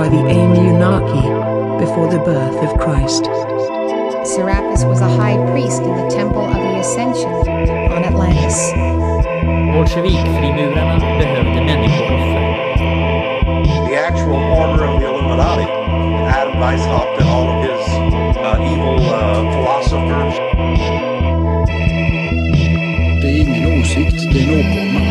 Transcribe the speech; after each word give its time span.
by 0.00 0.08
the 0.08 0.16
Anunnaki 0.16 1.28
before 1.84 2.08
the 2.10 2.20
birth 2.20 2.56
of 2.66 2.80
Christ. 2.80 3.24
Serapis 4.24 4.82
was 4.84 5.02
a 5.02 5.10
high 5.20 5.36
priest 5.50 5.82
in 5.82 5.94
the 5.94 6.08
Temple 6.08 6.40
of 6.40 6.54
the 6.54 6.80
Ascension 6.80 7.34
on 7.94 8.02
Atlantis. 8.10 8.72
Bolsjevikfrimurarna 9.74 10.96
behövde 11.18 11.60
människooffer. 11.68 12.40
the 13.88 13.96
actual 14.08 14.40
order 14.62 14.84
of 14.88 15.00
the 15.00 15.06
Illuminati. 15.06 15.66
Adam 16.38 16.56
Weishaupt 16.62 17.20
and 17.20 17.28
all 17.28 17.46
of 17.52 17.58
his 17.68 17.82
uh, 18.38 18.70
evil 18.72 19.00
uh, 19.04 19.52
philosophers. 19.52 20.34
Det 23.20 23.28
är 23.28 23.40
ingen 23.40 23.80
åsikt, 23.80 24.32
det 24.32 24.38
är 24.38 24.52
en 24.52 24.60
åkomma. 24.60 25.09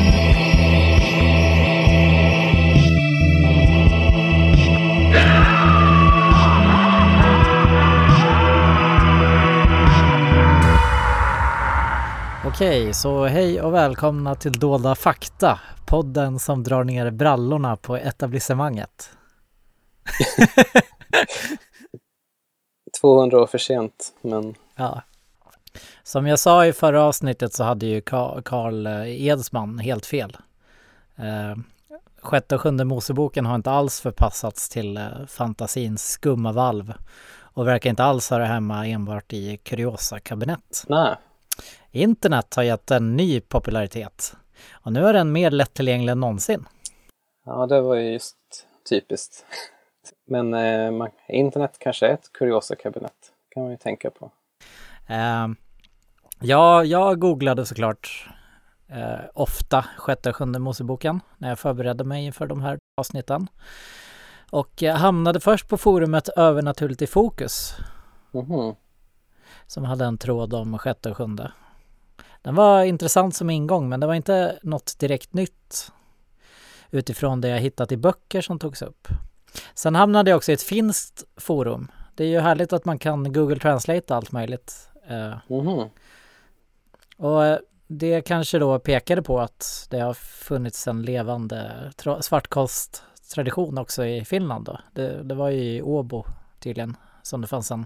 Okej, 12.60 12.94
så 12.94 13.26
hej 13.26 13.62
och 13.62 13.74
välkomna 13.74 14.36
till 14.36 14.60
Dolda 14.60 14.96
fakta, 14.96 15.60
podden 15.88 16.40
som 16.40 16.64
drar 16.64 16.84
ner 16.84 17.12
brallorna 17.12 17.76
på 17.76 17.98
etablissemanget. 17.98 19.10
200 23.02 23.42
år 23.42 23.48
för 23.48 23.58
sent, 23.58 24.14
men 24.22 24.56
Ja. 24.76 25.02
Som 26.04 26.28
jag 26.28 26.40
sa 26.40 26.66
i 26.66 26.74
förra 26.74 27.04
avsnittet 27.04 27.54
så 27.54 27.64
hade 27.64 27.86
ju 27.86 28.00
Ka- 28.00 28.42
Karl 28.42 28.88
eh, 28.88 29.26
Edsman 29.28 29.80
helt 29.80 30.06
fel. 30.06 30.38
Eh, 31.16 31.56
sjätte 32.22 32.56
och 32.56 32.62
sjunde 32.62 32.86
Moseboken 32.86 33.46
har 33.46 33.56
inte 33.56 33.72
alls 33.72 34.02
förpassats 34.02 34.70
till 34.70 34.98
eh, 34.98 35.26
fantasins 35.28 36.10
skumma 36.10 36.52
valv 36.52 36.94
och 37.42 37.68
verkar 37.68 37.90
inte 37.90 38.04
alls 38.04 38.30
höra 38.30 38.46
hemma 38.46 38.88
enbart 38.88 39.34
i 39.34 39.58
kuriosa-kabinett. 39.58 40.84
nej. 40.88 41.16
Internet 41.92 42.56
har 42.56 42.64
gett 42.64 42.92
en 42.92 43.16
ny 43.18 43.42
popularitet 43.42 44.36
och 44.72 44.94
nu 44.94 45.06
är 45.08 45.14
den 45.14 45.32
mer 45.32 45.52
lättillgänglig 45.52 46.12
än 46.12 46.20
någonsin. 46.20 46.66
Ja, 47.46 47.66
det 47.68 47.82
var 47.82 47.96
ju 47.96 48.12
just 48.14 48.38
typiskt. 48.90 49.46
Men 50.28 50.54
eh, 50.54 50.92
man, 50.92 51.10
internet 51.28 51.76
kanske 51.80 52.08
är 52.08 52.14
ett 52.14 52.34
kuriosa-kabinett, 52.34 53.32
kan 53.50 53.64
man 53.64 53.72
ju 53.72 53.78
tänka 53.78 54.12
på. 54.12 54.32
Eh, 55.08 55.48
ja, 56.40 56.84
jag 56.84 57.20
googlade 57.20 57.66
såklart 57.66 58.30
eh, 58.88 59.20
ofta 59.34 59.86
sjätte 59.98 60.30
och 60.30 60.36
sjunde 60.36 60.60
Moseboken 60.60 61.20
när 61.38 61.50
jag 61.50 61.60
förberedde 61.60 62.04
mig 62.04 62.26
inför 62.26 62.48
de 62.48 62.62
här 62.62 62.78
avsnitten. 62.98 63.48
Och 64.52 64.82
jag 64.82 64.96
hamnade 64.96 65.40
först 65.40 65.68
på 65.68 65.78
forumet 65.78 66.30
Övernaturligt 66.30 67.02
i 67.02 67.08
fokus 67.08 67.76
Mhm. 68.32 68.76
som 69.68 69.84
hade 69.86 70.06
en 70.06 70.18
tråd 70.18 70.54
om 70.54 70.78
sjätte 70.78 71.12
och 71.12 71.18
sjunde. 71.18 71.52
Den 72.42 72.56
var 72.56 72.84
intressant 72.84 73.36
som 73.36 73.50
ingång 73.50 73.90
men 73.90 74.00
det 74.00 74.08
var 74.08 74.14
inte 74.14 74.60
något 74.64 75.00
direkt 75.00 75.34
nytt 75.34 75.92
utifrån 76.92 77.42
det 77.42 77.48
jag 77.48 77.60
hittat 77.60 77.92
i 77.92 77.98
böcker 77.98 78.42
som 78.42 78.60
togs 78.60 78.82
upp. 78.82 79.08
Sen 79.74 79.96
hamnade 79.96 80.30
jag 80.32 80.38
också 80.38 80.52
i 80.52 80.54
ett 80.54 80.62
finskt 80.62 81.24
forum. 81.38 81.92
Det 82.16 82.24
är 82.24 82.28
ju 82.28 82.40
härligt 82.40 82.74
att 82.74 82.86
man 82.86 83.00
kan 83.00 83.34
Google 83.34 83.60
Translate 83.60 84.16
allt 84.16 84.32
möjligt. 84.32 84.90
Mhm. 85.48 85.90
och 87.18 87.46
eh, 87.46 87.60
det 87.88 88.22
kanske 88.22 88.60
då 88.60 88.80
pekade 88.80 89.22
på 89.22 89.40
att 89.40 89.88
det 89.90 90.00
har 90.00 90.14
funnits 90.14 90.88
en 90.88 91.02
levande 91.02 91.92
tra- 91.98 92.22
svartkosttradition 92.22 93.78
också 93.78 94.06
i 94.06 94.26
Finland 94.26 94.66
då. 94.66 94.80
Det, 94.94 95.24
det 95.24 95.36
var 95.36 95.50
ju 95.50 95.62
i 95.64 95.82
Åbo 95.82 96.26
tydligen 96.60 96.98
som 97.24 97.42
det 97.42 97.48
fanns 97.48 97.72
en 97.72 97.86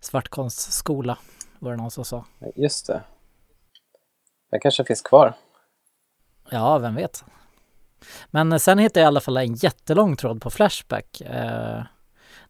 svartkonstskola 0.00 1.18
var 1.58 1.70
det 1.70 1.76
någon 1.76 1.90
som 1.90 2.04
sa. 2.04 2.24
Just 2.56 2.86
det. 2.86 3.02
Det 4.50 4.58
kanske 4.58 4.84
finns 4.84 5.02
kvar. 5.02 5.34
Ja, 6.50 6.78
vem 6.78 6.94
vet. 6.94 7.24
Men 8.30 8.60
sen 8.60 8.78
hittade 8.78 9.00
jag 9.00 9.06
i 9.06 9.08
alla 9.08 9.20
fall 9.20 9.36
en 9.36 9.54
jättelång 9.54 10.16
tråd 10.16 10.42
på 10.42 10.50
Flashback 10.50 11.20
eh, 11.20 11.82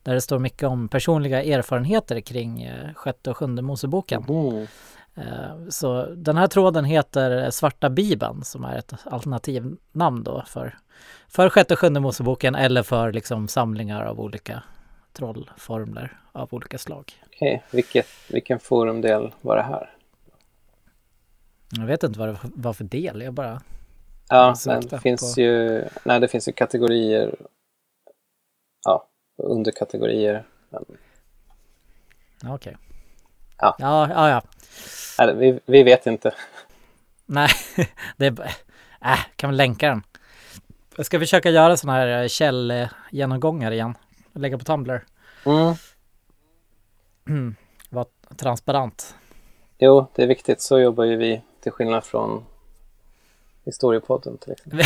där 0.03 0.15
det 0.15 0.21
står 0.21 0.39
mycket 0.39 0.69
om 0.69 0.89
personliga 0.89 1.43
erfarenheter 1.43 2.21
kring 2.21 2.63
eh, 2.63 2.95
sjätte 2.95 3.31
och 3.31 3.37
sjunde 3.37 3.63
Moseboken. 3.63 4.25
Mhm. 4.29 4.67
Eh, 5.15 5.69
Så 5.69 6.07
den 6.07 6.37
här 6.37 6.47
tråden 6.47 6.85
heter 6.85 7.51
Svarta 7.51 7.91
Bibeln 7.91 8.45
som 8.45 8.65
är 8.65 8.77
ett 8.79 8.93
alternativnamn 9.05 10.23
då 10.23 10.43
för, 10.47 10.79
för 11.29 11.49
sjätte 11.51 11.75
och 11.75 11.81
sjunde 11.81 12.01
Moseboken 12.01 12.55
eller 12.55 12.83
för 12.83 13.13
liksom 13.13 13.49
samlingar 13.49 14.05
av 14.05 14.21
olika 14.21 14.63
trollformler 15.13 16.19
av 16.33 16.49
olika 16.55 16.79
slag. 16.79 17.13
Okej, 17.27 17.63
vilket, 17.71 18.07
vilken 18.31 18.59
forumdel 18.59 19.33
var 19.41 19.57
det 19.57 19.63
här? 19.63 19.91
Jag 21.71 21.87
vet 21.87 22.03
inte 22.03 22.19
vad 22.19 22.29
det 22.29 22.39
var 22.43 22.73
för 22.73 22.85
del, 22.85 23.23
jag 23.23 23.35
bara... 23.35 23.63
Ja, 24.29 24.55
sökte 24.55 24.97
det 24.97 25.01
finns 25.01 25.35
på- 25.35 25.41
ju, 25.41 25.85
nej 26.05 26.21
det 26.21 26.29
finns 26.29 26.49
ju 26.49 26.53
kategorier, 26.53 27.35
ja, 28.85 29.09
underkategorier. 29.43 30.47
Men, 30.71 30.85
Okej. 32.55 32.77
Ja. 33.59 33.77
Ja, 33.79 34.09
ja, 34.11 34.29
ja. 34.31 34.43
nej, 35.19 35.35
vi, 35.37 35.61
vi 35.67 35.83
vet 35.83 36.07
inte. 36.07 36.35
Nej, 37.27 37.49
det 38.17 38.27
är... 38.27 38.31
bara- 38.31 38.49
Äh, 39.05 39.19
kan 39.37 39.51
väl 39.51 39.57
länka 39.57 39.89
den. 39.89 40.03
Jag 40.97 41.07
ska 41.07 41.19
försöka 41.19 41.51
göra 41.51 41.77
sådana 41.77 41.99
här 41.99 42.23
eh, 42.23 42.29
källgenomgångar 42.29 43.71
igen. 43.73 43.95
Lägga 44.33 44.59
på 44.59 44.65
Tumblr. 44.65 45.05
Mm. 47.29 47.55
Var 47.91 48.07
transparent. 48.37 49.15
Jo, 49.79 50.07
det 50.15 50.23
är 50.23 50.27
viktigt. 50.27 50.61
Så 50.63 50.79
jobbar 50.79 51.05
ju 51.05 51.17
vi 51.17 51.43
till 51.63 51.73
skillnad 51.73 52.05
från 52.05 52.45
historiepodden 53.65 54.39
till 54.39 54.53
exempel. 54.53 54.81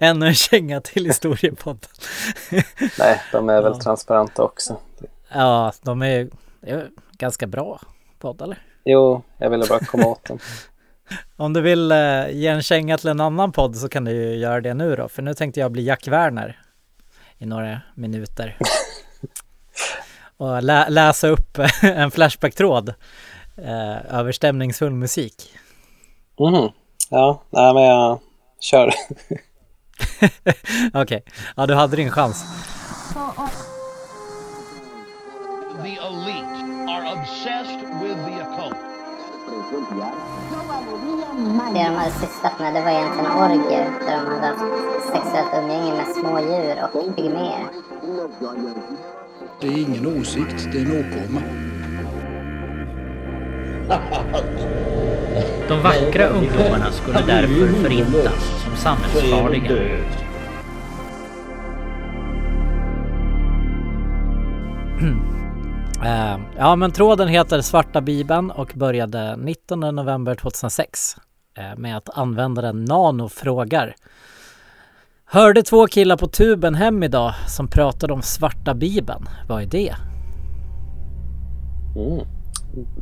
Ännu 0.00 0.26
en 0.26 0.34
känga 0.34 0.80
till 0.80 1.04
historiepodden. 1.04 1.90
Nej, 2.98 3.20
de 3.32 3.48
är 3.48 3.62
väl 3.62 3.72
Ja. 3.72 3.80
transparenta 3.80 4.42
också. 4.42 4.76
Ja, 5.32 5.72
de 5.82 6.02
är 6.02 6.28
är 6.62 6.90
ganska 7.12 7.46
bra 7.46 7.80
podd 8.18 8.42
eller? 8.42 8.58
Jo, 8.84 9.22
jag 9.38 9.50
ville 9.50 9.66
bara 9.68 9.78
komma 9.80 10.06
åt 10.06 10.24
dem. 10.24 10.38
Om 11.36 11.52
du 11.52 11.60
vill 11.60 11.92
eh, 11.92 12.28
ge 12.30 12.46
en 12.48 12.62
känga 12.62 12.98
till 12.98 13.08
en 13.08 13.20
annan 13.20 13.52
podd 13.52 13.76
så 13.76 13.88
kan 13.88 14.04
du 14.04 14.12
ju 14.12 14.34
göra 14.36 14.60
det 14.60 14.74
nu 14.74 14.96
då. 14.96 15.08
För 15.08 15.22
nu 15.22 15.34
tänkte 15.34 15.60
jag 15.60 15.72
bli 15.72 15.82
Jack 15.84 16.08
Werner 16.08 16.60
i 17.38 17.46
några 17.46 17.80
minuter. 17.94 18.58
Och 20.36 20.62
lä- 20.62 20.88
läsa 20.88 21.28
upp 21.28 21.58
en 21.82 22.10
Flashback-tråd 22.10 22.94
eh, 23.64 24.18
över 24.18 24.32
stämningsfull 24.32 24.92
musik. 24.92 25.56
Mhm. 26.40 26.68
Ja, 27.10 27.42
nej 27.50 27.74
men 27.74 27.82
jag 27.82 28.18
kör. 28.60 28.90
Okej, 31.02 31.24
ja 31.56 31.66
du 31.66 31.74
hade 31.74 31.96
din 31.96 32.10
chans. 32.10 32.44
The 35.82 35.96
elite 35.96 36.90
are 36.90 37.12
obsessed 37.12 37.80
with 38.02 38.18
the 38.26 38.42
occult. 38.44 38.76
Det 41.74 41.78
de 41.78 41.94
hade 41.94 42.10
sysslat 42.10 42.58
med 42.60 42.74
det 42.74 42.80
var 42.80 42.90
egentligen 42.90 43.30
orgier 43.30 43.90
där 44.06 44.16
de 44.16 44.26
hade 44.26 44.46
haft 44.46 44.60
sexuellt 45.12 45.54
umgänge 45.62 45.92
med 45.94 46.06
smådjur 46.06 46.84
och 46.84 47.16
pygméer. 47.16 47.66
Det 49.60 49.66
är 49.66 49.78
ingen 49.78 50.20
åsikt, 50.20 50.68
det 50.72 50.78
är 50.78 50.82
en 50.86 50.92
åkomma. 51.00 51.69
De 55.68 55.82
vackra 55.82 56.28
ungdomarna 56.28 56.92
skulle 56.92 57.18
därför 57.26 57.82
förintas 57.82 58.64
som 58.64 58.76
samhällsfarliga. 58.76 59.96
Eh, 66.04 66.38
ja 66.58 66.76
men 66.76 66.90
tråden 66.90 67.28
heter 67.28 67.60
Svarta 67.60 68.00
Bibeln 68.00 68.50
och 68.50 68.72
började 68.74 69.36
19 69.36 69.80
november 69.80 70.34
2006 70.34 71.16
eh, 71.58 71.78
med 71.78 71.96
att 71.96 72.18
användaren 72.18 72.84
Nano 72.84 73.28
frågar 73.28 73.94
Hörde 75.24 75.62
två 75.62 75.86
killar 75.86 76.16
på 76.16 76.26
tuben 76.26 76.74
hem 76.74 77.02
idag 77.02 77.34
som 77.48 77.68
pratade 77.68 78.12
om 78.12 78.22
Svarta 78.22 78.74
Bibeln. 78.74 79.28
Vad 79.48 79.62
är 79.62 79.66
det? 79.66 79.94
Mm. 81.96 82.26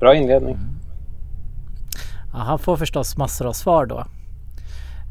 Bra 0.00 0.14
inledning. 0.14 0.58
Ja, 2.38 2.44
han 2.44 2.58
får 2.58 2.76
förstås 2.76 3.17
massor 3.17 3.46
av 3.46 3.52
svar 3.52 3.87
då. 3.87 4.05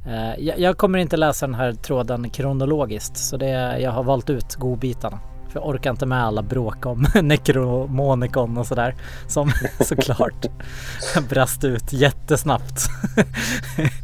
Eh, 0.06 0.59
jag, 0.59 0.77
kommer 0.77 1.00
inte 1.00 1.18
läsa 1.18 1.47
den 1.47 1.56
här 1.56 1.74
tråden 1.74 2.29
kronologiskt 2.29 3.18
så 3.18 3.38
det, 3.38 3.79
jag 3.79 3.91
har 3.91 4.03
valt 4.03 4.29
ut 4.29 4.56
godbitarna. 4.56 5.19
För 5.50 5.59
jag 5.59 5.69
orkar 5.69 5.91
inte 5.91 6.06
med 6.06 6.24
alla 6.24 6.41
bråk 6.41 6.85
om 6.85 7.06
Necromonicon 7.21 8.57
och 8.57 8.68
sådär. 8.68 8.95
Som 9.27 9.51
såklart 9.79 10.45
brast 11.29 11.63
ut 11.63 11.94
jättesnabbt. 11.94 12.81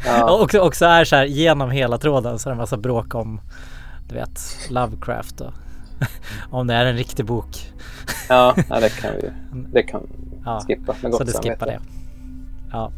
Ja. 0.05 0.31
och 0.31 0.55
också, 0.55 0.85
är 0.85 1.05
så 1.05 1.15
här 1.15 1.25
genom 1.25 1.71
hela 1.71 1.97
tråden 1.97 2.39
så 2.39 2.49
är 2.49 2.51
det 2.51 2.55
en 2.55 2.57
massa 2.57 2.77
bråk 2.77 3.15
om 3.15 3.41
du 4.09 4.15
vet, 4.15 4.39
Lovecraft 4.69 5.41
och 5.41 5.53
om 6.49 6.67
det 6.67 6.73
är 6.73 6.85
en 6.85 6.95
riktig 6.97 7.25
bok. 7.25 7.73
Ja, 8.29 8.55
det 8.55 8.89
kan 9.01 9.11
vi 9.21 9.29
det 9.73 9.83
kan 9.83 10.07
Ja, 10.45 10.63
skippa 10.67 10.95
med 11.01 11.11
Så 11.13 11.17
gott 11.17 11.27
det 11.27 11.49
skippar 11.49 11.65
det. 11.65 11.79
Ja. 12.73 12.91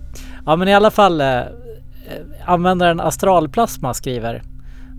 ja, 0.46 0.56
men 0.56 0.68
i 0.68 0.74
alla 0.74 0.92
fall 0.92 1.22
eh, 1.22 1.38
eh, 1.38 1.46
användaren 2.46 3.00
Astralplasma 3.00 3.94
skriver 3.94 4.42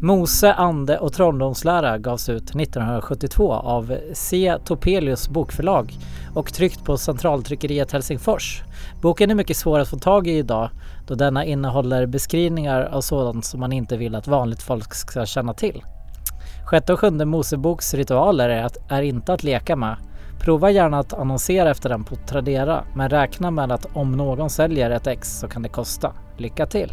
Mose, 0.03 0.53
ande 0.53 0.99
och 0.99 1.13
trolldomslära 1.13 1.99
gavs 1.99 2.29
ut 2.29 2.43
1972 2.43 3.53
av 3.53 3.97
C. 4.13 4.57
Topelius 4.65 5.29
bokförlag 5.29 5.95
och 6.35 6.53
tryckt 6.55 6.85
på 6.85 6.97
Centraltryckeriet 6.97 7.93
Helsingfors. 7.93 8.63
Boken 9.03 9.31
är 9.31 9.35
mycket 9.35 9.57
svår 9.57 9.79
att 9.79 9.89
få 9.89 9.99
tag 9.99 10.27
i 10.27 10.39
idag 10.39 10.71
då 11.07 11.15
denna 11.15 11.45
innehåller 11.45 12.07
beskrivningar 12.07 12.83
av 12.83 13.01
sådant 13.01 13.45
som 13.45 13.61
man 13.61 13.73
inte 13.73 13.97
vill 13.97 14.15
att 14.15 14.27
vanligt 14.27 14.63
folk 14.63 14.95
ska 14.95 15.27
känna 15.27 15.55
till. 15.55 15.83
Sjätte 16.67 16.93
och 16.93 17.01
sjunde 17.01 17.25
Moseboks 17.25 17.95
ritualer 17.95 18.49
är, 18.49 18.65
att, 18.65 18.77
är 18.89 19.03
inte 19.03 19.33
att 19.33 19.43
leka 19.43 19.77
med. 19.77 19.97
Prova 20.41 20.71
gärna 20.71 20.99
att 20.99 21.13
annonsera 21.13 21.71
efter 21.71 21.89
den 21.89 22.05
på 22.05 22.17
Tradera 22.17 22.85
men 22.95 23.09
räkna 23.09 23.51
med 23.51 23.73
att 23.73 23.87
om 23.93 24.13
någon 24.13 24.51
säljer 24.51 24.91
ett 24.91 25.07
ex 25.07 25.39
så 25.39 25.49
kan 25.49 25.63
det 25.63 25.69
kosta. 25.69 26.13
Lycka 26.37 26.67
till! 26.67 26.93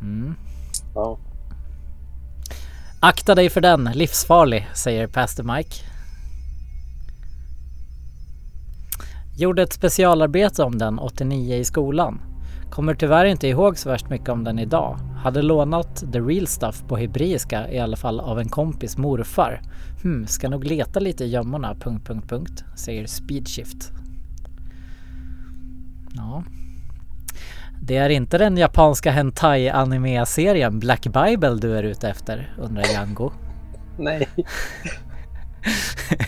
Mm. 0.00 0.34
Ja. 0.94 1.18
Akta 3.00 3.34
dig 3.34 3.50
för 3.50 3.60
den, 3.60 3.84
livsfarlig, 3.94 4.68
säger 4.74 5.06
Pastor 5.06 5.56
Mike. 5.56 5.76
Gjorde 9.38 9.62
ett 9.62 9.72
specialarbete 9.72 10.62
om 10.62 10.78
den 10.78 10.98
89 10.98 11.56
i 11.56 11.64
skolan. 11.64 12.20
Kommer 12.70 12.94
tyvärr 12.94 13.24
inte 13.24 13.48
ihåg 13.48 13.78
så 13.78 13.88
värst 13.88 14.10
mycket 14.10 14.28
om 14.28 14.44
den 14.44 14.58
idag. 14.58 14.98
Hade 15.26 15.42
lånat 15.42 16.12
the 16.12 16.20
real 16.20 16.46
stuff 16.46 16.84
på 16.88 16.96
hebreiska 16.96 17.70
i 17.70 17.78
alla 17.78 17.96
fall 17.96 18.20
av 18.20 18.38
en 18.38 18.48
kompis 18.48 18.96
morfar. 18.96 19.60
Hmm, 20.02 20.26
ska 20.26 20.48
nog 20.48 20.64
leta 20.64 21.00
lite 21.00 21.24
i 21.24 21.28
gömmorna... 21.28 21.74
Punkt, 21.74 22.06
punkt, 22.06 22.28
punkt, 22.28 22.64
säger 22.76 23.06
Speedshift. 23.06 23.92
Ja. 26.14 26.44
Det 27.82 27.96
är 27.96 28.08
inte 28.08 28.38
den 28.38 28.56
japanska 28.56 29.10
hentai 29.10 29.68
anime-serien 29.68 30.78
Black 30.78 31.02
Bible 31.02 31.54
du 31.54 31.76
är 31.76 31.82
ute 31.82 32.08
efter, 32.08 32.54
undrar 32.58 32.92
Yango. 32.92 33.32
Nej. 33.98 34.28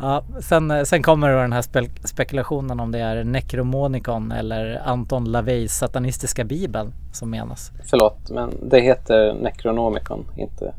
Ja, 0.00 0.24
sen, 0.40 0.86
sen 0.86 1.02
kommer 1.02 1.32
då 1.32 1.38
den 1.40 1.52
här 1.52 1.62
spe- 1.62 2.06
spekulationen 2.06 2.80
om 2.80 2.92
det 2.92 2.98
är 2.98 3.24
Necromonicon 3.24 4.32
eller 4.32 4.82
Anton 4.84 5.24
LaVeys 5.24 5.74
satanistiska 5.78 6.44
bibeln 6.44 6.92
som 7.12 7.30
menas. 7.30 7.72
Förlåt, 7.90 8.30
men 8.30 8.68
det 8.70 8.80
heter 8.80 9.34
Necronomicon, 9.34 10.26
inte 10.36 10.74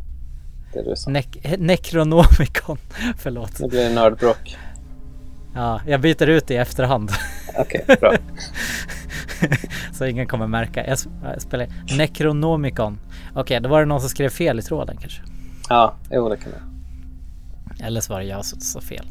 det 0.73 0.83
du 0.89 0.95
sa. 0.95 1.09
Ne- 1.11 1.57
Necronomicon, 1.57 2.77
förlåt. 3.17 3.59
Nu 3.59 3.67
blir 3.67 3.83
det 3.89 3.95
nördbråk. 3.95 4.57
Ja, 5.55 5.81
jag 5.88 6.01
byter 6.01 6.27
ut 6.29 6.47
det 6.47 6.53
i 6.53 6.57
efterhand. 6.57 7.11
Okej, 7.57 7.85
bra. 8.01 8.13
Så 9.94 10.05
ingen 10.05 10.27
kommer 10.27 10.47
märka. 10.47 10.88
Jag 10.88 10.95
sp- 10.95 11.31
jag 11.33 11.41
spelar 11.41 11.67
Necronomicon. 11.97 12.99
Okej, 13.35 13.59
då 13.61 13.69
var 13.69 13.79
det 13.79 13.85
någon 13.85 13.99
som 14.01 14.09
skrev 14.09 14.29
fel 14.29 14.59
i 14.59 14.61
tråden 14.61 14.97
kanske. 14.97 15.21
Ja, 15.69 15.94
jo 16.11 16.29
det 16.29 16.38
kan 16.38 16.51
det. 16.51 16.61
Eller 17.83 18.01
så 18.01 18.13
var 18.13 18.19
det 18.19 18.25
jag 18.25 18.45
som 18.45 18.59
sa 18.59 18.81
fel. 18.81 19.06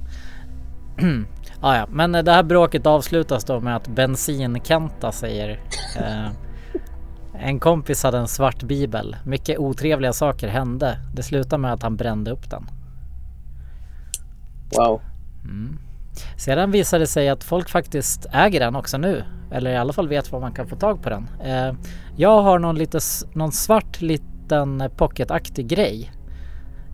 ah, 1.61 1.77
ja, 1.77 1.87
men 1.91 2.13
det 2.13 2.33
här 2.33 2.43
bråket 2.43 2.87
avslutas 2.87 3.45
då 3.45 3.61
med 3.61 3.77
att 3.77 3.89
Bensin-Kenta 3.89 5.13
säger 5.13 5.61
eh, 5.97 6.27
En 7.41 7.61
kompis 7.61 8.03
hade 8.03 8.19
en 8.19 8.29
svart 8.29 8.63
bibel. 8.63 9.17
Mycket 9.25 9.59
otrevliga 9.59 10.13
saker 10.13 10.49
hände. 10.49 10.99
Det 11.15 11.23
slutade 11.23 11.63
med 11.63 11.73
att 11.73 11.83
han 11.83 11.97
brände 11.97 12.31
upp 12.31 12.51
den. 12.51 12.67
Wow. 14.77 15.01
Mm. 15.45 15.79
Sedan 16.37 16.71
visade 16.71 17.03
det 17.03 17.07
sig 17.07 17.29
att 17.29 17.45
folk 17.45 17.69
faktiskt 17.69 18.27
äger 18.33 18.61
den 18.61 18.77
också 18.77 18.99
nu. 18.99 19.25
Eller 19.51 19.71
i 19.71 19.77
alla 19.77 19.93
fall 19.93 20.09
vet 20.09 20.33
var 20.33 20.41
man 20.41 20.53
kan 20.53 20.67
få 20.67 20.77
tag 20.77 21.03
på 21.03 21.11
den. 21.11 21.29
Eh, 21.45 21.75
jag 22.17 22.43
har 22.43 22.59
någon, 22.59 22.79
lite, 22.79 22.99
någon 23.33 23.53
svart 23.53 24.01
liten 24.01 24.91
pocketaktig 24.97 25.67
grej. 25.67 26.13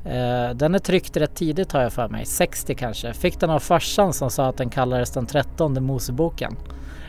Eh, 0.04 0.54
den 0.54 0.74
är 0.74 0.78
tryckt 0.78 1.16
rätt 1.16 1.34
tidigt 1.34 1.72
har 1.72 1.82
jag 1.82 1.92
för 1.92 2.08
mig. 2.08 2.26
60 2.26 2.74
kanske. 2.74 3.12
Fick 3.12 3.40
den 3.40 3.50
av 3.50 3.58
farsan 3.58 4.12
som 4.12 4.30
sa 4.30 4.46
att 4.46 4.56
den 4.56 4.70
kallades 4.70 5.10
den 5.10 5.26
13 5.26 5.84
Moseboken. 5.84 6.56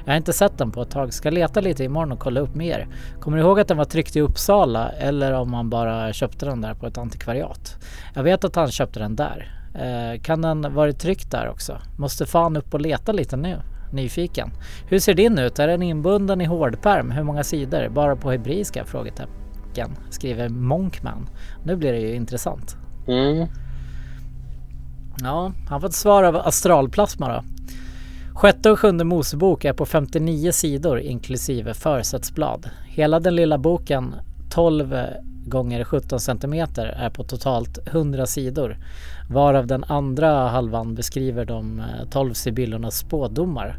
Jag 0.05 0.13
har 0.13 0.17
inte 0.17 0.33
sett 0.33 0.57
den 0.57 0.71
på 0.71 0.81
ett 0.81 0.91
tag. 0.91 1.13
Ska 1.13 1.29
leta 1.29 1.61
lite 1.61 1.83
imorgon 1.83 2.11
och 2.11 2.19
kolla 2.19 2.39
upp 2.39 2.55
mer. 2.55 2.87
Kommer 3.19 3.37
du 3.37 3.43
ihåg 3.43 3.59
att 3.59 3.67
den 3.67 3.77
var 3.77 3.85
tryckt 3.85 4.15
i 4.15 4.21
Uppsala 4.21 4.89
eller 4.89 5.33
om 5.33 5.51
man 5.51 5.69
bara 5.69 6.13
köpte 6.13 6.45
den 6.45 6.61
där 6.61 6.73
på 6.73 6.87
ett 6.87 6.97
antikvariat? 6.97 7.75
Jag 8.15 8.23
vet 8.23 8.43
att 8.43 8.55
han 8.55 8.71
köpte 8.71 8.99
den 8.99 9.15
där. 9.15 9.63
Eh, 9.75 10.21
kan 10.21 10.41
den 10.41 10.73
varit 10.73 10.99
tryckt 10.99 11.31
där 11.31 11.49
också? 11.49 11.77
Måste 11.97 12.25
fan 12.25 12.57
upp 12.57 12.73
och 12.73 12.81
leta 12.81 13.11
lite 13.11 13.37
nu. 13.37 13.57
Nyfiken. 13.93 14.49
Hur 14.89 14.99
ser 14.99 15.13
din 15.13 15.39
ut? 15.39 15.59
Är 15.59 15.67
den 15.67 15.81
inbunden 15.81 16.41
i 16.41 16.45
hårdperm? 16.45 17.11
Hur 17.11 17.23
många 17.23 17.43
sidor? 17.43 17.89
Bara 17.89 18.15
på 18.15 18.31
hebreiska? 18.31 18.85
Frågetecken. 18.85 19.89
Skriver 20.09 20.49
Monkman. 20.49 21.29
Nu 21.63 21.75
blir 21.75 21.93
det 21.93 21.99
ju 21.99 22.15
intressant. 22.15 22.77
Mm. 23.07 23.47
Ja, 25.21 25.51
han 25.69 25.81
får 25.81 25.87
ett 25.87 25.93
svar 25.93 26.23
av 26.23 26.35
astralplasma 26.35 27.27
då. 27.27 27.43
Sjätte 28.33 28.71
och 28.71 28.79
sjunde 28.79 29.03
Mosebok 29.03 29.65
är 29.65 29.73
på 29.73 29.85
59 29.85 30.51
sidor 30.51 30.99
inklusive 30.99 31.73
försättsblad. 31.73 32.69
Hela 32.85 33.19
den 33.19 33.35
lilla 33.35 33.57
boken 33.57 34.15
12 34.49 34.95
gånger 35.45 35.83
17 35.83 36.19
centimeter 36.19 36.85
är 36.85 37.09
på 37.09 37.23
totalt 37.23 37.87
100 37.87 38.25
sidor. 38.25 38.77
Varav 39.29 39.67
den 39.67 39.83
andra 39.83 40.47
halvan 40.47 40.95
beskriver 40.95 41.45
de 41.45 41.79
eh, 41.79 42.09
12 42.09 42.33
sibyllornas 42.33 42.97
spådomar. 42.97 43.77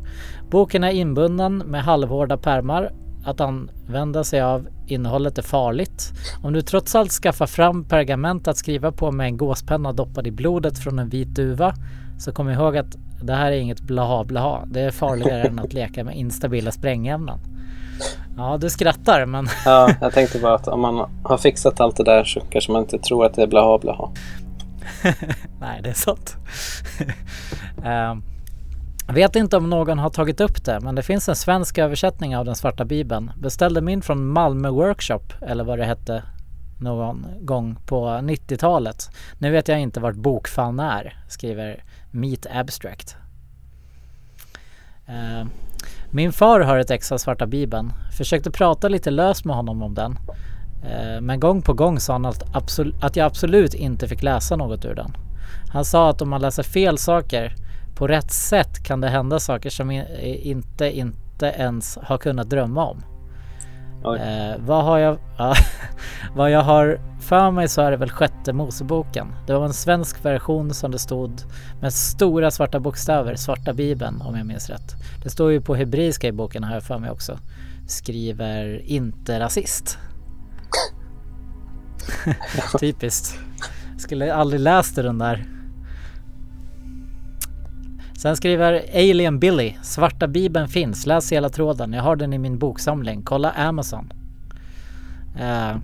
Boken 0.51 0.85
är 0.85 0.91
inbunden 0.91 1.59
med 1.59 1.85
halvhårda 1.85 2.37
pärmar. 2.37 2.93
Att 3.25 3.41
använda 3.41 4.25
sig 4.25 4.41
av 4.41 4.69
innehållet 4.87 5.39
är 5.39 5.43
farligt. 5.43 6.13
Om 6.43 6.53
du 6.53 6.63
trots 6.63 6.95
allt 6.95 7.13
skaffar 7.13 7.47
fram 7.47 7.85
pergament 7.85 8.49
att 8.49 8.57
skriva 8.57 8.93
på 8.93 9.13
med 9.13 9.27
en 9.27 9.37
gåspenna 9.37 9.93
doppad 9.93 10.27
i 10.27 10.31
blodet 10.31 10.79
från 10.79 10.99
en 10.99 11.09
vit 11.09 11.29
duva 11.29 11.75
så 12.19 12.33
kom 12.33 12.51
ihåg 12.51 12.77
att 12.77 12.97
det 13.23 13.35
här 13.35 13.53
är 13.53 13.57
inget 13.57 13.81
blaha 13.81 14.25
blaha. 14.25 14.65
Det 14.67 14.81
är 14.81 14.91
farligare 14.91 15.43
än 15.43 15.59
att 15.59 15.73
leka 15.73 16.05
med 16.05 16.17
instabila 16.17 16.73
sprängämnen. 16.73 17.39
Ja, 18.37 18.59
du 18.61 18.71
skrattar 18.71 19.27
men 19.27 19.49
Ja, 19.65 19.91
jag 20.01 20.13
tänkte 20.13 20.39
bara 20.39 20.55
att 20.55 20.69
om 20.69 20.81
man 20.81 21.11
har 21.23 21.37
fixat 21.37 21.81
allt 21.81 21.97
det 21.97 22.05
där 22.05 22.25
så 22.25 22.41
kanske 22.41 22.73
man 22.73 22.83
inte 22.83 22.99
tror 22.99 23.25
att 23.27 23.35
det 23.35 23.43
är 23.43 23.47
blaha 23.47 23.79
blaha. 23.79 24.11
nej, 25.61 25.81
det 25.83 25.89
är 25.89 25.95
sant. 25.95 26.37
Ehm, 27.85 28.23
jag 29.07 29.15
vet 29.15 29.37
inte 29.37 29.57
om 29.57 29.71
någon 29.71 29.99
har 29.99 30.11
tagit 30.11 30.41
upp 30.41 30.65
det, 30.65 30.81
men 30.81 30.95
det 30.95 31.03
finns 31.03 31.29
en 31.29 31.37
svensk 31.37 31.79
översättning 31.79 32.37
av 32.37 32.45
den 32.45 32.55
svarta 32.55 32.85
bibeln. 32.85 33.33
Beställde 33.37 33.81
min 33.81 34.03
från 34.03 34.27
Malmö 34.27 34.71
Workshop, 34.71 35.23
eller 35.41 35.65
vad 35.65 35.79
det 35.79 35.85
hette, 35.85 36.23
någon 36.81 37.27
gång 37.41 37.77
på 37.87 38.07
90-talet. 38.07 39.11
Nu 39.39 39.51
vet 39.51 39.69
jag 39.69 39.81
inte 39.81 40.01
vart 40.01 40.15
bokfan 40.15 40.81
är, 40.81 41.19
skriver 41.29 41.85
Meet 42.11 42.47
Abstract. 42.51 43.17
Eh, 45.07 45.47
min 46.11 46.33
far 46.33 46.61
har 46.61 46.79
ett 46.79 46.91
ex 46.91 47.13
av 47.13 47.19
svarta 47.19 47.47
bibeln. 47.47 47.93
Försökte 48.19 48.51
prata 48.51 48.89
lite 48.89 49.11
löst 49.11 49.45
med 49.45 49.57
honom 49.57 49.83
om 49.83 49.95
den. 49.95 50.19
Eh, 50.85 51.21
men 51.21 51.41
gång 51.41 51.63
på 51.63 51.73
gång 51.73 52.01
sa 52.01 52.13
han 52.13 52.27
att, 52.27 52.57
att 53.01 53.17
jag 53.17 53.27
absolut 53.27 53.75
inte 53.75 54.09
fick 54.09 54.23
läsa 54.23 54.57
något 54.57 54.85
ur 54.85 54.95
den. 54.95 55.17
Han 55.73 55.85
sa 55.85 56.11
att 56.11 56.23
om 56.23 56.29
man 56.29 56.41
läser 56.41 56.63
fel 56.63 56.99
saker 56.99 57.55
på 57.95 58.07
rätt 58.07 58.31
sätt 58.31 58.83
kan 58.83 59.01
det 59.01 59.09
hända 59.09 59.41
saker 59.41 59.71
som 59.71 59.91
inte, 59.91 60.97
inte 60.97 61.47
ens 61.47 61.99
har 62.03 62.19
kunnat 62.19 62.51
drömma 62.51 62.87
om. 62.87 63.05
Eh, 64.05 64.55
vad 64.59 64.85
har 64.85 64.99
jag... 64.99 65.19
Ja, 65.39 65.55
vad 66.35 66.51
jag 66.51 66.61
har 66.61 67.01
för 67.21 67.51
mig 67.51 67.69
så 67.69 67.83
är 67.83 67.91
det 67.91 67.97
väl 67.97 68.11
sjätte 68.11 68.53
Moseboken. 68.53 69.35
Det 69.47 69.55
var 69.55 69.65
en 69.65 69.75
svensk 69.75 70.25
version 70.25 70.75
som 70.75 70.91
det 70.91 70.99
stod 70.99 71.43
med 71.81 71.93
stora 71.93 72.51
svarta 72.51 72.81
bokstäver, 72.81 73.35
svarta 73.35 73.73
bibeln 73.73 74.23
om 74.23 74.37
jag 74.37 74.47
minns 74.47 74.71
rätt. 74.71 74.95
Det 75.23 75.31
står 75.31 75.53
ju 75.53 75.61
på 75.61 75.75
hebreiska 75.75 76.29
i 76.29 76.33
boken 76.33 76.65
har 76.65 76.75
jag 76.75 76.83
för 76.83 76.99
mig 76.99 77.11
också. 77.11 77.39
Skriver 77.87 78.83
inte 78.85 79.41
rasist. 79.41 79.99
Typiskt. 82.81 83.39
Skulle 83.99 84.35
aldrig 84.35 84.61
läst 84.61 84.97
den 84.97 85.19
där. 85.19 85.45
Sen 88.25 88.37
skriver 88.37 88.85
Alien 88.95 89.39
Billy. 89.39 89.75
Svarta 89.83 90.27
bibeln 90.29 90.69
finns. 90.69 91.07
Läs 91.07 91.33
hela 91.33 91.49
tråden. 91.49 91.93
Jag 91.93 92.03
har 92.03 92.17
den 92.17 92.33
i 92.33 92.39
min 92.39 92.59
boksamling. 92.59 93.23
Kolla 93.23 93.51
Amazon. 93.51 94.13
Eh, 95.41 95.77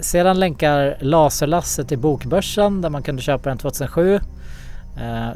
sedan 0.00 0.40
länkar 0.40 0.96
Laserlasse 1.00 1.84
till 1.84 1.98
Bokbörsen 1.98 2.80
där 2.82 2.90
man 2.90 3.02
kunde 3.02 3.22
köpa 3.22 3.48
den 3.48 3.58
2007. 3.58 4.14
Eh, 4.14 4.20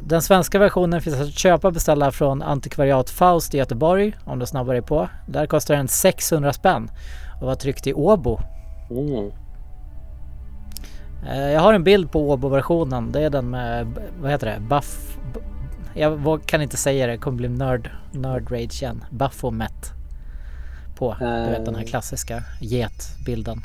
den 0.01 0.23
svenska 0.23 0.59
versionen 0.59 1.01
finns 1.01 1.21
att 1.21 1.39
köpa 1.39 1.69
och 1.69 1.75
beställa 1.75 2.13
från 2.13 2.43
Antikvariat 2.43 3.11
Faust 3.11 3.55
i 3.55 3.59
Göteborg 3.59 4.17
om 4.25 4.39
du 4.39 4.47
snabbar 4.47 4.73
dig 4.73 4.83
på. 4.83 5.09
Där 5.29 5.47
kostar 5.47 5.77
den 5.77 5.89
600 5.89 6.53
spänn 6.53 6.91
och 7.41 7.47
var 7.47 7.55
tryckt 7.55 7.87
i 7.87 7.95
Åbo. 7.95 8.39
Mm. 8.91 9.31
Eh, 11.31 11.53
Jag 11.53 11.61
har 11.61 11.75
en 11.75 11.85
bild 11.85 12.11
på 12.11 12.31
Åbo-versionen. 12.31 13.13
Det 13.13 13.23
är 13.23 13.31
den 13.31 13.51
med, 13.51 13.87
vad 14.21 14.31
heter 14.31 14.47
det, 14.47 14.61
Buff... 14.61 15.17
Jag 15.97 16.41
kan 16.47 16.63
inte 16.63 16.77
säga 16.77 17.07
det, 17.07 17.13
det 17.13 17.19
kommer 17.19 17.37
bli 17.37 17.49
nörd, 17.49 17.91
nörd 18.13 18.51
rage 18.53 18.83
igen. 18.83 19.05
Baphomet. 19.11 19.93
På, 20.99 21.17
du 21.21 21.51
vet 21.51 21.65
den 21.65 21.75
här 21.75 21.83
Eh. 21.83 21.89
klassiska 21.89 22.43
getbilden. 22.61 23.61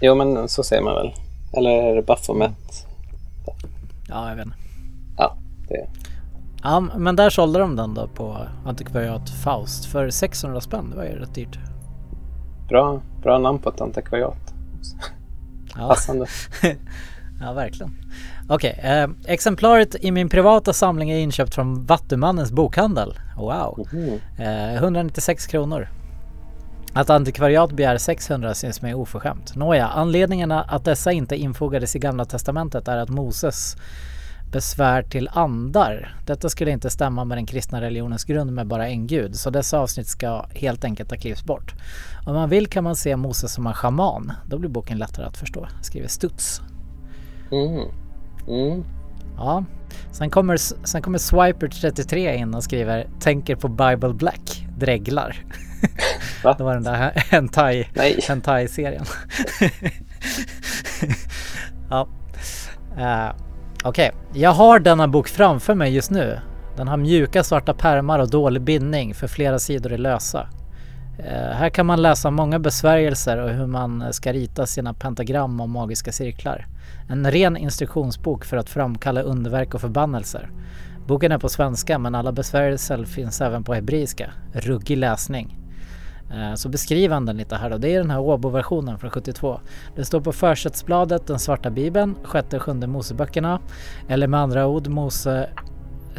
Jo, 0.00 0.14
men 0.14 0.48
så 0.48 0.62
säger 0.62 0.82
man 0.82 0.94
väl. 0.94 1.12
Eller 1.56 1.70
är 1.70 1.94
det 1.96 2.02
Baphomet? 2.02 2.86
Ja, 4.08 4.28
jag 4.28 4.36
vet 4.36 4.46
inte. 4.46 4.58
Ja, 5.16 5.36
det 5.68 5.86
Ja, 6.62 6.80
men 6.80 7.16
där 7.16 7.30
sålde 7.30 7.58
de 7.58 7.76
den 7.76 7.94
då 7.94 8.08
på 8.08 8.38
antikvariat 8.64 9.30
Faust 9.30 9.84
för 9.84 10.10
600 10.10 10.60
spänn. 10.60 10.90
Det 10.90 10.96
var 10.96 11.04
ju 11.04 11.10
rätt 11.18 11.34
dyrt. 11.34 11.58
bra, 12.68 13.00
bra 13.22 13.38
namn 13.38 13.58
på 13.58 13.68
ett 13.68 13.80
antikvariat. 13.80 14.54
Ja. 15.76 15.88
Passande. 15.88 16.26
Ja, 17.42 17.52
verkligen. 17.52 17.96
Okej, 18.52 18.80
eh, 18.82 19.08
exemplaret 19.26 19.96
i 20.00 20.10
min 20.10 20.28
privata 20.28 20.72
samling 20.72 21.10
är 21.10 21.18
inköpt 21.18 21.54
från 21.54 21.86
Vattumannens 21.86 22.52
bokhandel. 22.52 23.18
Wow. 23.36 23.88
Eh, 24.38 24.74
196 24.74 25.46
kronor. 25.46 25.88
Att 26.92 27.10
antikvariat 27.10 27.72
begär 27.72 27.98
600 27.98 28.54
syns 28.54 28.82
mig 28.82 28.94
oförskämt. 28.94 29.56
Nåja, 29.56 29.88
anledningarna 29.88 30.62
att 30.62 30.84
dessa 30.84 31.12
inte 31.12 31.36
infogades 31.36 31.96
i 31.96 31.98
Gamla 31.98 32.24
Testamentet 32.24 32.88
är 32.88 32.96
att 32.96 33.08
Moses 33.08 33.76
besvär 34.52 35.02
till 35.02 35.30
andar. 35.32 36.16
Detta 36.26 36.48
skulle 36.48 36.70
inte 36.70 36.90
stämma 36.90 37.24
med 37.24 37.38
den 37.38 37.46
kristna 37.46 37.80
religionens 37.80 38.24
grund 38.24 38.52
med 38.52 38.66
bara 38.66 38.88
en 38.88 39.06
gud, 39.06 39.36
så 39.36 39.50
dessa 39.50 39.78
avsnitt 39.78 40.06
ska 40.06 40.46
helt 40.54 40.84
enkelt 40.84 41.10
ha 41.10 41.18
klippts 41.18 41.44
bort. 41.44 41.74
Om 42.26 42.34
man 42.34 42.48
vill 42.48 42.66
kan 42.66 42.84
man 42.84 42.96
se 42.96 43.16
Moses 43.16 43.52
som 43.52 43.66
en 43.66 43.74
schaman. 43.74 44.32
Då 44.46 44.58
blir 44.58 44.70
boken 44.70 44.98
lättare 44.98 45.26
att 45.26 45.36
förstå, 45.36 45.68
skriver 45.82 46.08
Studs. 46.08 46.62
Mm. 47.52 47.99
Mm. 48.50 48.84
Ja. 49.36 49.64
Sen 50.12 50.30
kommer, 50.30 50.56
sen 50.86 51.02
kommer 51.02 51.18
Swiper33 51.18 52.34
in 52.34 52.54
och 52.54 52.64
skriver 52.64 53.06
Tänker 53.20 53.56
på 53.56 53.68
Bible 53.68 54.14
Black, 54.14 54.66
dreglar. 54.78 55.36
Va? 56.44 56.54
Det 56.58 56.64
var 56.64 56.74
den 56.74 56.84
där 56.84 57.12
hentai, 57.30 57.88
hentai-serien. 58.28 59.04
ja. 61.90 62.08
Uh, 62.98 63.32
Okej, 63.84 64.12
jag 64.32 64.50
har 64.50 64.78
denna 64.78 65.08
bok 65.08 65.28
framför 65.28 65.74
mig 65.74 65.94
just 65.94 66.10
nu. 66.10 66.40
Den 66.76 66.88
har 66.88 66.96
mjuka 66.96 67.44
svarta 67.44 67.74
pärmar 67.74 68.18
och 68.18 68.30
dålig 68.30 68.62
bindning 68.62 69.14
för 69.14 69.26
flera 69.26 69.58
sidor 69.58 69.92
är 69.92 69.98
lösa. 69.98 70.48
Eh, 71.24 71.52
här 71.52 71.70
kan 71.70 71.86
man 71.86 72.02
läsa 72.02 72.30
många 72.30 72.58
besvärjelser 72.58 73.38
och 73.38 73.50
hur 73.50 73.66
man 73.66 74.02
eh, 74.02 74.10
ska 74.10 74.32
rita 74.32 74.66
sina 74.66 74.94
pentagram 74.94 75.60
och 75.60 75.68
magiska 75.68 76.12
cirklar. 76.12 76.66
En 77.08 77.30
ren 77.30 77.56
instruktionsbok 77.56 78.44
för 78.44 78.56
att 78.56 78.70
framkalla 78.70 79.22
underverk 79.22 79.74
och 79.74 79.80
förbannelser. 79.80 80.50
Boken 81.06 81.32
är 81.32 81.38
på 81.38 81.48
svenska 81.48 81.98
men 81.98 82.14
alla 82.14 82.32
besvärjelser 82.32 83.04
finns 83.04 83.40
även 83.40 83.64
på 83.64 83.74
hebreiska. 83.74 84.30
Ruggig 84.52 84.98
läsning. 84.98 85.56
Eh, 86.30 86.54
så 86.54 86.68
beskriv 86.68 87.12
han 87.12 87.26
den 87.26 87.36
lite 87.36 87.56
här 87.56 87.70
då. 87.70 87.78
Det 87.78 87.94
är 87.94 87.98
den 87.98 88.10
här 88.10 88.20
Åbo-versionen 88.20 88.98
från 88.98 89.10
72. 89.10 89.60
Det 89.96 90.04
står 90.04 90.20
på 90.20 90.32
försättsbladet 90.32 91.26
den 91.26 91.38
svarta 91.38 91.70
bibeln, 91.70 92.14
sjätte 92.24 92.56
och 92.56 92.62
sjunde 92.62 92.86
Moseböckerna. 92.86 93.60
Eller 94.08 94.26
med 94.26 94.40
andra 94.40 94.66
ord 94.66 94.88
Mose 94.88 95.48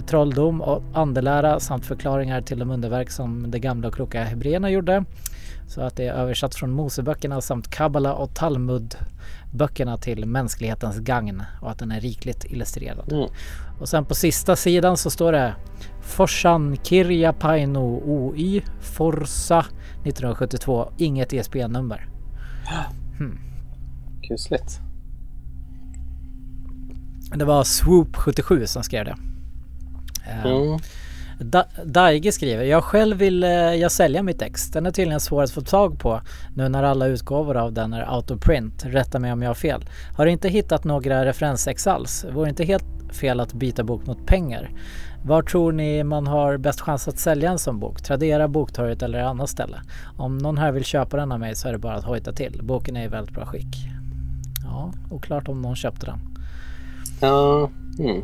trolldom 0.07 0.61
och 0.61 0.83
andelära 0.93 1.59
samt 1.59 1.85
förklaringar 1.85 2.41
till 2.41 2.59
de 2.59 2.71
underverk 2.71 3.11
som 3.11 3.51
de 3.51 3.59
gamla 3.59 3.87
och 3.87 3.93
kloka 3.93 4.23
hebreerna 4.23 4.69
gjorde. 4.69 5.05
Så 5.67 5.81
att 5.81 5.95
det 5.95 6.07
är 6.07 6.13
översatt 6.13 6.55
från 6.55 6.71
Moseböckerna 6.71 7.41
samt 7.41 7.69
Kabbala 7.69 8.13
och 8.13 8.33
Talmud-böckerna 8.33 9.97
till 9.97 10.25
mänsklighetens 10.25 10.99
gagn 10.99 11.43
och 11.61 11.71
att 11.71 11.79
den 11.79 11.91
är 11.91 11.99
rikligt 11.99 12.45
illustrerad. 12.45 13.11
Mm. 13.11 13.29
Och 13.79 13.89
sen 13.89 14.05
på 14.05 14.15
sista 14.15 14.55
sidan 14.55 14.97
så 14.97 15.09
står 15.09 15.31
det 15.31 15.55
Forsan 16.01 16.77
Kirja 16.83 17.33
Paino 17.33 18.01
OY 18.05 18.61
Forsa 18.79 19.59
1972. 19.59 20.91
Inget 20.97 21.33
ISBN-nummer. 21.33 22.07
Kusligt. 24.27 24.79
Det 27.35 27.45
var 27.45 27.63
Swoop77 27.63 28.65
som 28.65 28.83
skrev 28.83 29.05
det. 29.05 29.15
Eh, 30.29 30.45
Mm. 30.51 30.79
Da- 31.39 31.65
Daige 31.85 32.31
skriver, 32.31 32.63
jag 32.63 32.83
själv 32.83 33.17
vill 33.17 33.43
eh, 33.43 33.49
jag 33.49 33.91
sälja 33.91 34.23
mitt 34.23 34.41
ex. 34.41 34.67
Den 34.69 34.85
är 34.85 34.91
tydligen 34.91 35.19
svår 35.19 35.43
att 35.43 35.51
få 35.51 35.61
tag 35.61 35.99
på 35.99 36.21
nu 36.55 36.69
när 36.69 36.83
alla 36.83 37.05
utgåvor 37.07 37.57
av 37.57 37.73
den 37.73 37.93
är 37.93 38.15
out 38.15 38.31
of 38.31 38.39
print. 38.41 38.85
Rätta 38.85 39.19
mig 39.19 39.31
om 39.33 39.41
jag 39.41 39.49
har 39.49 39.53
fel. 39.55 39.85
Har 40.17 40.25
inte 40.25 40.49
hittat 40.49 40.83
några 40.83 41.25
referensex 41.25 41.87
alls. 41.87 42.25
Vore 42.33 42.49
inte 42.49 42.63
helt 42.63 42.83
fel 43.11 43.39
att 43.39 43.53
byta 43.53 43.83
bok 43.83 44.05
mot 44.07 44.25
pengar. 44.25 44.69
Var 45.25 45.41
tror 45.41 45.71
ni 45.71 46.03
man 46.03 46.27
har 46.27 46.57
bäst 46.57 46.81
chans 46.81 47.07
att 47.07 47.19
sälja 47.19 47.51
en 47.51 47.59
sån 47.59 47.79
bok? 47.79 48.01
Tradera, 48.01 48.47
Boktorget 48.47 49.01
eller 49.01 49.19
annat 49.19 49.49
ställe? 49.49 49.77
Om 50.17 50.37
någon 50.37 50.57
här 50.57 50.71
vill 50.71 50.83
köpa 50.85 51.17
den 51.17 51.31
av 51.31 51.39
mig 51.39 51.55
så 51.55 51.67
är 51.67 51.71
det 51.71 51.77
bara 51.77 51.95
att 51.95 52.03
hojta 52.05 52.33
till. 52.33 52.59
Boken 52.63 52.97
är 52.97 53.03
i 53.05 53.07
väldigt 53.07 53.35
bra 53.35 53.45
skick. 53.45 53.75
Ja, 54.63 54.93
oklart 55.11 55.47
om 55.47 55.61
någon 55.61 55.75
köpte 55.75 56.05
den. 56.05 56.19
Ja. 57.21 57.69
Mm. 57.99 58.21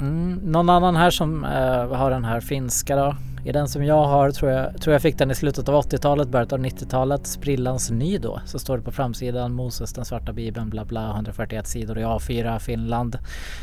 Mm, 0.00 0.40
någon 0.44 0.70
annan 0.70 0.96
här 0.96 1.10
som 1.10 1.44
eh, 1.44 1.96
har 1.96 2.10
den 2.10 2.24
här 2.24 2.40
finska 2.40 2.96
då? 2.96 3.16
I 3.46 3.52
den 3.52 3.68
som 3.68 3.84
jag 3.84 4.04
har 4.04 4.30
tror 4.30 4.50
jag, 4.50 4.80
tror 4.80 4.92
jag 4.92 5.02
fick 5.02 5.18
den 5.18 5.30
i 5.30 5.34
slutet 5.34 5.68
av 5.68 5.84
80-talet, 5.84 6.28
början 6.28 6.48
av 6.52 6.58
90-talet. 6.58 7.26
Sprillans 7.26 7.90
ny 7.90 8.18
då. 8.18 8.40
Så 8.46 8.58
står 8.58 8.76
det 8.76 8.82
på 8.82 8.92
framsidan 8.92 9.52
Moses, 9.52 9.92
den 9.92 10.04
svarta 10.04 10.32
bibeln, 10.32 10.70
bla 10.70 10.84
bla, 10.84 11.10
141 11.10 11.66
sidor 11.66 11.98
i 11.98 12.04
A4, 12.04 12.58
Finland. 12.58 13.18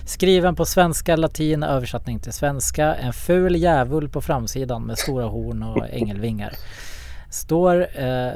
Skriven 0.06 0.56
på 0.56 0.66
svenska, 0.66 1.16
latin, 1.16 1.64
översättning 1.64 2.20
till 2.20 2.34
svenska. 2.34 2.96
En 2.96 3.14
ful 3.14 3.56
djävul 3.56 4.10
på 4.10 4.22
framsidan 4.22 4.84
med 4.84 4.98
stora 4.98 5.26
horn 5.26 5.64
och 5.64 5.90
ängelvingar. 5.90 6.54
Står 7.30 7.88
eh, 8.02 8.32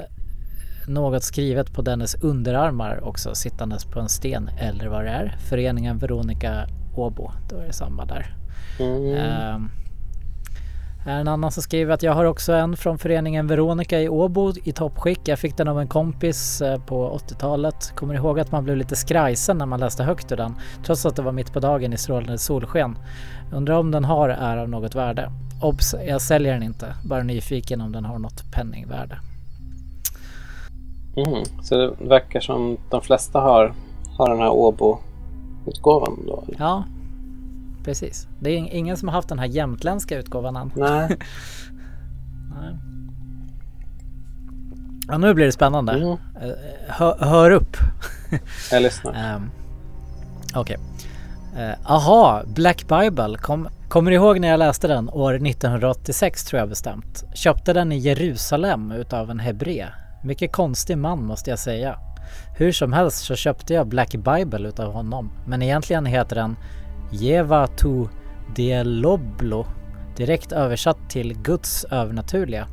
något 0.87 1.23
skrivet 1.23 1.73
på 1.73 1.81
dennes 1.81 2.15
underarmar 2.15 3.03
också 3.03 3.35
sittandes 3.35 3.85
på 3.85 3.99
en 3.99 4.09
sten 4.09 4.49
eller 4.59 4.87
vad 4.87 5.03
det 5.03 5.11
är. 5.11 5.35
Föreningen 5.49 5.97
Veronica 5.97 6.67
Åbo. 6.97 7.31
Då 7.49 7.57
är 7.57 7.67
det 7.67 7.73
samma 7.73 8.05
där. 8.05 8.35
Mm. 8.79 9.15
Ehm, 9.15 9.69
en 11.07 11.27
annan 11.27 11.51
som 11.51 11.63
skriver 11.63 11.93
att 11.93 12.03
jag 12.03 12.13
har 12.13 12.25
också 12.25 12.53
en 12.53 12.77
från 12.77 12.97
föreningen 12.97 13.47
Veronica 13.47 14.01
i 14.01 14.09
Åbo 14.09 14.53
i 14.63 14.71
toppskick. 14.71 15.19
Jag 15.25 15.39
fick 15.39 15.57
den 15.57 15.67
av 15.67 15.79
en 15.79 15.87
kompis 15.87 16.61
eh, 16.61 16.79
på 16.79 17.19
80-talet. 17.27 17.91
Kommer 17.95 18.13
ihåg 18.13 18.39
att 18.39 18.51
man 18.51 18.63
blev 18.63 18.77
lite 18.77 18.95
skrajsen 18.95 19.57
när 19.57 19.65
man 19.65 19.79
läste 19.79 20.03
högt 20.03 20.31
ur 20.31 20.37
den. 20.37 20.55
Trots 20.85 21.05
att 21.05 21.15
det 21.15 21.21
var 21.21 21.31
mitt 21.31 21.53
på 21.53 21.59
dagen 21.59 21.93
i 21.93 21.97
strålande 21.97 22.37
solsken. 22.37 22.97
Undrar 23.51 23.77
om 23.77 23.91
den 23.91 24.05
har 24.05 24.29
är 24.29 24.57
av 24.57 24.69
något 24.69 24.95
värde. 24.95 25.31
Obs! 25.61 25.95
Jag 26.07 26.21
säljer 26.21 26.53
den 26.53 26.63
inte. 26.63 26.93
Bara 27.05 27.23
nyfiken 27.23 27.81
om 27.81 27.91
den 27.91 28.05
har 28.05 28.19
något 28.19 28.51
penningvärde. 28.51 29.19
Mm. 31.17 31.43
Så 31.63 31.75
det 31.75 31.91
verkar 31.99 32.39
som 32.39 32.77
de 32.89 33.01
flesta 33.01 33.39
har, 33.39 33.73
har 34.17 34.29
den 34.29 34.39
här 34.39 34.49
Åbo-utgåvan 35.67 36.24
då? 36.27 36.43
Ja, 36.57 36.83
precis. 37.83 38.27
Det 38.39 38.50
är 38.50 38.57
ing- 38.57 38.69
ingen 38.71 38.97
som 38.97 39.07
har 39.07 39.15
haft 39.15 39.29
den 39.29 39.39
här 39.39 39.45
jämtländska 39.45 40.17
utgåvan 40.17 40.55
än. 40.55 40.71
Nej. 40.75 41.07
Nej. 42.62 42.75
Ja, 45.07 45.17
nu 45.17 45.33
blir 45.33 45.45
det 45.45 45.51
spännande. 45.51 45.91
Mm. 45.93 46.07
Eh, 46.09 46.50
Hör, 46.88 47.17
hör 47.19 47.51
upp. 47.51 47.77
Jag 48.71 48.83
lyssnar. 48.83 49.36
Um, 49.36 49.50
Okej. 50.55 50.77
Eh, 51.57 51.91
aha, 51.91 52.41
Black 52.55 52.86
Bible. 52.88 53.38
Kom, 53.38 53.67
kommer 53.89 54.12
du 54.12 54.17
ihåg 54.17 54.39
när 54.39 54.47
jag 54.47 54.57
läste 54.59 54.88
den 54.88 55.09
år 55.09 55.33
1986 55.47 56.43
tror 56.43 56.59
jag 56.59 56.69
bestämt. 56.69 57.24
Köpte 57.33 57.74
den 57.74 57.91
i 57.91 57.97
Jerusalem 57.97 58.91
utav 58.91 59.31
en 59.31 59.39
hebré. 59.39 59.86
Mycket 60.24 60.51
konstig 60.51 60.97
man 60.97 61.25
måste 61.25 61.50
jag 61.50 61.59
säga. 61.59 62.00
Hur 62.57 62.71
som 62.71 62.93
helst 62.93 63.25
så 63.25 63.35
köpte 63.35 63.73
jag 63.73 63.87
Black 63.87 64.11
Bible 64.11 64.67
utav 64.67 64.93
honom. 64.93 65.31
Men 65.45 65.61
egentligen 65.61 66.05
heter 66.05 66.35
den 66.35 66.55
Jeva 67.11 67.67
tu 67.67 68.07
Dieloblo. 68.55 69.65
Direkt 70.15 70.51
översatt 70.51 71.09
till 71.09 71.37
Guds 71.37 71.83
övernaturliga. 71.83 72.67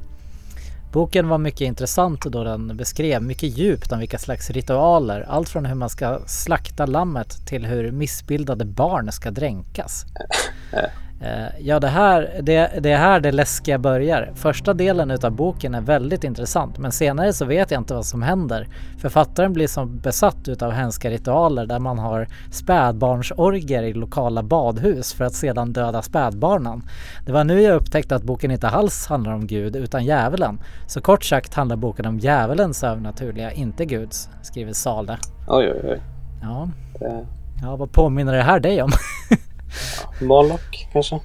Boken 0.93 1.29
var 1.29 1.39
mycket 1.39 1.61
intressant 1.61 2.23
då 2.23 2.45
den 2.45 2.77
beskrev 2.77 3.23
mycket 3.23 3.59
djupt 3.59 3.93
om 3.93 3.99
vilka 3.99 4.19
slags 4.19 4.51
ritualer, 4.51 5.21
allt 5.29 5.49
från 5.49 5.67
hur 5.67 5.75
man 5.75 5.91
ska 5.91 6.21
slakta 6.27 6.87
lammet 6.87 7.47
till 7.47 7.67
hur 7.67 7.91
missbildade 7.91 8.65
barn 8.65 9.13
ska 9.13 9.31
dränkas. 9.31 10.05
Eh, 11.21 11.61
Ja, 11.61 11.81
det 11.81 11.89
här, 11.89 12.41
det, 12.43 12.71
det 12.81 12.91
är 12.91 12.99
här 12.99 13.21
det 13.21 13.33
läskiga 13.33 13.79
börjar. 13.79 14.33
Första 14.35 14.75
delen 14.75 15.11
utav 15.11 15.33
boken 15.33 15.75
är 15.75 15.81
väldigt 15.81 16.25
intressant, 16.25 16.79
men 16.79 16.93
senare 16.93 17.33
så 17.33 17.45
vet 17.45 17.71
jag 17.71 17.81
inte 17.81 17.95
vad 17.95 18.07
som 18.07 18.23
händer. 18.23 18.69
Författaren 18.99 19.53
blir 19.53 19.67
som 19.67 19.99
besatt 19.99 20.49
utav 20.49 20.73
hemska 20.73 21.11
ritualer 21.11 21.67
där 21.67 21.79
man 21.79 21.99
har 21.99 22.29
spädbarnsorger 22.53 23.83
i 23.83 23.93
lokala 23.93 24.43
badhus 24.43 25.13
för 25.13 25.25
att 25.25 25.35
sedan 25.35 25.73
döda 25.73 26.03
spädbarnen. 26.03 26.83
Det 27.27 27.33
var 27.33 27.45
nu 27.45 27.61
jag 27.61 27.77
upptäckte 27.77 28.17
att 28.17 28.23
boken 28.23 28.51
inte 28.51 28.69
alls 28.69 29.07
handlar 29.07 29.33
om 29.33 29.47
Gud 29.47 29.77
utan 29.77 30.05
djävulen. 30.05 30.61
Så 30.87 31.01
kort 31.01 31.25
sagt 31.25 31.55
handlar 31.55 31.77
boken 31.77 32.07
om 32.07 32.19
djävulens 32.19 32.85
övernaturliga, 32.85 33.53
inte 33.53 33.85
Guds, 33.85 34.29
skriver 34.43 34.73
Sale. 34.73 35.19
Oj, 35.49 35.73
oj, 35.73 35.81
oj. 35.85 36.01
Ja. 36.43 36.69
Det, 36.99 37.27
ja, 37.63 37.77
vad 37.77 37.93
påminner 37.93 38.33
det 38.33 38.43
här 38.43 38.61
dig 38.61 38.83
om? 38.83 38.91
Moloch 40.21 40.89
kanske? 40.93 41.21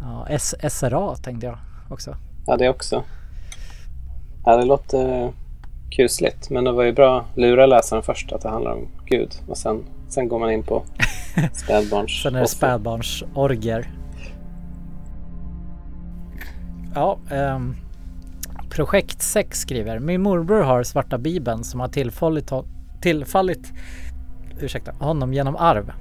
Ja, 0.00 0.26
S- 0.30 0.54
SRA 0.68 1.14
tänkte 1.16 1.46
jag 1.46 1.58
också. 1.90 2.16
Ja, 2.46 2.56
det 2.56 2.68
också. 2.68 3.02
Ja, 4.44 4.56
det 4.56 4.64
låter 4.64 5.32
kusligt. 5.90 6.50
Men 6.50 6.64
det 6.64 6.72
var 6.72 6.82
ju 6.84 6.92
bra 6.92 7.20
att 7.20 7.38
lura 7.38 7.66
läsaren 7.66 8.02
först 8.02 8.32
att 8.32 8.40
det 8.42 8.48
handlar 8.48 8.72
om 8.72 8.88
Gud. 9.06 9.34
Och 9.48 9.58
sen, 9.58 9.84
sen 10.08 10.28
går 10.28 10.38
man 10.38 10.50
in 10.52 10.62
på 10.62 10.82
spädbarns... 11.52 12.22
Sen 12.22 12.34
är 12.34 12.40
det 12.40 12.46
spädbarnsorger. 12.46 13.90
Ja, 16.94 17.18
ehm, 17.30 17.76
Projekt 18.70 19.22
6 19.22 19.58
skriver. 19.60 19.98
Min 19.98 20.22
morbror 20.22 20.62
har 20.62 20.82
svarta 20.82 21.18
bibeln 21.18 21.64
som 21.64 21.80
har 21.80 21.88
tillfallit, 21.88 22.52
tillfallit 23.00 23.72
ursäkta, 24.60 24.92
honom 24.92 25.32
genom 25.34 25.56
arv. 25.56 25.92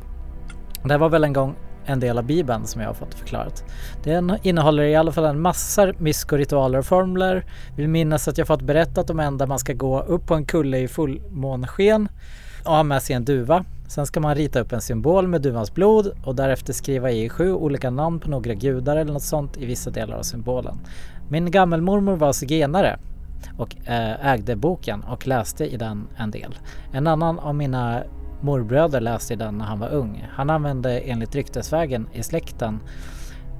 Det 0.84 0.98
var 0.98 1.10
väl 1.10 1.24
en 1.24 1.34
gång 1.34 1.56
en 1.86 2.00
del 2.00 2.18
av 2.18 2.24
bibeln 2.24 2.66
som 2.66 2.82
jag 2.82 2.90
har 2.90 2.94
fått 2.94 3.14
förklarat. 3.14 3.64
Den 4.04 4.38
innehåller 4.44 4.84
i 4.84 4.96
alla 4.96 5.12
fall 5.12 5.26
en 5.26 5.42
massa 5.42 5.94
myskoritualer 5.98 6.80
och 6.80 6.86
formler. 6.86 7.46
Vill 7.76 7.88
minnas 7.88 8.28
att 8.28 8.38
jag 8.38 8.48
fått 8.48 8.62
berättat 8.62 9.10
om 9.10 9.20
en 9.20 9.38
där 9.38 9.48
man 9.48 9.60
ska 9.60 9.74
gå 9.74 10.02
upp 10.02 10.26
på 10.26 10.36
en 10.36 10.46
kulle 10.46 10.78
i 10.78 10.88
fullmånsken 10.88 12.10
och 12.66 12.72
ha 12.72 12.84
med 12.84 13.04
sig 13.04 13.16
en 13.16 13.26
duva. 13.26 13.66
Sen 13.88 14.06
ska 14.06 14.20
man 14.20 14.36
rita 14.36 14.60
upp 14.60 14.72
en 14.72 14.82
symbol 14.82 15.28
med 15.28 15.42
duvans 15.42 15.74
blod 15.74 16.12
och 16.26 16.36
därefter 16.36 16.74
skriva 16.74 17.12
i 17.12 17.30
sju 17.30 17.54
olika 17.54 17.90
namn 17.90 18.20
på 18.20 18.30
några 18.30 18.54
gudar 18.54 18.98
eller 18.98 19.14
något 19.14 19.24
sånt 19.24 19.58
i 19.58 19.66
vissa 19.66 19.90
delar 19.90 20.18
av 20.18 20.24
symbolen. 20.24 20.80
Min 21.30 21.52
gammelmormor 21.52 22.16
var 22.16 22.34
zigenare 22.34 23.00
och 23.58 23.76
eh, 23.88 24.26
ägde 24.26 24.56
boken 24.56 25.04
och 25.04 25.28
läste 25.28 25.66
i 25.66 25.78
den 25.78 26.08
en 26.18 26.32
del. 26.32 26.56
En 26.94 27.08
annan 27.08 27.40
av 27.40 27.56
mina 27.56 28.04
morbröder 28.42 29.02
läste 29.02 29.36
den 29.36 29.58
när 29.58 29.66
han 29.66 29.80
var 29.80 29.90
ung. 29.90 30.28
Han 30.32 30.50
använde 30.50 31.00
enligt 31.00 31.36
ryktesvägen 31.36 32.08
i 32.14 32.24
släkten 32.24 32.80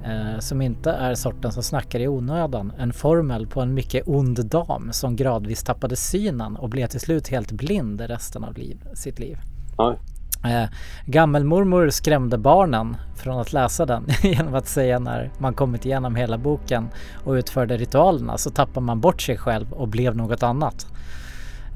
eh, 0.04 0.38
som 0.38 0.62
inte 0.62 0.90
är 0.90 1.14
sorten 1.14 1.52
som 1.52 1.62
snackar 1.62 2.00
i 2.00 2.08
onödan, 2.08 2.72
en 2.78 2.92
formel 2.92 3.46
på 3.46 3.60
en 3.60 3.74
mycket 3.74 4.08
ond 4.08 4.46
dam 4.46 4.92
som 4.92 5.16
gradvis 5.16 5.62
tappade 5.62 5.96
synen 5.96 6.56
och 6.56 6.68
blev 6.68 6.86
till 6.86 7.00
slut 7.00 7.28
helt 7.28 7.52
blind 7.52 8.00
resten 8.00 8.44
av 8.44 8.58
liv, 8.58 8.84
sitt 8.94 9.18
liv. 9.18 9.38
Oj. 9.78 9.98
Eh, 10.44 10.68
gammelmormor 11.06 11.90
skrämde 11.90 12.38
barnen 12.38 12.96
från 13.16 13.40
att 13.40 13.52
läsa 13.52 13.86
den 13.86 14.06
genom 14.22 14.54
att 14.54 14.68
säga 14.68 14.98
när 14.98 15.30
man 15.38 15.54
kommit 15.54 15.86
igenom 15.86 16.14
hela 16.14 16.38
boken 16.38 16.88
och 17.24 17.32
utförde 17.32 17.76
ritualerna 17.76 18.38
så 18.38 18.50
tappar 18.50 18.80
man 18.80 19.00
bort 19.00 19.22
sig 19.22 19.36
själv 19.36 19.72
och 19.72 19.88
blev 19.88 20.16
något 20.16 20.42
annat. 20.42 20.86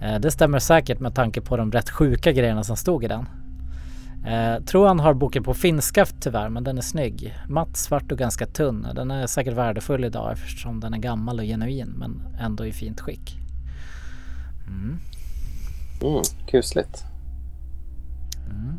Eh, 0.03 0.21
det 0.21 0.31
stämmer 0.31 0.59
säkert 0.59 1.01
med 1.01 1.15
tanke 1.15 1.41
på 1.41 1.57
de 1.57 1.73
rätt 1.73 1.91
sjuka 1.91 2.33
grejerna 2.33 2.65
som 2.65 2.77
stod 2.77 3.05
i 3.05 3.09
den. 3.09 3.29
Eh, 4.27 4.65
tror 4.65 4.87
han 4.87 5.01
har 5.01 5.15
boken 5.15 5.43
på 5.43 5.55
finska 5.55 6.07
tyvärr, 6.21 6.49
men 6.49 6.65
den 6.65 6.79
är 6.79 6.83
snygg. 6.83 7.35
Matt, 7.49 7.77
svart 7.77 8.13
och 8.13 8.19
ganska 8.19 8.47
tunn. 8.47 8.87
Den 8.95 9.11
är 9.11 9.27
säkert 9.27 9.55
värdefull 9.55 10.05
idag 10.05 10.33
eftersom 10.33 10.81
den 10.81 10.95
är 10.95 10.99
gammal 10.99 11.39
och 11.39 11.45
genuin, 11.45 11.89
men 11.89 12.23
ändå 12.41 12.67
i 12.67 12.73
fint 12.73 13.01
skick. 13.01 13.39
Mm. 14.67 14.99
Mm, 16.03 16.23
kusligt. 16.47 17.05
Mm. 18.51 18.79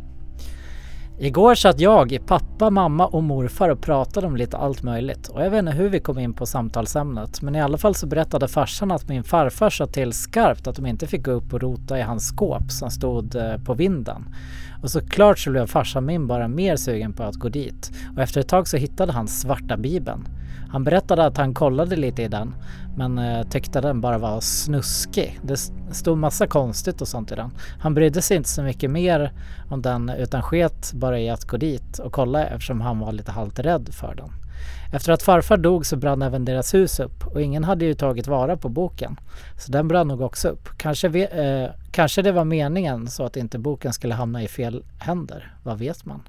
Igår 1.20 1.56
satt 1.56 1.80
jag, 1.80 2.20
pappa, 2.26 2.70
mamma 2.70 3.08
och 3.08 3.24
morfar 3.24 3.70
och 3.70 3.82
pratade 3.82 4.28
om 4.28 4.36
lite 4.36 4.58
allt 4.58 4.84
möjligt. 4.84 5.28
Och 5.28 5.44
jag 5.44 5.50
vet 5.50 5.60
inte 5.60 5.72
hur 5.72 5.90
vi 5.90 6.00
kom 6.00 6.20
in 6.20 6.34
på 6.34 6.46
samtalsämnet. 6.46 7.42
Men 7.42 7.56
i 7.56 7.62
alla 7.62 7.78
fall 7.78 7.96
så 7.96 8.08
berättade 8.08 8.48
farsan 8.48 8.92
att 8.92 9.08
min 9.08 9.24
farfar 9.24 9.70
sa 9.70 9.86
till 9.86 10.14
skarpt 10.14 10.68
att 10.68 10.76
de 10.76 10.86
inte 10.86 11.08
fick 11.08 11.26
gå 11.26 11.32
upp 11.32 11.54
och 11.54 11.62
rota 11.62 12.00
i 12.00 12.02
hans 12.02 12.28
skåp 12.28 12.72
som 12.72 12.92
stod 12.92 13.36
eh, 13.36 13.58
på 13.58 13.74
vinden. 13.74 14.36
Och 14.84 14.92
såklart 14.92 15.40
så 15.40 15.51
blev 15.51 15.68
farsan 15.68 16.06
min 16.06 16.28
bara 16.28 16.48
mer 16.48 16.75
sugen 16.75 17.14
på 17.14 17.24
att 17.24 17.36
gå 17.36 17.50
dit. 17.50 17.92
Och 18.16 18.22
efter 18.22 18.42
ett 18.42 18.48
tag 18.50 18.68
så 18.68 18.78
hittade 18.78 19.14
han 19.14 19.28
svarta 19.28 19.78
bibeln. 19.78 20.28
Han 20.75 20.83
berättade 20.83 21.25
att 21.25 21.38
han 21.38 21.53
kollade 21.53 21.96
lite 21.96 22.24
i 22.24 22.27
den 22.27 22.55
men 22.98 23.18
eh, 23.18 23.44
tyckte 23.44 23.81
den 23.81 24.01
bara 24.01 24.18
var 24.18 24.40
snuskig. 24.42 25.40
Det 25.42 25.57
stod 25.92 26.18
massa 26.18 26.48
konstigt 26.48 27.01
och 27.01 27.07
sånt 27.07 27.31
i 27.31 27.35
den. 27.35 27.51
Han 27.79 27.94
brydde 27.94 28.22
sig 28.22 28.38
inte 28.38 28.50
så 28.50 28.64
mycket 28.64 28.92
mer 28.92 29.31
om 29.70 29.81
den 29.81 30.09
utan 30.09 30.42
sket 30.42 30.94
bara 30.94 31.20
i 31.20 31.29
att 31.29 31.46
gå 31.46 31.57
dit 31.57 32.00
och 32.00 32.11
kolla 32.11 32.46
eftersom 32.46 32.81
han 32.81 33.00
var 33.00 33.11
lite 33.11 33.31
halvt 33.31 33.59
rädd 33.59 33.90
för 33.92 34.16
den. 34.16 34.29
Efter 34.94 35.14
att 35.14 35.24
farfar 35.24 35.57
dog 35.57 35.85
så 35.85 35.98
brann 35.98 36.22
även 36.22 36.46
deras 36.46 36.74
hus 36.74 37.00
upp 37.00 37.27
och 37.27 37.42
ingen 37.42 37.64
hade 37.64 37.85
ju 37.85 37.94
tagit 37.94 38.27
vara 38.27 38.57
på 38.57 38.70
boken. 38.70 39.20
Så 39.57 39.72
den 39.72 39.88
brann 39.88 40.07
nog 40.07 40.22
också 40.22 40.48
upp. 40.48 40.70
Kanske, 40.77 41.07
vi, 41.07 41.24
eh, 41.24 41.75
kanske 41.92 42.22
det 42.22 42.31
var 42.31 42.46
meningen 42.46 43.07
så 43.07 43.24
att 43.24 43.38
inte 43.38 43.59
boken 43.59 43.94
skulle 43.94 44.14
hamna 44.14 44.44
i 44.44 44.48
fel 44.48 44.83
händer. 45.00 45.53
Vad 45.64 45.79
vet 45.79 46.05
man? 46.05 46.22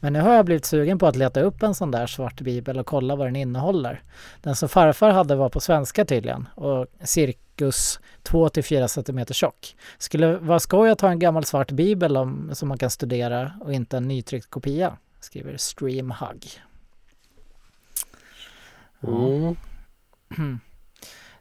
Men 0.00 0.12
nu 0.12 0.20
har 0.20 0.34
jag 0.34 0.44
blivit 0.44 0.64
sugen 0.64 0.98
på 0.98 1.06
att 1.06 1.16
leta 1.16 1.40
upp 1.40 1.62
en 1.62 1.74
sån 1.74 1.90
där 1.90 2.06
svart 2.06 2.40
bibel 2.40 2.78
och 2.78 2.86
kolla 2.86 3.16
vad 3.16 3.26
den 3.26 3.36
innehåller. 3.36 4.02
Den 4.40 4.56
som 4.56 4.68
farfar 4.68 5.10
hade 5.10 5.36
var 5.36 5.48
på 5.48 5.60
svenska 5.60 6.04
tydligen 6.04 6.48
och 6.54 6.86
cirkus 7.00 8.00
2-4 8.24 8.86
cm 8.86 9.26
tjock. 9.26 9.76
Skulle 9.98 10.36
vara 10.36 10.60
skoj 10.60 10.90
att 10.90 11.00
ha 11.00 11.10
en 11.10 11.18
gammal 11.18 11.44
svart 11.44 11.70
bibel 11.70 12.16
om, 12.16 12.50
som 12.52 12.68
man 12.68 12.78
kan 12.78 12.90
studera 12.90 13.52
och 13.60 13.72
inte 13.72 13.96
en 13.96 14.08
nytryckt 14.08 14.50
kopia, 14.50 14.96
skriver 15.20 15.56
Streamhug. 15.56 16.60
Mm. 19.02 19.56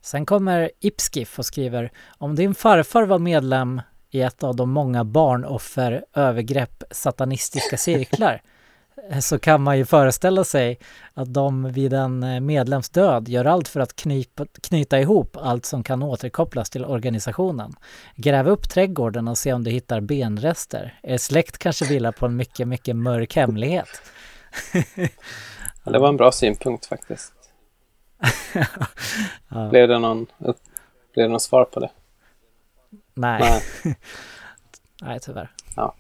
Sen 0.01 0.25
kommer 0.25 0.71
Ipskiff 0.80 1.39
och 1.39 1.45
skriver 1.45 1.91
om 2.17 2.36
din 2.36 2.56
farfar 2.56 3.04
var 3.04 3.19
medlem 3.19 3.82
i 4.15 4.21
ett 4.21 4.43
av 4.43 4.56
de 4.56 4.69
många 4.69 5.04
barnoffer, 5.04 6.06
övergrepp, 6.13 6.84
satanistiska 6.91 7.78
cirklar 7.78 8.41
så 9.21 9.39
kan 9.39 9.62
man 9.62 9.78
ju 9.78 9.86
föreställa 9.86 10.43
sig 10.43 10.80
att 11.13 11.34
de 11.34 11.71
vid 11.71 11.93
en 11.93 12.45
medlems 12.45 12.89
död 12.89 13.30
gör 13.30 13.45
allt 13.45 13.67
för 13.67 13.80
att 13.80 13.95
knypa, 13.95 14.45
knyta 14.62 14.99
ihop 14.99 15.38
allt 15.38 15.65
som 15.65 15.84
kan 15.84 16.04
återkopplas 16.04 16.69
till 16.69 16.86
organisationen. 16.86 17.73
Gräv 18.15 18.47
upp 18.47 18.69
trädgården 18.69 19.28
och 19.28 19.38
se 19.38 19.54
om 19.54 19.63
du 19.63 19.71
hittar 19.71 20.01
benrester. 20.01 20.99
Er 21.04 21.17
släkt 21.17 21.58
kanske 21.58 21.86
vilar 21.86 22.12
på 22.12 22.25
en 22.25 22.36
mycket, 22.36 22.67
mycket 22.67 22.95
mörk 22.95 23.36
hemlighet. 23.36 24.01
Ja, 25.84 25.91
det 25.91 25.99
var 25.99 26.10
en 26.10 26.17
bra 26.17 26.32
synpunkt 26.32 26.86
faktiskt. 26.86 27.34
ja. 29.49 29.69
Blev 29.69 29.88
det 29.88 29.99
någon, 29.99 30.25
blev 31.13 31.23
det 31.23 31.28
någon 31.28 31.39
svar 31.39 31.65
på 31.65 31.80
det? 31.80 31.89
Nej. 33.15 33.62
Nej. 33.84 33.95
Nej, 35.01 35.19
tyvärr. 35.19 35.51
Ja. 35.75 35.95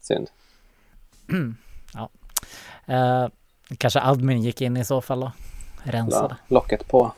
Synd. 0.00 0.28
ja. 1.94 2.08
Eh, 2.94 3.28
kanske 3.78 4.00
admin 4.00 4.42
gick 4.42 4.60
in 4.60 4.76
i 4.76 4.84
så 4.84 5.00
fall 5.00 5.22
och 5.22 5.30
rensade. 5.82 6.36
Ja, 6.48 6.54
locket 6.54 6.88
på. 6.88 7.12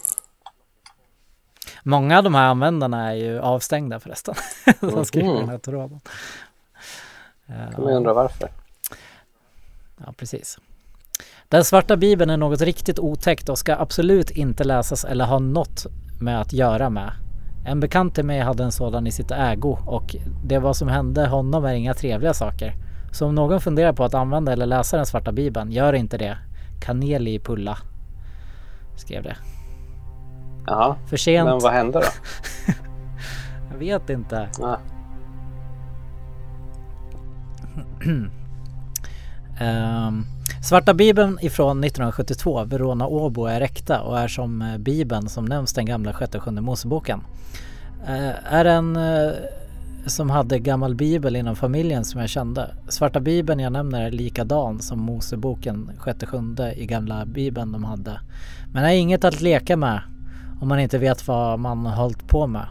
Många 1.82 2.18
av 2.18 2.24
de 2.24 2.34
här 2.34 2.46
användarna 2.48 3.10
är 3.10 3.14
ju 3.14 3.40
avstängda 3.40 4.00
förresten. 4.00 4.34
De 4.80 5.04
skriver 5.04 5.28
Mhm. 5.28 5.36
den 5.40 5.48
här 5.48 5.58
tråden. 5.58 6.00
Eh, 7.46 7.70
kan 7.70 7.84
man 7.84 7.92
undra 7.92 8.14
varför. 8.14 8.50
Ja, 10.06 10.12
precis. 10.16 10.58
Den 11.48 11.64
svarta 11.64 11.96
bibeln 11.96 12.30
är 12.30 12.36
något 12.36 12.60
riktigt 12.60 12.98
otäckt 12.98 13.48
och 13.48 13.58
ska 13.58 13.76
absolut 13.76 14.30
inte 14.30 14.64
läsas 14.64 15.04
eller 15.04 15.24
ha 15.24 15.38
något 15.38 15.86
med 16.20 16.40
att 16.40 16.52
göra 16.52 16.90
med. 16.90 17.12
En 17.64 17.80
bekant 17.80 18.14
till 18.14 18.24
mig 18.24 18.40
hade 18.40 18.64
en 18.64 18.72
sådan 18.72 19.06
i 19.06 19.12
sitt 19.12 19.30
ägo 19.30 19.78
och 19.86 20.16
det 20.44 20.58
vad 20.58 20.76
som 20.76 20.88
hände 20.88 21.26
honom 21.26 21.64
är 21.64 21.72
inga 21.74 21.94
trevliga 21.94 22.34
saker. 22.34 22.74
Så 23.12 23.26
om 23.26 23.34
någon 23.34 23.60
funderar 23.60 23.92
på 23.92 24.04
att 24.04 24.14
använda 24.14 24.52
eller 24.52 24.66
läsa 24.66 24.96
den 24.96 25.06
svarta 25.06 25.32
bibeln, 25.32 25.72
gör 25.72 25.92
inte 25.92 26.18
det. 26.18 26.38
Kanel 26.80 27.28
i 27.28 27.38
pulla. 27.38 27.78
Skrev 28.96 29.22
det. 29.22 29.36
Jaha, 30.66 30.96
För 31.06 31.16
sent. 31.16 31.48
men 31.48 31.58
vad 31.58 31.72
hände 31.72 32.00
då? 32.00 32.06
Jag 33.72 33.78
vet 33.78 34.10
inte. 34.10 34.48
Ja. 34.60 34.78
Ehm, 39.60 40.24
Svarta 40.62 40.94
bibeln 40.94 41.38
ifrån 41.40 41.84
1972, 41.84 42.64
Verona 42.64 43.06
Åbo, 43.06 43.46
är 43.46 43.60
äkta 43.60 44.02
och 44.02 44.18
är 44.18 44.28
som 44.28 44.62
eh, 44.62 44.78
bibeln 44.78 45.28
som 45.28 45.44
nämns 45.44 45.72
den 45.72 45.86
gamla 45.86 46.12
sjätte 46.12 46.38
och 46.38 46.44
sjunde 46.44 46.60
Moseboken. 46.60 47.20
Eh, 48.06 48.54
är 48.54 48.64
en 48.64 48.96
eh, 48.96 49.32
som 50.06 50.30
hade 50.30 50.58
gammal 50.58 50.94
bibel 50.94 51.36
inom 51.36 51.56
familjen 51.56 52.04
som 52.04 52.20
jag 52.20 52.30
kände. 52.30 52.74
Svarta 52.88 53.20
bibeln 53.20 53.60
jag 53.60 53.72
nämner 53.72 54.02
är 54.06 54.10
likadan 54.10 54.78
som 54.78 55.00
Moseboken 55.00 55.90
sjätte 55.98 56.26
sjunde 56.26 56.74
i 56.74 56.86
gamla 56.86 57.26
bibeln 57.26 57.72
de 57.72 57.84
hade. 57.84 58.20
Men 58.72 58.84
är 58.84 58.92
inget 58.92 59.24
att 59.24 59.40
leka 59.40 59.76
med 59.76 60.02
om 60.60 60.68
man 60.68 60.80
inte 60.80 60.98
vet 60.98 61.28
vad 61.28 61.58
man 61.58 61.86
har 61.86 62.02
hållit 62.02 62.28
på 62.28 62.46
med. 62.46 62.66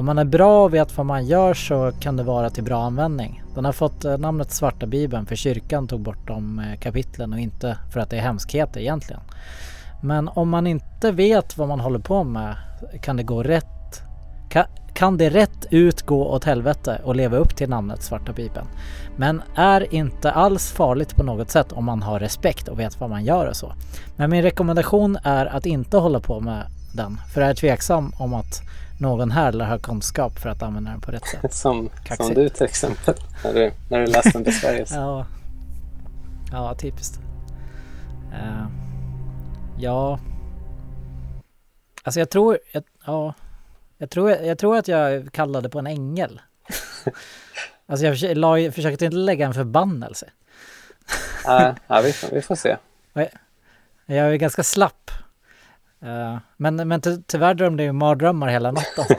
Om 0.00 0.06
man 0.06 0.18
är 0.18 0.24
bra 0.24 0.64
och 0.64 0.74
vet 0.74 0.96
vad 0.96 1.06
man 1.06 1.26
gör 1.26 1.54
så 1.54 1.92
kan 2.00 2.16
det 2.16 2.22
vara 2.22 2.50
till 2.50 2.64
bra 2.64 2.82
användning. 2.82 3.42
Den 3.54 3.64
har 3.64 3.72
fått 3.72 4.04
eh, 4.04 4.18
namnet 4.18 4.50
Svarta 4.50 4.86
Bibeln 4.86 5.26
för 5.26 5.36
kyrkan 5.36 5.88
tog 5.88 6.00
bort 6.00 6.26
de 6.26 6.58
eh, 6.58 6.78
kapitlen 6.78 7.32
och 7.32 7.38
inte 7.38 7.78
för 7.92 8.00
att 8.00 8.10
det 8.10 8.16
är 8.16 8.20
hemskheter 8.20 8.80
egentligen. 8.80 9.20
Men 10.02 10.28
om 10.28 10.48
man 10.48 10.66
inte 10.66 11.12
vet 11.12 11.58
vad 11.58 11.68
man 11.68 11.80
håller 11.80 11.98
på 11.98 12.24
med 12.24 12.56
kan 13.02 13.16
det 13.16 13.22
gå 13.22 13.42
rätt 13.42 14.02
kan, 14.50 14.64
kan 14.94 15.16
det 15.16 15.30
rätt 15.30 15.66
ut 15.70 16.02
gå 16.02 16.26
åt 16.26 16.44
helvete 16.44 17.00
och 17.04 17.16
leva 17.16 17.36
upp 17.36 17.56
till 17.56 17.68
namnet 17.68 18.02
Svarta 18.02 18.32
Bibeln. 18.32 18.66
Men 19.16 19.42
är 19.54 19.94
inte 19.94 20.30
alls 20.30 20.72
farligt 20.72 21.16
på 21.16 21.22
något 21.22 21.50
sätt 21.50 21.72
om 21.72 21.84
man 21.84 22.02
har 22.02 22.20
respekt 22.20 22.68
och 22.68 22.78
vet 22.78 23.00
vad 23.00 23.10
man 23.10 23.24
gör 23.24 23.46
och 23.46 23.56
så. 23.56 23.72
Men 24.16 24.30
min 24.30 24.42
rekommendation 24.42 25.18
är 25.22 25.46
att 25.46 25.66
inte 25.66 25.96
hålla 25.96 26.20
på 26.20 26.40
med 26.40 26.66
den, 26.94 27.18
för 27.34 27.40
jag 27.40 27.50
är 27.50 27.54
tveksam 27.54 28.12
om 28.18 28.34
att 28.34 28.62
någon 29.00 29.30
här 29.30 29.52
lär 29.52 29.66
ha 29.66 29.78
kunskap 29.78 30.38
för 30.38 30.48
att 30.48 30.62
använda 30.62 30.90
den 30.90 31.00
på 31.00 31.12
rätt 31.12 31.26
sätt. 31.26 31.54
Som, 31.54 31.88
Kaxigt. 31.88 32.24
som 32.24 32.34
du 32.34 32.48
till 32.48 32.64
exempel, 32.64 33.14
när 33.44 33.54
du, 33.54 33.72
när 33.88 34.00
du 34.00 34.06
läste 34.06 34.44
till 34.44 34.60
Sveriges. 34.60 34.90
Ja, 34.94 35.26
ja 36.52 36.74
typiskt. 36.74 37.20
Eh, 38.32 38.66
ja, 39.78 40.18
alltså 42.02 42.20
jag 42.20 42.30
tror, 42.30 42.58
jag, 42.72 42.82
ja, 43.06 43.34
jag 43.98 44.10
tror, 44.10 44.30
jag 44.30 44.58
tror 44.58 44.76
att 44.76 44.88
jag 44.88 45.32
kallade 45.32 45.68
på 45.68 45.78
en 45.78 45.86
ängel. 45.86 46.40
alltså 47.86 48.06
jag 48.06 48.14
försökte, 48.14 48.34
la, 48.34 48.72
försökte 48.72 49.04
inte 49.04 49.16
lägga 49.16 49.46
en 49.46 49.54
förbannelse. 49.54 50.30
Ja, 51.44 51.74
ja 51.86 52.00
vi, 52.00 52.14
vi 52.32 52.42
får 52.42 52.54
se. 52.54 52.76
Jag 54.06 54.32
är 54.32 54.36
ganska 54.36 54.62
slapp. 54.62 55.10
Eh, 56.02 56.38
men 56.56 56.88
men 56.88 57.00
ty, 57.00 57.18
tyvärr 57.26 57.54
drömde 57.54 57.84
jag 57.84 57.94
mardrömmar 57.94 58.48
hela 58.48 58.72
natten. 58.72 59.04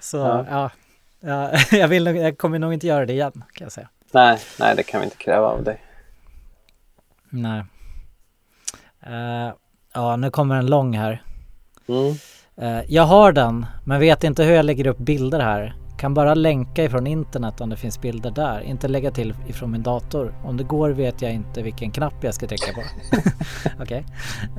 Så 0.00 0.16
Ja. 0.16 0.44
ja, 0.50 0.70
ja 1.20 1.58
jag, 1.78 1.88
vill, 1.88 2.06
jag 2.06 2.38
kommer 2.38 2.58
nog 2.58 2.72
inte 2.72 2.86
göra 2.86 3.06
det 3.06 3.12
igen 3.12 3.32
kan 3.52 3.64
jag 3.64 3.72
säga. 3.72 3.88
Nej, 4.12 4.38
nej, 4.58 4.76
det 4.76 4.82
kan 4.82 5.00
vi 5.00 5.04
inte 5.04 5.16
kräva 5.16 5.46
av 5.46 5.64
dig. 5.64 5.82
Nej. 7.28 7.64
Eh, 9.06 9.52
ja, 9.94 10.16
nu 10.16 10.30
kommer 10.30 10.56
en 10.56 10.66
lång 10.66 10.96
här. 10.96 11.22
Mm. 11.88 12.14
Eh, 12.56 12.84
jag 12.88 13.02
har 13.02 13.32
den, 13.32 13.66
men 13.84 14.00
vet 14.00 14.24
inte 14.24 14.44
hur 14.44 14.54
jag 14.54 14.64
lägger 14.64 14.86
upp 14.86 14.98
bilder 14.98 15.40
här. 15.40 15.74
Kan 15.98 16.14
bara 16.14 16.34
länka 16.34 16.84
ifrån 16.84 17.06
internet 17.06 17.60
om 17.60 17.70
det 17.70 17.76
finns 17.76 18.00
bilder 18.00 18.30
där. 18.30 18.60
Inte 18.60 18.88
lägga 18.88 19.10
till 19.10 19.34
ifrån 19.48 19.70
min 19.70 19.82
dator. 19.82 20.34
Om 20.44 20.56
det 20.56 20.64
går 20.64 20.90
vet 20.90 21.22
jag 21.22 21.32
inte 21.32 21.62
vilken 21.62 21.90
knapp 21.90 22.14
jag 22.20 22.34
ska 22.34 22.46
trycka 22.46 22.72
på. 22.72 22.82
Okej. 23.82 24.04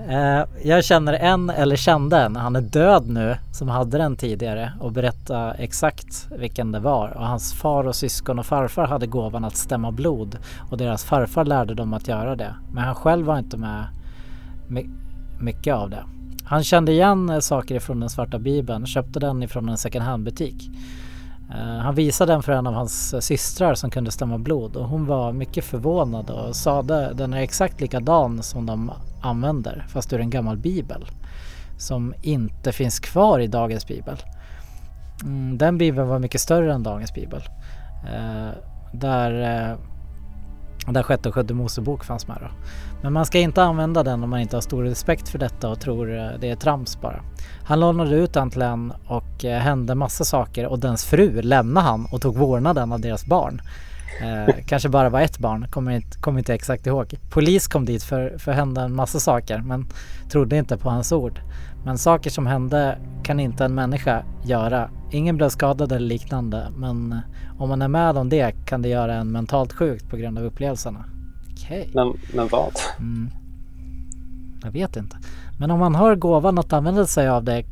Eh, 0.09 0.43
jag 0.63 0.83
känner 0.83 1.13
en, 1.13 1.49
eller 1.49 1.75
kände 1.75 2.17
en, 2.17 2.35
han 2.35 2.55
är 2.55 2.61
död 2.61 3.07
nu, 3.07 3.37
som 3.51 3.69
hade 3.69 3.97
den 3.97 4.15
tidigare 4.15 4.73
och 4.79 4.91
berätta 4.91 5.53
exakt 5.53 6.27
vilken 6.39 6.71
det 6.71 6.79
var. 6.79 7.17
Och 7.17 7.27
hans 7.27 7.53
far 7.53 7.83
och 7.87 7.95
syskon 7.95 8.39
och 8.39 8.45
farfar 8.45 8.87
hade 8.87 9.07
gåvan 9.07 9.45
att 9.45 9.55
stämma 9.55 9.91
blod 9.91 10.37
och 10.71 10.77
deras 10.77 11.03
farfar 11.03 11.45
lärde 11.45 11.73
dem 11.73 11.93
att 11.93 12.07
göra 12.07 12.35
det. 12.35 12.55
Men 12.73 12.83
han 12.83 12.95
själv 12.95 13.25
var 13.25 13.39
inte 13.39 13.57
med 13.57 13.85
my- 14.67 14.89
mycket 15.39 15.73
av 15.75 15.89
det. 15.89 16.03
Han 16.45 16.63
kände 16.63 16.91
igen 16.91 17.29
eh, 17.29 17.39
saker 17.39 17.75
ifrån 17.75 17.99
den 17.99 18.09
svarta 18.09 18.39
bibeln, 18.39 18.85
köpte 18.85 19.19
den 19.19 19.43
ifrån 19.43 19.69
en 19.69 19.77
second 19.77 20.05
hand 20.05 20.23
butik. 20.23 20.69
Eh, 20.69 21.06
Eh, 21.51 21.77
han 21.77 21.95
visade 21.95 22.33
den 22.33 22.43
för 22.43 22.51
en 22.51 22.67
av 22.67 22.73
hans 22.73 23.13
eh, 23.13 23.19
systrar 23.19 23.75
som 23.75 23.89
kunde 23.89 24.11
stämma 24.11 24.37
blod 24.37 24.75
och 24.75 24.87
hon 24.87 25.05
var 25.05 25.31
mycket 25.31 25.65
förvånad 25.65 26.29
och 26.29 26.55
sade 26.55 27.13
den 27.13 27.33
är 27.33 27.37
exakt 27.37 27.81
likadan 27.81 28.43
som 28.43 28.65
de 28.65 28.91
använder 29.21 29.85
fast 29.89 30.13
ur 30.13 30.19
en 30.19 30.29
gammal 30.29 30.57
bibel 30.57 31.05
som 31.77 32.13
inte 32.21 32.71
finns 32.71 32.99
kvar 32.99 33.39
i 33.39 33.47
dagens 33.47 33.87
bibel. 33.87 34.17
Mm, 35.23 35.57
den 35.57 35.77
bibeln 35.77 36.07
var 36.07 36.19
mycket 36.19 36.41
större 36.41 36.73
än 36.73 36.83
dagens 36.83 37.13
bibel. 37.13 37.41
Eh, 38.13 38.49
där 38.93 39.77
där 40.93 41.03
sjätte 41.03 41.29
och 41.29 41.35
sjunde 41.35 41.53
Mosebok 41.53 42.03
fanns 42.03 42.27
med 42.27 42.37
då. 42.41 42.47
Men 43.01 43.13
man 43.13 43.25
ska 43.25 43.39
inte 43.39 43.63
använda 43.63 44.03
den 44.03 44.23
om 44.23 44.29
man 44.29 44.39
inte 44.39 44.55
har 44.55 44.61
stor 44.61 44.83
respekt 44.83 45.29
för 45.29 45.39
detta 45.39 45.69
och 45.69 45.79
tror 45.79 46.17
eh, 46.17 46.29
det 46.39 46.49
är 46.49 46.55
trams 46.55 47.01
bara. 47.01 47.21
Han 47.63 47.79
lånade 47.79 48.15
ut 48.15 48.33
den 48.33 48.49
till 48.49 48.61
en 48.61 48.93
och 49.07 49.45
eh, 49.45 49.59
hände 49.59 49.95
massa 49.95 50.25
saker 50.25 50.65
och 50.65 50.79
dens 50.79 51.05
fru 51.05 51.41
lämnade 51.41 51.85
han 51.85 52.07
och 52.11 52.21
tog 52.21 52.37
vårdnaden 52.37 52.91
av 52.91 52.99
deras 52.99 53.25
barn. 53.25 53.61
Eh, 54.21 54.55
kanske 54.65 54.89
bara 54.89 55.09
var 55.09 55.21
ett 55.21 55.39
barn, 55.39 55.67
kommer 55.69 55.91
inte, 55.91 56.17
kommer 56.17 56.39
inte 56.39 56.53
exakt 56.53 56.87
ihåg. 56.87 57.13
Polis 57.29 57.67
kom 57.67 57.85
dit 57.85 58.03
för, 58.03 58.37
för 58.37 58.51
hände 58.51 58.81
en 58.81 58.95
massa 58.95 59.19
saker 59.19 59.61
men 59.61 59.85
trodde 60.29 60.57
inte 60.57 60.77
på 60.77 60.89
hans 60.89 61.11
ord. 61.11 61.41
Men 61.85 61.97
saker 61.97 62.29
som 62.29 62.47
hände 62.47 62.97
kan 63.23 63.39
inte 63.39 63.65
en 63.65 63.75
människa 63.75 64.23
göra. 64.43 64.89
Ingen 65.11 65.37
blev 65.37 65.49
skadad 65.49 65.91
eller 65.91 66.07
liknande 66.07 66.67
men 66.77 67.11
eh, 67.11 67.61
om 67.61 67.69
man 67.69 67.81
är 67.81 67.87
med 67.87 68.17
om 68.17 68.29
det 68.29 68.55
kan 68.65 68.81
det 68.81 68.89
göra 68.89 69.15
en 69.15 69.31
mentalt 69.31 69.73
sjukt 69.73 70.09
på 70.09 70.17
grund 70.17 70.37
av 70.37 70.43
upplevelserna. 70.43 71.05
Okej. 71.67 71.89
Men, 71.93 72.13
men 72.33 72.47
vad? 72.47 72.73
Mm. 72.99 73.29
Jag 74.63 74.71
vet 74.71 74.95
inte. 74.95 75.17
Men 75.59 75.71
om 75.71 75.79
man 75.79 75.95
har 75.95 76.15
gåvan 76.15 76.59
att 76.59 76.73
använda 76.73 77.05
sig 77.05 77.27
av 77.27 77.43
det 77.43 77.63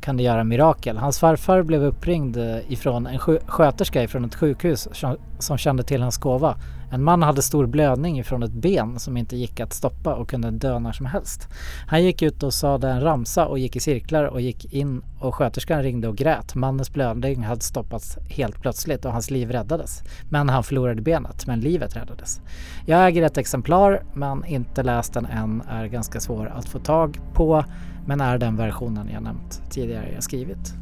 kan 0.00 0.16
det 0.16 0.22
göra 0.22 0.44
mirakel. 0.44 0.96
Hans 0.98 1.18
farfar 1.18 1.62
blev 1.62 1.84
uppringd 1.84 2.36
eh, 2.36 2.72
ifrån 2.72 3.06
en 3.06 3.18
skö- 3.18 3.46
sköterska 3.46 4.02
ifrån 4.02 4.24
ett 4.24 4.34
sjukhus 4.34 4.88
som, 4.92 5.16
som 5.38 5.58
kände 5.58 5.82
till 5.82 6.02
hans 6.02 6.18
gåva. 6.18 6.56
En 6.92 7.02
man 7.04 7.22
hade 7.22 7.42
stor 7.42 7.66
blödning 7.66 8.18
ifrån 8.18 8.42
ett 8.42 8.52
ben 8.52 8.98
som 8.98 9.16
inte 9.16 9.36
gick 9.36 9.60
att 9.60 9.72
stoppa 9.72 10.14
och 10.14 10.28
kunde 10.28 10.50
dö 10.50 10.78
när 10.78 10.92
som 10.92 11.06
helst. 11.06 11.48
Han 11.86 12.04
gick 12.04 12.22
ut 12.22 12.42
och 12.42 12.54
sade 12.54 12.88
en 12.90 13.00
ramsa 13.00 13.46
och 13.46 13.58
gick 13.58 13.76
i 13.76 13.80
cirklar 13.80 14.24
och 14.24 14.40
gick 14.40 14.72
in 14.72 15.02
och 15.20 15.34
sköterskan 15.34 15.82
ringde 15.82 16.08
och 16.08 16.16
grät. 16.16 16.54
Mannens 16.54 16.92
blödning 16.92 17.42
hade 17.44 17.60
stoppats 17.60 18.18
helt 18.30 18.60
plötsligt 18.60 19.04
och 19.04 19.12
hans 19.12 19.30
liv 19.30 19.50
räddades. 19.50 20.02
Men 20.30 20.48
han 20.48 20.62
förlorade 20.64 21.02
benet, 21.02 21.46
men 21.46 21.60
livet 21.60 21.96
räddades. 21.96 22.40
Jag 22.86 23.06
äger 23.06 23.22
ett 23.22 23.38
exemplar 23.38 24.02
men 24.14 24.44
inte 24.44 24.82
läst 24.82 25.12
den 25.14 25.26
än, 25.26 25.62
är 25.68 25.86
ganska 25.86 26.20
svår 26.20 26.46
att 26.56 26.68
få 26.68 26.78
tag 26.78 27.20
på 27.34 27.64
men 28.06 28.20
är 28.20 28.38
den 28.38 28.56
versionen 28.56 29.08
jag 29.12 29.22
nämnt 29.22 29.62
tidigare 29.70 30.12
jag 30.14 30.22
skrivit. 30.22 30.74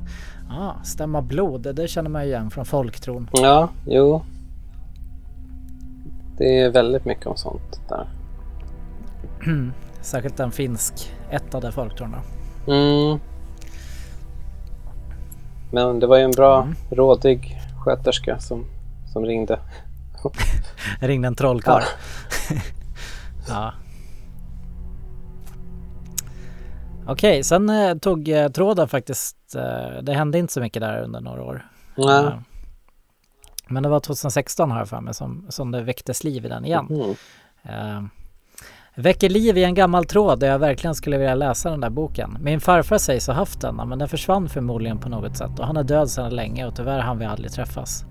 Ah, 0.51 0.73
stämma 0.85 1.23
blod, 1.23 1.61
det- 1.62 1.73
det 1.73 1.88
känner 1.88 2.11
man 2.11 2.23
ju 2.25 2.29
igen 2.29 2.51
från 2.51 2.64
folktron. 2.64 3.29
Ja, 3.33 3.68
jo. 3.87 4.23
Det 6.38 6.61
är 6.61 6.70
väldigt 6.70 7.05
mycket 7.05 7.27
om 7.27 7.37
sånt 7.37 7.81
där. 7.88 8.07
Särskilt 10.01 10.40
en 10.40 10.51
finsk 10.51 11.12
ättade 11.31 11.72
folktron 11.72 12.14
då. 12.66 12.72
Mm. 12.72 13.18
Men 15.72 16.01
det 16.01 16.07
var 16.07 16.16
ju 16.16 16.22
en 16.24 16.31
bra, 16.31 16.62
Mm. 16.62 16.74
rådig 16.90 17.61
sköterska 17.85 18.38
som, 18.38 18.64
som 19.12 19.24
ringde. 19.27 19.59
Ringde 21.01 21.29
en 21.29 21.35
trollkarl. 21.35 21.83
ja. 23.48 23.72
Okej, 27.07 27.44
sen 27.44 27.70
eh, 27.70 27.94
tog 27.94 28.29
eh, 28.29 28.48
tråden 28.48 28.88
faktiskt, 28.88 29.55
eh, 29.55 30.03
det 30.03 30.12
hände 30.14 30.38
inte 30.38 30.53
så 30.53 30.61
mycket 30.61 30.81
där 30.83 31.03
under 31.03 31.20
några 31.20 31.42
år. 31.42 31.66
Nej. 31.96 32.24
Men 33.68 33.83
det 33.83 33.88
var 33.88 34.00
2016 34.00 34.70
har 34.70 34.78
jag 34.78 34.88
för 34.88 35.00
mig 35.00 35.14
som, 35.14 35.46
som 35.48 35.70
det 35.70 35.83
väcktes 35.83 36.24
liv 36.24 36.46
i 36.46 36.48
den 36.48 36.64
igen. 36.64 36.87
Mm. 36.90 37.11
Eh, 37.62 38.02
väcker 38.94 39.28
liv 39.28 39.59
i 39.59 39.64
en 39.64 39.74
gammal 39.74 40.04
tråd 40.04 40.40
där 40.40 40.48
jag 40.48 40.59
verkligen 40.59 40.94
skulle 40.94 41.18
vilja 41.18 41.35
läsa 41.35 41.70
den 41.70 41.81
där 41.81 41.90
boken. 41.90 42.38
Min 42.40 42.61
farfar 42.61 42.98
sägs 42.98 43.26
ha 43.26 43.35
haft 43.35 43.61
den, 43.61 43.76
men 43.76 43.98
den 43.98 44.09
försvann 44.09 44.48
förmodligen 44.48 44.98
på 44.98 45.09
något 45.09 45.37
sätt 45.37 45.59
och 45.59 45.66
han 45.66 45.76
är 45.76 45.85
död 45.85 46.11
sedan 46.11 46.37
länge 46.37 46.66
och 46.66 46.76
tyvärr 46.76 46.98
hann 46.98 47.18
vi 47.18 47.24
aldrig 47.24 47.52
träffas. 47.52 48.04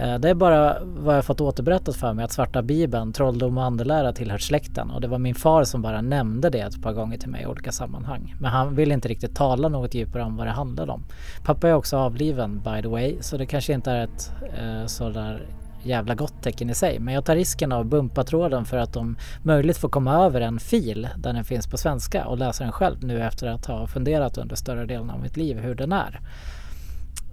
Eh, 0.00 0.18
det 0.18 0.30
är 0.30 0.34
bara 0.34 0.76
vad 0.82 1.16
jag 1.16 1.24
fått 1.24 1.40
återberättat 1.40 1.96
för 1.96 2.12
mig 2.12 2.24
att 2.24 2.32
svarta 2.32 2.62
bibeln, 2.62 3.12
trolldom 3.12 3.58
och 3.58 3.64
andelära 3.64 4.12
tillhör 4.12 4.38
släkten 4.38 4.90
och 4.90 5.00
det 5.00 5.08
var 5.08 5.18
min 5.18 5.34
far 5.34 5.64
som 5.64 5.82
bara 5.82 6.00
nämnde 6.00 6.50
det 6.50 6.60
ett 6.60 6.82
par 6.82 6.92
gånger 6.92 7.18
till 7.18 7.28
mig 7.28 7.42
i 7.42 7.46
olika 7.46 7.72
sammanhang. 7.72 8.34
Men 8.40 8.50
han 8.50 8.74
ville 8.74 8.94
inte 8.94 9.08
riktigt 9.08 9.36
tala 9.36 9.68
något 9.68 9.94
djupare 9.94 10.22
om 10.22 10.36
vad 10.36 10.46
det 10.46 10.50
handlade 10.50 10.92
om. 10.92 11.04
Pappa 11.44 11.68
är 11.68 11.74
också 11.74 11.96
avliven 11.96 12.60
by 12.60 12.82
the 12.82 12.88
way 12.88 13.16
så 13.20 13.36
det 13.36 13.46
kanske 13.46 13.72
inte 13.72 13.90
är 13.90 14.04
ett 14.04 14.32
eh, 14.58 14.86
sådär 14.86 15.46
jävla 15.82 16.14
gott 16.14 16.42
tecken 16.42 16.70
i 16.70 16.74
sig. 16.74 16.98
Men 16.98 17.14
jag 17.14 17.24
tar 17.24 17.36
risken 17.36 17.72
av 17.72 17.84
bumpa 17.84 18.24
tråden 18.24 18.64
för 18.64 18.76
att 18.76 18.96
om 18.96 19.16
möjligt 19.42 19.76
få 19.76 19.88
komma 19.88 20.24
över 20.24 20.40
en 20.40 20.60
fil 20.60 21.08
där 21.16 21.32
den 21.32 21.44
finns 21.44 21.66
på 21.66 21.76
svenska 21.76 22.26
och 22.26 22.38
läsa 22.38 22.64
den 22.64 22.72
själv 22.72 23.04
nu 23.04 23.22
efter 23.22 23.46
att 23.46 23.66
ha 23.66 23.86
funderat 23.86 24.38
under 24.38 24.56
större 24.56 24.86
delen 24.86 25.10
av 25.10 25.20
mitt 25.20 25.36
liv 25.36 25.58
hur 25.58 25.74
den 25.74 25.92
är. 25.92 26.20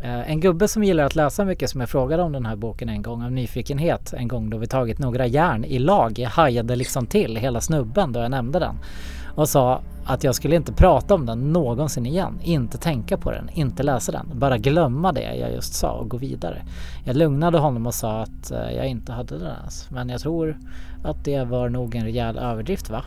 Eh, 0.02 0.32
en 0.32 0.40
gubbe 0.40 0.68
som 0.68 0.84
gillar 0.84 1.04
att 1.04 1.16
läsa 1.16 1.46
mycket 1.46 1.70
som 1.70 1.82
jag 1.82 1.90
frågade 1.90 2.24
om 2.24 2.32
den 2.32 2.46
här 2.46 2.56
boken 2.56 2.90
en 2.90 3.02
gång 3.02 3.24
av 3.24 3.32
nyfikenhet 3.32 4.14
en 4.14 4.28
gång 4.28 4.50
då 4.50 4.58
vi 4.58 4.68
tagit 4.68 5.00
några 5.00 5.28
järn 5.28 5.66
i 5.66 5.80
lag 5.80 6.20
hajade 6.20 6.76
liksom 6.76 7.06
till 7.06 7.36
hela 7.36 7.62
snubben 7.62 8.12
då 8.12 8.20
jag 8.20 8.32
nämnde 8.32 8.60
den 8.60 8.76
och 9.36 9.50
sa 9.50 9.82
att 10.06 10.24
jag 10.24 10.36
skulle 10.36 10.56
inte 10.56 10.74
prata 10.74 11.16
om 11.16 11.26
den 11.26 11.54
någonsin 11.54 12.06
igen, 12.06 12.40
inte 12.44 12.78
tänka 12.78 13.18
på 13.18 13.32
den, 13.32 13.50
inte 13.54 13.84
läsa 13.84 14.12
den, 14.12 14.32
bara 14.34 14.58
glömma 14.58 15.12
det 15.12 15.36
jag 15.36 15.52
just 15.52 15.74
sa 15.74 15.92
och 15.92 16.10
gå 16.10 16.18
vidare. 16.18 16.62
Jag 17.06 17.16
lugnade 17.16 17.58
honom 17.58 17.88
och 17.88 17.94
sa 17.94 18.22
att 18.22 18.52
eh, 18.52 18.72
jag 18.72 18.88
inte 18.88 19.12
hade 19.12 19.38
den 19.38 19.52
ens, 19.62 19.90
men 19.90 20.10
jag 20.10 20.22
tror 20.22 20.58
att 21.04 21.26
det 21.26 21.44
var 21.44 21.70
nog 21.70 21.96
en 21.96 22.04
rejäl 22.04 22.38
överdrift 22.38 22.90
va? 22.90 23.04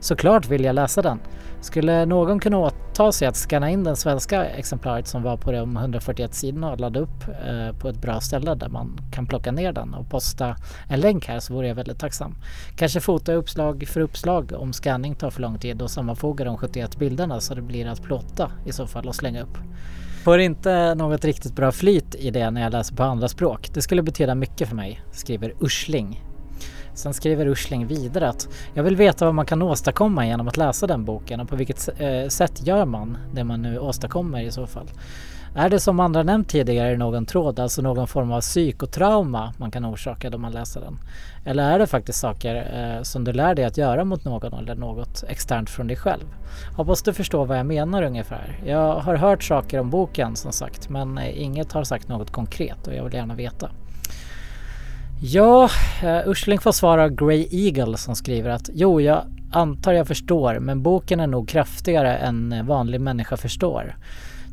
Såklart 0.00 0.48
vill 0.48 0.64
jag 0.64 0.74
läsa 0.74 1.02
den. 1.02 1.20
Skulle 1.60 2.06
någon 2.06 2.40
kunna 2.40 2.58
åta 2.58 3.12
sig 3.12 3.28
att 3.28 3.36
scanna 3.36 3.70
in 3.70 3.84
den 3.84 3.96
svenska 3.96 4.44
exemplaret 4.44 5.06
som 5.06 5.22
var 5.22 5.36
på 5.36 5.52
de 5.52 5.76
141 5.76 6.34
sidorna 6.34 6.72
och 6.72 6.80
ladda 6.80 7.00
upp 7.00 7.28
eh, 7.46 7.78
på 7.78 7.88
ett 7.88 8.00
bra 8.02 8.20
ställe 8.20 8.54
där 8.54 8.68
man 8.68 8.98
kan 9.12 9.26
plocka 9.26 9.52
ner 9.52 9.72
den 9.72 9.94
och 9.94 10.10
posta 10.10 10.56
en 10.88 11.00
länk 11.00 11.26
här 11.26 11.40
så 11.40 11.54
vore 11.54 11.68
jag 11.68 11.74
väldigt 11.74 11.98
tacksam. 11.98 12.34
Kanske 12.76 13.00
fota 13.00 13.32
uppslag 13.32 13.84
för 13.88 14.00
uppslag 14.00 14.52
om 14.56 14.72
scanning 14.72 15.14
tar 15.14 15.30
för 15.30 15.40
lång 15.40 15.58
tid 15.58 15.82
och 15.82 15.90
sammanfoga 15.90 16.44
de 16.44 16.56
71 16.56 16.98
bilderna 16.98 17.40
så 17.40 17.54
det 17.54 17.62
blir 17.62 17.86
att 17.86 18.02
plåta 18.02 18.50
i 18.66 18.72
så 18.72 18.86
fall 18.86 19.08
och 19.08 19.14
slänga 19.14 19.42
upp. 19.42 19.58
Får 20.24 20.38
inte 20.38 20.94
något 20.94 21.24
riktigt 21.24 21.56
bra 21.56 21.72
flyt 21.72 22.14
i 22.14 22.30
det 22.30 22.50
när 22.50 22.62
jag 22.62 22.72
läser 22.72 22.96
på 22.96 23.02
andra 23.02 23.28
språk. 23.28 23.70
Det 23.74 23.82
skulle 23.82 24.02
betyda 24.02 24.34
mycket 24.34 24.68
för 24.68 24.76
mig, 24.76 25.00
skriver 25.12 25.54
Ursling. 25.60 26.22
Sen 26.94 27.14
skriver 27.14 27.46
Ursling 27.46 27.86
vidare 27.86 28.28
att 28.28 28.48
jag 28.74 28.82
vill 28.82 28.96
veta 28.96 29.24
vad 29.24 29.34
man 29.34 29.46
kan 29.46 29.62
åstadkomma 29.62 30.26
genom 30.26 30.48
att 30.48 30.56
läsa 30.56 30.86
den 30.86 31.04
boken 31.04 31.40
och 31.40 31.48
på 31.48 31.56
vilket 31.56 31.88
eh, 32.00 32.28
sätt 32.28 32.66
gör 32.66 32.84
man 32.84 33.18
det 33.32 33.44
man 33.44 33.62
nu 33.62 33.78
åstadkommer 33.78 34.40
i 34.40 34.50
så 34.50 34.66
fall. 34.66 34.86
Är 35.56 35.70
det 35.70 35.80
som 35.80 36.00
andra 36.00 36.22
nämnt 36.22 36.48
tidigare 36.48 36.96
någon 36.96 37.26
tråd, 37.26 37.60
alltså 37.60 37.82
någon 37.82 38.06
form 38.06 38.32
av 38.32 38.40
psykotrauma 38.40 39.54
man 39.56 39.70
kan 39.70 39.84
orsaka 39.84 40.30
då 40.30 40.38
man 40.38 40.52
läser 40.52 40.80
den? 40.80 40.98
Eller 41.44 41.72
är 41.72 41.78
det 41.78 41.86
faktiskt 41.86 42.20
saker 42.20 42.54
eh, 42.56 43.02
som 43.02 43.24
du 43.24 43.32
lär 43.32 43.54
dig 43.54 43.64
att 43.64 43.78
göra 43.78 44.04
mot 44.04 44.24
någon 44.24 44.54
eller 44.54 44.74
något 44.74 45.24
externt 45.28 45.70
från 45.70 45.86
dig 45.86 45.96
själv? 45.96 46.24
Hoppas 46.76 47.02
du 47.02 47.12
förstår 47.12 47.46
vad 47.46 47.58
jag 47.58 47.66
menar 47.66 48.02
ungefär. 48.02 48.60
Jag 48.66 49.00
har 49.00 49.16
hört 49.16 49.42
saker 49.42 49.80
om 49.80 49.90
boken 49.90 50.36
som 50.36 50.52
sagt, 50.52 50.88
men 50.88 51.18
eh, 51.18 51.42
inget 51.42 51.72
har 51.72 51.84
sagt 51.84 52.08
något 52.08 52.30
konkret 52.30 52.86
och 52.86 52.94
jag 52.94 53.04
vill 53.04 53.14
gärna 53.14 53.34
veta. 53.34 53.70
Ja, 55.20 55.68
uh, 56.04 56.28
Ursling 56.28 56.58
får 56.58 56.72
svara 56.72 57.08
Grey 57.08 57.48
Eagle 57.50 57.96
som 57.96 58.16
skriver 58.16 58.50
att 58.50 58.70
jo, 58.72 59.00
jag 59.00 59.24
antar 59.52 59.92
jag 59.92 60.06
förstår, 60.06 60.58
men 60.58 60.82
boken 60.82 61.20
är 61.20 61.26
nog 61.26 61.48
kraftigare 61.48 62.16
än 62.16 62.66
vanlig 62.66 63.00
människa 63.00 63.36
förstår. 63.36 63.96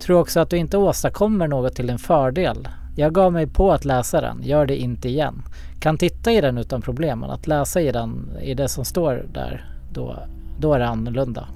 Tror 0.02 0.20
också 0.20 0.40
att 0.40 0.50
du 0.50 0.58
inte 0.58 0.78
åstadkommer 0.78 1.48
något 1.48 1.76
till 1.76 1.88
din 1.88 2.00
fördel. 2.00 2.68
Jag 2.96 3.14
gav 3.14 3.34
mig 3.34 3.48
på 3.48 3.72
att 3.72 3.86
läsa 3.86 4.22
den, 4.22 4.44
gör 4.44 4.66
det 4.66 4.78
inte 4.78 5.10
igen. 5.10 5.44
Kan 5.80 5.98
titta 5.98 6.32
i 6.32 6.42
den 6.42 6.58
utan 6.58 6.82
problem, 6.82 7.20
men 7.20 7.30
att 7.30 7.48
läsa 7.48 7.82
i 7.82 7.92
den, 7.92 8.38
i 8.42 8.54
det 8.54 8.68
som 8.68 8.86
står 8.86 9.26
där, 9.34 9.66
då, 9.92 10.24
då 10.60 10.74
är 10.74 10.80
det 10.80 10.88
annorlunda. 10.88 11.48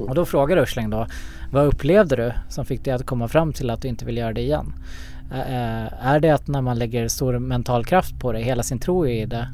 Och 0.00 0.14
då 0.14 0.24
frågar 0.24 0.56
Ursling 0.56 0.90
då, 0.90 1.06
vad 1.52 1.66
upplevde 1.66 2.16
du 2.16 2.32
som 2.48 2.64
fick 2.64 2.84
dig 2.84 2.92
att 2.92 3.06
komma 3.06 3.28
fram 3.28 3.52
till 3.52 3.70
att 3.70 3.82
du 3.82 3.88
inte 3.88 4.04
vill 4.04 4.16
göra 4.16 4.32
det 4.32 4.40
igen? 4.40 4.72
Är 5.30 6.20
det 6.20 6.30
att 6.30 6.48
när 6.48 6.60
man 6.60 6.78
lägger 6.78 7.08
stor 7.08 7.38
mental 7.38 7.84
kraft 7.84 8.18
på 8.18 8.32
det, 8.32 8.38
hela 8.38 8.62
sin 8.62 8.78
tro 8.78 9.06
i 9.06 9.26
det, 9.26 9.48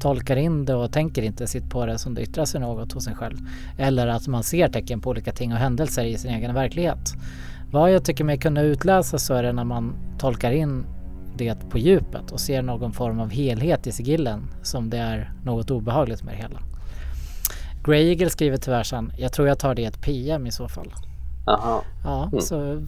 tolkar 0.00 0.36
in 0.36 0.64
det 0.64 0.74
och 0.74 0.92
tänker 0.92 1.22
inte 1.22 1.46
sitt 1.46 1.70
på 1.70 1.86
det 1.86 1.98
som 1.98 2.14
det 2.14 2.22
yttrar 2.22 2.44
sig 2.44 2.60
något 2.60 2.92
hos 2.92 3.06
en 3.06 3.14
själv. 3.14 3.36
Eller 3.78 4.06
att 4.06 4.26
man 4.28 4.42
ser 4.42 4.68
tecken 4.68 5.00
på 5.00 5.10
olika 5.10 5.32
ting 5.32 5.52
och 5.52 5.58
händelser 5.58 6.04
i 6.04 6.18
sin 6.18 6.30
egen 6.30 6.54
verklighet. 6.54 7.14
Vad 7.70 7.92
jag 7.92 8.04
tycker 8.04 8.24
mig 8.24 8.38
kunna 8.38 8.60
utläsa 8.60 9.18
så 9.18 9.34
är 9.34 9.42
det 9.42 9.52
när 9.52 9.64
man 9.64 9.94
tolkar 10.18 10.50
in 10.52 10.84
det 11.36 11.70
på 11.70 11.78
djupet 11.78 12.30
och 12.30 12.40
ser 12.40 12.62
någon 12.62 12.92
form 12.92 13.20
av 13.20 13.30
helhet 13.30 13.86
i 13.86 13.92
sigillen 13.92 14.42
som 14.62 14.90
det 14.90 14.98
är 14.98 15.32
något 15.44 15.70
obehagligt 15.70 16.22
med 16.24 16.34
det 16.34 16.38
hela. 16.38 16.60
Grey 17.84 18.08
Eagle 18.08 18.30
skriver 18.30 18.56
tyvärr 18.56 18.82
sen, 18.82 19.12
jag 19.18 19.32
tror 19.32 19.48
jag 19.48 19.58
tar 19.58 19.74
det 19.74 19.82
i 19.82 19.84
ett 19.84 20.00
PM 20.00 20.46
i 20.46 20.52
så 20.52 20.68
fall. 20.68 20.92
Jaha. 21.46 21.80
Ja, 22.04 22.28
Mm. 22.32 22.40
så 22.40 22.82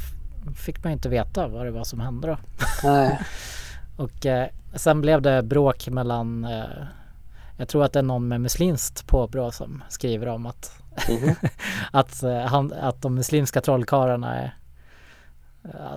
fick 0.57 0.85
man 0.85 0.93
inte 0.93 1.09
veta 1.09 1.49
vad 1.49 1.67
det 1.67 1.71
var 1.71 1.85
som 1.85 2.01
hände 2.01 2.29
då. 2.29 2.39
Nej. 2.85 3.21
och 3.97 4.27
eh, 4.27 4.49
sen 4.75 5.01
blev 5.01 5.23
det 5.23 5.43
bråk 5.43 5.89
mellan, 5.89 6.45
eh, 6.45 6.65
jag 7.57 7.69
tror 7.69 7.85
att 7.85 7.93
det 7.93 7.99
är 7.99 8.03
någon 8.03 8.29
med 8.29 8.41
muslimskt 8.41 9.07
påbrå 9.07 9.51
som 9.51 9.83
skriver 9.89 10.27
om 10.29 10.47
att, 10.47 10.83
Mhm. 11.09 11.35
att, 11.91 12.23
eh, 12.23 12.41
han, 12.41 12.73
att 12.73 13.03
de 13.03 13.15
muslimska 13.15 13.61
trollkarlarna 13.61 14.35
är 14.37 14.55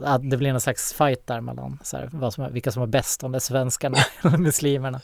att 0.04 0.30
det 0.30 0.38
blir 0.38 0.52
någon 0.52 0.62
slags 0.62 0.94
fight 0.94 1.28
där 1.28 1.42
mellan 1.42 1.80
så 1.84 1.98
här, 1.98 2.10
vad 2.12 2.34
som 2.34 2.44
är, 2.44 2.50
vilka 2.50 2.72
som 2.72 2.84
är 2.84 2.88
bäst, 2.88 3.24
om 3.24 3.32
det 3.32 3.38
är 3.38 3.40
svenskarna 3.40 3.98
eller 4.24 4.38
muslimerna. 4.38 5.02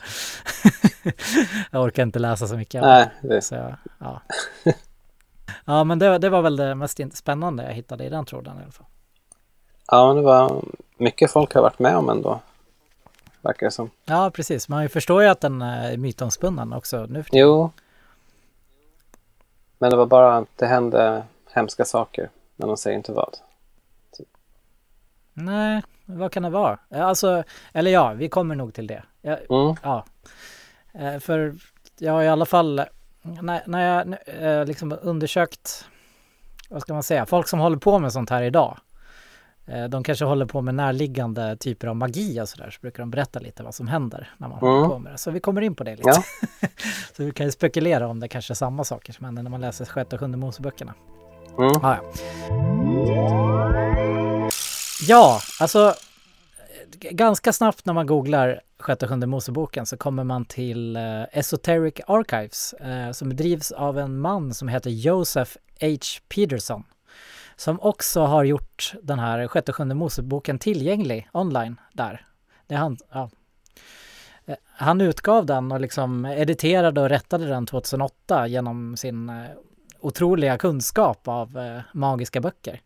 jag 1.72 1.84
orkar 1.84 2.04
inte 2.04 2.20
läsa 2.20 2.48
så 2.48 2.58
mycket. 2.58 2.82
Nej, 2.82 3.10
det. 3.22 3.42
Så, 3.42 3.76
ja. 4.00 4.22
ja, 5.66 5.84
men 5.84 6.00
det, 6.00 6.18
det 6.18 6.30
var 6.30 6.42
väl 6.42 6.56
det 6.56 6.76
mest 6.76 7.00
spännande 7.14 7.64
jag 7.64 7.74
hittade 7.74 8.06
i 8.06 8.10
den 8.10 8.26
tråden 8.26 8.58
i 8.58 8.64
alla 8.64 8.72
fall. 8.72 8.86
Ja, 9.88 10.14
det 10.14 10.22
var 10.22 10.64
mycket 10.98 11.32
folk 11.32 11.54
har 11.54 11.62
varit 11.62 11.80
med 11.80 11.98
om 11.98 12.10
ändå. 12.10 12.40
Verkar 13.42 13.68
det 13.68 13.72
som. 13.72 13.90
Ja, 14.06 14.32
precis. 14.34 14.70
Man 14.70 14.90
förstår 14.90 15.24
ju 15.24 15.30
att 15.30 15.42
den 15.42 15.62
är 15.62 15.98
mytomspunnen 15.98 16.74
också 16.74 17.06
nu 17.10 17.24
för. 17.24 17.38
Jo. 17.38 17.72
Men 19.78 19.92
det 19.92 19.98
var 19.98 20.06
bara 20.06 20.38
att 20.38 20.48
det 20.56 20.66
hände 20.66 21.24
hemska 21.54 21.86
saker. 21.86 22.30
Men 22.56 22.68
de 22.68 22.78
säger 22.78 22.98
inte 22.98 23.12
vad. 23.12 23.38
Nej, 25.34 25.82
vad 26.06 26.32
kan 26.32 26.44
det 26.44 26.50
vara? 26.50 26.80
Alltså, 26.90 27.44
eller 27.74 27.92
ja, 27.92 28.14
vi 28.14 28.30
kommer 28.30 28.56
nog 28.56 28.74
till 28.74 28.88
det. 28.88 29.04
Jag, 29.22 29.40
Mm. 29.50 29.76
Ja. 29.84 30.06
Eh, 30.94 31.20
För 31.20 31.56
jag 31.98 32.14
har 32.14 32.24
i 32.24 32.28
alla 32.28 32.46
fall, 32.46 32.82
när, 33.22 33.64
när 33.66 33.96
jag 33.98 34.18
eh, 34.60 34.66
liksom 34.66 34.98
undersökt, 35.02 35.86
vad 36.70 36.82
ska 36.82 36.94
man 36.94 37.04
säga, 37.04 37.26
folk 37.26 37.48
som 37.48 37.60
håller 37.60 37.78
på 37.78 38.00
med 38.00 38.14
sånt 38.14 38.30
här 38.30 38.42
idag. 38.44 38.78
Eh, 39.68 39.84
De 39.86 40.04
kanske 40.04 40.26
håller 40.26 40.46
på 40.46 40.62
med 40.62 40.76
närliggande 40.76 41.58
typer 41.58 41.88
av 41.88 41.96
magi 41.96 42.42
och 42.42 42.50
sådär, 42.50 42.70
så 42.70 42.80
brukar 42.82 43.00
de 43.04 43.10
berätta 43.12 43.40
lite 43.40 43.64
vad 43.64 43.76
som 43.76 43.88
händer 43.88 44.30
när 44.38 44.48
man 44.48 44.60
håller 44.60 44.78
Mm. 44.78 44.90
på 44.90 45.00
med 45.00 45.12
det. 45.14 45.18
Så 45.18 45.32
vi 45.32 45.40
kommer 45.40 45.62
in 45.62 45.76
på 45.76 45.84
det 45.84 45.96
lite. 45.96 46.10
Ja. 46.10 46.24
så 47.18 47.24
vi 47.24 47.32
kan 47.32 47.46
ju 47.46 47.52
spekulera 47.52 48.08
om 48.08 48.20
det 48.20 48.28
kanske 48.28 48.54
är 48.54 48.56
samma 48.56 48.84
saker 48.84 49.14
som 49.14 49.26
händer 49.26 49.44
när 49.44 49.50
man 49.50 49.62
läser 49.62 49.86
sjätte 49.86 50.16
och 50.16 50.20
sjunde 50.20 50.38
Moseböckerna. 50.38 50.94
Mm. 51.60 51.86
Ah, 51.86 51.96
ja. 51.96 52.12
ja, 55.08 55.40
alltså 55.60 55.94
ganska 57.12 57.54
snabbt 57.54 57.86
när 57.86 57.94
man 57.94 58.08
googlar 58.08 58.62
sjätte 58.80 59.06
och 59.06 59.10
sjunde 59.10 59.28
Moseboken 59.28 59.86
så 59.86 59.98
kommer 59.98 60.24
man 60.24 60.46
till 60.46 60.96
eh, 60.96 61.24
Esoteric 61.32 61.94
Archives 62.08 62.74
eh, 62.74 63.12
som 63.12 63.36
drivs 63.36 63.72
av 63.72 64.00
en 64.00 64.20
man 64.20 64.54
som 64.54 64.68
heter 64.68 64.90
Joseph 64.90 65.52
H. 65.82 65.88
Peterson 66.36 66.84
som 67.58 67.82
också 67.82 68.22
har 68.22 68.44
gjort 68.44 68.94
den 69.02 69.20
här 69.20 69.48
sjätte 69.48 69.72
och 69.72 69.76
sjunde 69.76 69.96
Moseboken 69.96 70.60
tillgänglig 70.60 71.30
online 71.32 71.80
där. 71.94 72.26
Det 72.68 72.76
är 72.76 72.80
han, 72.80 72.98
ja. 73.12 73.30
Eh, 74.46 74.56
Han 74.66 75.02
utgav 75.02 75.46
den 75.46 75.72
och 75.72 75.82
liksom 75.82 76.26
editerade 76.26 77.02
och 77.02 77.10
rättade 77.10 77.46
den 77.46 77.66
2008 77.66 78.48
genom 78.48 78.98
sin 78.98 79.30
eh, 79.30 79.46
otroliga 80.00 80.58
kunskap 80.58 81.28
av 81.28 81.58
eh, 81.58 81.82
magiska 81.94 82.42
böcker. 82.42 82.82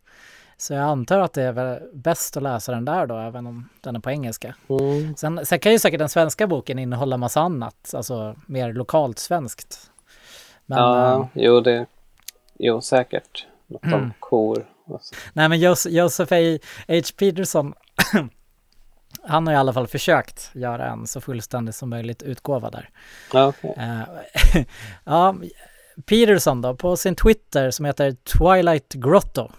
Så 0.57 0.73
jag 0.73 0.83
antar 0.83 1.19
att 1.19 1.33
det 1.33 1.43
är 1.43 1.51
väl 1.51 1.79
bäst 1.93 2.37
att 2.37 2.43
läsa 2.43 2.71
den 2.71 2.85
där 2.85 3.07
då, 3.07 3.17
även 3.17 3.47
om 3.47 3.69
den 3.81 3.95
är 3.95 3.99
på 3.99 4.11
engelska. 4.11 4.55
Mm. 4.69 5.15
Sen, 5.15 5.45
sen 5.45 5.59
kan 5.59 5.71
ju 5.71 5.79
säkert 5.79 5.99
den 5.99 6.09
svenska 6.09 6.47
boken 6.47 6.79
innehålla 6.79 7.17
massa 7.17 7.41
annat, 7.41 7.93
alltså 7.95 8.35
mer 8.45 8.73
lokalt 8.73 9.19
svenskt. 9.19 9.91
Men, 10.65 10.77
ja, 10.77 11.19
eh, 11.19 11.27
jo, 11.33 11.59
det... 11.59 11.85
Jo, 12.57 12.81
säkert. 12.81 13.47
Något 13.71 13.83
om 13.83 13.93
Mm. 13.93 14.11
kor. 14.19 14.65
och 14.85 15.01
så. 15.01 15.15
nej 15.33 15.49
men 15.49 15.59
Jos- 15.59 15.89
Joseph 15.89 16.33
A. 16.33 16.57
H. 16.87 17.01
Peterson, 17.17 17.73
han 19.23 19.47
har 19.47 19.53
i 19.53 19.57
alla 19.57 19.73
fall 19.73 19.87
försökt 19.87 20.49
göra 20.53 20.87
en 20.87 21.07
så 21.07 21.21
fullständig 21.21 21.73
som 21.75 21.89
möjligt 21.89 22.23
utgåva 22.23 22.69
där. 22.69 22.89
Ja, 23.33 23.47
okej. 23.47 23.73
Eh, 23.77 24.63
ja, 25.03 25.35
Peterson 26.05 26.61
då, 26.61 26.75
på 26.75 26.97
sin 26.97 27.15
Twitter 27.15 27.71
som 27.71 27.85
heter 27.85 28.11
Twilight 28.11 28.93
Grotto 28.93 29.51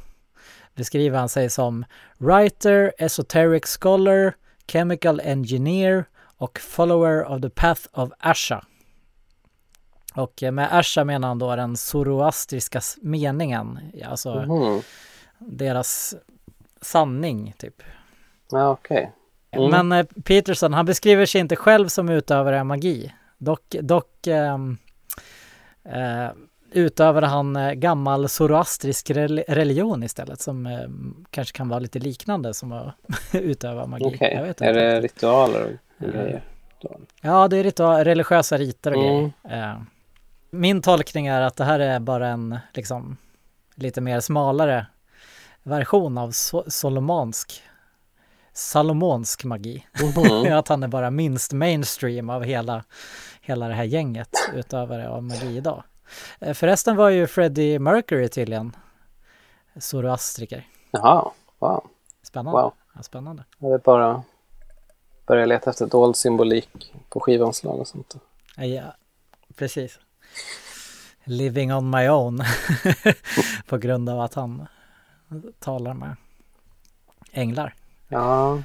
beskriver 0.74 1.18
han 1.18 1.28
sig 1.28 1.50
som 1.50 1.84
writer, 2.18 2.92
esoteric 2.98 3.78
scholar, 3.80 4.34
chemical 4.72 5.20
engineer 5.24 6.04
och 6.36 6.58
follower 6.60 7.24
of 7.24 7.40
the 7.42 7.50
path 7.50 7.80
of 7.92 8.10
Asha. 8.18 8.64
Och 10.14 10.42
eh, 10.42 10.52
med 10.52 10.68
Asha 10.78 11.04
menar 11.04 11.28
han 11.28 11.38
då 11.38 11.56
den 11.56 11.76
zoroastriska 11.76 12.80
meningen, 13.02 13.78
alltså 14.04 14.34
Mhm. 14.42 14.80
deras 15.38 16.14
sanning 16.80 17.54
typ. 17.58 17.82
Ja, 18.50 18.68
okej. 18.70 19.12
Mm. 19.50 19.70
Men 19.70 19.92
eh, 19.92 20.06
Peterson, 20.24 20.72
han 20.74 20.86
beskriver 20.86 21.26
sig 21.26 21.40
inte 21.40 21.56
själv 21.56 21.88
som 21.88 22.08
utövare 22.08 22.60
av 22.60 22.66
magi. 22.66 23.12
Dock, 23.38 23.62
dock 23.80 24.26
ehm, 24.26 24.78
eh, 25.84 26.28
utövade 26.72 27.26
han 27.26 27.56
eh, 27.56 27.72
gammal 27.72 28.28
zoroastrisk 28.28 29.10
rel- 29.10 29.44
religion 29.48 30.02
istället 30.02 30.40
som 30.40 30.66
eh, 30.66 30.78
kanske 31.30 31.56
kan 31.56 31.68
vara 31.68 31.80
lite 31.80 31.98
liknande 31.98 32.54
som 32.54 32.72
att 32.72 32.94
utöva 33.32 33.86
magi. 33.86 34.04
Okej. 34.04 34.32
Jag 34.34 34.42
vet 34.42 34.60
Är 34.60 34.72
det 34.72 35.00
ritualer 35.00 35.78
och 35.98 36.06
grejer? 36.12 36.42
Ja, 37.20 37.48
det 37.48 37.56
är 37.56 37.64
ritual, 37.64 38.04
religiösa 38.04 38.58
riter 38.58 38.90
och 38.96 39.02
Mm. 39.04 39.32
grejer. 39.48 39.84
Min 40.54 40.82
tolkning 40.82 41.26
är 41.26 41.40
att 41.40 41.56
det 41.56 41.64
här 41.64 41.80
är 41.80 42.00
bara 42.00 42.28
en 42.28 42.58
liksom 42.74 43.16
lite 43.74 44.00
mer 44.00 44.20
smalare 44.20 44.86
version 45.62 46.18
av 46.18 46.30
so- 46.30 46.70
solomonsk 46.70 47.62
salomonsk 48.52 49.44
magi. 49.44 49.86
Mhm. 50.16 50.52
att 50.58 50.68
han 50.68 50.82
är 50.82 50.88
bara 50.88 51.10
minst 51.10 51.52
mainstream 51.52 52.30
av 52.30 52.42
hela, 52.44 52.84
hela 53.40 53.68
det 53.68 53.74
här 53.74 53.84
gänget 53.84 54.28
utövare 54.54 55.08
av 55.08 55.22
magi 55.22 55.56
idag. 55.56 55.82
Eh, 56.40 56.54
Förresten 56.54 56.96
var 56.96 57.08
ju 57.10 57.26
Freddie 57.26 57.78
Mercury 57.78 58.28
tydligen 58.28 58.76
zoroastriker. 59.76 60.66
Jaha, 60.90 61.30
wow. 61.58 61.86
Spännande. 62.22 62.60
Wow. 62.62 62.72
Ja, 62.94 63.02
spännande. 63.02 63.44
Jag 63.58 63.70
vill 63.70 63.80
bara 63.80 64.22
börja 65.26 65.46
leta 65.46 65.70
efter 65.70 65.86
dold 65.86 66.16
symbolik 66.16 66.94
på 67.08 67.20
skivomslag 67.20 67.80
och 67.80 67.88
sånt. 67.88 68.16
Ja, 68.56 68.82
precis. 69.56 69.98
Living 71.24 71.72
on 71.72 71.90
my 71.90 72.08
own. 72.08 72.44
på 73.66 73.78
grund 73.78 74.08
av 74.08 74.20
att 74.20 74.34
han 74.34 74.66
talar 75.58 75.94
med 75.94 76.16
änglar. 77.32 77.74
Ja, 78.08 78.62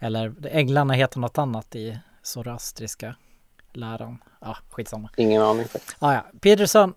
Eller 0.00 0.34
änglarna 0.46 0.94
heter 0.94 1.20
något 1.20 1.38
annat 1.38 1.74
i 1.74 1.98
zoroastriska 2.22 3.16
läran. 3.72 4.18
Ja, 4.40 4.56
skitsamma. 4.70 5.10
ingen 5.16 5.42
aning. 5.42 5.66
Ah, 5.98 6.14
ja. 6.14 6.26
Peterson, 6.40 6.94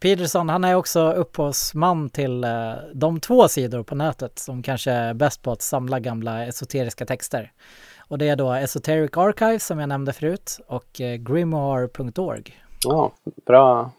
Peterson, 0.00 0.48
han 0.48 0.64
är 0.64 0.74
också 0.74 1.12
upphovsman 1.12 2.10
till 2.10 2.44
eh, 2.44 2.72
de 2.94 3.20
två 3.20 3.48
sidor 3.48 3.82
på 3.82 3.94
nätet 3.94 4.38
som 4.38 4.62
kanske 4.62 4.90
är 4.90 5.14
bäst 5.14 5.42
på 5.42 5.52
att 5.52 5.62
samla 5.62 6.00
gamla 6.00 6.46
esoteriska 6.46 7.06
texter. 7.06 7.52
Och 8.14 8.18
det 8.18 8.28
är 8.28 8.36
då 8.36 8.52
Esoteric 8.52 9.16
Archive 9.16 9.58
som 9.58 9.78
jag 9.78 9.88
nämnde 9.88 10.12
förut 10.12 10.60
och 10.66 11.00
eh, 11.00 11.16
grimoire.org. 11.16 12.62
Ja, 12.84 13.12
bra, 13.46 13.90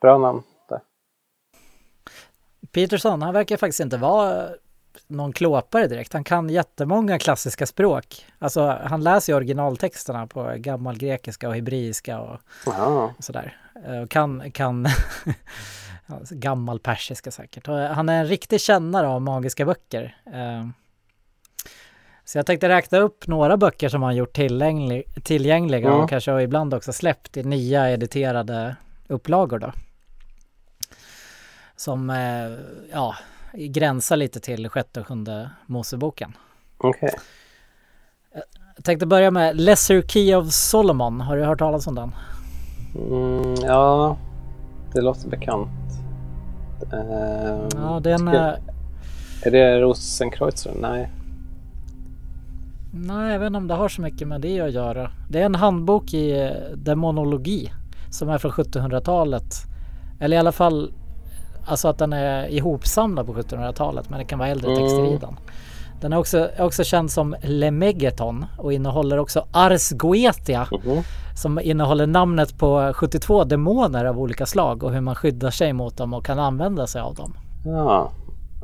bra 0.00 0.18
namn 0.18 0.42
där. 0.68 0.80
Peterson, 2.72 3.22
han 3.22 3.34
verkar 3.34 3.56
faktiskt 3.56 3.80
inte 3.80 3.96
vara 3.96 4.48
någon 5.06 5.32
klåpare 5.32 5.86
direkt. 5.86 6.12
Han 6.12 6.24
kan 6.24 6.48
jättemånga 6.48 7.18
klassiska 7.18 7.66
språk. 7.66 8.26
Alltså 8.38 8.78
han 8.84 9.04
läser 9.04 9.32
ju 9.32 9.36
originaltexterna 9.36 10.26
på 10.26 10.54
gammal 10.56 10.98
grekiska 10.98 11.48
och 11.48 11.54
hebreiska 11.54 12.20
och 12.20 12.40
Ja, 12.66 13.14
sådär. 13.18 13.56
Eh, 13.86 14.02
Och 14.02 14.10
kan, 14.10 14.50
kan 14.52 14.86
gammal 16.30 16.78
persiska 16.78 17.30
säkert. 17.30 17.68
Och 17.68 17.78
Han 17.78 18.08
är 18.08 18.20
en 18.20 18.26
riktig 18.26 18.60
kännare 18.60 19.08
av 19.08 19.22
magiska 19.22 19.64
böcker. 19.64 20.16
Eh, 22.32 22.34
Så 22.34 22.38
jag 22.38 22.46
tänkte 22.46 22.68
räkna 22.68 22.98
upp 22.98 23.26
några 23.26 23.56
böcker 23.56 23.88
som 23.88 24.02
han 24.02 24.16
gjort 24.16 24.32
tillgänglig, 24.32 25.02
tillgängliga 25.24 25.88
Ja. 25.88 25.94
och 25.94 26.08
kanske 26.10 26.42
ibland 26.42 26.74
också 26.74 26.92
släppt 26.92 27.36
i 27.36 27.42
nya 27.42 27.90
editerade 27.90 28.76
upplagor 29.08 29.58
då. 29.58 29.72
Som, 31.76 32.10
eh, 32.10 32.16
ja, 32.92 33.14
gränsar 33.54 34.16
lite 34.16 34.40
till 34.40 34.68
sjätte 34.68 35.00
och 35.00 35.06
sjunde 35.06 35.50
Moseboken. 35.66 36.36
okej. 36.78 37.14
Jag 38.76 38.84
tänkte 38.84 39.06
börja 39.06 39.30
med 39.30 39.56
Lesser 39.60 40.02
Key 40.02 40.34
of 40.34 40.52
Solomon. 40.52 41.20
Har 41.20 41.36
du 41.36 41.44
hört 41.44 41.58
talas 41.58 41.86
om 41.86 41.94
den? 41.94 42.14
Mm, 42.94 43.54
ja, 43.62 44.16
det 44.94 45.00
låter 45.00 45.28
bekant. 45.28 45.68
Ehm, 46.92 47.68
Ja, 47.74 48.00
den 48.02 48.18
ska- 48.18 48.30
är... 48.38 48.58
Är 49.44 49.50
det 49.50 49.80
Rosenkreuzer? 49.80 50.72
Nej. 50.80 51.10
Nej, 52.94 53.32
jag 53.32 53.38
vet 53.38 53.46
inte 53.46 53.56
om 53.56 53.68
det 53.68 53.74
har 53.74 53.88
så 53.88 54.02
mycket 54.02 54.28
med 54.28 54.40
det 54.40 54.60
att 54.60 54.72
göra. 54.72 55.10
Det 55.30 55.40
är 55.40 55.44
en 55.46 55.54
handbok 55.54 56.14
i 56.14 56.40
eh, 56.44 56.50
demonologi 56.76 57.72
som 58.10 58.28
är 58.28 58.38
från 58.38 58.50
1700-talet. 58.52 59.54
Eller 60.20 60.36
i 60.36 60.40
alla 60.40 60.52
fall, 60.52 60.92
alltså 61.66 61.88
att 61.88 61.98
den 61.98 62.12
är 62.12 62.46
ihopsamlad 62.48 63.26
på 63.26 63.34
1700-talet, 63.34 64.10
men 64.10 64.18
det 64.18 64.24
kan 64.24 64.38
vara 64.38 64.48
äldre 64.48 64.76
texter 64.76 65.04
i 65.04 65.08
Mm. 65.08 65.20
den. 65.20 65.36
Den 66.00 66.12
är 66.12 66.16
också, 66.18 66.38
är 66.56 66.62
också 66.64 66.84
känd 66.84 67.10
som 67.10 67.34
Lemegeton 67.42 68.44
och 68.58 68.72
innehåller 68.72 69.18
också 69.18 69.44
Ars 69.52 69.90
Goetia 69.90 70.66
Mhm. 70.84 71.02
som 71.36 71.60
innehåller 71.60 72.06
namnet 72.06 72.58
på 72.58 72.92
72 72.94 73.44
demoner 73.44 74.04
av 74.04 74.18
olika 74.20 74.46
slag 74.46 74.82
och 74.82 74.92
hur 74.92 75.00
man 75.00 75.14
skyddar 75.14 75.50
sig 75.50 75.72
mot 75.72 75.96
dem 75.96 76.14
och 76.14 76.24
kan 76.24 76.38
använda 76.38 76.86
sig 76.86 77.00
av 77.02 77.14
dem. 77.14 77.34
Ja, 77.64 78.10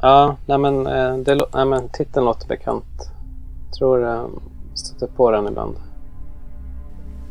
ja 0.02 0.36
nej, 0.46 0.58
men, 0.58 0.86
eh, 0.86 1.16
det, 1.16 1.46
nej, 1.54 1.64
men 1.64 1.88
titeln 1.88 2.24
låter 2.26 2.48
bekant. 2.48 2.84
Tror 3.78 4.00
jag 4.00 4.30
stöter 4.74 5.06
på 5.06 5.30
den 5.30 5.46
ibland. 5.48 5.76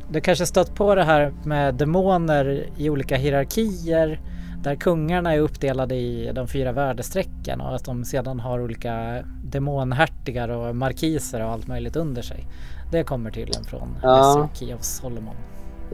Du 0.09 0.21
kanske 0.21 0.45
stött 0.45 0.75
på 0.75 0.95
det 0.95 1.03
här 1.03 1.33
med 1.43 1.75
demoner 1.75 2.69
i 2.77 2.89
olika 2.89 3.15
hierarkier 3.15 4.21
där 4.63 4.75
kungarna 4.75 5.33
är 5.33 5.39
uppdelade 5.39 5.95
i 5.95 6.31
de 6.35 6.47
fyra 6.47 6.71
värdestrecken 6.71 7.61
och 7.61 7.75
att 7.75 7.85
de 7.85 8.05
sedan 8.05 8.39
har 8.39 8.59
olika 8.61 9.23
demonhertigar 9.43 10.49
och 10.49 10.75
markiser 10.75 11.43
och 11.43 11.51
allt 11.51 11.67
möjligt 11.67 11.95
under 11.95 12.21
sig. 12.21 12.47
Det 12.91 13.03
kommer 13.03 13.31
tydligen 13.31 13.63
från 13.63 13.97
Ja. 14.03 14.49
Key 14.53 14.73
of 14.73 14.81
Solomon. 14.83 15.35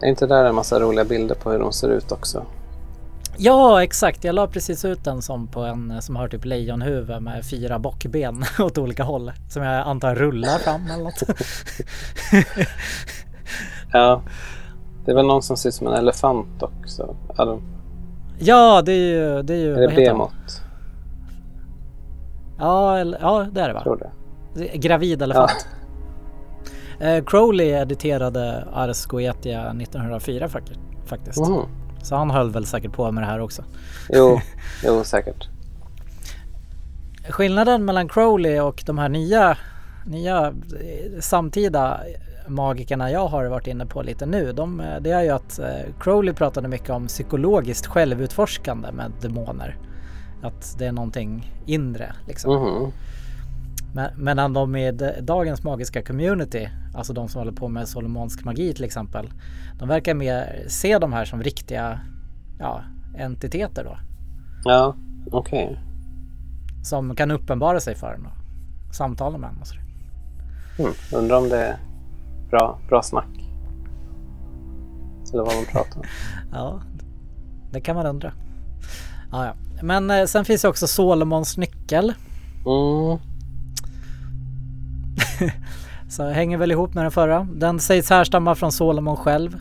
Är 0.02 0.08
inte 0.08 0.28
där 0.28 0.46
en 0.46 0.56
massa 0.56 0.80
roliga 0.80 1.06
bilder 1.06 1.36
på 1.36 1.52
hur 1.52 1.60
de 1.60 1.74
ser 1.74 1.90
ut 1.90 2.12
också? 2.12 2.46
Ja, 3.38 3.84
exakt. 3.84 4.24
Jag 4.24 4.36
la 4.36 4.48
precis 4.48 4.86
ut 4.86 5.04
den 5.04 5.22
som 5.22 5.48
på 5.48 5.62
en 5.62 6.02
som 6.02 6.16
har 6.16 6.28
typ 6.28 6.46
lejonhuvud 6.46 7.22
med 7.22 7.46
fyra 7.46 7.80
bockben 7.80 8.44
åt 8.60 8.78
olika 8.78 9.04
håll. 9.04 9.32
Som 9.50 9.64
jag 9.64 9.88
antar 9.88 10.16
rullar 10.16 10.58
fram 10.58 10.82
eller 10.94 11.04
något. 11.04 11.24
Ja, 13.92 14.22
det 15.06 15.12
är 15.12 15.16
väl 15.16 15.26
någon 15.26 15.42
som 15.44 15.58
ser 15.58 15.70
ut 15.70 15.76
som 15.76 15.88
en 15.88 15.94
elefant 15.94 16.64
också. 16.64 17.16
Ja, 17.38 17.46
de, 17.46 17.62
Ja, 18.40 18.82
det 18.82 18.92
är 18.92 18.96
ju... 19.36 19.42
Det 19.44 19.54
är 19.54 19.58
ju 19.58 19.74
är 19.74 19.88
det? 19.88 19.96
Bemot? 19.96 20.32
Ja, 22.60 22.98
eller, 22.98 23.20
ja, 23.22 23.48
det 23.52 23.62
är 23.62 23.68
det 23.68 23.74
va? 23.74 23.82
Tror 23.84 23.98
det. 24.56 24.68
Gravid 24.78 25.22
elefant. 25.22 25.68
Eh, 27.00 27.24
Crowley 27.24 27.68
editerade 27.70 28.68
Ars 28.74 29.06
Goetia 29.06 29.62
1904 29.70 30.48
fak- 30.48 30.78
faktiskt. 31.06 31.40
Mhm. 31.50 31.62
Så 32.04 32.16
han 32.16 32.32
höll 32.32 32.52
väl 32.52 32.66
säkert 32.66 32.92
på 32.92 33.12
med 33.12 33.24
det 33.24 33.28
här 33.28 33.40
också. 33.40 33.64
Jo, 34.10 34.40
jo, 34.86 35.04
säkert. 35.04 35.48
Skillnaden 37.30 37.86
mellan 37.86 38.10
Crowley 38.10 38.60
och 38.60 38.84
de 38.86 38.98
här 38.98 39.10
nya, 39.10 39.58
nya 40.06 40.48
eh, 40.48 41.20
samtida 41.20 42.00
magikerna 42.48 43.12
jag 43.12 43.28
har 43.28 43.46
varit 43.46 43.68
inne 43.68 43.86
på 43.86 44.02
lite 44.02 44.26
nu. 44.26 44.52
De, 44.52 44.80
eh, 44.80 45.02
det 45.02 45.12
är 45.12 45.22
ju 45.22 45.30
att 45.30 45.60
eh, 45.60 45.68
Crowley 46.00 46.34
pratade 46.34 46.68
mycket 46.68 46.90
om 46.90 47.08
psykologiskt 47.08 47.88
självutforskande 47.88 48.92
med 48.92 49.12
demoner. 49.22 49.78
Att 50.42 50.76
det 50.80 50.86
är 50.86 50.92
någonting 50.92 51.54
inre 51.66 52.14
liksom. 52.28 52.54
Mhm. 52.56 52.92
Men, 53.94 54.24
medan 54.24 54.54
de 54.54 54.72
med 54.72 55.20
dagens 55.22 55.64
magiska 55.64 56.04
community, 56.04 56.70
alltså 56.96 57.14
de 57.14 57.28
som 57.28 57.40
håller 57.40 57.52
på 57.52 57.68
med 57.68 57.88
solomonsk 57.88 58.44
magi 58.46 58.74
till 58.74 58.84
exempel, 58.84 59.30
de 59.80 59.88
verkar 59.88 60.14
mer 60.14 60.66
se 60.68 60.98
de 60.98 61.14
här 61.14 61.26
som 61.26 61.44
riktiga 61.44 62.00
ja, 62.60 62.84
entiteter 63.18 63.84
då. 63.84 63.98
Ja, 64.64 64.96
okej. 65.32 65.80
Som 66.84 67.16
kan 67.16 67.32
uppenbara 67.32 67.80
sig 67.80 67.96
för 67.96 68.14
en 68.14 68.26
och 68.26 68.96
samtala 68.96 69.38
med 69.38 69.50
en 69.50 69.62
och 69.62 69.68
sådär. 69.68 69.84
Mm. 70.80 70.92
Undrar 71.14 71.38
om 71.38 71.50
det 71.50 71.58
är 71.58 71.78
bra, 72.50 72.80
bra 72.88 73.02
snack. 73.04 73.50
Eller 75.34 75.44
vad 75.44 75.54
de 75.54 75.66
pratar 75.66 76.00
om. 76.00 76.06
Ja, 76.52 76.82
det 77.72 77.82
kan 77.82 77.96
man 77.96 78.06
undra. 78.06 78.34
Ja, 79.32 79.46
ja. 79.46 79.54
Men 79.82 80.10
eh, 80.10 80.26
sen 80.26 80.46
finns 80.46 80.62
det 80.62 80.68
också 80.68 80.88
Solomons 80.88 81.58
nyckel. 81.58 82.14
Mm. 82.66 83.33
Så 86.10 86.30
hänger 86.30 86.58
väl 86.58 86.72
ihop 86.72 86.94
med 86.94 87.04
den 87.04 87.12
förra. 87.12 87.48
Den 87.56 87.80
sägs 87.80 88.10
härstamma 88.10 88.56
från 88.56 88.72
Solomon 88.72 89.18
själv. 89.18 89.58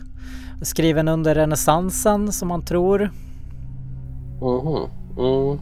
Skriven 0.61 1.07
under 1.07 1.35
renässansen 1.35 2.31
som 2.31 2.47
man 2.47 2.65
tror. 2.65 3.09
Mhm. 4.41 4.89
Mm. 5.17 5.59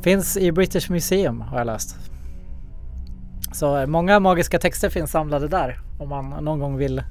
Finns 0.00 0.36
i 0.36 0.52
British 0.52 0.90
Museum 0.90 1.40
har 1.40 1.58
jag 1.58 1.66
läst. 1.66 1.96
Så 3.52 3.86
många 3.86 4.20
magiska 4.20 4.58
texter 4.58 4.88
finns 4.90 5.10
samlade 5.10 5.48
där. 5.48 5.80
Om 5.98 6.08
man 6.08 6.30
någon 6.44 6.60
gång 6.60 6.76
vill 6.76 7.02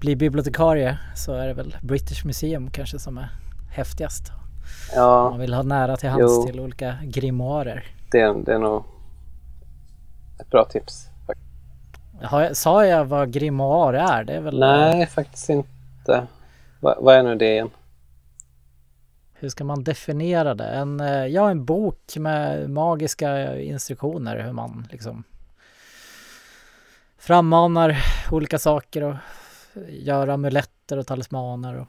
bli 0.00 0.16
bibliotekarie 0.16 0.98
så 1.14 1.32
är 1.34 1.46
det 1.46 1.54
väl 1.54 1.76
British 1.82 2.24
Museum 2.24 2.70
kanske 2.70 2.98
som 2.98 3.18
är 3.18 3.28
häftigast. 3.70 4.28
Om 4.30 4.36
Ja, 4.96 5.30
man 5.30 5.40
vill 5.40 5.54
ha 5.54 5.62
nära 5.62 5.96
till 5.96 6.08
hands 6.08 6.32
Jo. 6.36 6.46
till 6.46 6.60
olika 6.60 6.94
grimoarer. 7.04 7.84
det, 8.10 8.34
det 8.46 8.54
är 8.54 8.58
nog 8.58 8.84
ett 10.42 10.50
bra 10.50 10.64
tips. 10.64 11.06
jag, 12.20 12.56
sa 12.56 12.86
jag 12.86 13.04
vad 13.04 13.32
grimoire 13.32 14.00
är? 14.00 14.24
Det 14.24 14.32
är 14.32 14.40
väl... 14.40 14.58
Nej, 14.58 15.06
faktiskt 15.06 15.48
inte. 15.48 16.26
Va, 16.80 16.96
vad 17.00 17.14
är 17.14 17.22
nu 17.22 17.34
det 17.34 17.52
igen? 17.52 17.70
Hur 19.34 19.48
ska 19.48 19.64
man 19.64 19.84
definiera 19.84 20.54
det? 20.54 20.68
En, 20.68 21.00
eh, 21.00 21.26
ja, 21.26 21.50
en 21.50 21.64
bok 21.64 22.16
med 22.16 22.70
magiska 22.70 23.60
instruktioner 23.60 24.38
hur 24.38 24.52
man 24.52 24.86
liksom 24.90 25.24
frammanar 27.18 27.96
olika 28.30 28.58
saker 28.58 29.02
och 29.02 29.14
gör 29.88 30.28
amuletter 30.28 30.96
och 30.96 31.06
talismaner. 31.06 31.80
Och, 31.80 31.86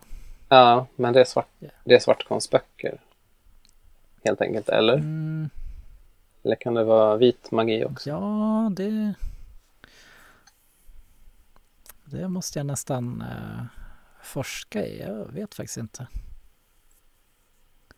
Ja, 0.50 0.88
men 0.96 1.14
det 1.14 1.20
är, 1.20 1.26
svart, 1.26 1.48
det 1.84 1.96
är 1.96 2.00
svartkonstböcker. 2.00 2.98
Helt 4.24 4.42
enkelt, 4.42 4.70
eller? 4.70 4.94
mm, 4.94 5.50
Eller 6.44 6.56
kan 6.56 6.74
det 6.74 6.84
vara 6.84 7.18
vit 7.18 7.52
magi 7.52 7.86
också? 7.86 8.10
ja, 8.10 8.72
det... 8.76 9.14
Det 12.06 12.28
måste 12.28 12.60
jag 12.60 12.66
nästan 12.66 13.22
eh, 13.22 13.66
forska 14.24 14.86
i. 14.86 15.02
Jag 15.02 15.32
vet 15.32 15.56
faktiskt 15.56 15.78
inte. 15.78 16.08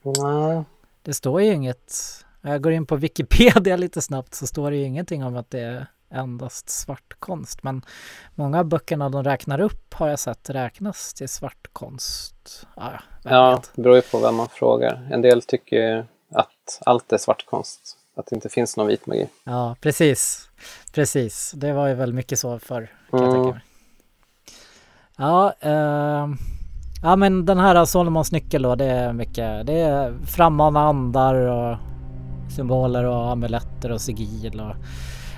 Nej. 0.04 0.64
Det 1.02 1.14
står 1.14 1.42
ju 1.42 1.54
inget. 1.54 1.94
Jag 2.42 2.62
går 2.62 2.72
in 2.72 2.86
på 2.86 2.96
Wikipedia 2.96 3.76
lite 3.78 4.02
snabbt 4.02 4.34
så 4.34 4.48
står 4.48 4.72
det 4.72 4.78
ju 4.78 4.84
ingenting 4.84 5.24
om 5.24 5.36
att 5.36 5.50
det 5.50 5.60
är 5.60 5.88
endast 6.10 6.70
svartkonst. 6.70 7.64
Men 7.64 7.82
många 8.36 8.60
av 8.60 8.66
böckerna 8.66 9.10
de 9.10 9.24
räknar 9.24 9.60
upp 9.60 9.94
har 9.94 10.08
jag 10.08 10.20
sett 10.20 10.50
räknas 10.50 11.14
till 11.14 11.30
svartkonst. 11.30 12.68
Ah, 12.76 12.92
ja, 12.92 13.30
Ja, 13.30 13.62
det 13.76 13.82
beror 13.82 13.96
ju 13.96 14.02
på 14.02 14.20
vem 14.20 14.36
man 14.36 14.50
frågar. 14.50 15.10
En 15.12 15.22
del 15.22 15.42
tycker 15.42 16.08
att 16.32 16.82
allt 16.86 17.14
är 17.14 17.18
svartkonst. 17.18 18.05
Att 18.16 18.26
det 18.26 18.36
inte 18.36 18.50
finns 18.50 18.78
någon 18.78 18.88
vit 18.88 19.08
magi. 19.08 19.28
ja, 19.44 19.76
precis. 19.82 20.50
Precis, 20.94 21.52
det 21.56 21.74
var 21.74 21.88
ju 21.88 21.94
väl 21.94 22.14
mycket 22.14 22.40
så 22.40 22.60
förr 22.60 22.90
kan 23.12 23.20
jag 23.20 23.22
Mm. 23.30 23.34
tänka 23.34 23.50
mig. 23.54 23.62
Ja, 25.18 25.54
ehm, 25.60 26.38
ja 27.04 27.16
men 27.16 27.46
den 27.46 27.60
här 27.60 27.86
Solomons 27.86 28.32
nyckel 28.32 28.62
då, 28.62 28.76
det 28.76 28.86
är 28.86 29.14
mycket, 29.14 29.66
det 29.68 29.80
är 29.80 30.18
frammana 30.26 30.80
andar 30.80 31.36
och 31.36 31.78
symboler 32.56 33.04
och 33.04 33.32
amuletter 33.32 33.92
och 33.92 34.02
sigill 34.02 34.60
och 34.62 34.76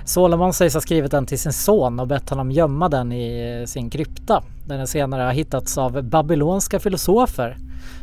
Solomon 0.08 0.52
sägs 0.52 0.74
ha 0.74 0.80
skrivit 0.80 1.10
den 1.10 1.26
till 1.26 1.38
sin 1.38 1.52
son 1.52 2.00
och 2.00 2.06
bett 2.06 2.30
honom 2.30 2.50
gömma 2.50 2.88
den 2.88 3.12
i 3.12 3.64
sin 3.68 3.90
krypta. 3.90 4.42
Den 4.66 4.86
senare 4.86 5.22
har 5.22 5.32
hittats 5.32 5.78
av 5.78 6.02
babylonska 6.02 6.80
filosofer 6.80 7.56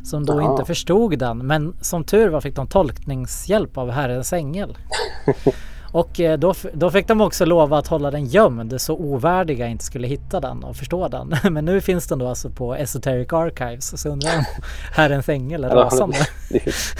som 0.03 0.26
då 0.26 0.41
Jaha. 0.41 0.51
inte 0.51 0.66
förstod 0.66 1.20
den 1.20 1.38
men 1.47 1.76
som 1.82 2.03
tur 2.03 2.30
var 2.30 2.41
fick 2.41 2.56
de 2.56 2.68
tolkningshjälp 2.68 3.78
av 3.78 3.91
Herrens 3.91 4.34
ängel. 4.34 4.78
Och 5.91 6.20
eh, 6.20 6.38
då, 6.39 6.53
då 6.74 6.91
fick 6.91 7.08
de 7.08 7.22
också 7.22 7.45
lova 7.45 7.78
att 7.78 7.88
hålla 7.88 8.12
den 8.12 8.26
gömd 8.26 8.82
så 8.82 8.95
ovärdiga 8.95 9.68
inte 9.68 9.84
skulle 9.84 10.08
hitta 10.08 10.39
den 10.39 10.64
och 10.64 10.76
förstå 10.76 11.08
den. 11.08 11.36
Men 11.53 11.66
nu 11.66 11.82
finns 11.82 12.08
den 12.08 12.20
då 12.20 12.28
alltså 12.28 12.49
på 12.49 12.76
Esoteric 12.76 13.34
Archives 13.34 14.01
så 14.01 14.10
undrar 14.10 14.30
jag 14.30 14.39
om 14.39 14.45
Herrens 14.91 15.30
ängel 15.30 15.64
är 15.64 15.70
rasande. 15.70 16.18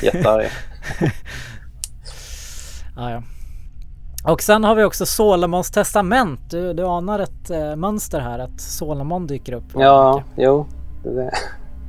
jättearg. 0.02 0.48
Ja, 2.96 3.12
ja. 3.12 3.24
Och 4.28 4.42
sen 4.42 4.64
har 4.64 4.76
vi 4.76 4.84
också 4.84 5.06
Solomons 5.06 5.72
testament. 5.72 6.40
Du, 6.50 6.74
du 6.74 6.84
anar 6.84 7.20
ett 7.20 7.50
eh, 7.50 7.76
mönster 7.76 8.20
här 8.20 8.40
att 8.40 8.62
Solomon 8.62 9.28
dyker 9.28 9.54
upp. 9.54 9.64
Ja, 9.74 10.24
jo. 10.36 10.68
Det, 11.04 11.32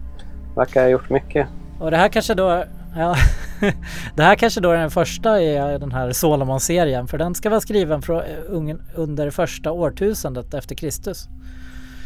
verkar 0.57 0.83
ha 0.83 0.89
gjort 0.89 1.11
mycket. 1.11 1.49
Och 1.81 1.91
det 1.91 1.97
här 1.97 2.09
kanske 2.09 2.35
då 2.35 2.65
Ja, 2.97 3.17
det 4.15 4.23
här 4.23 4.35
kanske 4.35 4.61
då 4.61 4.71
är 4.71 4.79
den 4.79 4.91
första 4.91 5.43
i 5.43 5.79
den 5.79 5.93
här 5.93 6.13
Solomon-serien 6.13 7.07
för 7.07 7.19
den 7.19 7.35
ska 7.35 7.51
vara 7.51 7.61
skriven 7.61 8.03
från, 8.03 8.21
eh, 8.21 8.77
under 8.95 9.31
första 9.31 9.73
årtusendet 9.73 10.55
efter 10.55 10.75
Kristus. 10.75 11.29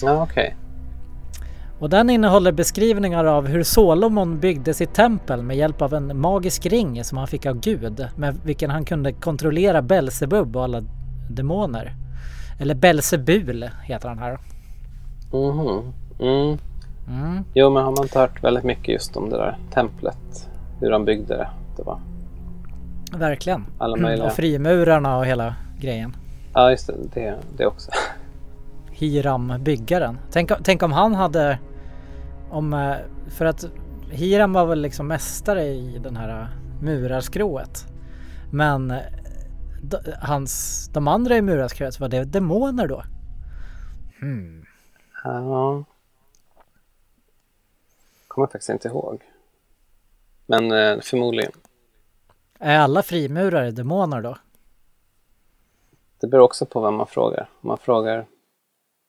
Ja, 0.02 0.22
okej. 0.22 0.56
Och 1.80 1.90
den 1.90 2.10
innehåller 2.10 2.52
beskrivningar 2.52 3.24
av 3.24 3.46
hur 3.46 3.62
Solomon 3.62 4.38
byggde 4.40 4.74
sitt 4.74 4.94
tempel 4.94 5.42
med 5.42 5.56
hjälp 5.56 5.82
av 5.82 5.94
en 5.94 6.20
magisk 6.20 6.66
ring 6.66 7.04
som 7.04 7.18
han 7.18 7.26
fick 7.26 7.46
av 7.46 7.60
Gud 7.60 8.06
med 8.16 8.38
vilken 8.44 8.70
han 8.70 8.84
kunde 8.84 9.12
kontrollera 9.12 9.82
Belsebub 9.82 10.56
och 10.56 10.64
alla 10.64 10.82
demoner. 11.30 11.94
Eller 12.60 12.74
Belsebul 12.74 13.70
heter 13.84 14.08
han 14.08 14.18
här. 14.18 14.38
Mhm. 15.32 15.92
Mm. 16.20 16.58
Mm. 17.08 17.44
Jo, 17.54 17.70
men 17.70 17.84
har 17.84 17.90
man 17.90 18.02
inte 18.02 18.18
hört 18.18 18.44
väldigt 18.44 18.64
mycket 18.64 18.88
just 18.88 19.16
om 19.16 19.30
det 19.30 19.36
där 19.36 19.58
templet? 19.74 20.48
Hur 20.80 20.90
han 20.92 21.04
byggde 21.04 21.36
det? 21.36 21.48
Det 21.76 21.82
var... 21.82 22.00
Verkligen. 23.12 23.66
Alla 23.78 23.96
Mm, 23.96 24.02
möjliga. 24.02 24.26
och 24.26 24.32
frimurarna 24.32 25.16
och 25.16 25.26
hela 25.26 25.54
grejen. 25.80 26.16
Ja, 26.54 26.70
just 26.70 26.86
det. 26.86 26.94
Det, 27.14 27.34
det 27.56 27.66
också. 27.66 27.90
Hiram 28.90 29.52
byggaren. 29.60 30.18
Tänk, 30.32 30.50
tänk 30.62 30.82
om 30.82 30.92
han 30.92 31.14
hade... 31.14 31.58
Om, 32.50 32.72
eh, 32.72 32.96
för 33.30 33.44
att 33.44 33.64
Hiram 34.10 34.52
var 34.52 34.66
väl 34.66 34.80
liksom 34.80 35.06
mästare 35.06 35.64
i 35.64 35.98
den 35.98 36.16
här 36.16 36.48
murarskrået. 36.82 37.84
Men 38.52 38.90
eh, 38.90 39.02
hans, 40.20 40.86
de 40.92 41.08
andra 41.08 41.36
i 41.36 41.42
murarskrået, 41.42 42.00
var 42.00 42.08
det 42.08 42.24
demoner 42.24 42.88
då? 42.88 43.02
Hmm. 44.20 44.64
Ja. 45.24 45.84
Kommer 48.28 48.46
faktiskt 48.46 48.70
inte 48.70 48.88
ihåg. 48.88 49.22
Men 50.46 50.72
eh, 50.72 51.00
förmodligen. 51.00 51.52
Är 52.58 52.78
alla 52.78 53.02
frimurare 53.02 53.70
demoner 53.70 54.22
då? 54.22 54.36
Det 56.20 56.26
beror 56.26 56.44
också 56.44 56.66
på 56.66 56.80
vem 56.80 56.94
man 56.94 57.06
frågar. 57.06 57.48
Om 57.60 57.68
man 57.68 57.78
frågar 57.78 58.26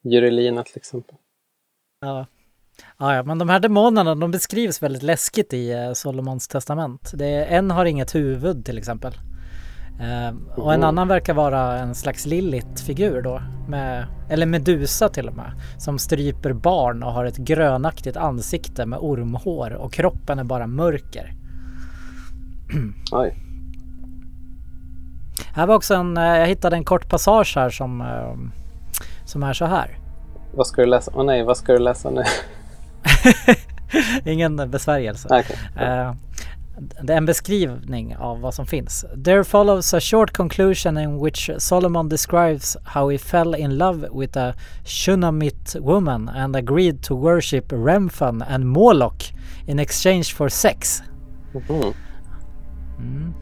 Jurelina 0.02 0.64
till 0.64 0.78
exempel. 0.78 1.16
Ja. 2.00 2.26
Ja, 3.02 3.16
ja, 3.16 3.24
men 3.24 3.38
de 3.38 3.50
här 3.50 3.60
demonerna 3.60 4.16
de 4.16 4.32
beskrivs 4.32 4.84
väldigt 4.84 5.04
läskigt 5.04 5.54
i 5.54 5.72
eh, 5.72 5.94
Solomons 5.94 6.48
testament. 6.48 7.12
Det 7.14 7.26
är, 7.26 7.58
en 7.58 7.72
har 7.72 7.86
inget 7.86 8.16
huvud 8.16 8.66
till 8.66 8.78
exempel. 8.78 9.14
Eh, 10.00 10.60
och 10.64 10.74
en 10.74 10.84
annan 10.84 11.08
verkar 11.08 11.34
vara 11.34 11.78
en 11.78 11.96
slags 11.96 12.26
Lilith-figur 12.26 13.22
då. 13.22 13.42
Med, 13.68 14.06
eller 14.30 14.46
Medusa 14.46 15.10
till 15.10 15.28
och 15.28 15.36
med. 15.36 15.52
Som 15.78 16.00
stryper 16.00 16.54
barn 16.54 17.04
och 17.04 17.12
har 17.12 17.26
ett 17.26 17.38
grönaktigt 17.38 18.18
ansikte 18.18 18.86
med 18.86 19.00
ormhår 19.00 19.74
och 19.74 19.94
kroppen 19.94 20.40
är 20.40 20.44
bara 20.44 20.68
mörker. 20.68 21.34
Oj. 23.12 23.36
Här 25.54 25.68
var 25.68 25.76
också 25.76 25.94
en, 25.94 26.18
eh, 26.18 26.24
jag 26.24 26.48
hittade 26.48 26.76
en 26.76 26.86
kort 26.86 27.10
passage 27.10 27.54
här 27.56 27.70
som, 27.70 28.02
eh, 28.02 28.36
som 29.26 29.44
är 29.44 29.54
så 29.54 29.66
här. 29.66 29.98
Vad 30.54 30.68
ska 30.68 30.82
du 30.82 30.88
läsa? 30.88 31.12
Åh 31.16 31.26
nej, 31.26 31.44
vad 31.44 31.58
ska 31.58 31.74
du 31.74 31.80
läsa 31.80 32.10
nu? 32.10 32.24
Ingen 34.26 34.72
besvärjelse. 34.72 35.28
Okej. 35.32 35.58
Eh, 35.76 36.14
det 37.02 37.14
är 37.14 37.18
en 37.18 37.26
beskrivning 37.26 38.16
av 38.18 38.42
vad 38.42 38.54
som 38.54 38.66
finns. 38.66 39.06
There 39.24 39.44
follows 39.44 39.94
a 39.94 40.00
short 40.00 40.32
conclusion 40.34 40.98
in 40.98 41.24
which 41.24 41.50
Solomon 41.58 42.10
describes 42.10 42.78
how 42.84 43.10
he 43.10 43.18
fell 43.18 43.56
in 43.56 43.78
love 43.78 44.08
with 44.12 44.38
a 44.38 44.54
Shunammite 44.84 45.76
woman 45.80 46.30
and 46.30 46.56
agreed 46.56 47.02
to 47.04 47.16
worship 47.16 47.72
Remphan 47.72 48.44
and 48.48 48.66
Moloch 48.66 49.24
in 49.66 49.80
exchange 49.80 50.34
for 50.34 50.50
sex. 50.50 51.04
Mhm. 51.54 51.94
Mm. 53.00 53.34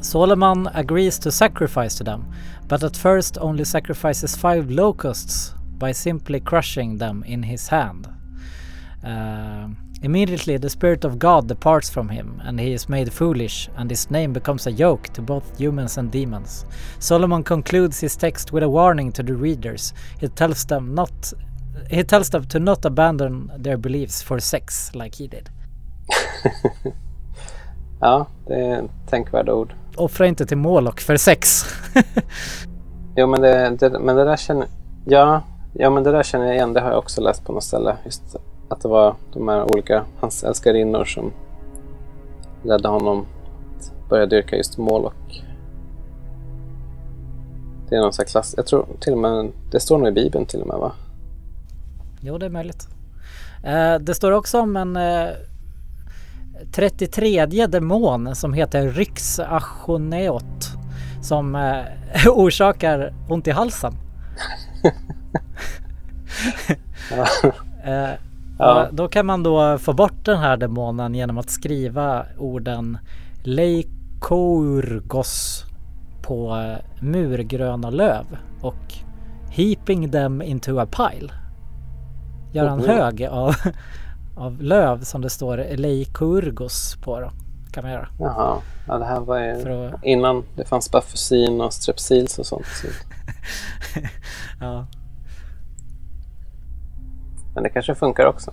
Solomon 0.00 0.68
agrees 0.74 1.18
to 1.18 1.30
sacrifice 1.30 1.96
to 1.98 2.04
them, 2.04 2.24
but 2.68 2.82
at 2.82 2.96
first 2.96 3.38
only 3.40 3.64
sacrifices 3.64 4.36
five 4.36 4.70
locusts 4.70 5.54
by 5.78 5.92
simply 5.92 6.40
crushing 6.40 6.98
them 6.98 7.24
in 7.26 7.42
his 7.42 7.68
hand. 7.68 8.08
Uh, 9.04 9.68
immediately, 10.02 10.56
the 10.56 10.70
Spirit 10.70 11.04
of 11.04 11.18
God 11.18 11.46
departs 11.48 11.90
from 11.90 12.08
him, 12.08 12.40
and 12.44 12.58
he 12.58 12.72
is 12.72 12.88
made 12.88 13.12
foolish, 13.12 13.68
and 13.76 13.90
his 13.90 14.10
name 14.10 14.32
becomes 14.32 14.66
a 14.66 14.72
yoke 14.72 15.08
to 15.14 15.22
both 15.22 15.58
humans 15.58 15.98
and 15.98 16.10
demons. 16.10 16.64
Solomon 16.98 17.42
concludes 17.42 18.00
his 18.00 18.16
text 18.16 18.52
with 18.52 18.62
a 18.62 18.68
warning 18.68 19.12
to 19.12 19.22
the 19.22 19.34
readers. 19.34 19.92
He 20.20 20.28
tells 20.28 20.64
them 20.64 20.94
not. 20.94 21.32
He 21.90 22.02
tells 22.04 22.30
them 22.30 22.44
to 22.46 22.58
not 22.58 22.84
abandon 22.84 23.50
their 23.58 23.76
beliefs 23.76 24.22
for 24.22 24.40
sex 24.40 24.94
like 24.94 25.14
he 25.16 25.28
did. 25.28 25.50
Ja, 28.00 28.26
det 28.46 28.54
är 28.54 28.88
tänkvärda 29.06 29.52
ord. 29.52 29.74
Offra 29.96 30.26
inte 30.26 30.46
till 30.46 30.56
Moloch 30.56 31.00
för 31.00 31.16
sex. 31.16 31.64
Jo, 33.16 33.26
men 33.26 33.40
det, 33.40 33.70
det, 33.70 33.98
men 33.98 34.16
det 34.16 34.24
där 34.24 34.36
känner 34.36 34.66
ja, 35.04 35.42
ja, 35.72 35.90
men 35.90 36.02
det 36.02 36.12
där 36.12 36.22
känner 36.22 36.46
jag 36.46 36.54
igen. 36.54 36.72
Det 36.72 36.80
har 36.80 36.90
jag 36.90 36.98
också 36.98 37.20
läst 37.20 37.44
på 37.44 37.52
något 37.52 37.64
ställe. 37.64 37.96
Just 38.04 38.36
att 38.74 38.80
det 38.80 38.88
var 38.88 39.14
de 39.32 39.48
här 39.48 39.72
olika, 39.72 40.04
hans 40.20 40.44
älskarinnor 40.44 41.04
som 41.04 41.32
ledde 42.62 42.88
honom 42.88 43.26
att 43.76 44.08
börja 44.08 44.26
dyrka 44.26 44.56
just 44.56 44.78
Moloch. 44.78 45.42
Det 47.88 47.96
är 47.96 48.00
någon 48.00 48.12
slags 48.12 48.32
klass. 48.32 48.54
Jag 48.56 48.66
tror 48.66 48.86
till 49.00 49.12
och 49.12 49.18
med, 49.18 49.52
det 49.70 49.80
står 49.80 49.98
nog 49.98 50.08
i 50.08 50.12
Bibeln 50.12 50.46
till 50.46 50.60
och 50.60 50.66
med 50.66 50.76
va? 50.76 50.92
Jo, 52.20 52.38
det 52.38 52.46
är 52.46 52.50
möjligt. 52.50 52.88
Eh, 53.64 53.94
det 53.94 54.14
står 54.14 54.32
också 54.32 54.60
om 54.60 54.76
en 54.76 54.96
eh, 54.96 55.28
33 56.72 57.46
demon 57.46 58.34
som 58.34 58.52
heter 58.52 58.88
Ryx 58.88 59.38
Achoneot 59.38 60.68
som 61.22 61.54
eh, 61.54 61.82
orsakar 62.28 63.14
ont 63.28 63.46
i 63.48 63.50
halsen. 63.50 63.94
Eh, 67.84 68.10
Ja. 68.58 68.86
och 68.86 68.94
Då 68.94 69.08
kan 69.08 69.26
man 69.26 69.42
då 69.42 69.78
få 69.78 69.92
bort 69.92 70.24
den 70.24 70.38
här 70.38 70.56
demonen 70.56 71.14
genom 71.14 71.38
att 71.38 71.50
skriva 71.50 72.26
orden 72.38 72.98
Leikourgos 73.42 74.84
på 76.22 76.56
eh, 76.56 76.76
murgröna 77.00 77.90
löv 77.90 78.24
och 78.62 78.94
heaping 79.50 80.10
them 80.10 80.42
into 80.42 80.78
a 80.78 80.86
pile. 80.86 81.32
Gör 82.52 82.66
en 82.66 82.80
hög 82.80 83.24
av, 83.24 83.54
av 84.36 84.62
löv 84.62 85.04
som 85.04 85.20
det 85.20 85.30
står 85.30 85.76
Leikurgos 85.76 86.96
på 87.04 87.20
då. 87.20 87.30
Kan 87.72 87.84
man 87.84 87.92
göra. 87.92 88.08
Jaha, 88.20 88.56
ja, 88.88 88.98
det 88.98 89.04
här 89.04 89.20
var 89.20 89.38
ju 89.38 89.52
att, 89.52 90.04
innan 90.04 90.44
det 90.56 90.64
fanns 90.64 90.90
baffusin 90.90 91.60
och 91.60 91.72
strepsils 91.72 92.38
och 92.38 92.46
sånt. 92.46 92.66
Så. 92.66 92.86
ja. 94.60 94.86
Men 97.54 97.62
det 97.62 97.70
kanske 97.70 97.94
funkar 97.94 98.26
också. 98.26 98.52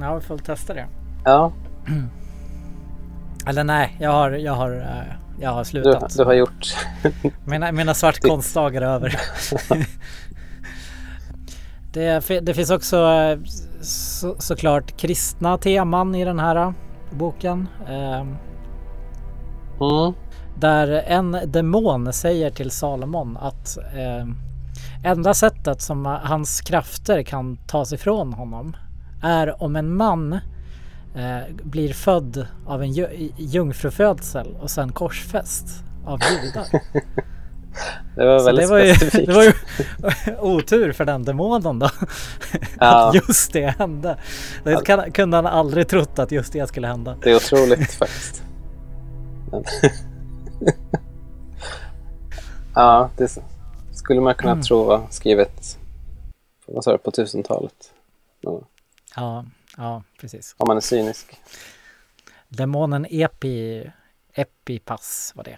Ja, 0.00 0.14
vi 0.14 0.20
får 0.20 0.34
väl 0.34 0.44
testa 0.44 0.74
det. 0.74 0.86
Ja, 1.24 1.52
Eller 3.46 3.64
nej, 3.64 3.96
jag 4.00 4.10
har, 4.10 4.30
jag 4.30 4.52
har, 4.52 4.72
eh, 4.72 5.14
jag 5.40 5.50
har 5.50 5.58
du, 5.58 5.64
slutat. 5.64 6.16
du 6.16 6.24
har 6.24 6.32
gjort... 6.32 6.76
Mina, 7.44 7.72
mina 7.72 7.94
svartkonstdagar 7.94 8.82
är 8.82 8.86
över. 8.86 9.20
det, 11.92 12.40
det 12.42 12.54
finns 12.54 12.70
också 12.70 13.08
så, 13.80 14.36
såklart 14.38 14.96
kristna 14.96 15.58
teman 15.58 16.14
i 16.14 16.24
den 16.24 16.38
här 16.38 16.56
eh, 16.56 16.72
boken. 17.10 17.68
Ehm, 17.88 18.36
Mm. 19.80 20.12
Där 20.54 20.88
en 21.06 21.36
demon 21.46 22.12
säger 22.12 22.50
till 22.50 22.70
Salomon 22.70 23.36
att 23.36 23.78
eh, 23.78 24.26
enda 25.04 25.34
sättet 25.34 25.80
som 25.82 26.04
hans 26.06 26.60
krafter 26.60 27.22
kan 27.22 27.56
tas 27.56 27.92
ifrån 27.92 28.32
honom 28.32 28.76
är 29.22 29.62
om 29.62 29.76
en 29.76 29.96
man 29.96 30.32
eh, 31.14 31.38
blir 31.62 31.92
född 31.92 32.46
av 32.66 32.82
en 32.82 32.92
ju- 32.92 33.32
jungfrufödsel 33.36 34.56
och 34.60 34.70
sen 34.70 34.92
korsfäst 34.92 35.84
av 36.06 36.20
judar. 36.44 36.66
Det 38.16 38.26
var 38.26 38.38
Så 38.38 38.44
väldigt 38.44 38.64
det 38.68 38.70
var, 38.70 38.78
ju, 38.80 38.94
specifikt. 38.94 39.26
det 39.26 39.32
var 39.34 39.42
ju 39.42 39.52
otur 40.40 40.92
för 40.92 41.04
den 41.04 41.24
demonen 41.24 41.78
då. 41.78 41.88
Ja. 42.80 43.08
Att 43.08 43.14
just 43.14 43.52
det 43.52 43.66
hände. 43.78 44.16
Det 44.64 44.84
kan, 44.84 45.12
kunde 45.12 45.36
han 45.36 45.46
aldrig 45.46 45.88
trott 45.88 46.18
att 46.18 46.32
just 46.32 46.52
det 46.52 46.68
skulle 46.68 46.86
hända. 46.86 47.16
Det 47.22 47.30
är 47.30 47.36
otroligt 47.36 47.92
faktiskt. 47.92 48.42
Ja, 52.74 53.10
det 53.16 53.24
s- 53.24 53.38
skulle 54.10 54.20
man 54.20 54.34
kunna 54.34 54.52
Mm. 54.52 54.62
tro 54.62 54.84
var 54.84 55.06
skrivet 55.10 55.78
vad 56.66 56.84
sa 56.84 56.92
du, 56.92 56.98
på 56.98 57.10
1000-talet. 57.10 57.92
Ja, 58.40 58.60
Ja, 59.16 59.44
ja 59.76 60.02
precis. 60.20 60.54
Om 60.58 60.68
man 60.68 60.76
är 60.76 60.80
cynisk. 60.80 61.40
Demonen 62.48 63.06
Epi, 63.10 63.90
Epipas 64.34 65.32
var 65.36 65.44
det. 65.44 65.56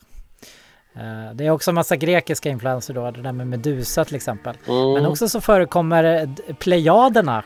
Eh, 1.00 1.34
Det 1.34 1.46
är 1.46 1.50
också 1.50 1.70
en 1.70 1.74
massa 1.74 1.96
grekiska 1.96 2.48
influenser 2.48 2.94
då, 2.94 3.10
det 3.10 3.22
där 3.22 3.32
med 3.32 3.46
Medusa 3.46 4.04
till 4.04 4.16
exempel. 4.16 4.56
Mm. 4.68 4.92
Men 4.92 5.06
också 5.06 5.28
så 5.28 5.40
förekommer 5.40 6.04
eh, 6.48 6.54
Plejaderna. 6.56 7.44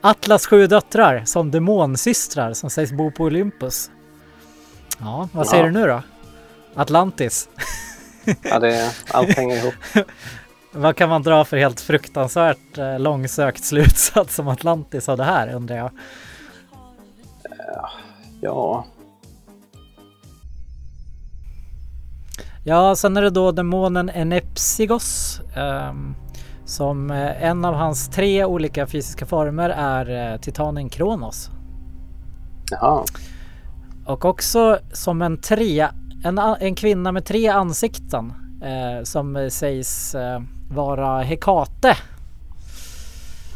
Atlas 0.00 0.46
sju 0.46 0.66
döttrar 0.66 1.24
som 1.24 1.50
demonsystrar 1.50 2.52
som 2.52 2.70
sägs 2.70 2.92
bo 2.92 3.10
på 3.10 3.24
Olympus. 3.24 3.90
Ja, 5.00 5.28
vad 5.32 5.46
säger 5.46 5.64
Ja. 5.64 5.70
du 5.70 5.78
nu 5.80 5.86
då? 5.86 6.02
Atlantis. 6.74 7.48
Ja, 8.42 8.58
det, 8.58 8.94
allt 9.10 9.36
hänger 9.36 9.56
ihop. 9.56 9.74
Vad 10.72 10.96
kan 10.96 11.08
man 11.08 11.22
dra 11.22 11.44
för 11.44 11.56
helt 11.56 11.80
fruktansvärt 11.80 12.78
eh, 12.78 12.98
långsökt 12.98 13.64
slutsats 13.64 14.38
om 14.38 14.48
Atlantis 14.48 15.08
av 15.08 15.16
det 15.16 15.24
här 15.24 15.54
undrar 15.54 15.76
jag. 15.76 15.90
Ja, 18.40 18.84
Ja, 22.64 22.96
sen 22.96 23.16
är 23.16 23.22
det 23.22 23.30
då 23.30 23.52
demonen 23.52 24.10
Enepsigos. 24.10 25.40
ehm, 25.56 26.14
som 26.64 27.10
eh, 27.10 27.42
en 27.42 27.64
av 27.64 27.74
hans 27.74 28.08
tre 28.08 28.44
olika 28.44 28.86
fysiska 28.86 29.26
former 29.26 29.70
är 29.70 30.32
eh, 30.32 30.40
titanen 30.40 30.88
Kronos. 30.88 31.50
jaha. 32.70 33.04
Och 34.06 34.24
också 34.24 34.78
som 34.92 35.22
en 35.22 35.40
tre, 35.40 35.88
en, 36.24 36.38
en 36.38 36.74
kvinna 36.74 37.12
med 37.12 37.24
tre 37.24 37.48
ansikten. 37.48 38.32
Eh, 38.62 39.04
som 39.04 39.36
eh, 39.36 39.48
sägs 39.48 40.14
eh, 40.14 40.40
vara 40.70 41.22
Hekate 41.22 41.96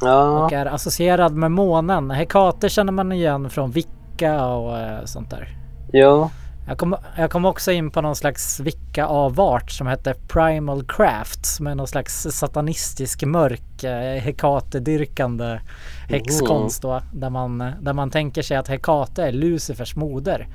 Ja, 0.01 0.45
och 0.45 0.53
är 0.53 0.67
associerad 0.67 1.35
med 1.35 1.51
månen. 1.51 2.11
Hekate 2.11 2.69
känner 2.69 2.93
man 2.93 3.13
igen 3.13 3.51
från 3.51 3.71
Vicka 3.71 4.45
och 4.47 4.79
eh, 4.79 5.05
sånt 5.05 5.31
där. 5.31 5.49
jo. 5.93 6.31
Jag 6.69 6.79
kom, 6.79 6.97
jag 7.17 7.31
kom 7.31 7.45
också 7.45 7.73
in 7.73 7.91
på 7.91 8.01
någon 8.01 8.17
slags 8.17 8.61
vicka-avart 8.61 9.71
som 9.71 9.87
hette 9.87 10.15
Primal 10.29 10.85
Craft 10.85 11.47
som 11.47 11.67
är 11.67 11.75
någon 11.75 11.87
slags 11.87 12.27
satanistisk 12.31 13.25
mörk 13.25 13.85
eh, 13.85 14.23
Hekate-dyrkande 14.23 15.61
häxkonst 16.09 16.83
då. 16.83 17.01
Där 17.13 17.31
man, 17.31 17.59
där 17.81 17.93
man 17.93 18.11
tänker 18.11 18.43
sig 18.43 18.57
att 18.57 18.69
Hekate 18.69 19.25
är 19.25 19.33
Lucifers 19.33 19.97
moder. 19.97 20.49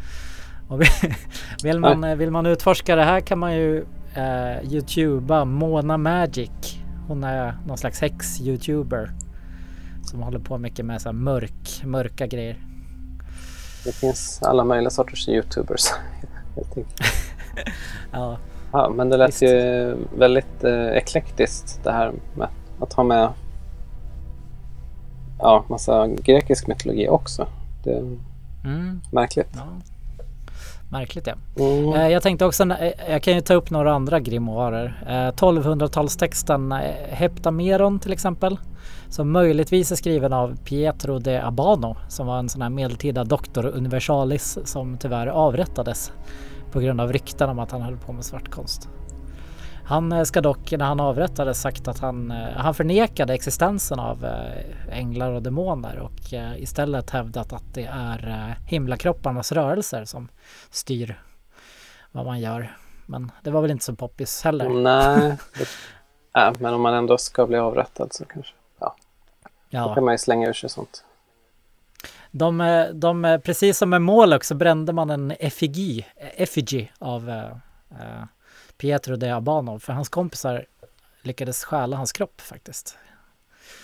Och 0.72 0.82
vill, 1.64 1.80
man, 1.80 2.18
vill 2.18 2.32
man 2.32 2.46
utforska 2.46 2.96
det 2.96 3.04
här 3.04 3.20
kan 3.22 3.40
man 3.40 3.56
ju 3.56 3.86
eh, 4.16 4.74
youtuba 4.74 5.46
Mona 5.46 5.98
Magic. 5.98 6.78
Hon 7.08 7.24
är 7.24 7.58
någon 7.68 7.78
slags 7.78 8.02
häx-youtuber. 8.02 9.12
Som 10.04 10.22
håller 10.22 10.40
på 10.40 10.58
mycket 10.58 10.86
med 10.86 11.02
så 11.02 11.10
här 11.10 11.14
mörk, 11.14 11.84
mörka 11.84 12.28
grejer. 12.28 12.58
Det 13.86 13.92
finns 13.92 14.42
alla 14.44 14.64
möjliga 14.64 14.90
sorters 14.90 15.30
youtubers. 15.30 15.86
Ja, 18.12 18.38
Ja, 18.72 18.90
men 18.90 19.10
det 19.10 19.18
lät 19.18 19.30
Visst. 19.30 19.42
ju 19.42 19.96
väldigt 20.18 20.64
eh, 20.64 20.88
eklektiskt 20.88 21.80
det 21.84 21.92
här 21.92 22.14
med 22.36 22.48
att 22.80 22.94
ha 22.94 23.04
med 23.04 23.30
ja, 25.40 25.66
massa 25.70 26.08
grekisk 26.08 26.68
mytologi 26.68 27.10
också. 27.10 27.48
Det 27.84 27.92
är 27.92 28.18
mm, 28.66 29.02
märkligt. 29.12 29.50
ja. 29.54 29.68
Märkligt 30.92 31.28
ja. 31.28 31.34
Mm. 31.60 31.94
Eh, 31.94 32.08
Jag 32.08 32.24
tänkte 32.24 32.46
också, 32.46 32.64
eh, 32.64 33.12
jag 33.12 33.24
kan 33.24 33.34
ju 33.34 33.42
ta 33.42 33.54
upp 33.54 33.70
några 33.70 33.94
andra 33.94 34.20
grimoarer. 34.20 35.04
Eh, 35.08 35.36
1200-talstexten 35.36 36.72
eh, 36.72 36.80
Heptameron 37.10 38.00
till 38.00 38.14
exempel. 38.14 38.58
Som 39.10 39.32
möjligtvis 39.32 39.92
är 39.92 39.96
skriven 39.96 40.34
av 40.34 40.58
Pietro 40.66 41.20
de 41.20 41.38
Abano 41.40 41.96
som 42.10 42.28
var 42.28 42.40
en 42.40 42.50
sån 42.50 42.62
här 42.62 42.70
medeltida 42.70 43.24
doktor 43.24 43.66
universalis 43.66 44.58
som 44.66 44.98
tyvärr 44.98 45.28
avrättades 45.28 46.12
på 46.72 46.80
grund 46.80 47.02
av 47.02 47.14
rykten 47.14 47.50
om 47.50 47.60
att 47.60 47.72
han 47.72 47.82
höll 47.82 47.98
på 47.98 48.14
med 48.14 48.26
svartkonst. 48.26 48.90
Han 49.86 50.12
eh, 50.12 50.24
ska 50.24 50.42
dock 50.42 50.72
när 50.72 50.86
han 50.86 51.00
avrättades 51.00 51.62
sagt 51.62 51.88
att 51.88 52.00
han, 52.00 52.32
eh, 52.32 52.50
han 52.56 52.74
förnekade 52.74 53.34
existensen 53.34 54.00
av 54.00 54.26
eh, 54.26 54.98
änglar 54.98 55.32
och 55.32 55.42
demoner 55.42 56.00
och 56.00 56.34
istället 56.58 57.10
hävdat 57.10 57.54
att 57.54 57.74
det 57.74 57.90
är 57.94 58.56
himlakropparnas 58.68 59.52
rörelser 59.52 60.06
som 60.06 60.30
styr 60.70 61.22
vad 62.12 62.26
man 62.26 62.40
gör. 62.40 62.76
Men 63.06 63.32
det 63.44 63.52
var 63.52 63.62
väl 63.62 63.72
inte 63.72 63.86
så 63.86 63.96
poppis 63.96 64.44
heller. 64.44 64.70
Nej, 64.70 65.38
det, 66.34 66.40
äh, 66.42 66.54
men 66.60 66.74
om 66.74 66.82
man 66.82 66.94
ändå 66.94 67.18
ska 67.18 67.48
bli 67.48 67.58
avrättad 67.58 68.14
så 68.14 68.26
kanske. 68.26 68.54
Ja, 68.80 68.96
då 69.44 69.50
Ja, 69.70 69.96
kan 69.96 70.06
man 70.06 70.14
ju 70.14 70.18
slänga 70.18 70.50
ur 70.50 70.54
sig 70.54 70.70
sånt. 70.70 71.04
de, 72.32 72.88
de, 72.94 73.40
precis 73.44 73.78
som 73.78 73.90
med 73.90 74.02
Moloch 74.02 74.46
så 74.46 74.56
brände 74.56 74.94
man 74.94 75.10
en 75.10 75.32
effigy, 75.32 76.04
effigy 76.18 76.88
av 77.00 77.30
eh, 77.30 78.24
Pietro 78.82 79.16
de 79.16 79.32
Abano 79.32 79.80
för 79.80 79.94
hans 79.94 80.10
kompisar 80.10 80.66
lyckades 81.22 81.64
stjäla 81.64 81.98
hans 81.98 82.12
kropp 82.12 82.42
faktiskt. 82.42 82.98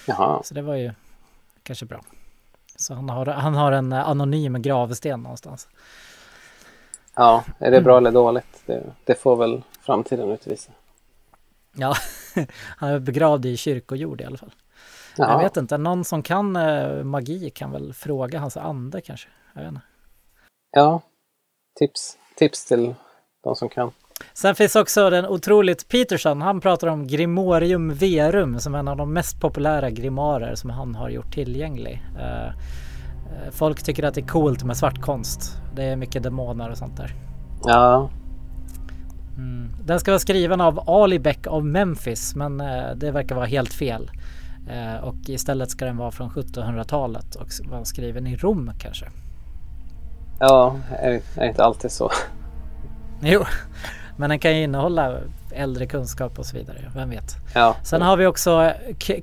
Jaha, 0.07 0.43
Så 0.43 0.53
det 0.53 0.61
var 0.61 0.75
ju 0.75 0.91
kanske 1.63 1.85
bra. 1.85 2.01
Så 2.75 2.93
han 2.93 3.09
har, 3.09 3.25
han 3.25 3.53
har 3.53 3.71
en 3.71 3.93
anonym 3.93 4.61
gravsten 4.61 5.23
någonstans. 5.23 5.67
ja, 7.15 7.43
är 7.59 7.71
det 7.71 7.81
bra 7.81 7.97
eller 7.97 8.11
dåligt? 8.11 8.63
Det, 8.65 8.83
det 9.03 9.15
får 9.15 9.35
väl 9.35 9.63
framtiden 9.81 10.31
utvisa. 10.31 10.71
Ja, 11.73 11.93
han 12.77 12.89
är 12.89 12.99
begravd 12.99 13.45
i 13.45 13.57
kyrkojord 13.57 14.21
i 14.21 14.25
alla 14.25 14.37
fall. 14.37 14.53
Ja, 15.17 15.31
Jag 15.31 15.39
vet 15.39 15.57
inte, 15.57 15.77
någon 15.77 16.05
som 16.05 16.23
kan 16.23 16.55
eh, 16.55 17.03
magi 17.03 17.49
kan 17.49 17.71
väl 17.71 17.93
fråga 17.93 18.39
hans 18.39 18.57
ande 18.57 19.01
kanske. 19.01 19.29
Jag 19.53 19.61
vet 19.61 19.69
inte. 19.69 19.81
ja. 20.71 21.01
Tips, 21.79 22.17
tips 22.35 22.65
till 22.65 22.95
de 23.43 23.55
som 23.55 23.69
kan. 23.69 23.91
Sen 24.33 24.55
finns 24.55 24.75
också 24.75 25.09
den 25.09 25.25
otroligt 25.25 25.87
Peterson. 25.87 26.41
Han 26.41 26.61
pratar 26.61 26.87
om 26.87 27.07
Grimorium 27.07 27.93
Verum 27.93 28.59
som 28.59 28.75
en 28.75 28.87
av 28.87 28.97
de 28.97 29.13
mest 29.13 29.39
populära 29.41 29.89
grimoarer 29.89 30.55
som 30.55 30.69
han 30.69 30.95
har 30.95 31.09
gjort 31.09 31.33
tillgänglig. 31.33 32.03
Eh, 32.19 32.45
eh, 32.45 32.51
folk 33.51 33.83
tycker 33.83 34.03
att 34.03 34.13
det 34.13 34.21
är 34.21 34.27
coolt 34.27 34.63
med 34.63 34.77
svartkonst. 34.77 35.61
Det 35.75 35.83
är 35.83 35.95
mycket 35.95 36.23
demoner 36.23 36.69
och 36.69 36.77
sånt 36.77 36.97
där. 36.97 37.13
Ja, 37.63 38.09
Mm. 39.37 39.69
Den 39.85 39.99
ska 39.99 40.11
vara 40.11 40.19
skriven 40.19 40.61
av 40.61 40.89
Ali 40.89 41.19
Beck 41.19 41.47
av 41.47 41.65
Memphis 41.65 42.35
men 42.35 42.61
eh, 42.61 42.95
det 42.95 43.11
verkar 43.11 43.35
vara 43.35 43.45
helt 43.45 43.73
fel. 43.73 44.11
Och 45.01 45.15
istället 45.29 45.71
ska 45.71 45.85
den 45.85 45.97
vara 45.97 46.11
från 46.11 46.29
1700-talet 46.29 47.35
och 47.35 47.47
vara 47.69 47.85
skriven 47.85 48.27
i 48.27 48.35
Rom 48.35 48.71
kanske. 48.79 49.05
ja 50.39 50.75
är 50.89 51.21
det 51.35 51.47
inte 51.47 51.63
alltid 51.63 51.91
så. 51.91 52.11
Jo, 53.21 53.45
men 54.17 54.29
den 54.29 54.39
kan 54.39 54.57
ju 54.57 54.63
innehålla 54.63 55.17
äldre 55.51 55.85
kunskap 55.85 56.39
och 56.39 56.45
så 56.45 56.57
vidare. 56.57 56.91
Vem 56.95 57.09
vet? 57.09 57.35
Ja, 57.55 57.75
Sen 57.83 58.01
har 58.01 58.17
vi 58.17 58.25
också 58.25 58.73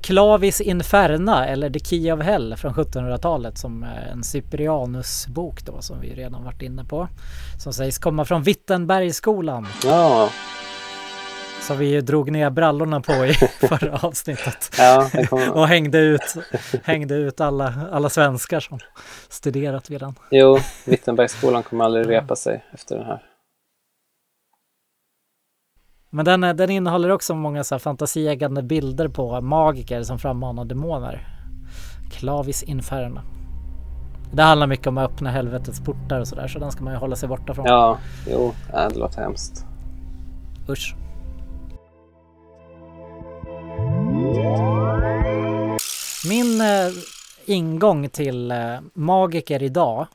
Clavis 0.01 0.61
Inferna 0.61 1.47
eller 1.47 1.69
The 1.69 1.79
Key 1.79 2.11
of 2.11 2.21
Hell 2.21 2.55
från 2.57 2.73
1700-talet 2.73 3.57
som 3.57 3.83
är 3.83 4.11
en 4.11 4.23
Cyprianus-bok 4.23 5.65
då 5.65 5.81
som 5.81 5.99
vi 6.01 6.13
redan 6.15 6.43
varit 6.43 6.61
inne 6.61 6.83
på. 6.85 7.07
Som 7.63 7.73
sägs 7.73 7.97
komma 7.97 8.25
från 8.25 8.43
Wittenbergsskolan. 8.43 9.67
ja, 9.83 10.29
Som 11.61 11.77
vi 11.77 12.01
drog 12.01 12.31
ner 12.31 12.49
brallorna 12.49 13.01
på 13.01 13.13
i 13.25 13.33
förra 13.67 13.99
avsnittet. 14.07 14.75
Ja, 14.77 15.09
Och 15.53 15.67
hängde 15.67 15.97
ut, 15.97 16.35
hängde 16.83 17.15
ut 17.15 17.41
alla, 17.41 17.73
alla 17.91 18.09
svenskar 18.09 18.59
som 18.59 18.79
studerat 19.29 19.89
vid 19.89 19.99
den. 19.99 20.15
Jo, 20.31 20.59
Wittenbergsskolan 20.85 21.63
kommer 21.63 21.85
aldrig 21.85 22.09
repa 22.09 22.35
sig 22.35 22.63
efter 22.73 22.95
den 22.95 23.05
här. 23.05 23.21
Men 26.15 26.25
den, 26.25 26.41
den 26.41 26.69
innehåller 26.69 27.09
också 27.09 27.35
många 27.35 27.63
så 27.63 27.75
här 27.75 27.79
fantasieggande 27.79 28.63
bilder 28.63 29.07
på 29.07 29.41
magiker 29.41 30.03
som 30.03 30.19
frammanar 30.19 30.65
demoner. 30.65 31.27
Clavis 32.11 32.63
Inferno. 32.63 33.21
Det 34.31 34.43
handlar 34.43 34.67
mycket 34.67 34.87
om 34.87 34.97
att 34.97 35.11
öppna 35.11 35.31
helvetets 35.31 35.79
portar 35.79 36.19
och 36.19 36.27
sådär 36.27 36.47
så 36.47 36.59
den 36.59 36.71
ska 36.71 36.83
man 36.83 36.93
ju 36.93 36.99
hålla 36.99 37.15
sig 37.15 37.29
borta 37.29 37.53
från. 37.53 37.65
Ja, 37.65 37.97
jo, 38.31 38.53
ja, 38.73 38.89
det 38.89 38.99
låter 38.99 39.21
hemskt. 39.21 39.65
Usch. 40.69 40.95
Min 46.29 46.61
eh, 46.61 46.91
ingång 47.45 48.09
till 48.09 48.51
eh, 48.51 48.57
magiker 48.93 49.63
idag 49.63 50.07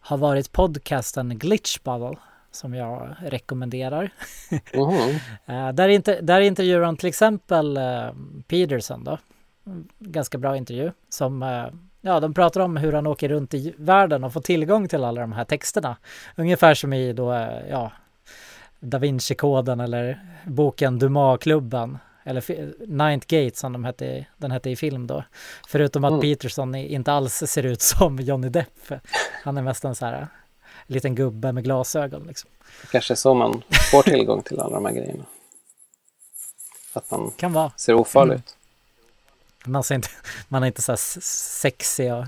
har 0.00 0.16
varit 0.16 0.52
podcasten 0.52 1.38
Glitch 1.38 1.78
Bubble 1.84 2.16
som 2.56 2.74
jag 2.74 3.16
rekommenderar. 3.22 4.10
Eh, 5.46 5.72
där, 5.72 5.88
inte, 5.88 6.20
där 6.20 6.40
intervjuar 6.40 6.80
han 6.82 6.96
till 6.96 7.08
exempel 7.08 7.76
eh, 7.76 8.10
Peterson 8.48 9.04
då. 9.04 9.18
Ganska 9.98 10.38
bra 10.38 10.56
intervju 10.56 10.92
som 11.08 11.42
eh, 11.42 11.66
Ja, 12.00 12.20
de 12.20 12.34
pratar 12.34 12.60
om 12.60 12.76
hur 12.76 12.92
han 12.92 13.06
åker 13.06 13.28
runt 13.28 13.54
i 13.54 13.74
världen 13.76 14.24
och 14.24 14.32
får 14.32 14.40
tillgång 14.40 14.88
till 14.88 15.04
alla 15.04 15.20
de 15.20 15.32
här 15.32 15.44
texterna. 15.44 15.96
Ungefär 16.36 16.74
som 16.74 16.92
i 16.92 17.12
då, 17.12 17.48
ja, 17.70 17.92
Da 18.80 18.98
Vinci-koden 18.98 19.80
eller 19.80 20.20
boken 20.44 20.98
Dumas-klubben. 20.98 21.98
Eller 22.24 22.44
Ninth 22.86 23.26
Gate 23.26 23.56
som 23.56 23.72
de 23.72 23.84
hette, 23.84 24.26
den 24.36 24.50
hette 24.50 24.70
i 24.70 24.76
film 24.76 25.06
då. 25.06 25.24
Förutom 25.68 26.04
att 26.04 26.10
Mm. 26.10 26.20
Peterson 26.20 26.74
inte 26.74 27.12
alls 27.12 27.34
ser 27.46 27.66
ut 27.66 27.80
som 27.80 28.16
Johnny 28.18 28.48
Depp. 28.48 28.92
Han 29.44 29.58
är 29.58 29.62
mest 29.62 29.84
en 29.84 29.94
så 29.94 30.06
här 30.06 30.26
liten 30.86 31.14
gubbe 31.14 31.52
med 31.52 31.64
glasögon 31.64 32.24
liksom. 32.26 32.50
Kanske 32.90 33.14
är 33.14 33.16
så 33.16 33.34
man 33.34 33.62
får 33.90 34.02
tillgång 34.02 34.42
till 34.42 34.60
alla 34.60 34.74
de 34.74 34.84
här 34.84 34.92
grejerna. 34.92 35.24
Att 36.92 37.10
man 37.10 37.30
Kan 37.36 37.52
vara. 37.52 37.72
ser 37.76 37.94
ofarlig 37.94 38.32
Mm. 38.32 38.42
ut. 38.46 38.56
Man, 39.68 39.84
ser 39.84 39.94
inte, 39.94 40.08
man 40.48 40.62
är 40.62 40.66
inte 40.66 40.82
så 40.82 40.92
här 40.92 41.20
sexig 41.60 42.12
och, 42.14 42.24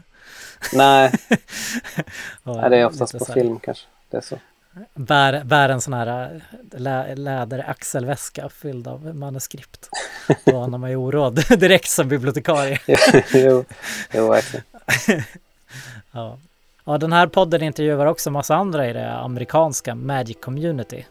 Nej, 0.72 1.12
och 2.42 2.56
nej, 2.56 2.70
det 2.70 2.76
är 2.76 2.86
oftast 2.86 3.18
på 3.18 3.24
film 3.24 3.58
kanske. 3.60 3.86
Det 4.10 4.16
är 4.16 4.20
så. 4.20 4.38
Bär, 4.94 5.44
bär 5.44 5.68
en 5.68 5.80
sån 5.80 5.92
här 5.92 6.34
äh, 6.72 6.80
lä, 6.80 7.14
läder 7.14 7.70
axelväska 7.70 8.48
fylld 8.48 8.88
av 8.88 9.14
manuskript. 9.16 9.88
Då 10.44 10.66
när 10.66 10.78
man 10.78 10.90
är 10.90 10.96
oråd 10.96 11.34
direkt 11.58 11.90
som 11.90 12.08
bibliotekarie. 12.08 12.80
jo, 13.32 13.64
jo, 14.14 14.28
verkligen. 14.28 14.64
Ja. 16.12 16.38
Ja, 16.88 16.98
den 16.98 17.12
här 17.12 17.26
podden 17.26 17.62
intervjuar 17.62 18.06
också 18.06 18.30
massa 18.30 18.56
andra 18.56 18.88
i 18.88 18.92
det 18.92 19.12
amerikanska 19.12 19.94
Magic 19.94 20.36
Community. 20.40 21.04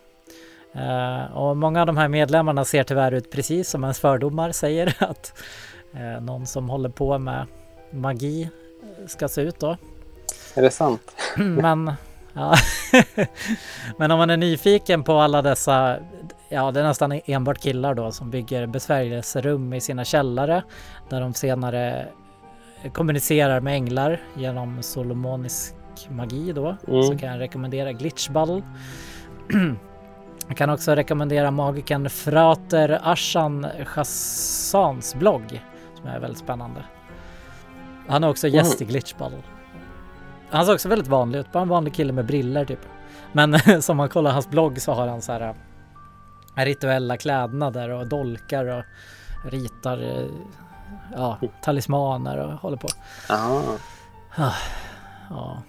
Eh, 0.74 1.38
och 1.38 1.58
många 1.58 1.82
av 1.82 1.88
de 1.88 1.98
här 1.98 2.08
medlemmarna 2.08 2.66
ser 2.66 2.84
tyvärr 2.84 3.12
ut 3.12 3.32
precis 3.32 3.70
som 3.70 3.84
ens 3.84 4.00
fördomar 4.00 4.52
säger 4.52 4.96
att 5.04 5.34
eh, 5.94 6.22
någon 6.22 6.46
som 6.46 6.70
håller 6.70 6.90
på 6.90 7.18
med 7.18 7.46
magi 7.92 8.44
eh, 8.44 9.08
ska 9.08 9.28
se 9.28 9.42
ut 9.42 9.60
då. 9.60 9.78
Är 10.56 10.62
det 10.62 10.72
sant? 10.72 11.16
Men, 11.38 11.94
ja. 12.34 12.56
Men 13.98 14.12
om 14.12 14.18
man 14.18 14.30
är 14.30 14.38
nyfiken 14.38 15.04
på 15.04 15.14
alla 15.14 15.42
dessa, 15.42 15.98
ja 16.50 16.72
det 16.72 16.80
är 16.80 16.84
nästan 16.84 17.22
enbart 17.26 17.60
killar 17.60 17.94
då 17.94 18.12
som 18.12 18.30
bygger 18.30 18.66
besvärjelserum 18.66 19.74
i 19.74 19.82
sina 19.82 20.06
källare 20.06 20.64
där 21.10 21.22
de 21.22 21.34
senare 21.34 22.08
kommunicerar 22.94 23.60
med 23.60 23.74
änglar 23.74 24.22
genom 24.36 24.84
solomonisk 24.84 25.76
magi 26.10 26.52
då. 26.52 26.78
Mm. 26.88 27.04
Så 27.04 27.18
kan 27.18 27.30
jag 27.30 27.40
rekommendera 27.40 27.92
Glitchball. 27.92 28.64
Jag 30.48 30.58
kan 30.58 30.70
också 30.70 30.96
rekommendera 30.96 31.52
magikern 31.52 32.10
Frater 32.10 33.00
Ashan 33.04 33.68
Chassans 33.86 35.16
blogg 35.16 35.62
som 35.96 36.08
är 36.08 36.20
väldigt 36.20 36.40
spännande. 36.40 36.84
Han 38.08 38.24
är 38.24 38.30
också 38.30 38.48
gäst 38.48 38.82
i 38.82 38.86
Glitchball. 38.86 39.32
Han 40.50 40.66
ser 40.66 40.74
också 40.74 40.90
väldigt 40.90 41.08
vanlig 41.08 41.40
ut, 41.40 41.52
bara 41.52 41.64
en 41.64 41.70
vanlig 41.70 41.94
kille 41.94 42.14
med 42.14 42.26
briller 42.26 42.66
typ. 42.66 42.80
Men 43.32 43.60
som 43.82 43.98
man 43.98 44.10
kollar 44.10 44.32
hans 44.32 44.50
blogg 44.50 44.82
så 44.82 44.94
har 44.94 45.08
han 45.08 45.22
så 45.22 45.32
här 45.32 45.56
äh, 46.58 46.66
rituella 46.66 47.18
klädnader 47.18 47.90
och 47.90 48.08
dolkar 48.08 48.66
och 48.66 48.84
ritar 49.52 50.04
äh, 50.04 50.28
ja, 51.16 51.38
talismaner 51.62 52.38
och 52.38 52.54
håller 52.54 52.78
på. 52.78 52.88
Ja, 53.30 53.62
Ja. 55.30 55.62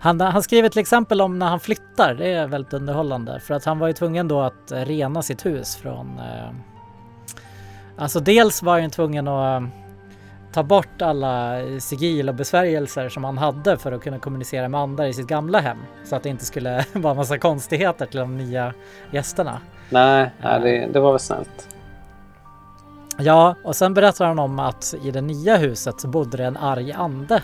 Han, 0.00 0.20
han 0.20 0.42
skriver 0.42 0.68
till 0.68 0.80
exempel 0.80 1.20
om 1.20 1.38
när 1.38 1.46
han 1.46 1.60
flyttar, 1.60 2.14
det 2.14 2.32
är 2.32 2.46
väldigt 2.46 2.72
underhållande 2.72 3.40
för 3.40 3.54
att 3.54 3.64
han 3.64 3.78
var 3.78 3.86
ju 3.86 3.92
tvungen 3.92 4.28
då 4.28 4.40
att 4.40 4.72
eh, 4.72 4.80
rena 4.80 5.22
sitt 5.22 5.46
hus 5.46 5.76
från 5.76 6.18
eh, 6.18 6.50
Alltså 7.96 8.20
dels 8.20 8.62
var 8.62 8.80
han 8.80 8.90
tvungen 8.90 9.28
att 9.28 9.62
eh, 9.62 9.68
ta 10.52 10.62
bort 10.62 11.02
alla 11.02 11.60
sigill 11.80 12.28
och 12.28 12.34
besvärjelser 12.34 13.08
som 13.08 13.24
han 13.24 13.38
hade 13.38 13.76
för 13.78 13.92
att 13.92 14.02
kunna 14.02 14.18
kommunicera 14.18 14.68
med 14.68 14.80
andra 14.80 15.08
i 15.08 15.14
sitt 15.14 15.26
gamla 15.26 15.60
hem 15.60 15.78
så 16.04 16.16
att 16.16 16.22
det 16.22 16.28
inte 16.28 16.44
skulle 16.44 16.84
vara 16.92 17.14
massa 17.14 17.38
konstigheter 17.38 18.06
till 18.06 18.20
de 18.20 18.38
nya 18.38 18.74
gästerna. 19.10 19.60
nej, 19.90 20.30
nej 20.42 20.60
det, 20.60 20.92
det 20.92 21.00
var 21.00 21.12
väl 21.12 21.20
snällt. 21.20 21.73
Ja, 23.18 23.54
och 23.62 23.76
sen 23.76 23.94
berättar 23.94 24.26
han 24.26 24.38
om 24.38 24.58
att 24.58 24.94
i 25.04 25.10
det 25.10 25.20
nya 25.20 25.56
huset 25.56 26.00
så 26.00 26.08
bodde 26.08 26.36
det 26.36 26.44
en 26.44 26.56
arg 26.56 26.92
ande. 26.92 27.42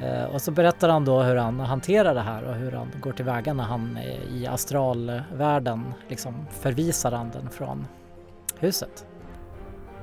Eh, 0.00 0.24
och 0.34 0.42
så 0.42 0.50
berättar 0.50 0.88
han 0.88 1.04
då 1.04 1.22
hur 1.22 1.36
han 1.36 1.60
hanterar 1.60 2.14
det 2.14 2.20
här 2.20 2.44
och 2.44 2.54
hur 2.54 2.72
han 2.72 2.92
går 3.00 3.12
tillväga 3.12 3.52
när 3.52 3.64
han 3.64 3.98
i 4.32 4.46
astralvärlden 4.46 5.94
liksom 6.08 6.46
förvisar 6.50 7.12
anden 7.12 7.50
från 7.50 7.86
huset. 8.58 9.06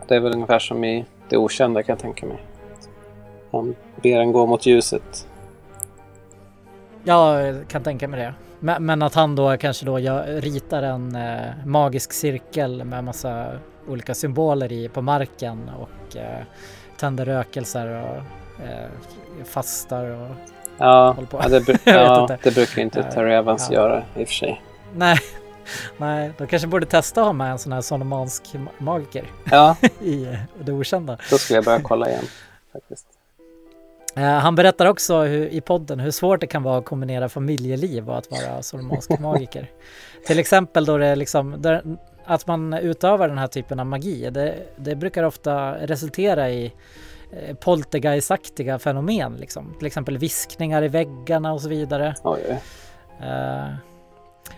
Det 0.08 0.16
är 0.16 0.20
väl 0.20 0.34
ungefär 0.34 0.60
som 0.60 0.84
i 0.84 1.06
Det 1.30 1.38
Okända 1.38 1.84
kan 1.84 1.94
jag 1.94 2.00
tänka 2.00 2.26
mig. 2.26 2.46
Han 3.52 3.76
ber 4.02 4.20
en 4.20 4.32
gå 4.32 4.46
mot 4.46 4.66
ljuset. 4.66 5.28
Ja, 7.04 7.42
jag 7.42 7.68
kan 7.68 7.84
tänka 7.84 8.08
mig 8.08 8.20
det. 8.20 8.34
Men, 8.60 8.86
men 8.86 9.02
att 9.02 9.16
han 9.16 9.36
då 9.36 9.58
kanske 9.58 9.86
då 9.86 10.00
gör, 10.00 10.42
ritar 10.42 10.84
en 10.84 11.16
eh, 11.16 11.66
magisk 11.66 12.14
cirkel 12.14 12.84
med 12.84 13.04
massa 13.04 13.48
olika 13.88 14.14
symboler 14.16 14.72
i 14.72 14.90
på 14.90 15.02
marken 15.02 15.72
och 15.80 16.16
eh, 16.18 16.44
tänder 16.98 17.26
rökelser 17.26 17.88
och 17.88 18.18
eh, 18.66 18.90
fastar 19.46 20.06
och 20.06 20.28
Ja, 20.78 21.12
Håll 21.12 21.26
på. 21.28 21.40
ja, 21.44 21.50
det, 21.60 21.78
ja 21.86 22.22
inte. 22.22 22.38
det 22.44 22.56
brukar 22.56 22.82
inte 22.82 23.00
Ja, 23.00 23.12
Terry 23.12 23.34
Evans 23.34 23.68
ja. 23.72 23.76
göra 23.76 24.04
i 24.16 24.24
och 24.24 24.28
för 24.28 24.34
sig. 24.36 24.62
nej, 24.96 25.18
nej, 25.98 26.32
de 26.38 26.48
kanske 26.48 26.68
borde 26.68 26.86
testa 26.86 27.22
att 27.22 27.26
ha 27.28 27.34
med 27.34 27.52
en 27.52 27.60
sån 27.60 27.72
här 27.72 27.82
sonomansk 27.82 28.44
ma- 28.54 28.68
magiker 28.78 29.26
Ja, 29.52 29.76
i 30.02 30.24
eh, 30.26 30.36
det 30.64 30.72
okända. 30.72 31.18
då 31.30 31.38
skulle 31.38 31.58
jag 31.58 31.66
börja 31.66 31.82
kolla 31.82 32.10
igen. 32.10 32.24
Faktiskt. 32.74 33.06
Eh, 34.16 34.24
han 34.24 34.56
berättar 34.56 34.86
också 34.86 35.22
hur, 35.22 35.48
i 35.48 35.62
podden 35.62 36.00
hur 36.00 36.12
svårt 36.12 36.42
det 36.42 36.48
kan 36.48 36.64
vara 36.64 36.78
att 36.78 36.86
kombinera 36.86 37.30
familjeliv 37.30 38.10
och 38.10 38.18
att 38.18 38.32
vara 38.32 38.62
solomonsk 38.62 39.20
magiker. 39.20 39.70
Till 40.28 40.40
exempel 40.40 40.86
då 40.86 40.98
det 40.98 41.16
liksom 41.16 41.62
där, 41.62 41.82
att 42.26 42.48
man 42.48 42.74
utövar 42.74 43.28
den 43.28 43.38
här 43.38 43.48
typen 43.48 43.80
av 43.80 43.86
magi. 43.86 44.30
Det, 44.30 44.56
det 44.76 44.96
brukar 44.96 45.24
ofta 45.24 45.74
resultera 45.88 46.50
i 46.50 46.74
eh, 47.32 47.56
poltergeistaktiga 47.56 48.80
fenomen. 48.80 49.36
Liksom. 49.36 49.74
Till 49.78 49.88
exempel 49.88 50.18
viskningar 50.18 50.84
i 50.84 50.88
väggarna 50.88 51.54
och 51.54 51.62
så 51.62 51.70
vidare. 51.70 52.16
Oj. 52.24 52.62
Eh, 53.22 53.74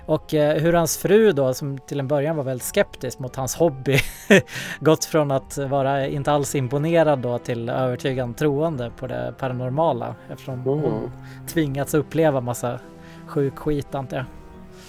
och 0.06 0.34
eh, 0.34 0.62
hur 0.62 0.74
hans 0.74 0.98
fru 0.98 1.32
då, 1.32 1.54
som 1.54 1.78
till 1.78 2.00
en 2.00 2.08
början 2.08 2.36
var 2.36 2.44
väldigt 2.44 2.68
skeptisk 2.68 3.20
mot 3.20 3.36
hans 3.36 3.56
hobby, 3.56 3.98
gått 4.80 5.06
från 5.06 5.32
att 5.32 5.58
vara 5.58 6.08
inte 6.08 6.32
alls 6.32 6.56
imponerad 6.56 7.20
då 7.20 7.38
till 7.38 7.70
övertygande 7.70 8.38
troende 8.38 8.92
på 8.98 9.08
det 9.08 9.34
paranormala 9.40 10.16
eftersom 10.32 10.54
Mm. 10.54 10.68
hon 10.68 11.12
tvingats 11.48 11.94
uppleva 11.94 12.42
massa 12.42 12.80
sjuk 13.28 13.56
skit 13.56 13.96
antar 13.96 14.18
jag. 14.18 14.26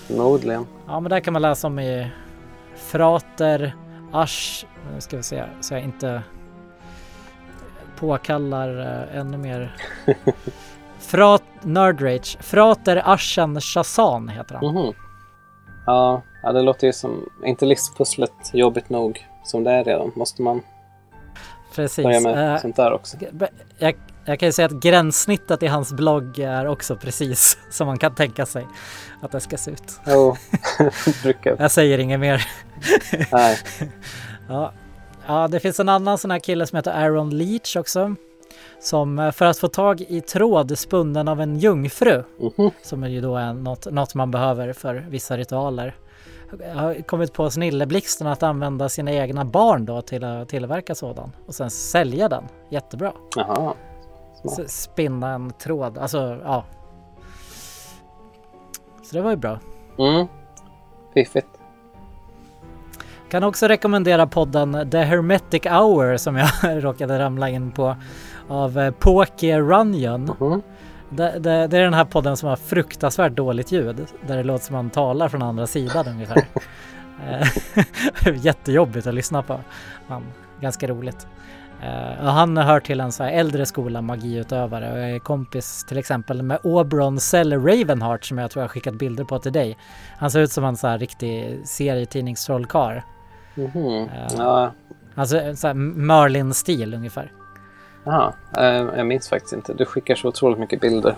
Förmodligen. 0.07 0.67
Ja 0.87 1.01
men 1.01 1.11
där 1.11 1.21
kan 1.21 1.33
man 1.33 1.43
läsa 1.43 1.67
om 1.67 1.79
i 1.79 2.11
Frater 2.95 3.77
Asch, 4.13 4.67
nu 4.95 5.01
ska 5.01 5.17
vi 5.17 5.23
se 5.23 5.45
så 5.61 5.75
jag 5.75 5.83
inte 5.83 6.23
påkallar 7.97 8.69
uh, 8.81 9.17
ännu 9.17 9.37
mer. 9.37 9.77
Frat, 10.99 11.43
Nerdrage, 11.63 12.39
Frater 12.41 13.03
Aschen 13.05 13.61
Shazan 13.61 14.29
heter 14.29 14.55
han. 14.55 14.75
Mhm. 14.75 14.93
Ja, 15.87 16.23
ja, 16.43 16.53
det 16.53 16.63
låter 16.63 16.87
ju 16.87 16.93
som... 16.93 17.29
Inte 17.45 17.67
livspusslet 17.67 18.51
jobbigt 18.53 18.89
nog 18.89 19.27
som 19.45 19.65
det 19.65 19.71
är 19.71 19.85
redan? 19.85 20.13
Måste 20.15 20.43
man 20.43 20.61
Precis. 21.75 22.05
börja 22.05 22.21
med 22.21 22.55
Eh, 22.55 22.61
sånt 22.61 22.77
där 22.77 22.93
också? 22.93 23.17
jag, 23.79 23.97
jag 24.27 24.39
kan 24.39 24.49
ju 24.49 24.53
säga 24.53 24.67
att 24.67 24.73
gränssnittet 24.73 25.63
i 25.63 25.67
hans 25.67 25.93
blogg 25.93 26.39
är 26.39 26.67
också 26.67 26.97
precis 26.97 27.59
som 27.71 27.87
man 27.87 27.99
kan 27.99 28.15
tänka 28.15 28.47
sig 28.47 28.67
att 29.23 29.33
det 29.33 29.41
ska 29.41 29.57
se 29.57 29.71
ut. 29.71 30.01
Jo, 30.07 30.37
brukar. 31.23 31.57
Jag 31.59 31.71
säger 31.71 31.99
inget 31.99 32.21
mer. 32.21 32.47
Nej. 33.33 33.59
Ja. 34.49 34.73
ja, 35.27 35.49
det 35.49 35.61
finns 35.61 35.81
en 35.81 35.89
annan 35.89 36.19
sån 36.19 36.31
här 36.31 36.39
kille 36.39 36.67
som 36.67 36.77
heter 36.77 36.93
Aaron 36.93 37.31
Leach 37.31 37.77
också. 37.77 38.15
Som 38.81 39.19
eh, 39.19 39.31
för 39.33 39.45
att 39.45 39.59
få 39.59 39.69
tag 39.69 40.01
i 40.01 40.21
tråd 40.21 40.79
spunnen 40.79 41.29
av 41.29 41.41
en 41.41 41.59
jungfru. 41.59 42.23
Mhm. 42.41 42.71
Som 42.83 43.03
är 43.03 43.09
ju 43.09 43.21
då 43.21 43.37
är 43.37 43.53
något, 43.53 43.87
något 43.93 44.15
man 44.15 44.31
behöver 44.31 44.73
för 44.73 45.07
vissa 45.09 45.37
ritualer. 45.37 45.95
Har 46.75 47.03
kommit 47.03 47.33
på 47.33 47.51
snilleblixten 47.51 48.27
att 48.27 48.43
använda 48.43 48.89
sina 48.89 49.13
egna 49.13 49.45
barn 49.45 49.85
då 49.85 50.03
till 50.03 50.25
att 50.25 50.49
tillverka 50.49 50.95
sådan. 50.95 51.33
Och 51.47 51.55
sen 51.55 51.71
sälja 51.71 52.29
den. 52.29 52.45
Jättebra. 52.71 53.13
Jaha. 53.37 53.75
Spinna 54.67 55.31
en 55.31 55.51
tråd. 55.51 55.99
Alltså 55.99 56.39
ja. 56.45 56.65
Så 59.03 59.17
det 59.17 59.23
var 59.23 59.31
ju 59.31 59.37
bra. 59.37 59.59
Mm. 59.99 60.27
Fiffigt. 61.15 61.49
Kan 63.31 63.45
också 63.45 63.69
rekommendera 63.69 64.27
podden 64.27 64.91
The 64.91 64.99
Hermetic 64.99 65.63
Hour 65.65 66.17
som 66.17 66.37
jag 66.37 66.49
råkade 66.85 67.19
ramla 67.19 67.49
in 67.49 67.73
på 67.73 67.97
av 68.49 68.79
eh, 68.79 68.91
Poke 68.91 69.59
Runyon. 69.59 70.37
Mhm. 70.41 70.63
Det, 71.09 71.39
det, 71.39 71.67
det 71.67 71.79
är 71.79 71.83
den 71.85 71.95
här 71.95 72.05
podden 72.05 72.37
som 72.37 72.49
har 72.49 72.57
fruktansvärt 72.57 73.33
dåligt 73.33 73.73
ljud 73.73 74.07
där 74.27 74.37
det 74.37 74.43
låter 74.43 74.65
som 74.65 74.77
man 74.77 74.91
talar 74.91 75.29
från 75.29 75.43
andra 75.43 75.67
sidan 75.67 76.09
ungefär. 76.09 76.45
Eh, 77.29 77.47
Jättejobbigt 78.45 79.07
att 79.07 79.15
lyssna 79.15 79.43
på. 79.43 79.61
Men 80.09 80.23
ganska 80.61 80.87
roligt. 80.87 81.27
Och 82.21 82.33
han 82.33 82.57
hör 82.57 82.81
till 82.81 83.01
en 83.01 83.13
så 83.13 83.23
här 83.23 83.31
äldre 83.31 83.67
skola 83.67 84.03
magiutövare 84.03 84.93
och 84.93 84.99
jag 84.99 85.11
är 85.11 85.19
kompis 85.19 85.85
till 85.89 85.99
exempel 85.99 86.43
med 86.43 86.59
Oberon 86.63 87.21
Cell 87.21 87.53
Ravenheart 87.53 88.25
som 88.25 88.39
jag 88.39 88.51
tror 88.51 88.63
jag 88.63 88.71
skickat 88.71 88.95
bilder 88.95 89.25
på 89.25 89.39
till 89.39 89.53
dig. 89.53 89.79
Han 90.19 90.31
ser 90.31 90.41
ut 90.41 90.53
som 90.53 90.65
en 90.65 90.77
så 90.77 90.87
här 90.87 90.99
riktig 90.99 91.61
serietidningstrollkarl. 91.65 93.01
Mhm. 93.55 94.09
Ja. 94.15 94.29
Ja. 94.39 94.73
Alltså 95.15 95.57
så 95.57 95.75
Merlin-stil 95.75 96.95
ungefär. 96.95 97.33
Jaha. 98.05 98.33
Eh, 98.57 98.65
jag 98.97 99.07
minns 99.07 99.29
faktiskt 99.29 99.53
inte. 99.53 99.75
Du 99.75 99.85
skickar 99.85 100.15
så 100.15 100.29
otroligt 100.29 100.59
mycket 100.59 100.81
bilder. 100.81 101.15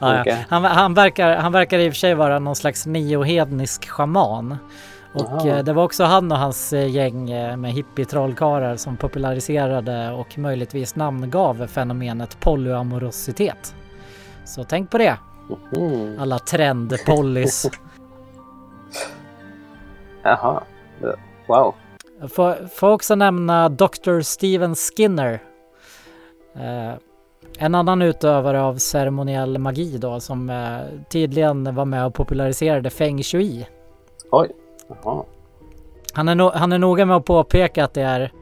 Ja, 0.00 0.22
ja. 0.26 0.36
Han, 0.48 0.64
han, 0.64 0.94
verkar, 0.94 1.36
han 1.36 1.52
verkar 1.52 1.78
i 1.78 1.88
och 1.88 1.92
för 1.92 1.98
sig 1.98 2.14
vara 2.14 2.38
någon 2.38 2.56
slags 2.56 2.86
neohednisk 2.86 3.88
schaman. 3.88 4.56
Och 5.16 5.46
eh, 5.46 5.64
det 5.64 5.72
var 5.72 5.84
också 5.84 6.04
han 6.04 6.32
och 6.32 6.38
hans 6.38 6.72
eh, 6.72 6.88
gäng 6.88 7.30
eh, 7.30 7.56
med 7.56 7.72
hippie-trollkarlar 7.72 8.76
som 8.76 8.96
populariserade 8.96 10.12
och 10.12 10.38
möjligtvis 10.38 10.96
namngav 10.96 11.66
fenomenet 11.66 12.40
polyamorositet. 12.40 13.74
Så 14.44 14.64
tänk 14.64 14.90
på 14.90 14.98
det, 14.98 15.18
alla 16.18 16.38
trendpollys. 16.38 17.66
Jaha. 20.22 20.62
Wow. 21.46 21.74
Får, 22.28 22.68
får 22.68 22.88
också 22.88 23.14
nämna 23.14 23.68
Dr. 23.68 24.20
Steven 24.20 24.74
Skinner. 24.74 25.42
Eh, 26.54 26.94
en 27.58 27.74
annan 27.74 28.02
utövare 28.02 28.62
av 28.62 28.76
ceremoniell 28.76 29.58
magi 29.58 29.98
då 29.98 30.20
som 30.20 30.50
eh, 30.50 30.78
tydligen 31.08 31.74
var 31.74 31.84
med 31.84 32.06
och 32.06 32.14
populariserade 32.14 32.90
feng 32.90 33.22
shui. 33.22 33.66
Oj. 34.30 34.50
Jaha. 34.88 35.24
Han 36.12 36.28
är, 36.28 36.34
no 36.34 36.50
han 36.54 36.72
är 36.72 36.78
noga 36.78 37.06
med 37.06 37.16
att 37.16 37.24
påpeka 37.24 37.84
att 37.84 37.94
det 37.94 38.02
är 38.02 38.32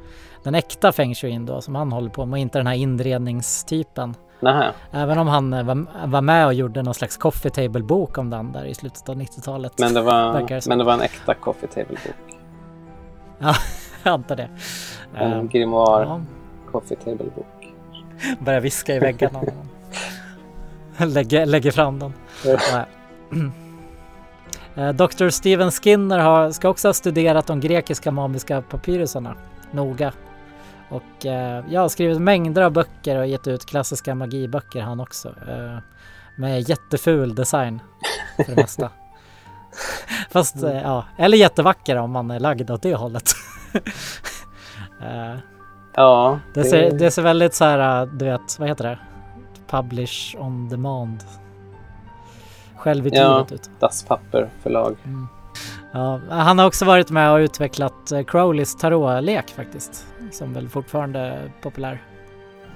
den 0.43 0.55
äkta 0.55 0.93
feng 0.93 1.15
shuin 1.15 1.47
då 1.47 1.61
som 1.61 1.75
han 1.75 1.93
håller 1.93 2.11
på 2.11 2.27
med 2.27 2.33
och 2.33 2.39
inte 2.39 2.59
den 2.59 2.67
här 2.67 2.75
inredningstypen. 2.75 4.15
Nähä. 4.41 4.73
Även 4.91 5.19
om 5.19 5.29
han 5.29 5.53
eh, 5.53 5.63
var, 5.63 5.87
var 6.07 6.21
med 6.21 6.47
och 6.47 6.55
gjorde 6.55 6.83
någon 6.83 6.95
slags 6.95 7.17
coffee 7.17 7.51
table 7.51 7.83
bok 7.83 8.19
om 8.19 8.31
den 8.31 8.53
där 8.53 8.65
i 8.65 8.75
slutet 8.75 9.09
av 9.09 9.17
90-talet. 9.17 9.79
Men 9.79 9.95
det, 9.95 10.03
var, 10.03 10.69
men 10.69 10.79
det 10.79 10.85
var 10.85 10.93
en 10.93 11.01
äkta 11.01 11.35
coffee 11.35 11.67
table-bok. 11.67 12.37
Ja, 13.39 13.55
jag 14.03 14.13
antar 14.13 14.37
det. 14.37 14.49
En 15.15 15.33
Eh, 15.33 15.43
grimoire 15.43 16.05
ja, 16.05 16.21
coffee 16.73 16.97
table-bok. 16.97 17.75
börjar 18.41 18.61
viska 18.61 18.95
i 18.95 18.99
väggarna. 18.99 19.41
lägger, 21.07 21.47
lägger 21.47 21.71
fram 21.71 21.99
den. 21.99 22.13
Ja. 22.45 22.85
Eh, 24.75 24.89
Dr. 24.93 25.29
Steven 25.29 25.71
Skinner 25.71 26.19
har, 26.19 26.51
ska 26.51 26.69
också 26.69 26.89
ha 26.89 26.93
studerat 26.95 27.47
de 27.47 27.61
grekiska 27.61 28.11
mamiska 28.11 28.63
papyrusarna 28.63 29.35
noga. 29.71 30.13
Och 30.89 31.27
eh, 31.27 31.65
jag 31.69 31.81
har 31.81 31.89
skrivit 31.89 32.21
mängder 32.21 32.63
av 32.63 32.73
böcker 32.73 33.19
och 33.19 33.27
gett 33.27 33.47
ut 33.47 33.67
klassiska 33.67 34.15
magiböcker 34.15 34.81
han 34.81 35.01
också. 35.01 35.29
Eh, 35.29 35.79
med 36.37 36.69
jätteful 36.69 37.35
design 37.35 37.81
för 38.37 38.45
det 38.45 38.57
mesta. 38.57 38.91
Fast 40.31 40.63
eh, 40.63 40.83
ja, 40.83 41.05
eller 41.19 41.39
jättevacker 41.39 41.97
om 41.97 42.11
man 42.11 42.31
är 42.31 42.41
lagd 42.41 42.71
åt 42.71 42.83
det 42.83 42.95
hållet. 42.95 43.31
eh, 45.01 45.39
Ja, 45.97 46.41
det, 46.55 46.65
ser, 46.65 46.91
det 46.91 47.11
ser 47.11 47.23
väldigt 47.23 47.55
så 47.55 47.65
här, 47.65 48.03
äh, 48.03 48.09
du 48.09 48.25
vet, 48.25 48.59
vad 48.59 48.69
heter 48.69 48.85
det? 48.85 48.99
Publish 49.67 50.37
on 50.39 50.69
demand. 50.69 51.25
Självutgivet 52.85 53.53
ut. 53.53 53.71
dasspapper 53.81 54.51
förlag. 54.63 54.97
Ja, 55.93 56.21
han 56.29 56.59
har 56.59 56.67
också 56.67 56.85
varit 56.85 57.11
med 57.11 57.33
och 57.33 57.37
utvecklat 57.37 58.13
eh, 58.13 58.25
Crowleys 58.25 58.77
tarotlek 58.77 59.51
faktiskt. 59.51 60.07
Som 60.33 60.53
väl 60.53 60.69
fortfarande 60.69 61.19
är 61.19 61.53
populär. 61.63 62.03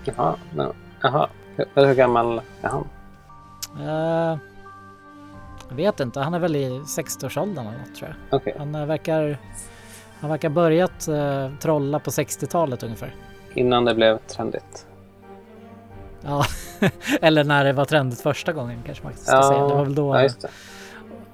Jaha. 0.05 0.35
No. 0.55 0.75
Jaha. 1.03 1.29
Hur, 1.75 1.95
gammal 1.95 2.41
är 2.63 2.69
han? 2.69 2.89
Eh, 3.81 4.39
jag 5.69 5.77
vet 5.77 6.01
inte, 6.01 6.21
han 6.21 6.35
är 6.35 6.39
väl 6.39 6.57
i 6.57 6.69
60-årsåldern 6.69 7.67
eller 7.67 7.79
något 7.79 7.95
tror 7.95 8.17
jag. 8.31 8.59
Han 8.59 8.75
eh, 8.75 8.87
verkar, 8.87 9.39
han 10.21 10.31
verkar 10.31 10.49
börjat 10.49 11.09
eh, 11.09 11.51
trolla 11.61 11.99
på 11.99 12.11
60-talet 12.11 12.83
ungefär. 12.83 13.15
Innan 13.55 13.85
det 13.85 13.95
blev 13.95 14.19
trendigt. 14.19 14.87
Ja, 16.25 16.45
eller 17.21 17.45
när 17.45 17.64
det 17.64 17.73
var 17.73 17.85
trendigt 17.85 18.21
första 18.21 18.53
gången 18.53 18.83
kanske 18.87 19.05
man 19.05 19.12
ska 19.12 19.43
säga. 19.43 19.66
Det 19.66 19.75
var 19.75 19.85
väl 19.85 19.95
då 19.95 20.14
ja, 20.14 20.23
just 20.23 20.41
det. 20.41 20.49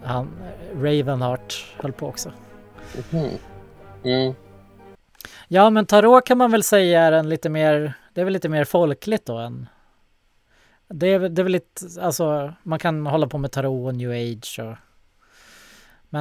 han, 0.03 0.30
Ravenheart 0.74 1.74
höll 1.76 1.93
på 1.93 2.07
också. 2.07 2.30
Mhm. 3.11 3.28
Mm. 4.05 4.35
Ja, 5.49 5.70
men 5.70 5.87
tarot 5.87 6.26
kan 6.26 6.39
man 6.39 6.51
väl 6.51 6.62
säga 6.62 7.03
är 7.03 7.12
en 7.12 7.28
lite 7.28 7.49
mer, 7.49 7.95
det 8.14 8.20
är 8.20 8.24
väl 8.24 8.32
lite 8.32 8.49
mer 8.49 8.64
folkligt 8.64 9.26
då 9.26 9.39
än 9.39 9.68
det 10.89 11.07
är, 11.07 11.28
det 11.28 11.43
är 11.43 11.45
väl 11.45 11.53
lite, 11.53 12.01
alltså 12.01 12.53
man 12.62 12.78
kan 12.78 13.07
hålla 13.07 13.26
på 13.26 13.39
med 13.39 13.53
tarot 13.53 13.87
och 13.87 13.95
new 13.95 14.11
age 14.11 14.61
och 14.62 14.76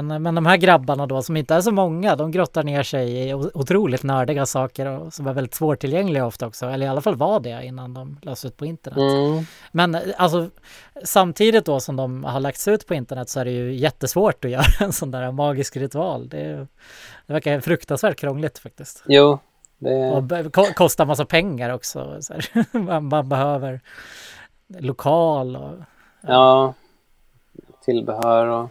men, 0.02 0.24
men 0.24 0.36
de 0.36 0.46
här 0.46 0.58
grabbarna 0.58 1.06
då 1.06 1.22
som 1.22 1.38
inte 1.38 1.56
är 1.56 1.62
så 1.62 1.72
många, 1.72 2.16
de 2.16 2.32
grottar 2.32 2.64
ner 2.64 2.84
sig 2.84 3.30
i 3.30 3.34
otroligt 3.34 4.04
nördiga 4.04 4.46
saker 4.46 4.86
och 4.86 5.14
som 5.14 5.28
är 5.28 5.34
väldigt 5.34 5.54
svårtillgängliga 5.54 6.26
ofta 6.26 6.48
också, 6.48 6.66
eller 6.66 6.86
i 6.86 6.90
alla 6.90 7.02
fall 7.02 7.16
var 7.16 7.40
det 7.40 7.66
innan 7.66 7.94
de 7.94 8.20
lades 8.22 8.46
ut 8.46 8.58
på 8.58 8.66
internet. 8.66 8.98
Mm. 8.98 9.46
Men 9.72 9.96
eh, 9.96 10.02
alltså 10.18 10.50
samtidigt 11.04 11.66
då 11.66 11.80
som 11.80 11.96
de 11.96 12.24
har 12.24 12.40
lagts 12.40 12.68
ut 12.68 12.88
på 12.88 12.94
internet 12.94 13.30
så 13.30 13.40
är 13.40 13.46
det 13.46 13.52
ju 13.52 13.76
jättesvårt 13.76 14.46
att 14.46 14.52
göra 14.52 14.64
en 14.80 14.94
sån 14.94 15.12
där 15.12 15.32
magisk 15.32 15.78
ritual. 15.78 16.30
Det, 16.30 16.68
det 17.28 17.34
verkar 17.34 17.60
fruktansvärt 17.60 18.20
krångligt 18.20 18.60
faktiskt. 18.60 19.04
Jo, 19.08 19.40
det... 19.78 20.12
Och 20.12 20.76
kostar 20.76 21.06
massa 21.06 21.26
pengar 21.26 21.74
också. 21.74 22.20
Man, 22.72 23.06
man 23.06 23.30
behöver 23.30 23.82
lokal 24.80 25.56
och 25.56 25.74
Ja. 26.28 26.74
Tillbehör 27.86 28.48
och... 28.48 28.70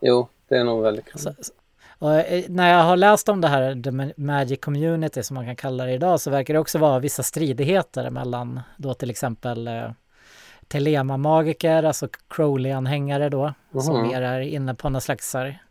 Jo, 0.00 0.28
det 0.48 0.56
är 0.56 0.64
nog 0.64 0.82
väldigt 0.82 1.04
kul. 1.04 1.20
Så, 1.20 1.32
och 1.98 2.14
eh, 2.14 2.44
när 2.48 2.72
jag 2.72 2.84
har 2.84 2.96
läst 2.96 3.28
om 3.28 3.40
det 3.40 3.48
här 3.48 3.72
The 3.82 3.90
Ma- 3.90 4.12
Magic 4.16 4.60
Community 4.60 5.22
som 5.22 5.34
man 5.34 5.44
kan 5.46 5.56
kalla 5.56 5.84
det 5.84 5.92
idag 5.92 6.20
så 6.20 6.30
verkar 6.30 6.54
det 6.54 6.60
också 6.60 6.78
vara 6.78 6.98
vissa 6.98 7.22
stridigheter 7.22 8.10
mellan 8.10 8.60
då 8.76 8.94
till 8.94 9.10
exempel 9.10 9.68
eh, 9.68 9.90
Telema-magiker, 10.68 11.82
alltså 11.82 12.08
Crowley-anhängare 12.28 13.28
då, 13.28 13.54
som 13.82 13.96
Mhm. 14.00 14.08
mer 14.08 14.22
är 14.22 14.40
inne 14.40 14.74
på 14.74 14.88
någon 14.88 15.00
slags 15.00 15.34
här, 15.34 15.62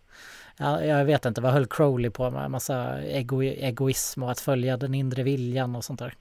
ja, 0.57 0.83
jag 0.83 1.05
vet 1.05 1.25
inte, 1.25 1.41
vad 1.41 1.53
höll 1.53 1.65
Crowley 1.65 2.09
på 2.11 2.31
med? 2.31 2.51
Massa 2.51 3.01
ego 3.03 3.41
egoism 3.43 4.23
och 4.23 4.31
att 4.31 4.39
följa 4.39 4.77
den 4.77 4.93
inre 4.93 5.23
viljan 5.23 5.75
och 5.75 5.83
sånt 5.85 5.99
där, 5.99 6.13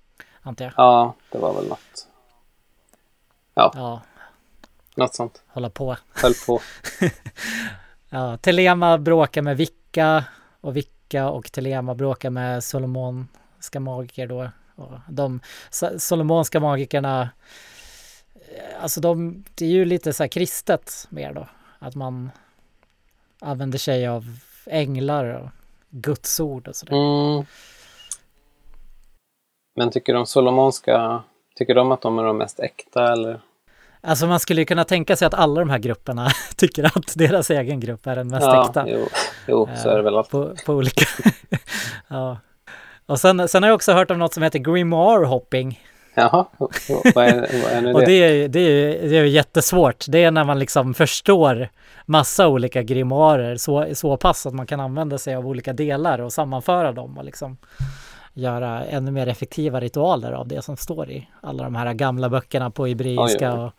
antar 0.42 0.64
jag. 0.64 0.74
Ja, 0.76 1.14
det 1.32 1.38
var 1.38 1.54
väl 1.54 1.68
något. 1.68 2.08
Ja, 3.54 4.02
Något 4.94 5.14
sånt. 5.14 5.42
hålla 5.48 5.70
på. 5.70 5.96
Höll 6.22 6.34
på. 6.46 6.60
Ja, 8.10 8.36
Telema 8.36 8.98
bråkar 8.98 9.42
med 9.42 9.56
Vicka 9.56 10.24
och 10.60 10.76
Vicka 10.76 11.28
och 11.30 11.52
Telema 11.52 11.94
bråkar 11.94 12.30
med 12.30 12.64
Solomonska 12.64 13.80
magiker 13.80 14.26
då. 14.26 14.50
Och 14.74 14.98
de 15.08 15.40
Solomonska 15.98 16.60
magikerna, 16.60 17.30
eh, 18.34 18.82
alltså 18.82 19.00
de, 19.00 19.44
det 19.54 19.64
är 19.64 19.70
ju 19.70 19.84
lite 19.84 20.12
så 20.12 20.22
här 20.22 20.28
kristet 20.28 21.06
mer 21.10 21.32
då. 21.32 21.48
Att 21.78 21.94
man 21.94 22.30
använder 23.40 23.78
sig 23.78 24.06
av 24.06 24.24
änglar 24.66 25.24
och 25.24 25.48
Guds 25.90 26.40
ord 26.40 26.68
och 26.68 26.76
sådär. 26.76 26.96
Mm. 26.96 27.44
Men 29.76 29.90
tycker 29.90 30.14
de 30.14 30.26
solomonska, 30.26 31.22
tycker 31.56 31.74
de 31.74 31.92
att 31.92 32.02
de 32.02 32.18
är 32.18 32.24
de 32.24 32.38
mest 32.38 32.60
äkta 32.60 33.12
eller? 33.12 33.40
Alltså 34.00 34.26
man 34.26 34.40
skulle 34.40 34.60
ju 34.60 34.64
kunna 34.64 34.84
tänka 34.84 35.16
sig 35.16 35.26
att 35.26 35.34
alla 35.34 35.60
de 35.60 35.70
här 35.70 35.78
grupperna 35.78 36.28
tycker 36.56 36.84
att 36.84 37.12
deras 37.14 37.50
egen 37.50 37.80
grupp 37.80 38.06
är 38.06 38.16
den 38.16 38.28
mest 38.28 38.46
Ja, 38.46 38.66
äkta. 38.68 38.84
jo, 38.88 39.08
jo 39.46 39.68
så 39.76 39.88
är 39.88 39.96
det 39.96 40.02
väl. 40.02 40.16
Att, 40.18 40.30
På, 40.30 40.54
på 40.66 40.72
olika... 40.74 41.06
ja. 42.08 42.38
Och 43.06 43.20
sen, 43.20 43.48
sen 43.48 43.62
har 43.62 43.70
jag 43.70 43.74
också 43.74 43.92
hört 43.92 44.10
om 44.10 44.18
något 44.18 44.34
som 44.34 44.42
heter 44.42 44.58
grimoire 44.58 45.24
hopping. 45.26 45.80
jaha, 46.14 46.46
vad 47.14 47.24
är, 47.26 47.34
vad 47.62 47.72
är 47.72 47.80
nu 47.80 47.92
Och 47.94 48.00
det? 48.00 48.12
är, 48.12 48.32
ju- 48.32 48.48
det, 48.48 48.60
är, 48.60 49.08
det 49.08 49.18
är 49.18 49.24
jättesvårt. 49.24 50.04
Det 50.08 50.24
är 50.24 50.30
när 50.30 50.44
man 50.44 50.58
liksom 50.58 50.94
förstår 50.94 51.68
massa 52.06 52.48
olika 52.48 52.82
grimoarer 52.82 53.56
så, 53.56 53.86
så 53.94 54.16
pass 54.16 54.46
att 54.46 54.54
man 54.54 54.66
kan 54.66 54.80
använda 54.80 55.18
sig 55.18 55.34
av 55.34 55.46
olika 55.46 55.72
delar 55.72 56.18
och 56.20 56.32
sammanföra 56.32 56.92
dem 56.92 57.18
och 57.18 57.24
liksom 57.24 57.56
göra 58.36 58.84
ännu 58.84 59.10
mer 59.10 59.26
effektiva 59.28 59.80
ritualer 59.80 60.32
av 60.32 60.48
det 60.48 60.62
som 60.62 60.76
står 60.76 61.10
i 61.10 61.28
alla 61.42 61.64
de 61.64 61.74
här 61.74 61.94
gamla 61.94 62.28
böckerna 62.28 62.70
på 62.70 62.86
hebreiska. 62.86 63.52
Och, 63.52 63.72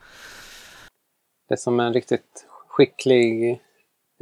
Det 1.47 1.53
är 1.53 1.57
som 1.57 1.79
en 1.79 1.93
riktigt 1.93 2.45
skicklig, 2.67 3.61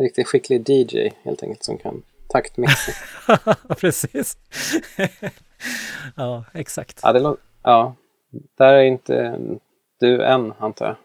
riktigt 0.02 0.28
skicklig 0.28 0.70
DJ 0.70 1.10
helt 1.24 1.44
enkelt 1.44 1.64
som 1.64 1.78
kan 1.78 2.04
taktmixa. 2.30 2.92
precis. 3.80 4.38
ja, 6.16 6.44
exakt. 6.54 7.00
ja, 7.04 7.14
det 7.14 7.20
lå- 7.20 7.38
ja, 7.64 7.96
där 8.58 8.74
är 8.74 8.84
inte 8.84 9.40
du 10.00 10.24
än 10.26 10.54
antar 10.60 10.86
jag. 10.86 10.96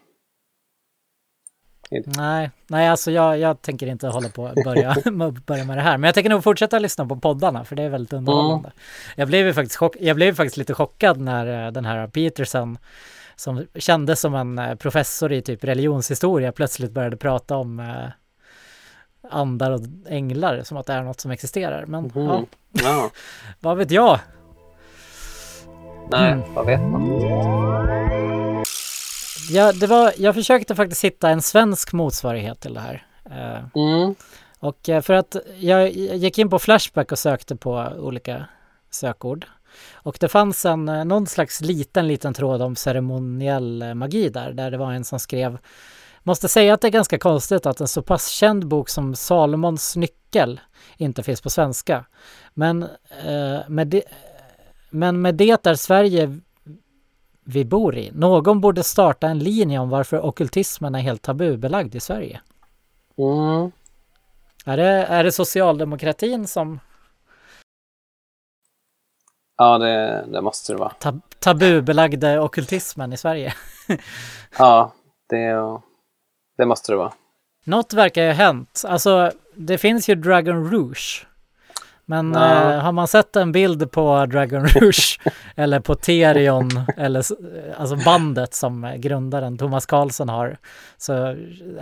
Nej, 2.05 2.51
nej 2.67 2.87
alltså 2.87 3.11
jag, 3.11 3.37
jag 3.39 3.61
tänker 3.61 3.87
inte 3.87 4.07
hålla 4.07 4.29
på 4.29 4.47
att 4.47 4.63
börja, 4.63 4.95
börja 5.45 5.63
med 5.65 5.77
det 5.77 5.81
här. 5.81 5.97
Men 5.97 6.07
jag 6.07 6.13
tänker 6.15 6.29
nog 6.29 6.43
fortsätta 6.43 6.79
lyssna 6.79 7.05
på 7.05 7.15
poddarna 7.15 7.63
för 7.65 7.75
det 7.75 7.83
är 7.83 7.89
väldigt 7.89 8.13
underhållande. 8.13 8.71
Jag, 9.15 9.27
blev 9.27 9.45
ju 9.47 9.53
faktiskt 9.53 9.75
chock, 9.75 9.95
jag 9.99 10.15
blev 10.15 10.35
faktiskt 10.35 10.57
lite 10.57 10.73
chockad 10.73 11.19
när 11.19 11.65
eh, 11.65 11.71
den 11.71 11.85
här 11.85 12.07
Peterson 12.07 12.77
som 13.35 13.65
kändes 13.75 14.19
som 14.19 14.35
en 14.35 14.59
eh, 14.59 14.75
professor 14.75 15.31
i 15.31 15.41
typ 15.41 15.63
religionshistoria 15.63 16.51
plötsligt 16.51 16.91
började 16.91 17.17
prata 17.17 17.57
om 17.57 17.79
eh, 17.79 17.95
andar 19.31 19.71
och 19.71 19.79
änglar 20.09 20.63
som 20.63 20.77
att 20.77 20.85
det 20.85 20.93
är 20.93 21.03
något 21.03 21.19
som 21.19 21.31
existerar. 21.31 21.85
Men 21.85 22.11
ja, 22.15 22.21
Mm. 22.21 22.45
Ja, 22.71 23.09
vad 23.59 23.77
vet 23.77 23.91
jag? 23.91 24.19
nej, 26.11 26.31
Mm. 26.31 26.53
vad 26.53 26.65
vet 26.65 26.81
man? 26.81 28.20
Ja, 29.49 29.71
det 29.71 29.87
var, 29.87 30.13
jag 30.17 30.35
försökte 30.35 30.75
faktiskt 30.75 31.03
hitta 31.03 31.29
en 31.29 31.41
svensk 31.41 31.93
motsvarighet 31.93 32.59
till 32.59 32.73
det 32.73 32.79
här. 32.79 33.05
Eh, 33.25 33.63
Mm. 33.75 34.15
Och 34.59 34.89
eh, 34.89 35.01
för 35.01 35.13
att 35.13 35.35
jag 35.59 35.91
gick 35.91 36.37
in 36.37 36.49
på 36.49 36.59
Flashback 36.59 37.11
och 37.11 37.19
sökte 37.19 37.55
på 37.55 37.91
olika 37.97 38.45
sökord. 38.89 39.45
Och 39.93 40.17
det 40.19 40.27
fanns 40.27 40.65
en, 40.65 40.89
eh, 40.89 41.05
någon 41.05 41.27
slags 41.27 41.61
liten, 41.61 42.07
liten 42.07 42.33
tråd 42.33 42.61
om 42.61 42.75
ceremoniell 42.75 43.93
magi 43.95 44.29
där, 44.29 44.51
där 44.53 44.71
det 44.71 44.77
var 44.77 44.91
en 44.91 45.03
som 45.03 45.19
skrev 45.19 45.57
Måste 46.23 46.47
säga 46.47 46.73
att 46.73 46.81
det 46.81 46.87
är 46.87 46.91
ganska 46.91 47.17
konstigt 47.17 47.65
att 47.65 47.81
en 47.81 47.87
så 47.87 48.01
pass 48.01 48.27
känd 48.27 48.67
bok 48.67 48.89
som 48.89 49.15
Salomons 49.15 49.95
nyckel 49.95 50.59
inte 50.97 51.23
finns 51.23 51.41
på 51.41 51.49
svenska. 51.49 52.05
Men, 52.53 52.83
eh, 53.25 53.59
med, 53.67 53.87
det, 53.87 54.03
men 54.89 55.21
med 55.21 55.35
det 55.35 55.67
är 55.67 55.75
Sverige 55.75 56.39
vi 57.45 57.65
bor 57.65 57.95
i. 57.97 58.11
Någon 58.13 58.61
borde 58.61 58.83
starta 58.83 59.27
en 59.27 59.39
linje 59.39 59.79
om 59.79 59.89
varför 59.89 60.25
ockultismen 60.25 60.95
är 60.95 60.99
helt 60.99 61.21
tabubelagd 61.21 61.95
i 61.95 61.99
Sverige. 61.99 62.41
Mm. 63.17 63.71
Är 64.65 64.77
det, 64.77 64.87
är 64.89 65.23
det 65.23 65.31
socialdemokratin 65.31 66.47
som 66.47 66.79
Ja, 69.57 69.77
det, 69.77 70.25
det 70.27 70.41
måste 70.41 70.73
det 70.73 70.79
vara. 70.79 70.89
tab 70.89 71.21
tabubelagde 71.39 72.39
ockultismen 72.39 73.13
i 73.13 73.17
Sverige? 73.17 73.53
Ja, 74.57 74.93
det, 75.29 75.79
det 76.57 76.65
måste 76.65 76.91
det 76.91 76.95
vara. 76.95 77.13
Något 77.65 77.93
verkar 77.93 78.21
ju 78.21 78.27
ha 78.27 78.33
hänt. 78.33 78.83
Alltså, 78.87 79.31
det 79.55 79.77
finns 79.77 80.09
ju 80.09 80.15
Dragon 80.15 80.71
Rouge. 80.71 81.27
Men 82.11 82.33
Ja. 82.33 82.73
eh, 82.73 82.79
har 82.79 82.91
man 82.91 83.07
sett 83.07 83.35
en 83.35 83.51
bild 83.51 83.91
på 83.91 84.25
Dragon 84.25 84.65
Rouge 84.67 85.19
eller 85.55 85.79
på 85.79 85.95
Terion 85.95 86.69
eller 86.97 87.23
alltså 87.77 87.95
bandet 88.05 88.53
som 88.53 88.93
grundaren 88.97 89.57
Thomas 89.57 89.85
Karlsson 89.85 90.29
har 90.29 90.57
så 90.97 91.13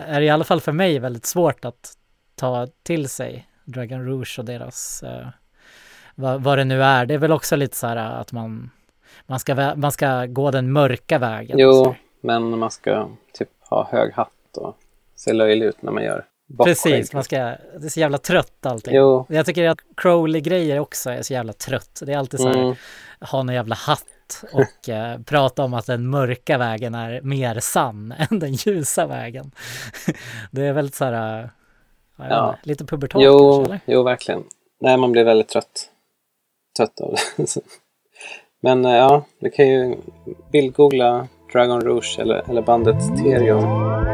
är 0.06 0.20
det 0.20 0.26
i 0.26 0.30
alla 0.30 0.44
fall 0.44 0.62
för 0.62 0.72
mig 0.72 1.00
väldigt 1.00 1.26
svårt 1.26 1.66
att 1.66 1.94
ta 2.36 2.68
till 2.84 3.10
sig 3.10 3.48
Dragon 3.66 4.06
Rouge 4.06 4.40
och 4.40 4.46
deras 4.46 5.04
eh, 5.04 5.28
vad, 6.16 6.42
vad 6.44 6.58
det 6.58 6.64
nu 6.66 6.84
är. 6.84 7.06
Det 7.06 7.14
är 7.14 7.18
väl 7.18 7.32
också 7.32 7.56
lite 7.56 7.78
så 7.78 7.88
här 7.88 7.98
att 7.98 8.32
man 8.32 8.70
man 9.26 9.40
ska, 9.40 9.76
man 9.76 9.92
ska 9.92 10.26
gå 10.26 10.52
den 10.52 10.72
mörka 10.72 11.20
vägen. 11.20 11.60
Jo, 11.60 11.96
men 12.22 12.60
man 12.60 12.72
ska 12.72 13.08
typ 13.34 13.50
ha 13.70 13.88
hög 13.92 14.14
hatt 14.14 14.58
och 14.58 14.78
se 15.16 15.34
löjlig 15.34 15.66
ut 15.66 15.82
när 15.82 15.92
man 15.92 16.04
gör. 16.04 16.26
Precis, 16.58 17.14
man 17.14 17.24
ska, 17.24 17.38
det 17.38 17.86
är 17.86 17.90
så 17.90 18.00
jävla 18.00 18.18
trött 18.18 18.66
allting. 18.66 18.96
Jo. 18.96 19.26
Jag 19.30 19.46
tycker 19.46 19.70
att 19.70 19.78
Crowley-grejer 19.98 20.80
också 20.80 21.10
är 21.10 21.22
så 21.22 21.34
jävla 21.34 21.54
trött. 21.54 22.02
Det 22.06 22.14
är 22.14 22.18
alltid 22.18 22.40
så 22.40 22.48
här, 22.48 22.56
Mm. 22.58 22.76
ha 23.32 23.44
någon 23.44 23.56
jävla 23.56 23.76
hatt 23.76 24.44
och 24.54 24.90
eh, 24.90 25.20
prata 25.26 25.64
om 25.64 25.74
att 25.74 25.86
den 25.86 26.10
mörka 26.10 26.58
vägen 26.58 26.96
är 26.96 27.22
mer 27.22 27.60
sann 27.60 28.14
än 28.32 28.40
den 28.40 28.54
ljusa 28.54 29.06
vägen. 29.08 29.52
det 30.52 30.62
är 30.66 30.74
väldigt 30.74 30.96
så 30.96 31.06
här, 31.06 31.44
eh, 31.44 31.50
Ja. 32.30 32.50
inte, 32.50 32.70
lite 32.70 32.86
pubertalt 32.86 33.26
Jo, 33.26 33.56
kanske, 33.56 33.72
eller? 33.74 33.80
jo, 33.86 34.04
verkligen. 34.04 34.44
Nej, 34.82 34.98
man 34.98 35.12
blir 35.12 35.24
väldigt 35.24 35.50
trött. 35.50 35.90
Trött 36.78 37.02
av 37.02 37.16
det. 37.38 37.46
Men 38.62 38.86
eh, 38.86 38.92
ja, 38.96 39.26
du 39.40 39.50
kan 39.50 39.68
ju 39.68 39.96
bildgoogla 40.52 41.28
Dragon 41.54 41.82
Rouge 41.82 42.18
eller, 42.20 42.50
eller 42.50 42.62
bandet 42.62 43.18
Terion. 43.24 44.09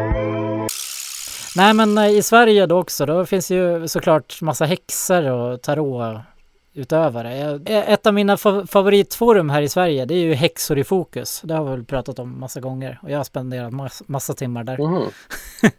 Nej 1.56 1.74
men 1.74 1.97
eh, 1.97 2.10
i 2.10 2.22
Sverige 2.24 2.66
då 2.66 2.80
också, 2.80 3.06
då 3.06 3.26
finns 3.26 3.51
ju 3.51 3.88
såklart 3.88 4.41
massa 4.41 4.66
häxor 4.66 5.24
och 5.32 5.62
tarotutövare. 5.62 7.38
Jag- 7.38 7.70
eh, 7.70 7.89
Ett 7.89 8.06
av 8.08 8.14
mina 8.14 8.36
fa- 8.36 8.68
favoritforum 8.68 9.49
här 9.49 9.62
i 9.62 9.70
Sverige, 9.70 10.06
det 10.06 10.14
är 10.14 10.20
ju 10.20 10.34
Häxor 10.34 10.78
i 10.80 10.84
fokus. 10.84 11.41
Det 11.43 11.53
har 11.53 11.64
vi 11.64 11.70
väl 11.72 11.86
pratat 11.86 12.20
om 12.20 12.39
massa 12.39 12.60
gånger 12.60 12.99
och 13.01 13.12
jag 13.12 13.18
har 13.20 13.24
spenderat 13.24 13.74
mass- 13.74 14.03
massa 14.08 14.34
timmar 14.34 14.64
där. 14.64 14.78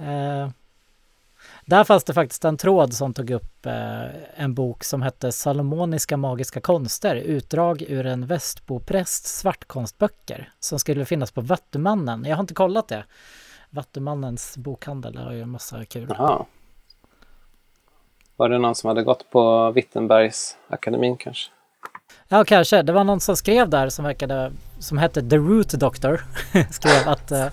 Eh, 0.00 0.48
där 1.66 1.84
fanns 1.84 2.04
det 2.04 2.14
faktiskt 2.14 2.44
en 2.44 2.56
tråd 2.56 2.94
som 2.94 3.14
tog 3.14 3.30
upp 3.30 3.66
eh, 3.66 4.02
en 4.36 4.54
bok 4.54 4.84
som 4.84 5.02
hette 5.02 5.32
Salomoniska 5.32 6.16
magiska 6.16 6.60
konster, 6.60 7.16
utdrag 7.16 7.82
ur 7.82 8.06
en 8.06 8.26
västboprästs 8.26 9.38
svartkonstböcker 9.38 10.52
som 10.60 10.78
skulle 10.78 11.04
finnas 11.04 11.30
på 11.30 11.40
Vattumannen. 11.40 12.24
Jag 12.24 12.36
har 12.36 12.40
inte 12.40 12.54
kollat 12.54 12.88
det. 12.88 13.04
Vattumannens 13.70 14.56
bokhandel 14.56 15.16
har 15.16 15.32
ju 15.32 15.42
en 15.42 15.50
massa 15.50 15.84
kul. 15.84 16.06
Jaha. 16.18 16.44
Var 18.36 18.48
det 18.48 18.58
någon 18.58 18.74
som 18.74 18.88
hade 18.88 19.02
gått 19.02 19.30
på 19.30 19.70
Wittenbergs 19.70 20.56
akademin 20.68 21.16
kanske? 21.16 21.50
Ja, 22.28 22.44
kanske. 22.44 22.82
Det 22.82 22.92
var 22.92 23.04
någon 23.04 23.20
som 23.20 23.36
skrev 23.36 23.68
där 23.68 23.88
som 23.88 24.04
verkade, 24.04 24.52
som 24.78 24.98
hette 24.98 25.22
The 25.22 25.36
Root 25.36 25.70
Doctor, 25.70 26.20
skrev 26.70 27.08
att 27.08 27.30
eh, 27.30 27.46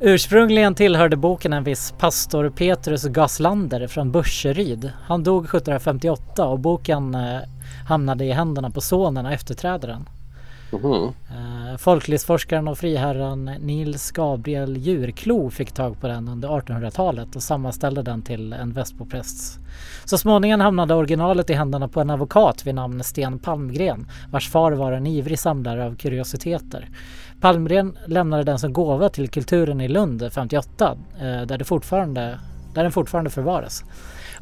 ursprungligen 0.00 0.74
tillhörde 0.74 1.16
boken 1.16 1.52
en 1.52 1.64
viss 1.64 1.94
pastor 1.98 2.50
Petrus 2.50 3.04
Gaslander 3.04 3.86
från 3.86 4.12
Burseryd. 4.12 4.92
Han 5.02 5.22
dog 5.22 5.44
1758 5.44 6.46
och 6.46 6.58
boken 6.58 7.14
eh, 7.14 7.40
hamnade 7.88 8.24
i 8.24 8.32
händerna 8.32 8.70
på 8.70 8.80
sonen 8.80 9.26
och 9.26 9.32
efterträdaren. 9.32 10.08
Mm. 10.74 11.78
Folklivsforskaren 11.78 12.68
och 12.68 12.78
friherren 12.78 13.44
Nils 13.44 14.10
Gabriel 14.10 14.76
Djurklo 14.76 15.50
fick 15.50 15.72
tag 15.72 16.00
på 16.00 16.06
den 16.06 16.28
under 16.28 16.48
1800-talet 16.48 17.36
och 17.36 17.42
sammanställde 17.42 18.02
den 18.02 18.22
till 18.22 18.52
en 18.52 18.72
Västboprästs. 18.72 19.58
Så 20.04 20.18
småningom 20.18 20.60
hamnade 20.60 20.94
originalet 20.94 21.50
i 21.50 21.54
händerna 21.54 21.88
på 21.88 22.00
en 22.00 22.10
advokat 22.10 22.66
vid 22.66 22.74
namn 22.74 23.04
Sten 23.04 23.38
Palmgren 23.38 24.06
vars 24.32 24.50
far 24.50 24.72
var 24.72 24.92
en 24.92 25.06
ivrig 25.06 25.38
samlare 25.38 25.86
av 25.86 25.96
kuriositeter. 25.96 26.88
Palmgren 27.40 27.98
lämnade 28.06 28.42
den 28.44 28.58
som 28.58 28.72
gåva 28.72 29.08
till 29.08 29.28
Kulturen 29.28 29.80
i 29.80 29.88
Lund 29.88 30.32
58 30.32 30.96
eh, 31.14 31.20
där, 31.20 31.58
det 31.58 31.64
fortfarande, 31.64 32.38
där 32.74 32.82
den 32.82 32.92
fortfarande 32.92 33.30
förvaras. 33.30 33.84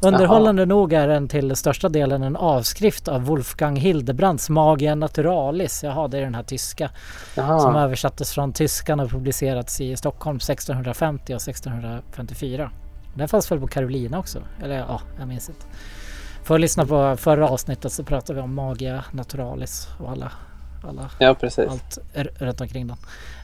Underhållande 0.01 0.65
nog 0.65 0.93
är 0.93 1.07
den 1.07 1.27
till 1.27 1.55
största 1.55 1.89
delen 1.89 2.23
en 2.23 2.35
avskrift 2.35 3.07
av 3.07 3.21
Wolfgang 3.25 3.75
Hildebrands 3.75 4.49
Magia 4.49 4.95
Naturalis. 4.95 5.83
Jaha, 5.83 6.07
det 6.07 6.17
är 6.17 6.21
den 6.21 6.35
här 6.35 6.43
tyska 6.43 6.89
som 7.33 7.43
Jaha. 7.43 7.83
översattes 7.83 8.31
från 8.31 8.53
tyskan 8.53 8.99
och 8.99 9.09
publicerats 9.09 9.81
i 9.81 9.95
Stockholm 9.97 10.37
1650 10.37 11.33
och 11.33 11.41
1654. 11.41 12.71
Den 13.15 13.27
fanns 13.27 13.51
väl 13.51 13.59
på 13.59 13.67
Carolina 13.67 14.19
också? 14.19 14.39
Eller 14.63 14.75
ja, 14.77 15.01
jag 15.19 15.27
minns 15.27 15.49
inte. 15.49 15.65
Får 16.43 16.59
lyssna 16.59 16.85
på 16.85 17.15
förra 17.17 17.49
avsnittet 17.49 17.91
så 17.91 18.03
pratade 18.03 18.33
vi 18.33 18.41
om 18.43 18.53
Magia 18.55 19.03
Naturalis 19.11 19.87
och 19.99 20.11
alla, 20.11 20.31
alla 20.87 21.09
Ja, 21.19 21.35
precis. 21.35 21.69
allt 21.69 21.97
runt 22.39 22.61
omkring 22.61 22.87
den. 22.87 22.97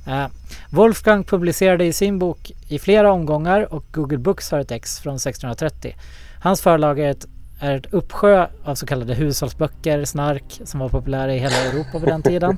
Eh, 0.08 0.28
Wolfgang 0.70 1.24
publicerade 1.24 1.86
i 1.86 1.94
sin 1.94 2.20
bok 2.20 2.52
i 2.68 2.80
flera 2.80 3.12
omgångar 3.12 3.74
och 3.74 3.86
Google 3.92 4.18
Books 4.18 4.52
har 4.52 4.60
ett 4.60 4.72
ex 4.72 5.00
från 5.00 5.16
1630. 5.16 5.96
Hans 6.42 6.62
förlag 6.62 7.00
är 7.00 7.12
ett 7.12 7.26
är 7.60 7.76
ett 7.76 7.94
uppsjö 7.94 8.48
av 8.64 8.76
så 8.76 8.86
kallade 8.86 9.14
hushållsböcker, 9.14 10.06
snark, 10.06 10.62
som 10.64 10.80
var 10.80 10.90
populära 10.90 11.36
i 11.36 11.40
hela 11.40 11.56
Europa 11.56 12.00
på 12.00 12.06
den 12.06 12.22
tiden. 12.22 12.58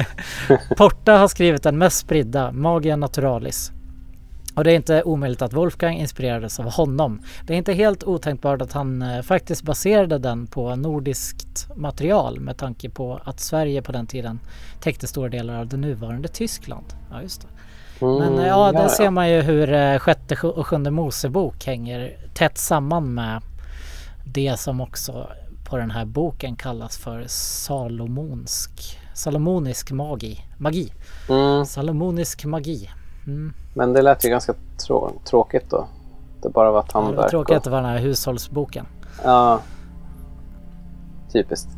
Porta 0.76 1.12
har 1.12 1.28
skrivit 1.28 1.62
den 1.62 1.78
mest 1.78 1.98
spridda, 1.98 2.52
Magia 2.52 2.96
Naturalis. 2.96 3.72
Och 4.54 4.64
det 4.64 4.72
är 4.72 4.76
inte 4.76 5.02
omöjligt 5.02 5.42
att 5.42 5.52
Wolfgang 5.52 5.96
inspirerades 5.96 6.60
av 6.60 6.70
honom. 6.70 7.22
Det 7.46 7.54
är 7.54 7.58
inte 7.58 7.72
helt 7.72 8.04
otänkbart 8.04 8.62
att 8.62 8.72
han 8.72 9.02
eh, 9.02 9.22
faktiskt 9.22 9.62
baserade 9.62 10.18
den 10.18 10.46
på 10.46 10.76
nordiskt 10.76 11.68
material 11.76 12.40
med 12.40 12.56
tanke 12.56 12.90
på 12.90 13.20
att 13.24 13.40
Sverige 13.40 13.82
på 13.82 13.92
den 13.92 14.06
tiden 14.06 14.40
täckte 14.80 15.06
stora 15.06 15.28
delar 15.28 15.60
av 15.60 15.66
det 15.66 15.76
nuvarande 15.76 16.28
Tyskland. 16.28 16.86
Ja, 17.10 17.22
just 17.22 17.42
det. 17.42 17.48
Men 18.00 18.38
eh, 18.38 18.46
ja, 18.46 18.72
där 18.72 18.88
ser 18.88 19.10
man 19.10 19.30
ju 19.30 19.40
hur 19.40 19.72
eh, 19.72 19.98
sjätte 19.98 20.46
och 20.46 20.66
sjunde 20.66 20.90
Mosebok 20.90 21.64
hänger 21.66 22.16
tätt 22.34 22.58
samman 22.58 23.14
med 23.14 23.42
det 24.24 24.56
som 24.60 24.80
också 24.80 25.28
på 25.68 25.76
den 25.76 25.90
här 25.90 26.04
boken 26.04 26.56
kallas 26.56 26.96
för 26.98 27.24
Salomonsk, 27.26 28.98
Salomonisk 29.14 29.92
magi. 29.92 30.44
magi. 30.58 30.92
Mm, 31.28 31.64
Salomonisk 31.66 32.44
magi. 32.44 32.90
Mm. 33.26 33.54
men 33.74 33.92
det 33.92 34.02
lät 34.02 34.24
ju 34.24 34.28
ganska 34.28 34.54
trå 34.86 35.12
tråkigt 35.24 35.70
då. 35.70 35.86
Det 36.42 36.48
bara 36.48 36.70
var 36.70 36.78
Ja, 36.78 36.82
det 36.86 36.92
tandvärk. 36.92 37.30
tråkigt 37.30 37.56
att 37.56 37.58
och, 37.58 37.64
det 37.64 37.70
var 37.70 37.82
den 37.82 37.90
här 37.90 37.98
hushållsboken. 37.98 38.86
ja, 39.24 39.60
typiskt. 41.32 41.68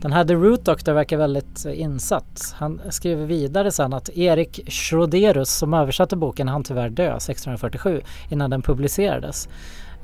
Den 0.00 0.12
här 0.12 0.24
The 0.24 0.34
Root 0.34 0.64
Doctor 0.64 0.92
verkar 0.92 1.16
väldigt 1.16 1.64
insatt. 1.64 2.54
Han 2.56 2.80
skriver 2.90 3.26
vidare 3.26 3.70
sen 3.72 3.92
att 3.92 4.08
Erik 4.08 4.72
Schroderus 4.72 5.50
som 5.50 5.74
översatte 5.74 6.16
boken 6.16 6.48
han 6.48 6.64
tyvärr 6.64 6.88
dö 6.88 7.16
1647 7.16 8.00
innan 8.30 8.50
den 8.50 8.62
publicerades. 8.62 9.48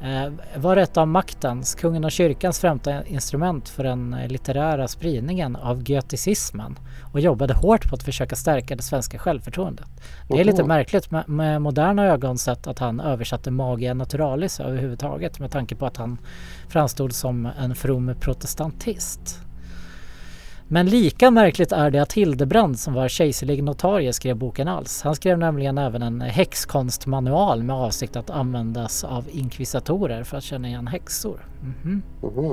Eh, 0.03 0.33
var 0.61 0.77
ett 0.77 0.97
av 0.97 1.09
maktens, 1.09 1.75
kungen 1.75 2.05
och 2.05 2.13
kyrkans 2.13 2.61
främsta 2.61 3.05
instrument 3.05 3.69
för 3.69 3.85
den 3.85 4.17
litterära 4.29 4.89
spridningen 4.89 5.57
av 5.57 5.85
goticismen 5.85 6.79
och 7.13 7.21
jobbade 7.21 7.55
hårt 7.55 7.89
på 7.89 7.95
att 7.95 8.03
försöka 8.03 8.37
stärka 8.37 8.77
det 8.77 8.83
svenska 8.83 9.19
självförtroendet. 9.19 9.87
Det 10.29 10.41
är 10.41 10.45
lite 10.45 10.65
märkligt 10.65 11.11
med, 11.11 11.29
med 11.29 11.63
moderna 11.63 12.07
ögon 12.07 12.39
sett 12.39 12.67
att 12.67 12.79
han 12.79 13.01
översatte 13.01 13.51
Magia 13.51 13.95
Naturalis 13.95 14.61
överhuvudtaget 14.61 15.41
med 15.41 15.51
tanke 15.51 15.75
på 15.75 15.87
att 15.87 15.97
han 15.97 16.19
framstod 16.69 17.13
som 17.13 17.49
en 17.59 17.75
from 17.75 18.15
protestantist. 18.21 19.46
Men 20.69 20.87
lika 20.87 21.31
märkligt 21.31 21.73
är 21.73 21.91
det 21.91 21.99
att 21.99 22.13
Hildebrand 22.13 22.79
som 22.79 22.95
var 22.95 23.09
kejserlig 23.09 23.63
notarie 23.63 24.13
skrev 24.13 24.37
boken 24.37 24.69
alls. 24.69 25.03
Han 25.03 25.15
skrev 25.15 25.39
nämligen 25.39 25.79
även 25.79 26.03
en 26.03 26.21
häxkonstmanual 26.21 27.63
med 27.63 27.77
avsikt 27.77 28.17
att 28.17 28.31
användas 28.31 29.05
av 29.05 29.25
inkvisatorer 29.31 30.25
för 30.25 30.37
att 30.37 30.45
känna 30.45 30.69
igen 30.69 30.87
häxor. 30.87 31.47
Mhm. 31.61 32.03
Mhm. 32.23 32.53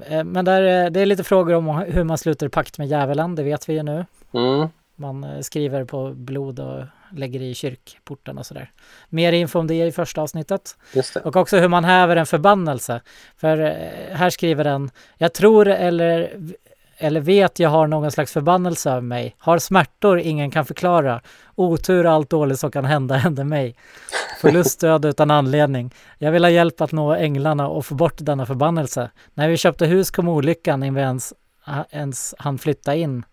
Eh, 0.07 0.25
Men 0.25 0.45
där, 0.45 0.85
eh, 0.85 0.91
det 0.91 1.01
är 1.01 1.07
lite 1.07 1.25
frågor 1.25 1.55
om 1.55 1.69
hur 1.69 2.05
man 2.05 2.19
sluter 2.19 2.49
pakt 2.49 2.79
med 2.79 2.87
djävulen, 2.89 3.35
det 3.35 3.43
vet 3.43 3.69
vi 3.69 3.73
ju 3.75 3.83
nu. 3.83 4.07
Mm. 4.33 4.69
Man 4.97 5.25
eh, 5.25 5.41
skriver 5.41 5.85
på 5.85 6.11
blod 6.15 6.61
och 6.61 6.85
lägger 7.13 7.43
i 7.43 7.55
kyrkporten 7.55 8.39
och 8.39 8.47
sådär. 8.47 8.71
Mer 9.09 9.33
info 9.33 9.59
om 9.59 9.67
det 9.67 9.87
i 9.87 9.93
första 9.93 10.23
avsnittet. 10.23 10.77
Och 11.25 11.37
också 11.37 11.59
hur 11.59 11.69
man 11.69 11.85
häver 11.85 12.17
en 12.17 12.27
förbannelse. 12.27 13.01
För 13.37 13.61
eh, 13.61 14.17
här 14.17 14.31
skriver 14.31 14.65
den, 14.65 14.91
jag 15.19 15.33
tror 15.35 15.69
eller, 15.69 16.33
eller 16.99 17.21
vet 17.21 17.59
jag 17.59 17.71
har 17.71 17.87
någon 17.87 18.13
slags 18.13 18.33
förbannelse 18.33 18.91
över 18.91 19.01
mig. 19.01 19.37
Har 19.39 19.59
smärtor 19.59 20.19
ingen 20.19 20.51
kan 20.51 20.65
förklara. 20.65 21.21
Otur 21.55 22.07
allt 22.07 22.31
dåligt 22.31 22.61
som 22.61 22.71
kan 22.71 22.85
hända 22.85 23.15
händer 23.17 23.45
mig. 23.45 23.77
Förlust 24.41 24.81
död 24.81 25.05
utan 25.05 25.31
anledning. 25.31 25.95
Jag 26.19 26.33
vill 26.33 26.45
ha 26.45 26.51
hjälp 26.51 26.81
att 26.81 26.93
nå 26.93 27.15
änglarna 27.15 27.69
och 27.69 27.87
få 27.87 27.95
bort 27.95 28.17
denna 28.19 28.47
förbannelse. 28.47 29.11
När 29.35 29.49
vi 29.49 29.57
köpte 29.57 29.87
hus 29.87 30.11
kom 30.11 30.29
olyckan 30.29 30.83
innan 30.83 30.95
vi 30.95 31.01
ens, 31.01 31.35
ens 31.91 32.35
han 32.39 32.59
flytta 32.59 32.95
in. 32.95 33.25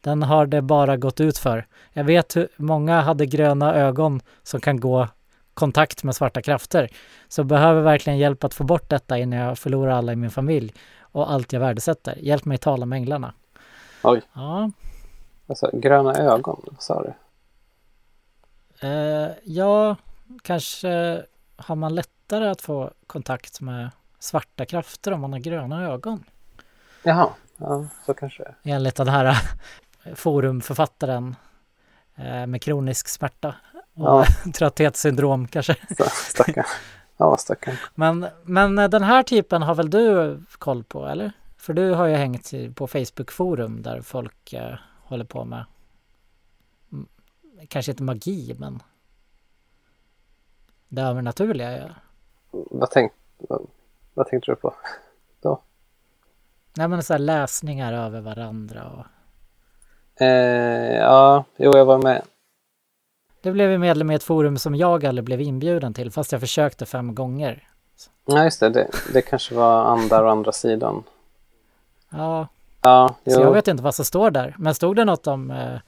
Den 0.00 0.22
har 0.22 0.46
det 0.46 0.62
bara 0.62 0.96
gått 0.96 1.20
ut 1.20 1.38
för. 1.38 1.66
Jag 1.92 2.04
vet 2.04 2.36
hur 2.36 2.48
många 2.56 3.00
hade 3.00 3.26
gröna 3.26 3.74
ögon 3.74 4.20
som 4.42 4.60
kan 4.60 4.80
gå 4.80 5.08
kontakt 5.54 6.04
med 6.04 6.16
svarta 6.16 6.42
krafter. 6.42 6.88
Så 7.28 7.44
behöver 7.44 7.80
verkligen 7.82 8.18
hjälp 8.18 8.44
att 8.44 8.54
få 8.54 8.64
bort 8.64 8.90
detta 8.90 9.18
innan 9.18 9.38
jag 9.38 9.58
förlorar 9.58 9.92
alla 9.92 10.12
i 10.12 10.16
min 10.16 10.30
familj 10.30 10.74
och 11.00 11.32
allt 11.32 11.52
jag 11.52 11.60
värdesätter. 11.60 12.14
Hjälp 12.20 12.44
mig 12.44 12.58
tala 12.58 12.86
med 12.86 12.96
änglarna. 12.96 13.34
Oj. 14.02 14.22
Ja, 14.32 14.70
Alltså, 15.48 15.70
gröna 15.72 16.14
ögon, 16.14 16.76
sa 16.78 17.02
du? 17.02 17.12
eh, 18.88 19.28
ja, 19.44 19.96
kanske 20.42 21.22
har 21.56 21.76
man 21.76 21.94
lättare 21.94 22.48
att 22.48 22.60
få 22.62 22.90
kontakt 23.06 23.60
med 23.60 23.90
svarta 24.18 24.64
krafter 24.66 25.12
om 25.12 25.20
man 25.20 25.32
har 25.32 25.40
gröna 25.40 25.84
ögon. 25.84 26.24
Jaha, 27.02 27.28
ja, 27.56 27.86
så 28.06 28.14
kanske 28.14 28.42
det 28.42 28.70
är. 28.70 28.74
Enligt 28.74 28.96
den 28.96 29.08
här 29.08 29.36
forumförfattaren 30.14 31.36
eh, 32.16 32.46
med 32.46 32.62
kronisk 32.62 33.08
smärta 33.08 33.54
och 33.94 34.04
Ja. 34.04 34.24
trötthetssyndrom 34.54 35.48
kanske. 35.48 35.76
Stackarn. 36.12 36.64
Ja, 37.16 37.36
stackarn. 37.36 37.76
Men, 37.94 38.26
men 38.44 38.76
den 38.76 39.02
här 39.02 39.22
typen 39.22 39.62
har 39.62 39.74
väl 39.74 39.90
du 39.90 40.40
koll 40.58 40.84
på 40.84 41.06
eller? 41.06 41.32
För 41.56 41.72
du 41.72 41.90
har 41.90 42.06
ju 42.06 42.14
hängt 42.14 42.50
på 42.74 42.86
Facebook-forum 42.86 43.82
där 43.82 44.00
folk 44.00 44.52
eh, 44.52 44.74
håller 45.04 45.24
på 45.24 45.44
med 45.44 45.64
kanske 47.68 47.92
inte 47.92 48.02
magi 48.02 48.56
men 48.58 48.82
det 50.88 51.02
övernaturliga. 51.02 51.78
Ja. 51.78 51.88
Vad, 52.50 52.90
tänk, 52.90 53.12
vad, 53.36 53.66
vad 54.14 54.26
tänkte 54.26 54.50
du 54.50 54.56
på? 54.56 54.74
Nej 56.78 56.88
men 56.88 57.02
så 57.02 57.14
här 57.14 57.18
läsningar 57.18 57.92
över 57.92 58.20
varandra 58.20 58.90
och 58.90 59.06
Eh, 60.20 60.96
ja, 60.96 61.44
jo, 61.56 61.76
jag 61.76 61.84
var 61.84 61.98
med. 61.98 62.22
det 63.42 63.50
blev 63.52 63.70
ju 63.70 63.78
medlem 63.78 64.10
i 64.10 64.14
ett 64.14 64.22
forum 64.22 64.58
som 64.58 64.74
jag 64.74 65.04
aldrig 65.06 65.24
blev 65.24 65.40
inbjuden 65.40 65.94
till 65.94 66.10
fast 66.10 66.32
jag 66.32 66.40
försökte 66.40 66.86
fem 66.86 67.14
gånger. 67.14 67.68
Ja, 68.26 68.44
just 68.44 68.60
det. 68.60 68.68
Det, 68.70 68.88
det 69.12 69.22
kanske 69.22 69.54
var 69.54 69.82
andar 69.84 70.24
och 70.24 70.30
andra 70.30 70.52
sidan. 70.52 71.02
Ja, 72.10 72.48
Ja, 72.82 73.14
så 73.24 73.30
jag 73.30 73.42
jo. 73.44 73.52
vet 73.52 73.68
inte 73.68 73.82
vad 73.82 73.94
som 73.94 74.04
står 74.04 74.30
där. 74.30 74.54
Men 74.58 74.74
stod 74.74 74.96
det 74.96 75.04
något 75.04 75.26
om 75.26 75.50
eh, 75.50 75.78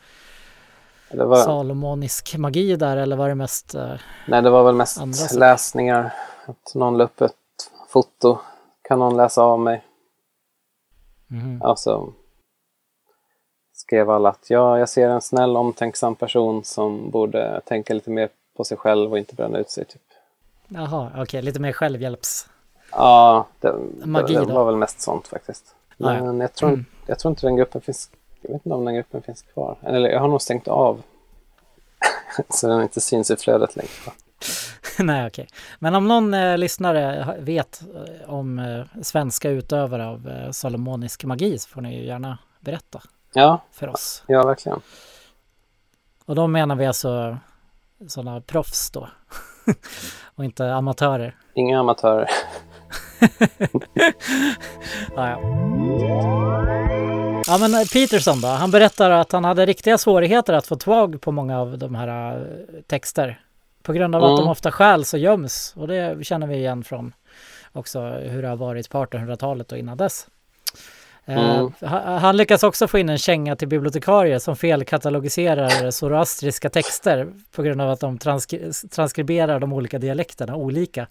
Det 1.10 1.24
var, 1.24 1.36
salomonisk 1.36 2.36
magi 2.36 2.76
där 2.76 2.96
eller 2.96 3.16
var 3.16 3.28
det 3.28 3.34
mest... 3.34 3.74
eh, 3.74 3.92
nej, 4.28 4.42
det 4.42 4.50
var 4.50 4.64
väl 4.64 4.74
mest 4.74 5.34
läsningar. 5.34 6.12
Att 6.46 6.74
någon 6.74 6.98
la 6.98 7.04
upp 7.04 7.20
ett 7.20 7.32
foto. 7.88 8.38
Kan 8.82 8.98
någon 8.98 9.16
läsa 9.16 9.42
av 9.42 9.60
mig? 9.60 9.84
mhm. 11.26 11.62
Alltså 11.62 12.12
skrev 13.90 14.10
alla 14.10 14.28
att 14.28 14.50
ja, 14.50 14.78
jag 14.78 14.88
ser 14.88 15.08
en 15.08 15.20
snäll 15.20 15.56
omtänksam 15.56 16.14
person 16.14 16.64
som 16.64 17.10
borde 17.10 17.60
tänka 17.64 17.94
lite 17.94 18.10
mer 18.10 18.28
på 18.56 18.64
sig 18.64 18.76
själv 18.76 19.12
och 19.12 19.18
inte 19.18 19.34
bränna 19.34 19.58
ut 19.58 19.70
sig. 19.70 19.84
Typ. 19.84 20.02
Jaha, 20.68 21.10
okej, 21.16 21.42
lite 21.42 21.60
mer 21.60 21.72
självhjälps... 21.72 22.46
Ja, 22.92 23.46
det, 23.60 23.74
Magi 24.04 24.34
det, 24.34 24.44
det 24.44 24.52
var 24.52 24.64
väl 24.64 24.76
mest 24.76 25.00
sånt 25.00 25.26
faktiskt. 25.28 25.74
Ah, 26.00 26.14
ja. 26.14 26.24
Men 26.24 26.40
jag, 26.40 26.52
tror, 26.54 26.68
Mm. 26.68 26.84
jag 27.06 27.18
tror 27.18 27.30
inte 27.32 27.46
den 27.46 27.56
gruppen 27.56 27.80
finns 27.80 28.10
Jag 28.40 28.50
vet 28.52 28.66
inte 28.66 28.74
om 28.74 28.84
den 28.84 28.94
gruppen 28.94 29.22
finns 29.22 29.42
kvar. 29.42 29.76
Eller 29.82 30.08
jag 30.08 30.20
har 30.20 30.28
nog 30.28 30.42
stängt 30.42 30.68
av. 30.68 31.02
Så 32.48 32.68
den 32.68 32.82
inte 32.82 33.00
syns 33.00 33.30
i 33.30 33.36
flödet 33.36 33.76
längre. 33.76 33.88
Nej, 34.98 35.26
okej. 35.26 35.48
Men 35.78 35.94
om 35.94 36.08
någon 36.08 36.34
eh, 36.34 36.58
lyssnare 36.58 37.34
vet 37.40 37.82
eh, 37.94 38.34
om 38.34 38.58
eh, 38.58 39.02
svenska 39.02 39.50
utövare 39.50 40.06
av 40.06 40.28
eh, 40.28 40.50
salomonisk 40.50 41.24
magi 41.24 41.58
så 41.58 41.68
får 41.68 41.80
ni 41.80 41.96
ju 41.98 42.06
gärna 42.06 42.38
berätta 42.60 43.02
Ja, 43.32 43.60
för 43.72 43.88
oss. 43.88 44.22
ja 44.26 44.46
verkligen. 44.46 44.80
Och 46.24 46.34
då 46.34 46.46
menar 46.46 46.74
vi 46.76 46.86
alltså 46.86 47.38
sådana 48.08 48.40
proffs 48.40 48.90
då. 48.90 49.08
och 50.34 50.44
inte 50.44 50.74
amatörer. 50.74 51.36
Inga 51.54 51.80
amatörer. 51.80 52.30
Ja, 55.16 55.30
ja. 55.30 55.40
ja 57.46 57.58
men 57.60 57.74
eh, 57.74 57.84
Peterson 57.92 58.40
då, 58.40 58.48
han 58.48 58.70
berättar 58.70 59.10
att 59.10 59.32
han 59.32 59.44
hade 59.44 59.66
riktiga 59.66 59.98
svårigheter 59.98 60.52
att 60.52 60.66
få 60.66 60.76
tag 60.76 61.20
på 61.20 61.32
många 61.32 61.60
av 61.60 61.78
de 61.78 61.94
här 61.94 62.36
eh, 62.36 62.80
texter. 62.86 63.40
På 63.82 63.92
grund 63.92 64.14
av 64.16 64.24
att 64.24 64.30
Mm. 64.30 64.40
de 64.44 64.50
ofta 64.50 64.72
stjäls 64.72 65.14
och 65.14 65.20
göms. 65.20 65.74
Och 65.76 65.88
det 65.88 66.26
känner 66.26 66.46
vi 66.46 66.56
igen 66.56 66.84
från 66.84 67.12
också 67.72 68.00
hur 68.00 68.42
det 68.42 68.48
har 68.48 68.56
varit 68.56 68.90
på 68.90 69.04
1800-talet 69.04 69.72
och 69.72 69.78
innan 69.78 69.96
dess. 69.96 70.26
Eh, 71.30 71.58
Mm. 71.58 71.72
ha- 71.80 72.18
Han 72.18 72.36
lyckas 72.36 72.62
också 72.62 72.88
få 72.88 72.98
in 72.98 73.08
en 73.08 73.18
känga 73.18 73.56
till 73.56 73.68
bibliotekarier 73.68 74.38
som 74.38 74.56
felkatalogiserar 74.56 75.90
zoroastriska 75.90 76.70
texter 76.70 77.28
på 77.54 77.62
grund 77.62 77.80
av 77.80 77.90
att 77.90 78.00
de 78.00 78.18
transkri- 78.18 78.88
transkriberar 78.88 79.60
de 79.60 79.72
olika 79.72 79.98
dialekterna 79.98 80.56
olika. 80.56 81.06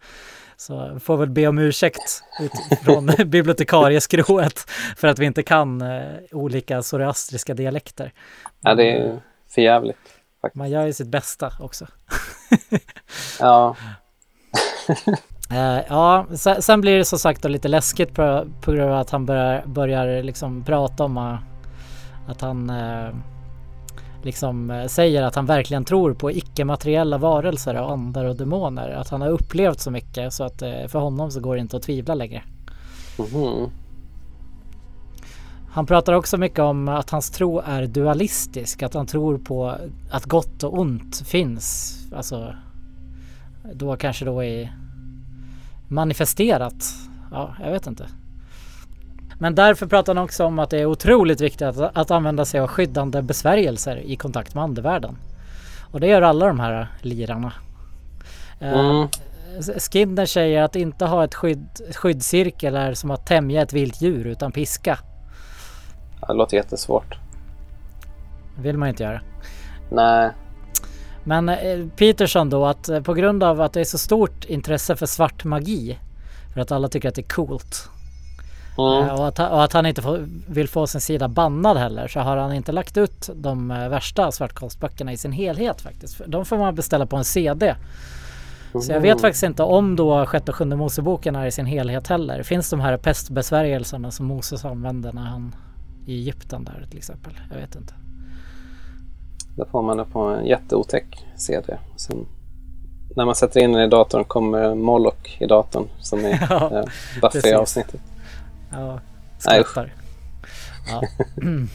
Så 0.58 1.00
får 1.00 1.18
väl 1.18 1.30
be 1.30 1.48
om 1.48 1.58
ursäkt 1.60 2.24
utifrån 2.42 3.06
bibliotekarieskrået 3.26 4.60
för 4.98 5.08
att 5.08 5.20
vi 5.20 5.26
inte 5.26 5.44
kan 5.44 5.82
eh, 5.82 6.02
olika 6.32 6.82
zoroastriska 6.82 7.54
dialekter. 7.54 8.14
Ja, 8.62 8.76
det 8.76 8.92
är 8.92 9.20
för 9.50 9.62
jävligt. 9.62 9.98
Man 10.54 10.70
gör 10.70 10.86
ju 10.86 10.94
sitt 10.94 11.08
bästa 11.08 11.52
också. 11.60 11.88
Ja, 13.40 13.76
Eh, 15.52 15.80
ja, 15.90 16.26
sen, 16.32 16.62
sen 16.62 16.82
blir 16.82 16.98
det 16.98 17.06
som 17.06 17.20
sagt 17.20 17.46
lite 17.46 17.68
läskigt 17.68 18.14
på, 18.14 18.46
på 18.62 18.72
grund 18.72 18.92
av 18.92 19.00
att 19.00 19.10
han 19.10 19.26
börjar, 19.26 19.64
börjar 19.66 20.24
liksom 20.24 20.64
prata 20.64 21.04
om 21.04 21.18
eh, 21.18 21.36
att 22.28 22.42
han 22.42 22.70
eh, 22.70 23.10
liksom 24.24 24.72
eh, 24.72 24.88
säger 24.88 25.24
att 25.24 25.36
han 25.36 25.46
verkligen 25.46 25.86
tror 25.86 26.14
på 26.14 26.32
icke-materiella 26.32 27.18
varelser 27.18 27.82
och 27.82 27.92
andar 27.92 28.26
och 28.26 28.36
demoner. 28.36 28.90
Att 28.90 29.10
han 29.10 29.22
har 29.22 29.30
upplevt 29.30 29.80
så 29.80 29.92
mycket 29.92 30.34
så 30.34 30.44
att 30.44 30.60
för 30.88 31.00
honom 31.00 31.32
så 31.32 31.40
går 31.40 31.56
det 31.56 31.62
inte 31.62 31.78
att 31.78 31.84
tvivla 31.84 32.16
längre. 32.16 32.44
mhm. 33.18 33.70
Han 35.72 35.86
pratar 35.86 36.14
också 36.14 36.38
mycket 36.38 36.60
om 36.60 36.88
att 36.88 37.10
hans 37.10 37.32
tro 37.32 37.60
är 37.60 37.86
dualistisk, 37.86 38.84
att 38.84 38.94
han 38.94 39.06
tror 39.06 39.38
på 39.38 39.76
att 40.12 40.26
gott 40.26 40.64
och 40.64 40.80
ont 40.80 41.28
finns. 41.28 41.98
Alltså 42.16 42.54
då 43.74 43.96
kanske 43.96 44.26
då 44.26 44.44
är 44.44 44.74
manifesterat. 45.90 46.86
Ja, 47.32 47.56
jag 47.64 47.72
vet 47.72 47.88
inte. 47.88 48.08
Men 49.40 49.56
därför 49.56 49.88
pratar 49.88 50.16
han 50.16 50.24
också 50.24 50.46
om 50.46 50.60
att 50.60 50.70
det 50.70 50.78
är 50.78 50.86
otroligt 50.86 51.42
viktigt 51.42 51.62
att, 51.62 51.98
att 51.98 52.12
använda 52.12 52.46
sig 52.46 52.60
av 52.60 52.68
skyddande 52.68 53.22
besvärjelser 53.22 53.98
i 53.98 54.16
kontakt 54.16 54.56
med 54.56 54.64
andevärlden. 54.64 55.18
Och 55.92 56.00
det 56.00 56.08
gör 56.08 56.22
alla 56.22 56.48
de 56.48 56.60
här 56.60 56.88
lirarna. 57.02 57.54
Eh, 58.60 58.80
Mm. 58.80 59.08
Skinner 59.92 60.26
säger 60.26 60.62
att 60.64 60.76
inte 60.76 61.06
ha 61.06 61.24
ett 61.24 61.36
skydd, 61.36 61.68
skyddscirkel 61.96 62.76
är 62.76 62.94
som 62.94 63.12
att 63.12 63.26
tämja 63.26 63.62
ett 63.62 63.74
vilt 63.74 64.02
djur 64.02 64.28
utan 64.28 64.52
piska. 64.52 65.00
Det 66.28 66.34
låter 66.34 66.58
jättesvårt. 66.58 67.18
vill 68.60 68.78
man 68.78 68.90
inte 68.90 69.04
göra. 69.04 69.22
Nej, 69.92 70.32
Men 71.24 71.50
eh, 71.50 71.88
Peterson 71.96 72.50
då 72.50 72.66
att 72.66 72.90
eh, 72.90 73.02
på 73.02 73.14
grund 73.14 73.44
av 73.44 73.62
att 73.62 73.74
det 73.74 73.80
är 73.80 73.86
så 73.86 73.98
stort 73.98 74.46
intresse 74.46 74.96
för 74.96 75.06
svart 75.06 75.44
magi 75.44 75.98
för 76.54 76.62
att 76.62 76.72
alla 76.72 76.88
tycker 76.88 77.10
att 77.10 77.16
det 77.16 77.22
är 77.22 77.36
coolt 77.36 77.90
mm. 78.78 79.10
och, 79.10 79.28
att, 79.28 79.40
och 79.40 79.64
att 79.64 79.74
han 79.74 79.86
inte 79.86 80.02
får, 80.02 80.26
vill 80.48 80.68
få 80.68 80.88
sin 80.88 81.02
sida 81.02 81.28
bannad 81.28 81.78
heller 81.78 82.08
så 82.08 82.20
har 82.20 82.38
han 82.38 82.54
inte 82.54 82.72
lagt 82.72 82.98
ut 82.98 83.30
de 83.36 83.68
värsta 83.68 84.32
svartkonstböckerna 84.32 85.14
i 85.14 85.18
sin 85.18 85.32
helhet 85.32 85.82
faktiskt. 85.82 86.22
De 86.28 86.46
får 86.46 86.58
man 86.58 86.76
beställa 86.76 87.06
på 87.06 87.18
en 87.18 87.26
CD. 87.26 87.76
Så 88.82 88.92
jag 88.92 89.02
vet 89.02 89.22
faktiskt 89.22 89.44
inte 89.44 89.64
om 89.64 89.96
då 89.96 90.26
sjätte 90.26 90.52
och 90.52 90.56
sjunde 90.56 90.76
Moseboken 90.76 91.36
är 91.36 91.46
i 91.46 91.52
sin 91.52 91.66
helhet 91.66 92.08
heller. 92.08 92.44
Finns 92.44 92.70
de 92.70 92.80
här 92.80 92.98
pestbesvärjelserna 92.98 94.12
som 94.12 94.26
Moses 94.26 94.66
använde 94.66 95.12
när 95.12 95.22
han 95.22 95.56
i 96.06 96.14
Egypten 96.14 96.64
där 96.64 96.86
till 96.90 96.98
exempel? 96.98 97.34
Jag 97.50 97.58
vet 97.58 97.76
inte. 97.76 97.94
Då 99.60 99.66
får 99.66 99.82
man 99.82 99.98
det 99.98 100.06
på 100.06 100.20
en 100.20 100.46
jätteotäck 100.46 101.26
CD. 101.36 101.78
Sen, 101.96 102.26
när 103.16 103.26
man 103.26 103.36
sätter 103.36 103.60
in 103.60 103.72
den 103.72 103.82
i 103.82 103.88
datorn 103.88 104.24
kommer 104.24 104.76
Moloch 104.76 105.38
i 105.42 105.46
datorn 105.46 105.88
som 106.00 106.26
är 106.26 106.48
Ja, 106.50 106.80
eh, 106.80 106.84
Buffy 107.22 107.42
precis. 107.42 107.54
avsnittet. 107.54 108.02
Ja, 108.72 109.00
skrattar. 109.38 109.94
Ja. 110.88 111.02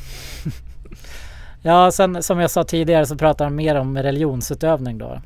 ja, 1.63 1.91
sen 1.91 2.23
som 2.23 2.39
jag 2.39 2.51
sa 2.51 2.65
tidigare 2.65 3.07
så 3.07 3.17
pratar 3.17 3.45
han 3.45 3.55
mer 3.55 3.75
om 3.75 3.99
religionsutövning 3.99 4.99
då. 4.99 5.21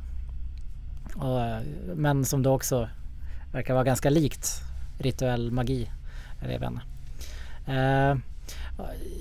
Och, 1.17 1.41
eh, 1.41 1.61
men 1.95 2.25
som 2.25 2.43
då 2.43 2.55
också 2.55 2.89
verkar 3.53 3.75
vara 3.75 3.85
ganska 3.85 4.11
likt 4.11 4.49
rituell 4.99 5.51
magi. 5.51 5.91
Eller 6.43 6.53
jag 6.53 6.61
vet 6.61 6.71
inte. 6.71 6.83
Eh, 7.73 8.17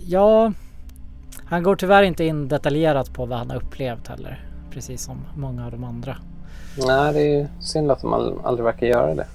ja, 0.06 0.52
han 1.50 1.64
går 1.64 1.76
tyvärr 1.76 2.04
inte 2.04 2.24
in 2.24 2.48
detaljerat 2.48 3.14
på 3.14 3.26
vad 3.26 3.38
han 3.38 3.50
har 3.50 3.58
upplevt 3.58 4.08
heller. 4.08 4.46
Precis 4.72 5.02
som 5.04 5.26
många 5.36 5.66
av 5.66 5.72
de 5.72 5.84
andra. 5.84 6.18
Nej, 6.88 7.14
det 7.14 7.20
är 7.20 7.40
ju 7.40 7.48
synd 7.62 7.92
att 7.92 8.02
de 8.02 8.14
ald- 8.14 8.42
aldrig 8.44 8.64
verkar 8.66 8.88
göra 8.88 9.16
det. 9.16 9.28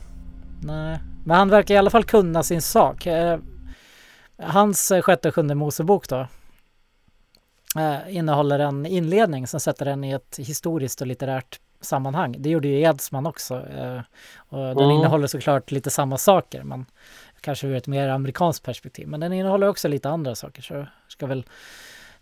Nej, 0.63 0.99
men 1.25 1.37
han 1.37 1.49
verkar 1.49 1.75
i 1.75 1.79
alla 1.79 1.91
fall 1.91 2.05
kunna 2.05 2.43
sin 2.43 2.63
sak. 2.63 3.07
Eh, 3.07 3.39
Hans 4.43 4.93
sjätte 5.03 5.29
och 5.29 5.35
sjunde 5.35 5.55
Mosebok 5.55 6.09
då 6.09 6.27
eh, 7.79 8.17
innehåller 8.17 8.59
en 8.59 8.87
inledning 8.87 9.47
som 9.47 9.61
sätter 9.61 9.85
den 9.85 10.05
i 10.05 10.11
ett 10.13 10.37
historiskt 10.39 11.01
och 11.01 11.07
litterärt 11.07 11.61
sammanhang. 11.81 12.37
Det 12.39 12.51
gjorde 12.51 12.69
ju 12.69 12.81
Edsman 12.81 13.27
också. 13.27 13.55
eh, 13.55 14.01
Och 14.49 14.59
den 14.59 14.79
Mm. 14.85 14.91
innehåller 14.91 15.27
såklart 15.27 15.71
lite 15.71 15.91
samma 15.91 16.19
saker, 16.19 16.63
men 16.63 16.87
kanske 17.41 17.67
ur 17.67 17.75
ett 17.77 17.87
mer 17.87 18.09
amerikanskt 18.09 18.65
perspektiv. 18.65 19.09
Men 19.09 19.21
den 19.21 19.33
innehåller 19.33 19.69
också 19.69 19.89
lite 19.89 20.09
andra 20.11 20.35
saker, 20.35 20.63
så 20.63 20.87
ska 21.09 21.27
väl 21.27 21.45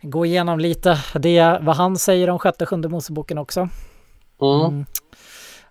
gå 0.03 0.27
igenom 0.27 0.59
lite 0.59 0.99
det, 1.15 1.59
vad 1.61 1.77
han 1.77 1.97
säger 1.97 2.31
om 2.31 2.39
sjätte 2.39 2.65
och 2.65 2.69
sjunde 2.69 2.89
Moseboken 2.89 3.39
också. 3.39 3.61
Mm. 4.43 4.61
Mm. 4.61 4.85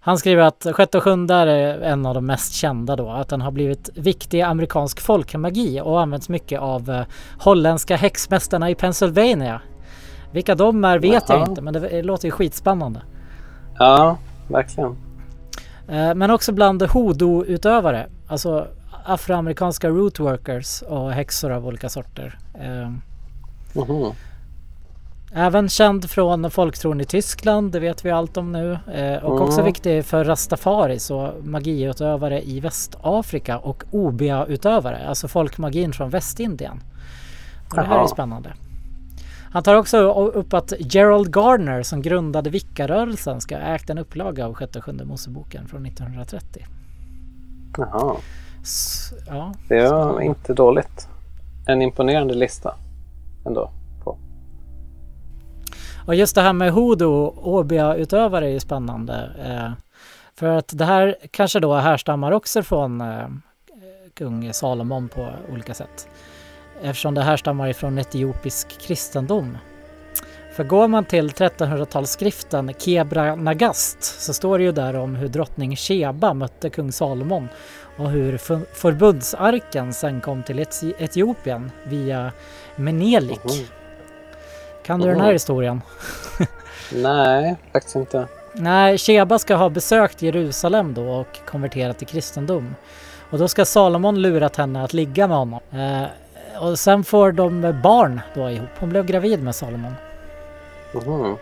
Han 0.02 0.18
skriver 0.18 0.44
att 0.44 0.68
sjätte 0.74 0.98
och 0.98 1.04
sjunde 1.04 1.34
är 1.34 1.48
en 1.82 2.06
av 2.06 2.14
de 2.14 2.26
mest 2.26 2.54
kända 2.54 2.96
då, 2.96 3.10
att 3.10 3.30
den 3.30 3.42
har 3.42 3.52
blivit 3.52 3.90
viktig 3.96 4.42
amerikansk 4.42 5.00
folkmagi 5.02 5.82
och 5.84 6.02
används 6.02 6.30
mycket 6.30 6.60
av 6.60 6.90
eh, 6.90 7.04
holländska 7.40 7.96
häxmästarna 7.96 8.70
i 8.70 8.76
Pennsylvania. 8.76 9.62
Vilka 10.32 10.56
de 10.56 10.86
är 10.86 11.00
vet 11.00 11.30
jag 11.30 11.40
Jaha. 11.40 11.50
inte, 11.50 11.62
men 11.62 11.74
det, 11.74 12.04
låter 12.04 12.26
ju 12.26 12.32
skitspännande. 12.32 13.02
Ja, 13.78 14.18
verkligen. 14.48 14.98
Eh, 15.88 16.16
men 16.16 16.32
också 16.32 16.52
bland 16.52 16.84
hoodoo-utövare, 16.84 18.08
alltså 18.28 18.68
afroamerikanska 19.06 19.90
rootworkers 19.90 20.82
och 20.82 21.12
häxor 21.12 21.52
av 21.52 21.68
olika 21.68 21.90
sorter. 21.90 22.38
Mhm. 23.74 24.12
Även 25.34 25.70
känd 25.70 26.10
från 26.10 26.52
folktron 26.52 27.02
i 27.02 27.06
Tyskland, 27.06 27.72
det 27.72 27.80
vet 27.80 28.06
vi 28.06 28.12
allt 28.12 28.38
om 28.38 28.52
nu. 28.52 28.80
Eh, 28.94 29.24
och 29.24 29.42
också 29.42 29.60
Mm. 29.60 29.66
viktig 29.66 30.06
för 30.06 30.24
rastafaris 30.26 31.12
och 31.12 31.46
magiutövare 31.46 32.42
i 32.42 32.60
Västafrika 32.60 33.58
och 33.58 33.84
obia-utövare, 33.92 35.08
alltså 35.08 35.28
folkmagin 35.28 35.94
från 35.94 36.10
Västindien. 36.10 36.84
Och 37.70 37.76
det 37.76 37.82
här 37.82 38.04
är 38.04 38.08
spännande. 38.08 38.50
Han 39.52 39.64
tar 39.64 39.76
också 39.76 39.98
upp 40.14 40.54
att 40.54 40.74
Gerald 40.80 41.32
Gardner 41.34 41.84
som 41.84 42.02
grundade 42.02 42.50
Vickarörelsen 42.50 43.42
ska 43.42 43.56
ha 43.58 43.64
ägt 43.64 43.90
en 43.90 43.98
upplaga 43.98 44.46
av 44.46 44.54
sjätte 44.54 44.80
och 44.80 44.86
sjunde 44.86 45.06
Moseboken 45.06 45.68
från 45.68 45.86
1930. 45.86 46.66
Jaha, 47.78 48.16
S- 48.64 49.14
ja, 49.28 49.54
det 49.68 49.90
var 49.90 50.22
inte 50.22 50.54
dåligt. 50.54 51.08
En 51.68 51.82
imponerande 51.82 52.34
lista 52.34 52.76
ändå. 53.46 53.72
På. 54.04 54.18
Och 56.08 56.16
just 56.16 56.36
det 56.36 56.42
här 56.42 56.54
med 56.54 56.72
Hodo, 56.72 57.34
Obia-utövare 57.38 58.46
är 58.46 58.52
ju 58.52 58.60
spännande. 58.60 59.30
Eh, 59.46 59.72
för 60.36 60.48
att 60.48 60.78
det 60.78 60.86
här 60.86 61.16
kanske 61.32 61.60
då 61.60 61.74
härstammar 61.74 62.32
också 62.32 62.64
från 62.64 63.02
eh, 63.02 63.28
kung 64.14 64.54
Salomon 64.54 65.08
på 65.08 65.30
olika 65.54 65.74
sätt. 65.74 66.08
Eftersom 66.82 67.16
det 67.16 67.22
härstammar 67.22 67.68
ifrån 67.68 67.98
etiopisk 67.98 68.82
kristendom. 68.82 69.58
För 70.56 70.64
går 70.64 70.88
man 70.88 71.06
till 71.06 71.30
1300-talsskriften 71.30 72.74
Kebra 72.78 73.36
Nagast 73.36 74.04
så 74.04 74.34
står 74.34 74.58
det 74.58 74.64
ju 74.64 74.72
där 74.72 74.96
om 74.96 75.16
hur 75.16 75.28
drottning 75.28 75.76
Sheba 75.76 76.34
mötte 76.34 76.70
kung 76.70 76.92
Salomon 76.92 77.48
och 77.98 78.10
hur 78.10 78.38
förbundsarken 78.74 79.94
sen 79.94 80.22
kom 80.22 80.44
till 80.44 80.60
Etiopien 81.00 81.72
via 81.84 82.32
Menelik. 82.80 83.44
Mhm. 83.44 83.66
Kan 84.86 85.00
du 85.00 85.08
den 85.08 85.22
här 85.22 85.34
historien? 85.34 85.82
Nej, 86.94 87.56
faktiskt 87.74 87.96
inte. 87.96 88.28
Nej, 88.54 88.98
Sheba 88.98 89.40
ska 89.40 89.56
ha 89.56 89.70
besökt 89.70 90.22
Jerusalem 90.22 90.94
då 90.94 91.10
och 91.10 91.40
konverterat 91.46 91.98
till 91.98 92.08
kristendom. 92.08 92.76
Och 93.30 93.38
då 93.38 93.48
ska 93.48 93.66
Salomon 93.66 94.22
lurat 94.22 94.56
henne 94.56 94.84
att 94.84 94.94
ligga 94.94 95.28
med 95.28 95.38
honom. 95.38 95.60
Eh, 95.72 96.64
och 96.64 96.80
sen 96.80 97.04
får 97.04 97.32
de 97.32 97.82
barn 97.84 98.22
då 98.36 98.50
ihop. 98.50 98.70
Hon 98.80 98.90
blev 98.90 99.06
gravid 99.06 99.44
med 99.44 99.56
Salomon. 99.56 99.94
Mhm. 100.94 101.38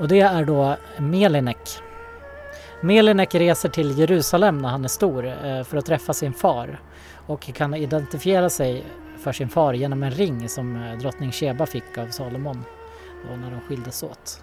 Och 0.00 0.08
det 0.08 0.20
är 0.20 0.44
då 0.44 0.76
Melinek. 0.96 1.78
Melinek 2.80 3.34
reser 3.34 3.68
till 3.68 3.98
Jerusalem 3.98 4.58
när 4.58 4.68
han 4.68 4.84
är 4.84 4.88
stor 4.88 5.26
eh, 5.26 5.64
för 5.64 5.76
att 5.76 5.86
träffa 5.86 6.12
sin 6.12 6.32
far 6.32 6.80
och 7.26 7.40
kan 7.54 7.74
identifiera 7.74 8.50
sig 8.50 8.84
för 9.22 9.32
sin 9.32 9.48
far 9.48 9.72
genom 9.72 10.02
en 10.02 10.10
ring 10.10 10.48
som 10.48 10.76
eh, 10.76 10.98
drottning 10.98 11.32
Sheba 11.32 11.66
fick 11.66 11.98
av 11.98 12.06
Salomon 12.06 12.64
när 13.42 13.50
de 13.50 13.60
skildes 13.60 14.02
åt. 14.02 14.40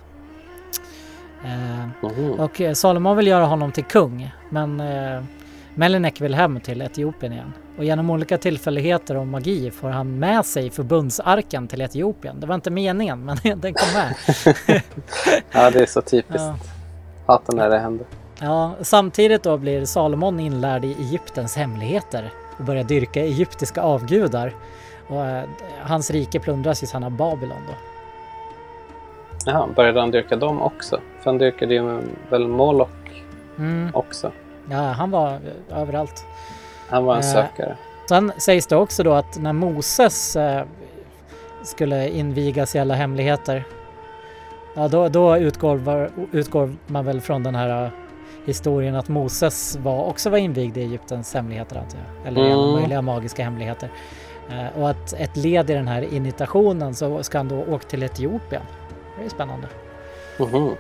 Mhm. 2.01 2.31
och 2.39 2.61
eh, 2.61 2.73
Salomon 2.73 3.17
vill 3.17 3.27
göra 3.27 3.45
honom 3.45 3.71
till 3.71 3.83
kung 3.83 4.31
men 4.49 4.81
Melinek 5.77 6.21
vill 6.21 6.35
hem 6.35 6.59
till 6.59 6.81
Etiopien 6.81 7.33
igen. 7.33 7.53
Och 7.77 7.83
genom 7.83 8.09
olika 8.09 8.37
tillfälligheter 8.37 9.17
och 9.17 9.27
magi 9.27 9.71
får 9.71 9.89
han 9.89 10.19
med 10.19 10.45
sig 10.45 10.69
förbundsarken 10.69 11.67
till 11.67 11.81
Etiopien. 11.81 12.39
Det 12.39 12.47
var 12.47 12.55
inte 12.55 12.69
meningen 12.71 13.25
men 13.25 13.37
den 13.43 13.73
kom 13.73 13.93
med. 13.93 14.15
Ja, 15.51 15.71
det 15.71 15.81
är 15.81 15.85
så 15.85 16.01
typiskt. 16.01 16.47
Ja. 17.27 17.41
När 17.47 17.69
det 17.69 17.79
händer. 17.79 18.07
Ja, 18.39 18.75
samtidigt 18.81 19.43
då 19.43 19.57
blir 19.57 19.85
Salomon 19.85 20.39
inlärd 20.39 20.85
i 20.85 20.93
Egyptens 20.99 21.55
hemligheter 21.55 22.31
och 22.57 22.63
börjar 22.65 22.84
dyrka 22.84 23.21
egyptiska 23.21 23.81
avgudar. 23.81 24.53
Och 25.07 25.25
eh, 25.25 25.43
hans 25.81 26.11
rike 26.11 26.39
plundras 26.39 26.84
ju 26.84 26.88
sen 26.88 27.03
av 27.03 27.11
Babylon 27.11 27.61
då. 27.67 27.73
Jaha, 29.45 29.67
började 29.75 29.99
han 29.99 30.11
dyrka 30.11 30.35
dem 30.35 30.61
också? 30.61 30.99
För 31.21 31.29
han 31.29 31.38
dyrkade 31.38 31.73
ju 31.73 32.01
väl 32.29 32.47
Moloch 32.47 32.89
Mm. 33.57 33.89
också. 33.93 34.31
Ja, 34.71 34.77
han 34.77 35.11
var 35.11 35.34
eh, 35.34 35.81
överallt. 35.81 36.25
Han 36.89 37.05
var 37.05 37.13
en 37.15 37.19
Eh, 37.21 37.25
sökare. 37.34 37.75
Sen 38.09 38.31
sägs 38.38 38.67
det 38.67 38.75
också 38.75 39.03
då 39.03 39.13
att 39.13 39.38
när 39.39 39.53
Moses 39.53 40.35
eh, 40.35 40.63
skulle 41.63 42.09
invigas 42.09 42.75
i 42.75 42.79
alla 42.79 42.93
hemligheter, 42.95 43.63
ja 44.75 44.88
då, 44.88 45.09
då 45.09 45.38
utgår, 45.38 45.75
var, 45.75 46.09
utgår 46.31 46.75
man 46.88 47.05
väl 47.05 47.21
från 47.21 47.43
den 47.43 47.55
här 47.55 47.84
eh, 47.85 47.89
historien 48.47 48.95
att 48.95 49.09
Moses 49.09 49.77
var, 49.83 50.03
också 50.05 50.29
var 50.29 50.37
invigd 50.37 50.77
i 50.77 50.81
Egyptens 50.81 51.33
hemligheter 51.33 51.75
antar 51.75 51.97
jag. 51.97 52.27
Eller 52.27 52.45
Mm. 52.51 52.71
möjliga 52.71 53.01
magiska 53.01 53.43
hemligheter. 53.43 53.89
Eh, 54.49 54.81
och 54.81 54.89
att 54.89 55.13
ett 55.13 55.37
led 55.37 55.69
i 55.69 55.73
den 55.73 55.87
här 55.87 56.01
initiationen 56.13 56.95
så 56.95 57.23
ska 57.23 57.37
han 57.37 57.47
då 57.47 57.63
åka 57.63 57.87
till 57.87 58.03
Etiopien. 58.03 58.61
Det 59.19 59.25
är 59.25 59.29
spännande. 59.29 59.67
Mhm. 60.39 60.71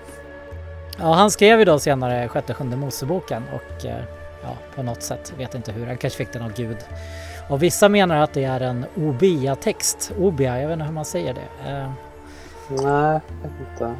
Ja, 0.99 1.13
han 1.13 1.31
skrev 1.31 1.59
ju 1.59 1.65
då 1.65 1.79
senare 1.79 2.27
sjätte 2.27 2.53
sjunde 2.53 2.77
Moseboken 2.77 3.43
och 3.55 3.85
eh, 3.85 3.95
ja, 4.43 4.49
på 4.75 4.83
något 4.83 5.01
sätt, 5.01 5.33
vet 5.37 5.55
inte 5.55 5.71
hur, 5.71 5.85
han 5.87 5.97
kanske 5.97 6.17
fick 6.17 6.33
den 6.33 6.41
av 6.43 6.53
Gud. 6.53 6.77
Och 7.49 7.63
vissa 7.63 7.89
menar 7.89 8.17
att 8.23 8.33
det 8.33 8.43
är 8.43 8.59
en 8.61 8.85
Obia-text. 8.95 10.11
Obia, 10.19 10.61
jag 10.61 10.67
vet 10.67 10.73
inte 10.73 10.85
hur 10.85 10.93
man 10.93 11.05
säger 11.05 11.33
det. 11.33 11.71
Eh, 11.71 11.89
Nej, 12.69 13.19
jag 13.43 13.49
vet 13.49 13.69
inte. 13.71 13.95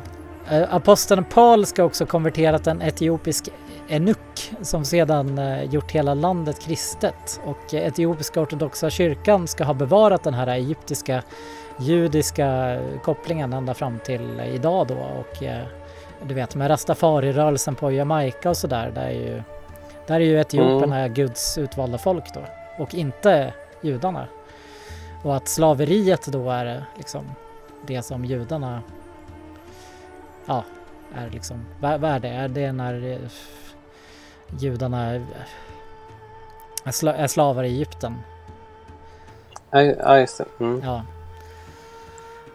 Eh, 0.51 0.75
aposteln 0.75 1.23
Paul 1.23 1.65
ska 1.65 1.83
också 1.83 2.05
konverterat 2.05 2.67
en 2.67 2.81
etiopisk 2.81 3.49
enuk 3.87 4.51
som 4.61 4.85
sedan 4.85 5.37
eh, 5.37 5.63
gjort 5.63 5.91
hela 5.91 6.13
landet 6.13 6.59
kristet. 6.59 7.41
Och 7.45 7.73
eh, 7.73 7.87
etiopiska 7.87 8.41
ortodoxa 8.41 8.89
kyrkan 8.89 9.47
ska 9.47 9.63
ha 9.63 9.73
bevarat 9.73 10.23
den 10.23 10.33
här 10.33 10.47
egyptiska 10.47 11.23
judiska 11.79 12.79
kopplingen 13.03 13.53
ända 13.53 13.73
fram 13.73 13.99
till 13.99 14.39
idag 14.39 14.87
då. 14.87 14.95
Och 14.95 15.43
du 16.27 16.33
vet 16.33 16.55
med 16.55 16.69
rastafari-rörelsen 16.71 17.75
på 17.75 17.91
Jamaica 17.91 18.49
och 18.49 18.57
sådär, 18.57 18.91
där 18.95 19.05
är 19.05 19.11
ju, 19.11 19.43
där 20.07 20.15
är 20.15 20.19
ju 20.19 20.39
etiopierna 20.39 21.07
Guds 21.07 21.57
utvalda 21.57 21.97
folk 21.97 22.33
då. 22.33 22.41
Och 22.77 22.95
inte 22.95 23.53
judarna. 23.81 24.27
Och 25.23 25.35
att 25.35 25.47
slaveriet 25.47 26.25
då 26.25 26.49
är 26.51 26.85
liksom 26.97 27.25
det 27.87 28.01
som 28.01 28.25
judarna 28.25 28.81
ja, 30.47 30.63
är 31.15 31.29
liksom, 31.29 31.65
vad, 31.81 32.01
vad 32.01 32.11
är 32.11 32.19
det? 32.19 32.29
Är 32.29 32.47
det 32.47 32.71
när 32.71 33.11
eh, 33.11 33.17
judarna 34.59 35.05
är, 35.05 35.25
är, 36.83 36.91
sla, 36.91 37.13
är 37.13 37.27
slavar 37.27 37.63
i 37.63 37.67
Egypten? 37.67 38.15
Ja, 39.71 39.81
Ja, 39.81 40.19
just 40.19 40.37
det. 40.37 40.45
Mm. 40.59 40.81
Ja. 40.83 41.01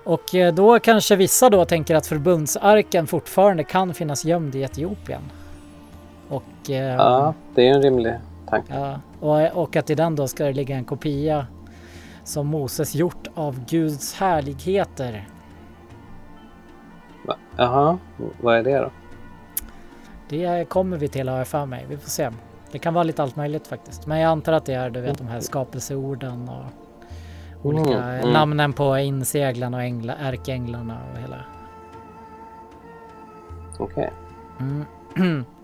Och 0.05 0.35
eh, 0.35 0.55
då 0.55 0.78
kanske 0.78 1.16
vissa 1.16 1.51
då 1.51 1.64
tänker 1.64 1.94
att 1.94 2.06
förbundsarken 2.06 3.06
fortfarande 3.06 3.64
kan 3.64 3.94
finnas 3.94 4.24
gömd 4.24 4.55
i 4.55 4.62
Etiopien. 4.62 5.23
Och, 6.28 6.70
eh, 6.70 6.94
Ja, 6.94 7.35
det 7.55 7.69
är 7.69 7.74
en 7.74 7.82
rimlig 7.82 8.14
tanke. 8.48 8.74
ja, 8.74 9.01
och, 9.20 9.62
och 9.62 9.77
att 9.77 9.90
i 9.90 9.94
den 9.94 10.16
då 10.16 10.28
ska 10.28 10.44
det 10.44 10.52
ligga 10.52 10.77
en 10.77 10.85
kopia 10.85 11.47
som 12.24 12.47
Moses 12.47 12.94
gjort 12.94 13.27
av 13.35 13.64
Guds 13.66 14.14
härligheter. 14.14 15.28
Jaha, 17.57 17.99
vad 18.41 18.57
är 18.57 18.62
det 18.62 18.79
då? 18.79 18.91
Det 20.29 20.69
kommer 20.69 20.97
vi 20.97 21.09
till 21.09 21.29
har 21.29 21.39
jag 21.39 21.49
för 21.49 21.66
mig. 21.66 21.87
Vi 21.89 21.97
får 21.97 22.11
se. 22.11 22.31
Det 22.73 22.79
kan 22.79 22.95
vara 22.95 23.05
lite 23.05 23.23
allt 23.23 23.37
möjligt 23.37 23.66
faktiskt. 23.66 24.07
Men 24.07 24.19
jag 24.19 24.31
antar 24.31 24.53
att 24.53 24.66
det 24.66 24.74
är 24.74 24.91
du 24.91 25.01
vet 25.01 25.19
de 25.19 25.27
här 25.27 25.41
skapelseorden 25.41 26.49
och 26.49 26.65
olika 27.62 27.99
Mm, 27.99 28.20
mm. 28.20 28.33
namnen 28.33 28.73
på 28.73 28.99
inseglarna 28.99 29.77
och 29.77 29.83
ängla, 29.83 30.15
ärkeänglarna 30.15 30.99
och 31.12 31.19
hela. 31.19 31.45
Okej. 33.79 34.12
Mm. 34.61 35.45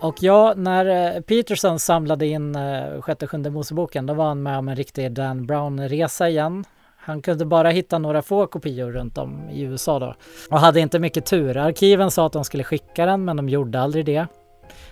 Och 0.00 0.22
ja, 0.22 0.54
när 0.56 1.14
eh, 1.16 1.20
Peterson 1.20 1.78
samlade 1.78 2.26
in 2.26 2.56
eh, 2.56 3.00
sjätte 3.00 3.26
sjunde 3.26 3.50
Moseboken 3.50 4.06
då 4.06 4.14
var 4.14 4.24
han 4.24 4.42
med 4.42 4.58
om 4.58 4.68
en 4.68 4.76
riktig 4.76 5.12
Dan 5.12 5.46
Brown-resa 5.46 6.28
igen. 6.28 6.64
Han 7.02 7.22
kunde 7.22 7.44
bara 7.44 7.70
hitta 7.70 7.98
några 7.98 8.22
få 8.22 8.46
kopior 8.46 8.90
runt 8.92 9.18
om 9.18 9.48
i 9.50 9.62
USA 9.62 9.98
då 9.98 10.14
och 10.50 10.58
hade 10.60 10.80
inte 10.80 10.98
mycket 10.98 11.26
tur. 11.26 11.56
Arkiven 11.56 12.10
sa 12.10 12.26
att 12.26 12.32
de 12.32 12.44
skulle 12.44 12.64
skicka 12.64 13.06
den 13.06 13.24
men 13.24 13.36
de 13.36 13.48
gjorde 13.48 13.80
aldrig 13.80 14.04
det. 14.06 14.26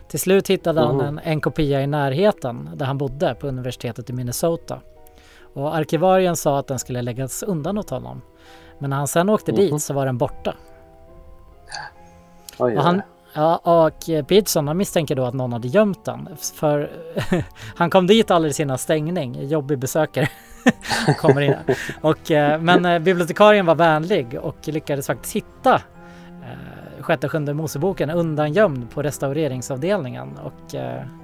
Till 0.08 0.20
slut 0.20 0.48
hittade 0.50 0.80
han 0.80 1.00
en, 1.00 1.20
en 1.24 1.40
kopia 1.40 1.82
i 1.82 1.86
närheten 1.86 2.70
där 2.74 2.86
han 2.86 2.98
bodde 2.98 3.34
på 3.34 3.46
universitetet 3.48 4.10
i 4.10 4.12
Minnesota. 4.12 4.80
Och 5.54 5.76
arkivarien 5.76 6.36
sa 6.36 6.58
att 6.58 6.66
den 6.66 6.78
skulle 6.78 7.02
läggas 7.02 7.42
undan 7.42 7.78
åt 7.78 7.90
honom. 7.90 8.22
Men 8.78 8.90
när 8.90 8.96
han 8.96 9.08
sen 9.08 9.28
åkte 9.28 9.52
Mhm. 9.52 9.60
dit 9.60 9.82
så 9.82 9.94
var 9.94 10.06
den 10.06 10.18
borta. 10.18 10.54
Oj, 12.58 12.76
Och 12.76 12.82
han, 12.82 13.02
ja, 13.34 13.56
och 13.56 14.26
Peterson 14.28 14.76
misstänker 14.76 15.14
då 15.14 15.24
att 15.24 15.34
någon 15.34 15.52
hade 15.52 15.68
gömt 15.68 16.04
den. 16.04 16.28
För 16.54 16.90
han 17.76 17.90
kom 17.90 18.06
dit 18.06 18.30
aldrig 18.30 18.50
i 18.50 18.54
sina 18.54 18.78
stängning, 18.78 19.42
jobbig 19.48 19.78
besökare. 19.78 20.28
Kommer 21.18 21.40
in. 21.40 21.54
Och, 22.00 22.30
eh, 22.30 22.60
men 22.60 22.84
eh, 22.84 22.98
bibliotekarien 22.98 23.66
var 23.66 23.74
vänlig 23.74 24.38
och 24.40 24.68
lyckades 24.68 25.06
faktiskt 25.06 25.36
hitta 25.36 25.74
eh, 26.42 27.02
sjätte 27.02 27.28
sjunde 27.28 27.54
Moseboken 27.54 28.10
undangömd 28.10 28.90
på 28.90 29.02
restaureringsavdelningen. 29.02 30.38
Och 30.38 30.74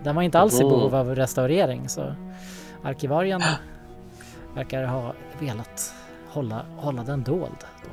den 0.05 0.15
var 0.15 0.23
inte 0.23 0.39
alls 0.39 0.61
i 0.61 0.65
behov 0.65 0.95
av 0.95 1.15
restaurering 1.15 1.89
så 1.89 2.15
arkivarien 2.83 3.43
verkar 4.55 4.85
ha 4.85 5.13
velat 5.39 5.95
hålla, 6.29 6.65
hålla 6.77 7.03
den 7.03 7.23
dold. 7.23 7.65
Då. 7.83 7.89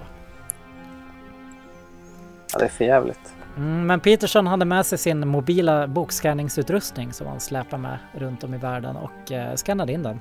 Ja, 2.53 2.59
det 2.59 2.65
är 2.65 2.69
för 2.69 2.85
jävligt. 2.85 3.33
Mm, 3.57 3.87
men 3.87 3.99
Peterson 3.99 4.47
hade 4.47 4.65
med 4.65 4.85
sig 4.85 4.97
sin 4.97 5.27
mobila 5.27 5.87
bokscanningsutrustning 5.87 7.13
som 7.13 7.27
han 7.27 7.39
släpar 7.39 7.77
med 7.77 7.97
runt 8.13 8.43
om 8.43 8.53
i 8.53 8.57
världen 8.57 8.95
och 8.95 9.31
eh, 9.31 9.55
skannade 9.55 9.93
in 9.93 10.03
den. 10.03 10.19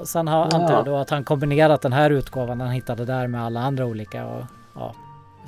Och 0.00 0.08
sen 0.08 0.28
har, 0.28 0.38
Ja. 0.38 0.56
antar 0.56 0.74
jag 0.74 0.84
då 0.84 0.96
att 0.96 1.10
han 1.10 1.24
kombinerat 1.24 1.82
den 1.82 1.92
här 1.92 2.10
utgåvan 2.10 2.60
han 2.60 2.70
hittade 2.70 3.04
där 3.04 3.26
med 3.26 3.42
alla 3.44 3.60
andra 3.60 3.86
olika 3.86 4.26
och 4.26 4.44
ja, 4.74 4.94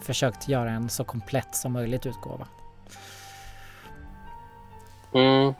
försökt 0.02 0.48
göra 0.48 0.70
en 0.70 0.88
så 0.88 1.04
komplett 1.04 1.54
som 1.56 1.72
möjligt 1.72 2.06
utgåva. 2.06 2.46
Mm. 5.14 5.54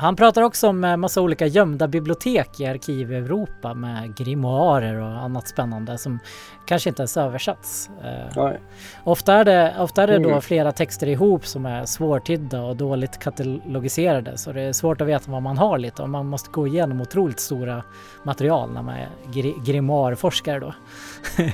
Han 0.00 0.16
pratar 0.16 0.42
också 0.42 0.68
om 0.68 0.84
en 0.84 1.00
massa 1.00 1.20
olika 1.20 1.46
gömda 1.46 1.88
bibliotek 1.88 2.60
i 2.60 2.66
arkiv 2.66 3.12
i 3.12 3.16
Europa 3.16 3.74
med 3.74 4.16
grimoarer 4.16 4.94
och 5.00 5.08
annat 5.22 5.48
spännande 5.48 5.98
som 5.98 6.18
kanske 6.66 6.88
inte 6.88 7.02
ens 7.02 7.16
översatts. 7.16 7.90
Eh. 8.04 8.52
Ofta 9.04 9.34
är 9.34 9.44
det, 9.44 9.74
ofta 9.78 10.02
är 10.02 10.06
det 10.06 10.18
då 10.18 10.28
Mm. 10.28 10.40
flera 10.40 10.72
texter 10.72 11.06
ihop 11.06 11.46
som 11.46 11.66
är 11.66 11.84
svårtydda 11.84 12.62
och 12.62 12.76
dåligt 12.76 13.18
katalogiserade 13.18 14.38
så 14.38 14.52
det 14.52 14.60
är 14.62 14.72
svårt 14.72 15.00
att 15.00 15.06
veta 15.08 15.30
vad 15.30 15.42
man 15.42 15.58
har 15.58 15.78
lite 15.78 16.02
och 16.02 16.10
man 16.10 16.26
måste 16.26 16.50
gå 16.50 16.66
igenom 16.66 17.00
otroligt 17.00 17.40
stora 17.40 17.82
material 18.22 18.70
när 18.72 18.82
man 18.82 18.94
är 18.94 19.08
gri- 19.32 19.64
grimoarforskare 19.64 20.58
då. 20.60 20.74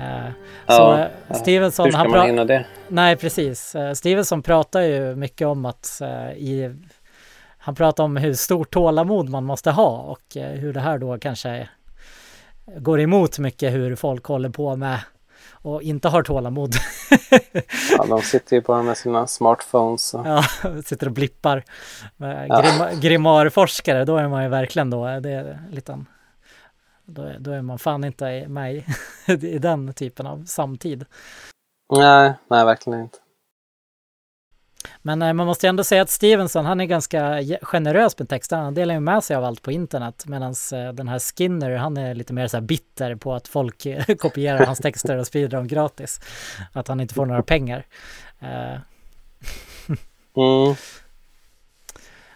Eh, 0.00 0.30
så 0.66 0.72
Ja, 0.72 0.98
eh. 1.28 1.36
Stevenson, 1.36 1.84
Hur 1.84 1.92
ska 1.92 1.98
han 1.98 2.10
man 2.10 2.26
hinna 2.26 2.44
det? 2.44 2.66
Nej, 2.88 3.16
precis. 3.16 3.74
Eh, 3.74 3.92
Stevenson 3.92 4.42
pratar 4.42 4.80
ju 4.80 5.14
mycket 5.16 5.46
om 5.46 5.64
att 5.66 6.00
eh, 6.00 6.30
i, 6.32 6.76
han 7.60 7.74
pratar 7.74 8.04
om 8.04 8.16
hur 8.16 8.34
stort 8.34 8.70
tålamod 8.70 9.28
man 9.28 9.44
måste 9.44 9.70
ha 9.70 9.98
och 9.98 10.36
eh, 10.36 10.50
hur 10.50 10.72
det 10.72 10.80
här 10.80 10.98
då 10.98 11.18
kanske 11.18 11.68
går 12.78 13.00
emot 13.00 13.38
mycket 13.38 13.72
hur 13.72 13.96
folk 13.96 14.24
håller 14.24 14.50
på 14.50 14.76
med 14.76 15.00
och 15.62 15.82
inte 15.82 16.08
har 16.08 16.22
tålamod. 16.22 16.74
Ja, 17.98 18.04
de 18.04 18.22
sitter 18.22 18.56
ju 18.56 18.62
bara 18.62 18.82
med 18.82 18.96
sina 18.96 19.26
smartphones. 19.26 20.14
Och... 20.14 20.26
ja, 20.26 20.42
sitter 20.84 21.06
och 21.06 21.12
blippar. 21.12 21.64
Med 22.16 22.46
Ja. 22.48 22.60
Grim, 22.60 23.00
grimarforskare, 23.00 24.04
då 24.04 24.16
är 24.16 24.28
man 24.28 24.42
ju 24.42 24.48
verkligen 24.48 24.90
då, 24.90 25.20
det 25.20 25.30
är 25.30 25.58
lite 25.70 26.04
då 27.04 27.22
är, 27.22 27.38
då 27.38 27.50
är 27.50 27.62
man 27.62 27.78
fan 27.78 28.04
inte 28.04 28.48
med 28.48 28.74
i, 28.74 28.84
i 29.32 29.58
den 29.58 29.92
typen 29.92 30.26
av 30.26 30.44
samtid. 30.44 31.04
Nej, 31.92 32.32
nej, 32.48 32.64
verkligen 32.64 33.00
inte. 33.00 33.18
Men 35.02 35.22
eh, 35.22 35.32
man 35.32 35.46
måste 35.46 35.68
ändå 35.68 35.84
säga 35.84 36.02
att 36.02 36.10
Stevenson, 36.10 36.64
han 36.64 36.80
är 36.80 36.84
ganska 36.84 37.42
generös 37.62 38.18
med 38.18 38.28
texterna. 38.28 38.62
Han 38.62 38.74
delar 38.74 38.94
ju 38.94 39.00
med 39.00 39.24
sig 39.24 39.36
av 39.36 39.44
allt 39.44 39.62
på 39.62 39.72
internet. 39.72 40.24
Medan 40.26 40.54
eh, 40.72 40.92
den 40.92 41.08
här 41.08 41.18
Skinner, 41.18 41.76
han 41.76 41.96
är 41.96 42.14
lite 42.14 42.32
mer 42.32 42.48
så 42.48 42.56
här 42.56 42.62
bitter 42.62 43.14
på 43.14 43.34
att 43.34 43.48
folk 43.48 43.86
eh, 43.86 44.04
kopierar 44.18 44.66
hans 44.66 44.78
texter 44.78 45.16
och 45.16 45.26
sprider 45.26 45.48
dem 45.48 45.68
gratis. 45.68 46.20
Att 46.72 46.88
han 46.88 47.00
inte 47.00 47.14
får 47.14 47.26
några 47.26 47.42
pengar. 47.42 47.86
Mm. 48.40 48.80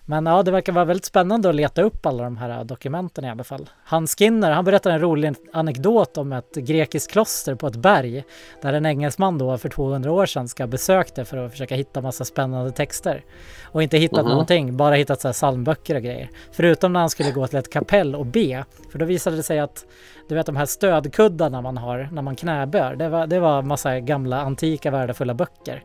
Men 0.07 0.27
ja, 0.27 0.43
det 0.43 0.51
verkar 0.51 0.73
vara 0.73 0.85
väldigt 0.85 1.05
spännande 1.05 1.49
att 1.49 1.55
leta 1.55 1.83
upp 1.83 2.07
alla 2.07 2.25
de 2.25 2.37
här 2.37 2.65
dokumenten 2.65 3.25
i 3.25 3.31
alla 3.31 3.45
fall. 3.45 3.71
Han 3.85 4.07
Skinner, 4.07 4.51
han 4.51 4.65
berättar 4.65 4.91
en 4.91 5.01
rolig 5.01 5.35
anekdot 5.53 6.19
om 6.19 6.33
ett 6.33 6.55
grekiskt 6.55 7.13
kloster 7.13 7.55
på 7.55 7.67
ett 7.67 7.77
berg 7.77 8.25
där 8.63 8.73
en 8.73 8.87
engelsman 8.87 9.39
då 9.39 9.59
för 9.59 9.69
200 9.69 10.13
år 10.13 10.27
sedan 10.27 10.49
ska 10.49 10.63
ha 10.63 10.69
besökt 10.69 11.15
det 11.15 11.25
för 11.25 11.37
att 11.37 11.51
försöka 11.53 11.75
hitta 11.75 12.01
massa 12.01 12.25
spännande 12.25 12.71
texter. 12.71 13.25
Och 13.65 13.83
inte 13.83 13.97
hittat 13.99 14.25
Mhm. 14.25 14.29
någonting, 14.31 14.77
bara 14.77 14.95
hittat 14.95 15.21
så 15.21 15.29
här 15.29 15.33
psalmböcker 15.33 15.95
och 15.95 16.03
grejer. 16.03 16.31
Förutom 16.53 16.93
när 16.93 17.01
han 17.01 17.11
skulle 17.11 17.31
gå 17.31 17.47
till 17.47 17.59
ett 17.59 17.73
kapell 17.73 18.15
och 18.15 18.27
be. 18.27 18.65
För 18.93 18.99
då 18.99 19.05
visade 19.05 19.37
det 19.37 19.43
sig 19.43 19.59
att 19.59 19.85
du 20.29 20.35
vet 20.35 20.47
de 20.47 20.57
här 20.57 20.67
stödkuddarna 20.67 21.61
man 21.61 21.77
har 21.79 22.09
när 22.13 22.23
man 22.23 22.37
knäbör, 22.37 22.97
det 22.97 23.09
var, 23.09 23.27
det 23.27 23.41
var 23.41 23.63
massa 23.63 24.01
gamla 24.01 24.41
antika 24.41 24.91
värdefulla 24.91 25.35
böcker. 25.35 25.83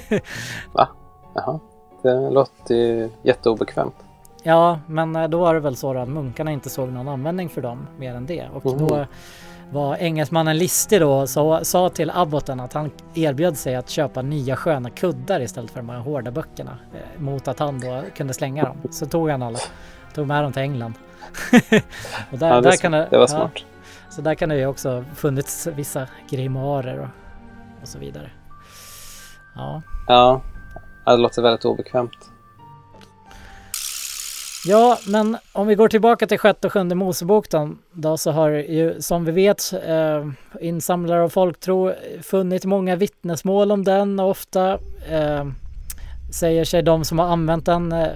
Va? 0.72 0.88
Jaha. 1.34 1.60
Det 2.02 2.30
låter 2.30 2.74
ju 2.74 3.10
jätteobekvämt. 3.22 3.94
Ja, 4.42 4.78
men 4.86 5.16
eh, 5.16 5.28
då 5.28 5.38
var 5.38 5.54
det 5.54 5.60
väl 5.60 5.76
så 5.76 5.98
att 5.98 6.08
munkarna 6.08 6.50
inte 6.52 6.70
såg 6.70 6.88
någon 6.88 7.08
användning 7.08 7.48
för 7.48 7.60
dem 7.62 7.86
mer 7.98 8.14
än 8.14 8.26
det. 8.26 8.48
Och 8.54 8.64
Mhm. 8.66 8.86
då 8.86 9.06
var 9.70 9.96
engelsmannen 9.96 10.58
listig 10.58 11.00
då 11.00 11.12
och 11.12 11.28
sa, 11.30 11.64
sa 11.64 11.88
till 11.88 12.10
abboten 12.14 12.60
att 12.60 12.72
han 12.72 12.90
erbjöd 13.14 13.56
sig 13.56 13.74
att 13.76 13.88
köpa 13.88 14.22
nya 14.22 14.56
sköna 14.56 14.90
kuddar 14.90 15.40
istället 15.40 15.70
för 15.70 15.80
de 15.80 15.88
här 15.88 15.98
hårda 15.98 16.30
böckerna. 16.30 16.78
eh, 16.94 17.20
Mot 17.22 17.48
att 17.48 17.58
han 17.58 17.80
då 17.80 18.02
kunde 18.16 18.34
slänga 18.34 18.64
dem. 18.64 18.76
Så 18.90 19.06
tog 19.06 19.30
han 19.30 19.42
alla. 19.42 19.58
Tog 20.14 20.26
med 20.26 20.42
dem 20.44 20.52
till 20.52 20.62
England. 20.62 20.94
och 22.32 22.38
där, 22.38 22.48
Ja, 22.48 22.54
det, 22.54 22.60
där 22.60 22.70
är 22.72 22.76
kan 22.76 22.90
smart. 22.92 23.10
det 23.10 23.16
var 23.16 23.22
ja, 23.22 23.26
smart. 23.28 23.52
så 24.10 24.22
där 24.22 24.34
kan 24.34 24.48
det 24.48 24.56
ju 24.56 24.66
också 24.66 25.04
funnits 25.14 25.66
vissa 25.66 26.06
grimoarer 26.30 26.98
och, 26.98 27.08
och 27.82 27.88
så 27.88 27.98
vidare. 27.98 28.30
Ja. 29.54 29.82
Ja, 30.08 30.40
det 31.04 31.16
låter 31.16 31.42
väldigt 31.42 31.64
obekvämt. 31.64 32.28
Ja, 34.66 34.98
men 35.06 35.36
om 35.52 35.66
vi 35.66 35.74
går 35.74 35.88
tillbaka 35.88 36.26
till 36.26 36.38
sjätte 36.38 36.66
och 36.66 36.72
sjunde 36.72 36.94
Mosebok 36.94 37.50
då, 37.50 37.70
då 37.92 38.16
så 38.18 38.30
har 38.30 38.48
ju 38.50 38.96
som 39.00 39.24
vi 39.24 39.32
vet 39.32 39.72
eh, 39.86 40.28
insamlare 40.60 41.22
och 41.24 41.32
folktro 41.32 41.92
funnit 42.22 42.64
många 42.64 42.96
vittnesmål 42.96 43.72
om 43.72 43.84
den 43.84 44.20
och 44.20 44.30
ofta 44.30 44.72
eh, 45.10 45.46
säger 46.32 46.64
sig 46.64 46.82
de 46.82 47.04
som 47.04 47.18
har 47.18 47.26
använt 47.26 47.66
den 47.66 47.92
eh, 47.92 48.08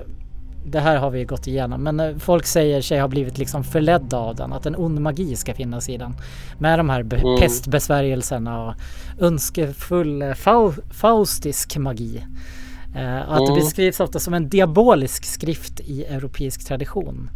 det 0.66 0.80
här 0.80 0.96
har 0.96 1.10
vi 1.10 1.24
gått 1.24 1.46
igenom, 1.46 1.82
men 1.82 2.00
eh, 2.00 2.16
folk 2.16 2.46
säger 2.46 2.80
sig 2.80 3.00
ha 3.00 3.08
blivit 3.08 3.38
liksom 3.38 3.64
förledda 3.64 4.16
av 4.16 4.34
den, 4.34 4.52
att 4.52 4.66
en 4.66 4.76
ond 4.76 5.00
magi 5.00 5.36
ska 5.36 5.54
finnas 5.54 5.88
i 5.88 5.96
den. 5.96 6.14
Med 6.58 6.78
de 6.78 6.88
här 6.90 7.00
Mm. 7.00 7.40
pestbesvärjelserna 7.40 8.64
och 8.66 8.74
önskefull 9.20 10.22
eh, 10.22 10.26
fau- 10.28 10.92
faustisk 10.92 11.76
magi. 11.76 12.24
Eh, 12.96 13.30
att 13.32 13.38
det 13.38 13.44
Mm. 13.44 13.54
beskrivs 13.54 14.00
ofta 14.00 14.18
som 14.18 14.34
en 14.34 14.48
diabolisk 14.48 15.24
skrift 15.24 15.80
i 15.80 16.04
europeisk 16.04 16.66
tradition. 16.66 17.30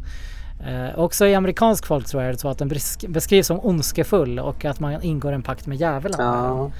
Eh, 0.66 0.98
också 0.98 1.26
i 1.26 1.34
amerikansk 1.34 1.86
folk 1.86 2.06
tror 2.06 2.22
jag 2.22 2.28
är 2.28 2.32
det 2.32 2.38
så 2.38 2.48
att 2.48 2.58
den 2.58 2.68
besk- 2.70 3.08
beskrivs 3.08 3.46
som 3.46 3.60
ondskefull 3.66 4.38
och 4.38 4.64
att 4.64 4.80
man 4.80 5.02
ingår 5.02 5.32
en 5.32 5.42
pakt 5.42 5.66
med 5.66 5.78
djävulen. 5.78 6.16
Ja, 6.20 6.70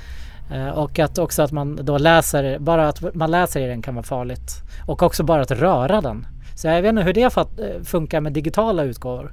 Eh, 0.54 0.68
och 0.68 0.98
att 0.98 1.18
också 1.18 1.42
att 1.42 1.52
man 1.52 1.78
då 1.82 1.98
läser, 1.98 2.58
bara 2.58 2.88
att 2.88 3.14
man 3.14 3.30
läser 3.30 3.60
i 3.60 3.66
den 3.66 3.82
kan 3.82 3.94
vara 3.94 4.02
farligt. 4.02 4.50
Och 4.86 5.02
också 5.02 5.22
bara 5.22 5.42
att 5.42 5.50
röra 5.50 6.00
den. 6.00 6.26
Så 6.56 6.66
jag 6.68 6.82
vet 6.82 6.88
inte 6.90 7.02
hur 7.02 7.12
det 7.12 7.36
eh, 7.36 7.82
funkar 7.84 8.20
med 8.20 8.32
digitala 8.32 8.82
utgåvor. 8.82 9.32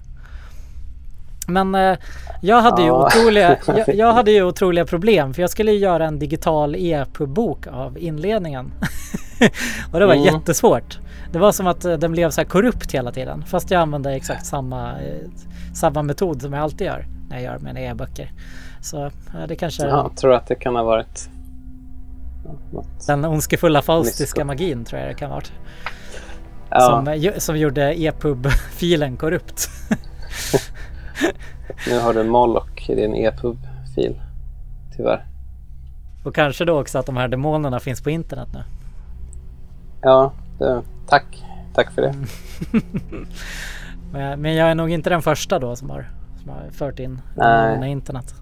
Men 1.49 1.75
eh, 1.75 1.97
jag, 2.41 2.61
hade 2.61 2.81
ju 2.81 2.87
Ja. 2.87 3.05
otroliga, 3.05 3.57
jag, 3.67 3.95
jag 3.95 4.13
hade 4.13 4.31
ju 4.31 4.43
otroliga 4.43 4.85
problem 4.85 5.33
för 5.33 5.41
jag 5.41 5.49
skulle 5.49 5.71
ju 5.71 5.77
göra 5.77 6.05
en 6.05 6.19
digital 6.19 6.75
e-pub-bok 6.75 7.67
av 7.67 7.97
inledningen. 7.97 8.71
och 9.91 9.99
det 9.99 10.05
var 10.05 10.13
Mm. 10.13 10.25
jättesvårt. 10.25 10.99
Det 11.31 11.39
var 11.39 11.51
som 11.51 11.67
att 11.67 11.85
eh, 11.85 11.93
den 11.93 12.11
blev 12.11 12.29
så 12.29 12.41
här 12.41 12.47
korrupt 12.47 12.91
hela 12.91 13.11
tiden. 13.11 13.43
Fast 13.47 13.71
jag 13.71 13.81
använde 13.81 14.13
exakt 14.13 14.45
samma, 14.45 14.91
eh, 14.91 15.29
samma 15.75 16.01
metod 16.03 16.41
som 16.41 16.53
jag 16.53 16.61
alltid 16.63 16.87
gör 16.87 17.05
när 17.29 17.35
jag 17.37 17.43
gör 17.43 17.59
mina 17.59 17.79
e-böcker. 17.79 18.31
Så 18.81 19.11
ja, 19.33 19.47
det 19.47 19.55
kanske... 19.55 19.83
jag 19.87 20.15
tror 20.17 20.33
att 20.33 20.47
det 20.47 20.55
kan 20.55 20.75
ha 20.75 20.83
varit 20.83 21.29
ja, 22.45 22.51
något. 22.73 23.07
Den 23.07 23.25
ondskefulla 23.25 23.81
faustiska 23.81 24.45
magin 24.45 24.85
tror 24.85 25.01
jag 25.01 25.09
det 25.09 25.13
kan 25.13 25.29
ha 25.29 25.35
varit. 25.35 25.51
Ja, 26.69 26.79
Som, 26.79 27.07
eh, 27.07 27.33
som 27.37 27.57
gjorde 27.57 27.93
epub-filen 27.93 29.17
korrupt. 29.17 29.69
nu 31.88 31.99
har 31.99 32.14
du 32.14 32.23
Moloch 32.23 32.89
i 32.89 32.95
din 32.95 33.15
EPUB-fil. 33.15 34.22
Tyvärr. 34.98 35.26
Och 36.23 36.35
kanske 36.35 36.65
då 36.65 36.81
också 36.81 36.99
att 36.99 37.06
de 37.06 37.18
här 37.18 37.27
demonerna 37.27 37.80
finns 37.80 38.02
på 38.02 38.10
internet 38.10 38.48
nu. 38.53 38.64
Ja, 40.02 40.34
det, 40.60 40.81
tack. 41.07 41.44
Tack 41.73 41.91
för 41.91 42.02
det. 42.02 42.14
Men 44.11 44.22
jag, 44.22 44.39
men 44.39 44.56
jag 44.56 44.69
är 44.69 44.76
nog 44.76 44.89
inte 44.89 45.10
den 45.10 45.22
första 45.22 45.60
då 45.60 45.76
som 45.76 45.89
har, 45.89 46.10
som 46.41 46.49
har 46.49 46.69
fört 46.72 46.99
in 46.99 47.22
demonerna 47.35 47.88
i 47.88 47.91
internet. 47.91 48.35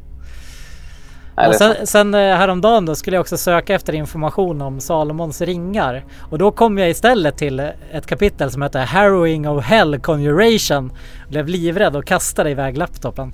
Sant. 1.35 1.55
sen, 1.57 1.87
sen 1.87 2.13
eh, 2.13 2.19
häromdagen 2.19 2.85
då 2.85 2.95
skulle 2.95 3.15
jag 3.15 3.21
också 3.21 3.37
söka 3.37 3.75
efter 3.75 3.95
information 3.95 4.61
om 4.61 4.79
Salomons 4.79 5.41
ringar. 5.41 6.05
Och 6.19 6.37
då 6.37 6.51
kom 6.51 6.77
jag 6.77 6.89
istället 6.89 7.37
till 7.37 7.59
ett 7.91 8.07
kapitel 8.07 8.51
som 8.51 8.61
heter 8.61 8.85
Harrowing 8.85 9.49
of 9.49 9.65
Hell 9.65 9.99
Conjuration. 9.99 10.91
Blev 11.29 11.47
livrädd 11.47 11.95
och 11.95 12.05
kastade 12.05 12.51
iväg 12.51 12.77
laptopen. 12.77 13.33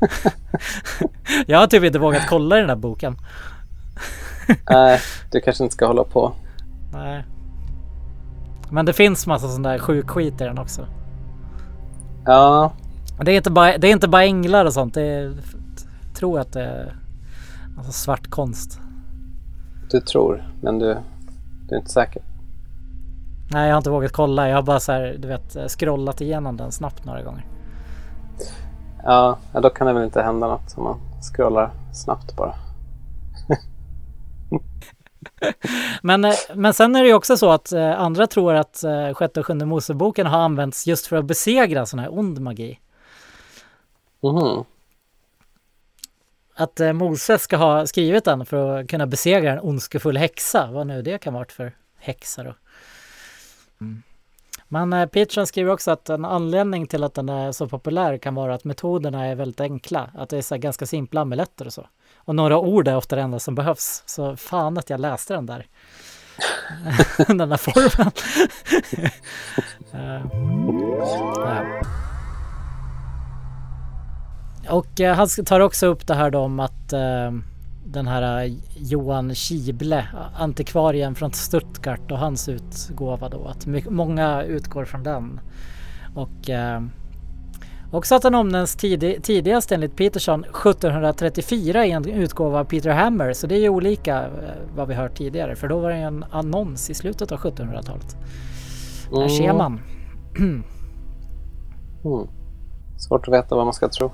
jag 1.46 1.58
har 1.58 1.66
typ 1.66 1.84
inte 1.84 1.98
vågat 1.98 2.26
kolla 2.28 2.56
i 2.56 2.58
den 2.58 2.68
där 2.68 2.76
boken. 2.76 3.16
Nej, 4.70 5.00
du 5.30 5.40
kanske 5.40 5.64
inte 5.64 5.74
ska 5.74 5.86
hålla 5.86 6.04
på. 6.04 6.32
Nej. 6.92 7.24
Men 8.70 8.86
det 8.86 8.92
finns 8.92 9.26
massa 9.26 9.48
sån 9.48 9.62
där 9.62 9.78
sjuk 9.78 10.10
skit 10.10 10.40
i 10.40 10.44
den 10.44 10.58
också. 10.58 10.86
Ja, 12.24 12.72
Det 13.22 13.32
är 13.32 13.36
inte 13.36 13.50
bara, 13.50 13.78
det 13.78 13.88
är 13.88 13.92
inte 13.92 14.08
bara 14.08 14.24
änglar 14.24 14.64
och 14.64 14.72
sånt. 14.72 14.94
Det 14.94 15.02
är, 15.02 15.34
tror 16.20 16.40
att 16.40 16.52
det 16.52 16.62
är 16.62 16.96
alltså 17.76 17.92
svart 17.92 18.30
konst. 18.30 18.80
du 19.90 20.00
tror, 20.00 20.44
men 20.62 20.78
du, 20.78 20.96
du 21.68 21.74
är 21.74 21.78
inte 21.78 21.90
säker. 21.90 22.22
Nej, 23.50 23.66
jag 23.66 23.74
har 23.74 23.78
inte 23.78 23.90
vågat 23.90 24.12
kolla. 24.12 24.48
Jag 24.48 24.56
har 24.56 24.62
bara 24.62 24.80
så 24.80 24.92
här, 24.92 25.16
du 25.18 25.28
vet, 25.28 25.70
scrollat 25.70 26.20
igenom 26.20 26.56
den 26.56 26.72
snabbt 26.72 27.04
några 27.04 27.22
gånger. 27.22 27.46
Ja, 29.04 29.38
då 29.52 29.70
kan 29.70 29.86
det 29.86 29.92
väl 29.92 30.04
inte 30.04 30.22
hända 30.22 30.46
något 30.46 30.74
om 30.76 30.84
man 30.84 30.98
scrollar 31.22 31.70
snabbt 31.92 32.36
bara. 32.36 32.54
Men, 36.02 36.24
eh, 36.24 36.34
men 36.54 36.74
sen 36.74 36.96
är 36.96 37.02
det 37.02 37.08
ju 37.08 37.14
också 37.14 37.36
så 37.36 37.50
att 37.50 37.72
eh, 37.72 38.00
andra 38.00 38.26
tror 38.26 38.54
att 38.54 38.84
eh, 38.84 39.14
sjätte 39.14 39.40
och 39.40 39.46
sjunde 39.46 39.66
Moseboken 39.66 40.26
har 40.26 40.38
använts 40.38 40.86
just 40.86 41.06
för 41.06 41.16
att 41.16 41.24
besegra 41.24 41.86
sån 41.86 41.98
här 41.98 42.18
ond 42.18 42.40
magi. 42.40 42.78
Mhm. 44.22 44.64
Att 46.60 46.80
eh, 46.80 46.92
Moses 46.92 47.42
ska 47.42 47.56
ha 47.56 47.86
skrivit 47.86 48.24
den 48.24 48.46
för 48.46 48.80
att 48.80 48.88
kunna 48.88 49.06
besegra 49.06 49.52
en 49.52 49.60
ondskefull 49.60 50.16
häxa. 50.16 50.70
Vad 50.72 50.86
nu 50.86 51.02
det 51.02 51.18
kan 51.18 51.34
vara 51.34 51.44
för 51.44 51.72
häxa 51.98 52.42
då. 52.42 52.54
Men 54.68 54.92
eh, 54.92 55.06
Peterson 55.06 55.46
skriver 55.46 55.72
också 55.72 55.90
att 55.90 56.08
en 56.08 56.24
anledning 56.24 56.86
till 56.86 57.04
att 57.04 57.14
den 57.14 57.28
är 57.28 57.52
så 57.52 57.68
populär 57.68 58.18
kan 58.18 58.34
vara 58.34 58.54
att 58.54 58.64
metoderna 58.64 59.26
är 59.26 59.34
väldigt 59.34 59.60
enkla. 59.60 60.10
Att 60.14 60.28
det 60.28 60.38
är 60.38 60.42
så 60.42 60.56
ganska 60.56 60.86
simpla 60.86 61.20
amuletter 61.20 61.66
och 61.66 61.72
så. 61.72 61.86
Och 62.16 62.34
några 62.34 62.58
ord 62.58 62.88
är 62.88 62.96
ofta 62.96 63.16
det 63.16 63.22
enda 63.22 63.38
som 63.38 63.54
behövs. 63.54 64.02
Så 64.06 64.36
fan 64.36 64.78
att 64.78 64.90
jag 64.90 65.00
läste 65.00 65.34
den 65.34 65.46
där. 65.46 65.66
den 67.26 67.48
där 67.48 67.56
formen. 67.56 68.12
Eh, 69.92 70.22
ja. 71.44 71.99
Och 74.70 75.00
eh, 75.00 75.14
han 75.16 75.28
tar 75.28 75.60
också 75.60 75.86
upp 75.86 76.06
det 76.06 76.14
här 76.14 76.30
då 76.30 76.38
om 76.38 76.60
att 76.60 76.92
eh, 76.92 77.32
den 77.84 78.06
här 78.06 78.44
eh, 78.44 78.52
Johan 78.76 79.34
Kible, 79.34 80.08
antikvarien 80.38 81.14
från 81.14 81.32
Stuttgart 81.32 82.10
och 82.10 82.18
hans 82.18 82.48
utgåva 82.48 83.28
då. 83.28 83.44
Att 83.44 83.66
många 83.90 84.42
utgår 84.42 84.84
från 84.84 85.02
den. 85.02 85.40
Och 86.14 86.50
eh, 86.50 86.82
också 87.92 88.14
att 88.14 88.22
den 88.22 88.34
omnämns 88.34 88.76
tidig, 88.76 89.22
tidigast 89.22 89.72
enligt 89.72 89.96
Peterson 89.96 90.44
1734 90.44 91.86
i 91.86 91.90
en 91.90 92.08
utgåva 92.08 92.60
av 92.60 92.64
Peter 92.64 92.90
Hammer. 92.90 93.32
Så 93.32 93.46
det 93.46 93.54
är 93.54 93.60
ju 93.60 93.68
olika 93.68 94.28
vad 94.76 94.88
vi 94.88 94.94
hört 94.94 95.16
tidigare. 95.16 95.56
För 95.56 95.68
då 95.68 95.78
var 95.78 95.90
det 95.90 95.96
en 95.96 96.24
annons 96.30 96.90
i 96.90 96.94
slutet 96.94 97.32
av 97.32 97.38
1700-talet. 97.38 98.16
Där 99.10 99.28
ser 99.28 99.44
Mm. 99.44 99.56
man. 99.56 99.80
Mm. 102.04 102.26
Svårt 102.96 103.28
att 103.28 103.34
veta 103.34 103.54
vad 103.56 103.64
man 103.64 103.74
ska 103.74 103.88
tro. 103.88 104.10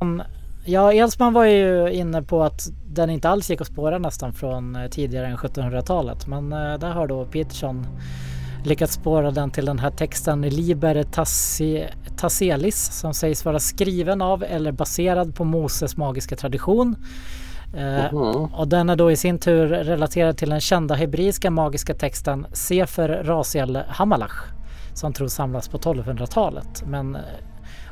Mm, 0.00 0.22
Ja, 0.64 0.92
Edsman 0.92 1.32
var 1.32 1.44
ju 1.44 1.90
inne 1.92 2.22
på 2.22 2.42
att 2.42 2.68
den 2.86 3.10
inte 3.10 3.28
alls 3.28 3.50
gick 3.50 3.60
att 3.60 3.66
spåra 3.66 3.98
nästan 3.98 4.32
från 4.32 4.76
eh, 4.76 4.88
tidigare 4.88 5.26
än 5.26 5.36
1700-talet. 5.36 6.26
Men 6.26 6.52
eh, 6.52 6.78
där 6.78 6.90
har 6.90 7.06
då 7.06 7.24
Peterson 7.24 7.86
lyckats 8.64 8.94
spåra 8.94 9.30
den 9.30 9.50
till 9.50 9.64
den 9.64 9.78
här 9.78 9.90
texten 9.90 10.40
Liber 10.42 11.02
Tasselis 12.16 12.92
som 13.00 13.14
sägs 13.14 13.44
vara 13.44 13.58
skriven 13.58 14.22
av 14.22 14.44
eller 14.44 14.72
baserad 14.72 15.34
på 15.34 15.44
Moses 15.44 15.96
magiska 15.96 16.36
tradition. 16.36 16.96
Eh, 17.76 18.12
Mhm. 18.14 18.44
och 18.54 18.68
den 18.68 18.90
är 18.90 18.96
då 18.96 19.10
i 19.10 19.16
sin 19.16 19.38
tur 19.38 19.66
relaterad 19.68 20.36
till 20.36 20.50
den 20.50 20.60
kända 20.60 20.94
hebreiska 20.94 21.50
magiska 21.50 21.94
texten 21.94 22.46
Sefer 22.52 23.08
Rasiel 23.24 23.78
Hamalach 23.88 24.44
som 24.94 25.12
tros 25.12 25.32
samlas 25.34 25.68
på 25.68 25.78
1200-talet. 25.78 26.82
Men 26.86 27.16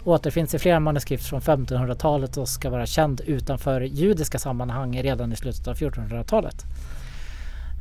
återfinns 0.04 0.54
i 0.54 0.58
flera 0.58 0.80
manuskript 0.80 1.24
från 1.24 1.40
1500-talet 1.40 2.36
och 2.36 2.48
ska 2.48 2.70
vara 2.70 2.86
känd 2.86 3.20
utanför 3.20 3.80
judiska 3.80 4.38
sammanhang 4.38 5.02
redan 5.02 5.32
i 5.32 5.36
slutet 5.36 5.68
av 5.68 5.74
1400-talet. 5.74 6.64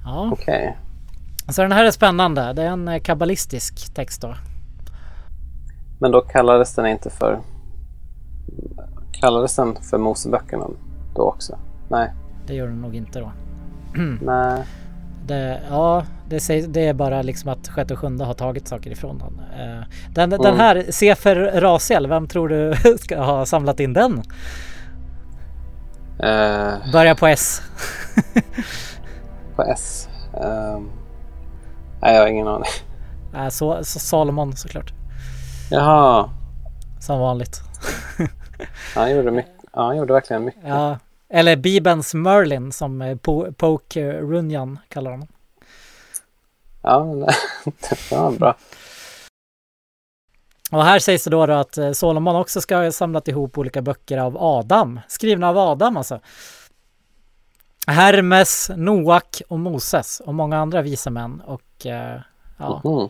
Ja, 0.06 0.30
Okej. 0.34 0.78
så 1.50 1.62
den 1.62 1.72
här 1.72 1.86
är 1.86 1.92
spännande. 1.92 2.54
Det 2.54 2.64
är 2.64 2.68
en 2.70 2.88
eh, 2.88 3.00
kabbalistisk 3.00 3.94
text 3.94 4.22
då. 4.22 4.36
Men 6.00 6.12
då 6.12 6.22
kallades 6.22 6.76
den 6.76 6.86
inte 6.86 7.10
för... 7.10 7.40
Kallades 9.12 9.56
den 9.56 9.76
för 9.76 9.98
Moseböckerna 9.98 10.68
då 11.16 11.22
också? 11.22 11.58
Nej. 11.90 12.14
Det 12.48 12.54
gör 12.54 12.68
den 12.68 12.82
nog 12.82 12.96
inte 12.96 13.20
då. 13.20 13.32
Nej. 14.22 14.64
Det, 15.28 15.62
ja, 15.70 16.04
det, 16.30 16.40
sägs, 16.40 16.68
det 16.68 16.88
är 16.88 16.94
bara 16.94 17.22
liksom 17.22 17.50
att 17.52 17.68
sjätte 17.68 17.94
och 17.94 18.00
sjunde 18.00 18.26
har 18.26 18.34
tagit 18.34 18.68
saker 18.68 18.92
ifrån 18.92 19.18
den. 19.18 19.40
Eh, 19.60 19.84
Den, 20.14 20.30
den 20.30 20.42
Mm. 20.46 20.60
här 20.60 20.86
Sefer 20.90 21.36
Rasiel, 21.62 22.08
vem 22.08 22.28
tror 22.28 22.50
du 22.50 22.74
ska 23.00 23.20
ha 23.22 23.46
samlat 23.46 23.80
in 23.80 23.94
den? 23.94 24.22
Eh, 26.20 26.92
Börja 26.92 27.16
på 27.16 27.28
S. 27.28 27.62
på 29.56 29.64
S. 29.64 30.10
Ehm, 30.34 30.90
nej, 32.02 32.14
jag 32.16 32.22
har 32.22 32.28
ingen 32.28 32.48
aning. 32.48 32.70
Äh, 33.36 33.48
så, 33.50 33.84
så 33.84 34.00
Salomon 34.00 34.56
såklart. 34.56 34.94
Jaha. 35.72 36.30
Som 37.00 37.20
vanligt. 37.20 37.62
Han 38.96 39.12
gjorde, 39.16 39.32
mycket, 39.32 39.52
han 39.74 39.98
gjorde 39.98 40.14
verkligen 40.14 40.44
mycket. 40.46 40.62
Ja, 40.68 40.98
eller 41.30 41.56
Bibelns 41.56 42.14
Merlin 42.14 42.72
som 42.72 43.02
eh, 43.02 43.16
Po- 43.16 43.52
Poke 43.54 44.14
Runyan 44.22 44.80
kallar 44.90 45.12
honom. 45.12 45.28
Ja, 46.82 47.04
det 48.10 48.12
var 48.16 48.32
bra. 48.32 48.56
Och 50.72 50.84
här 50.84 51.00
sägs 51.00 51.24
det 51.24 51.30
då, 51.30 51.46
då 51.46 51.54
att 51.54 51.78
eh, 51.78 51.92
Solomon 51.92 52.36
också 52.36 52.62
ska 52.62 52.78
ha 52.78 52.92
samlat 52.92 53.28
ihop 53.28 53.58
olika 53.58 53.82
böcker 53.82 54.18
av 54.18 54.38
Adam. 54.44 55.00
Skrivna 55.08 55.50
av 55.50 55.58
Adam 55.58 55.98
alltså. 55.98 56.20
Hermes, 57.88 58.72
Noak 58.76 59.42
och 59.48 59.60
Moses 59.60 60.20
och 60.20 60.36
många 60.36 60.58
andra 60.58 60.82
visa 60.82 61.10
män. 61.10 61.42
Och 61.46 61.86
eh, 61.86 62.20
ja. 62.58 62.82
Te- 62.84 62.90
de- 62.90 63.10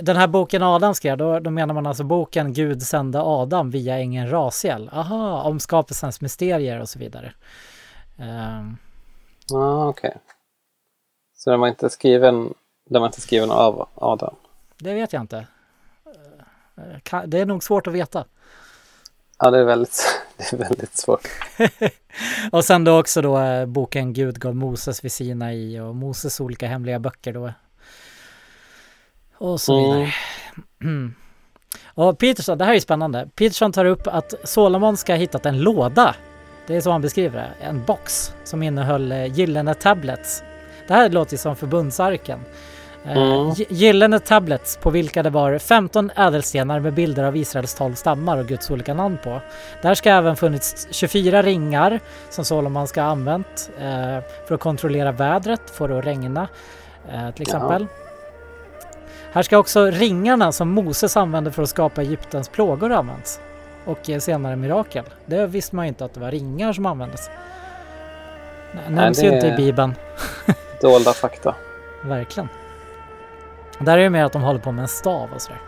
Den 0.00 0.16
här 0.16 0.26
boken 0.26 0.62
Adam 0.62 0.94
skrev, 0.94 1.16
då, 1.16 1.38
då 1.40 1.50
menar 1.50 1.74
man 1.74 1.86
alltså 1.86 2.04
boken 2.04 2.52
Gud 2.52 2.82
sände 2.82 3.20
Adam 3.20 3.70
via 3.70 3.98
ängeln 3.98 4.30
Rasiel. 4.30 4.90
Aha, 4.92 5.42
om 5.42 5.60
skapelsens 5.60 6.20
mysterier 6.20 6.80
och 6.80 6.88
så 6.88 6.98
vidare. 6.98 7.32
Ehm, 8.18 8.76
Ja, 9.50 9.88
okej. 9.88 10.16
Så 11.36 11.50
den 11.50 11.60
var 11.60 11.68
inte 11.68 11.90
skriven, 11.90 12.54
den 12.90 13.00
var 13.02 13.08
inte 13.08 13.20
skriven 13.20 13.50
av 13.50 13.88
Adam? 13.94 14.34
det 14.78 14.94
vet 14.94 15.12
jag 15.12 15.22
inte. 15.22 15.46
Eh, 16.76 17.22
Det 17.26 17.38
är 17.40 17.46
nog 17.46 17.62
svårt 17.62 17.86
att 17.86 17.92
veta. 17.92 18.24
Ja, 19.38 19.50
det 19.50 19.58
är 19.58 19.64
väldigt, 19.64 20.22
det 20.36 20.52
är 20.52 20.56
väldigt 20.56 20.96
svårt. 20.96 21.28
Och 22.52 22.64
sen 22.64 22.84
då 22.84 23.00
också 23.00 23.22
då 23.22 23.38
eh, 23.38 23.66
boken 23.66 24.12
Gud 24.12 24.38
gav 24.40 24.56
Moses 24.56 25.04
vid 25.04 25.12
Sinai 25.12 25.80
och 25.80 25.94
Moses 25.94 26.40
olika 26.40 26.66
hemliga 26.66 26.98
böcker 26.98 27.32
då. 27.32 27.52
Och 29.38 29.60
så 29.60 29.76
vidare. 29.80 30.12
Mm. 30.82 31.14
Och 31.94 32.18
Peterson, 32.18 32.58
det 32.58 32.64
här 32.64 32.74
är 32.74 32.80
spännande. 32.80 33.28
Peterson 33.34 33.72
tar 33.72 33.84
upp 33.84 34.06
att 34.06 34.34
Solomon 34.44 34.96
ska 34.96 35.12
ha 35.12 35.18
hittat 35.18 35.46
en 35.46 35.60
låda. 35.60 36.14
Det 36.66 36.76
är 36.76 36.80
så 36.80 36.90
han 36.90 37.00
beskriver 37.02 37.40
det. 37.40 37.66
En 37.66 37.84
box 37.84 38.32
som 38.44 38.62
innehöll 38.62 39.12
eh, 39.12 39.26
gyllene 39.38 39.74
tablets. 39.74 40.42
Det 40.88 40.94
här 40.94 41.08
låter 41.10 41.32
ju 41.32 41.38
som 41.38 41.56
förbundsarken. 41.56 42.38
Eh, 43.04 43.12
Mm. 43.12 43.50
gy- 43.50 43.66
Gyllene 43.70 44.18
tablets 44.18 44.76
på 44.76 44.90
vilka 44.90 45.22
det 45.22 45.30
var 45.30 45.58
15 45.58 46.10
ädelstenar 46.16 46.80
med 46.80 46.94
bilder 46.94 47.24
av 47.24 47.36
Israels 47.36 47.74
12 47.74 47.94
stammar 47.94 48.38
och 48.38 48.46
Guds 48.46 48.70
olika 48.70 48.94
namn 48.94 49.18
på. 49.24 49.40
Där 49.82 49.94
ska 49.94 50.10
även 50.10 50.36
funnits 50.36 50.86
24 50.90 51.42
ringar 51.42 52.00
som 52.30 52.44
Solomon 52.44 52.86
ska 52.88 53.02
ha 53.02 53.08
använt 53.10 53.70
eh, 53.80 54.18
för 54.46 54.54
att 54.54 54.60
kontrollera 54.60 55.12
vädret, 55.12 55.70
få 55.70 55.86
det 55.86 55.98
att 55.98 56.06
regna 56.06 56.48
eh, 57.12 57.30
till 57.30 57.42
exempel. 57.42 57.86
Här 59.32 59.42
ska 59.42 59.58
också 59.58 59.84
ringarna 59.84 60.52
som 60.52 60.68
Moses 60.68 61.16
använde 61.16 61.52
för 61.52 61.62
att 61.62 61.68
skapa 61.68 62.02
Egyptens 62.02 62.48
plågor 62.48 62.92
använts. 62.92 63.40
Och 63.84 64.10
eh, 64.10 64.18
senare 64.18 64.56
mirakel. 64.56 65.04
Det 65.26 65.46
visste 65.46 65.76
man 65.76 65.84
ju 65.84 65.88
inte 65.88 66.04
att 66.04 66.14
det 66.14 66.20
var 66.20 66.30
ringar 66.30 66.72
som 66.72 66.86
användes. 66.86 67.30
Det 68.86 68.92
nämns 68.94 69.22
ju 69.22 69.28
det- 69.30 69.34
inte 69.34 69.46
i 69.46 69.56
Bibeln. 69.56 69.94
Dolda 70.80 71.12
fakta. 71.12 71.54
Verkligen. 72.04 72.48
Där 73.80 73.98
är 73.98 74.02
det 74.02 74.10
mer 74.10 74.24
att 74.24 74.32
de 74.32 74.42
håller 74.42 74.60
på 74.60 74.72
med 74.72 74.82
en 74.82 74.88
stav 74.88 75.28
och 75.34 75.42
sådär. 75.42 75.60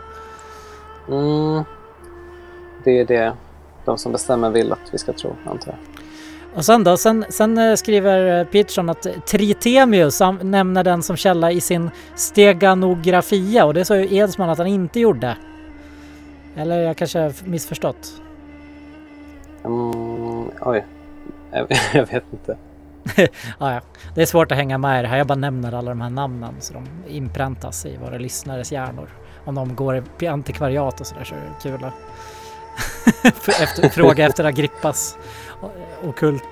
Mm. 1.07 1.63
Det 2.83 2.99
är 2.99 3.05
det 3.05 3.33
de 3.85 3.97
som 3.97 4.11
bestämmer 4.11 4.49
vill 4.49 4.71
att 4.71 4.79
vi 4.91 4.97
ska 4.97 5.13
tro, 5.13 5.35
antar 5.45 5.67
jag. 5.71 5.90
Och 6.53 6.65
sen 6.65 6.83
då, 6.83 6.97
sen, 6.97 7.25
sen 7.29 7.57
eh, 7.57 7.75
skriver 7.75 8.39
eh, 8.39 8.45
Peterson 8.45 8.89
att 8.89 9.07
Tritemius 9.25 10.21
nämner 10.41 10.83
den 10.83 11.03
som 11.03 11.15
källa 11.15 11.51
i 11.51 11.61
sin 11.61 11.89
steganografia 12.15 13.65
och 13.65 13.73
det 13.73 13.85
sa 13.85 13.97
ju 13.97 14.15
Edsman 14.17 14.49
att 14.49 14.57
han 14.57 14.67
inte 14.67 14.99
gjorde. 14.99 15.37
Eller 16.55 16.79
jag 16.79 16.97
kanske 16.97 17.19
har 17.19 17.33
missförstått. 17.45 18.21
Mm, 19.63 20.49
oj. 20.61 20.85
Jag, 21.51 21.67
vet 22.05 22.23
inte. 22.33 22.57
Ah, 23.57 23.73
ja. 23.73 23.81
Det 24.15 24.21
är 24.21 24.25
svårt 24.25 24.51
att 24.51 24.57
hänga 24.57 24.77
med 24.77 24.99
i 24.99 25.01
det 25.01 25.07
här. 25.07 25.17
Jag 25.17 25.27
bara 25.27 25.35
nämner 25.35 25.73
alla 25.73 25.91
de 25.91 26.01
här 26.01 26.09
namnen 26.09 26.55
så 26.59 26.73
de 26.73 26.87
inpräntas 27.07 27.85
i 27.85 27.97
våra 27.97 28.17
lyssnares 28.17 28.71
hjärnor. 28.71 29.09
Om 29.45 29.55
de 29.55 29.75
går 29.75 30.03
i 30.19 30.27
antikvariat 30.27 31.01
och 31.01 31.07
sådär 31.07 31.23
så 31.23 31.35
är 31.35 31.39
det 31.39 31.69
kul 31.69 31.83
att 31.83 31.93
efter, 33.61 33.89
fråga 33.89 34.25
efter 34.25 34.43
Agrippas 34.43 35.17
okult, 36.03 36.43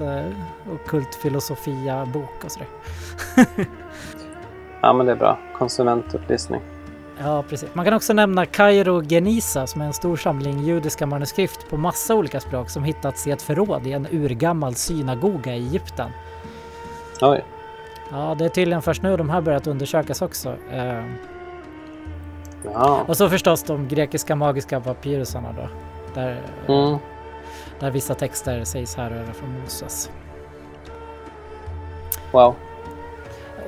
eh, 0.00 0.72
okult 0.74 1.14
filosofia 1.14 2.06
bok 2.06 2.44
och 2.44 2.50
sådär. 2.50 2.68
Ja, 4.80 4.92
men 4.92 5.06
det 5.06 5.12
är 5.12 5.16
bra. 5.16 5.38
Konsumentupplysning. 5.58 6.60
Ja, 7.18 7.44
precis. 7.48 7.74
Man 7.74 7.84
kan 7.84 7.94
också 7.94 8.12
nämna 8.12 8.46
Kairo 8.46 9.02
Genisa 9.02 9.66
som 9.66 9.80
är 9.80 9.86
en 9.86 9.92
stor 9.92 10.16
samling 10.16 10.58
judiska 10.60 11.06
manuskript 11.06 11.70
på 11.70 11.76
massa 11.76 12.14
olika 12.14 12.40
språk 12.40 12.70
som 12.70 12.84
hittats 12.84 13.26
i 13.26 13.30
ett 13.30 13.42
förråd 13.42 13.86
i 13.86 13.92
en 13.92 14.06
urgammal 14.10 14.74
synagoga 14.74 15.54
i 15.54 15.66
Egypten. 15.66 16.10
Oj. 17.20 17.44
Ja, 18.10 18.34
det 18.38 18.44
är 18.44 18.48
tydligen 18.48 18.82
först 18.82 19.02
nu 19.02 19.16
de 19.16 19.30
här 19.30 19.40
börjat 19.40 19.66
undersökas 19.66 20.22
också. 20.22 20.56
Ja. 22.64 23.04
och 23.08 23.16
så 23.16 23.28
förstås 23.28 23.62
de 23.62 23.88
grekiska 23.88 24.36
magiska 24.36 24.80
papyrusarna 24.80 25.52
då. 25.52 25.68
Där, 26.14 26.40
Mm. 26.68 26.98
där 27.80 27.90
vissa 27.90 28.14
texter 28.14 28.64
sägs 28.64 28.96
härröra 28.96 29.32
från 29.32 29.60
Moses. 29.60 30.10
Wow. 32.32 32.54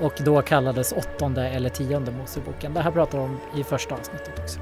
och 0.03 0.13
då 0.19 0.43
kallades 0.43 0.93
åttonde 0.93 1.49
eller 1.49 1.69
tionde 1.71 2.13
Moseboken. 2.13 2.75
Det 2.75 2.81
här 2.81 2.91
pratar 2.91 3.19
de 3.19 3.25
om 3.25 3.39
i 3.57 3.65
första 3.65 3.95
avsnittet 3.95 4.39
också. 4.39 4.61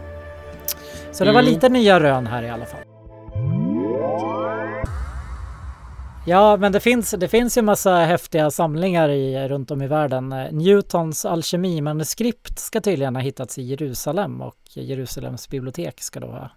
Så 1.13 1.25
det 1.25 1.33
var 1.33 1.41
Mm. 1.41 1.53
lite 1.55 1.69
nya 1.69 2.01
rön 2.01 2.27
här 2.27 2.43
i 2.43 2.51
alla 2.51 2.65
fall. 2.65 2.81
Ja, 6.27 6.57
men 6.57 6.73
det 6.73 6.81
finns, 6.81 7.11
det 7.11 7.29
finns 7.29 7.59
ju 7.59 7.63
massa 7.63 7.95
häftiga 7.95 8.51
samlingar 8.51 9.09
i, 9.09 9.49
runt 9.49 9.71
om 9.71 9.83
i 9.83 9.87
världen. 9.87 10.33
Eh, 10.33 10.53
Newtons 10.53 11.25
alkemimanuskript 11.25 12.59
ska 12.59 12.81
tydligen 12.81 13.17
ha 13.17 13.23
hittats 13.23 13.59
i 13.59 13.63
Jerusalem 13.63 14.41
och 14.43 14.57
Jerusalems 14.75 15.49
bibliotek 15.49 16.01
ska 16.01 16.21
då 16.21 16.27
ha 16.27 16.51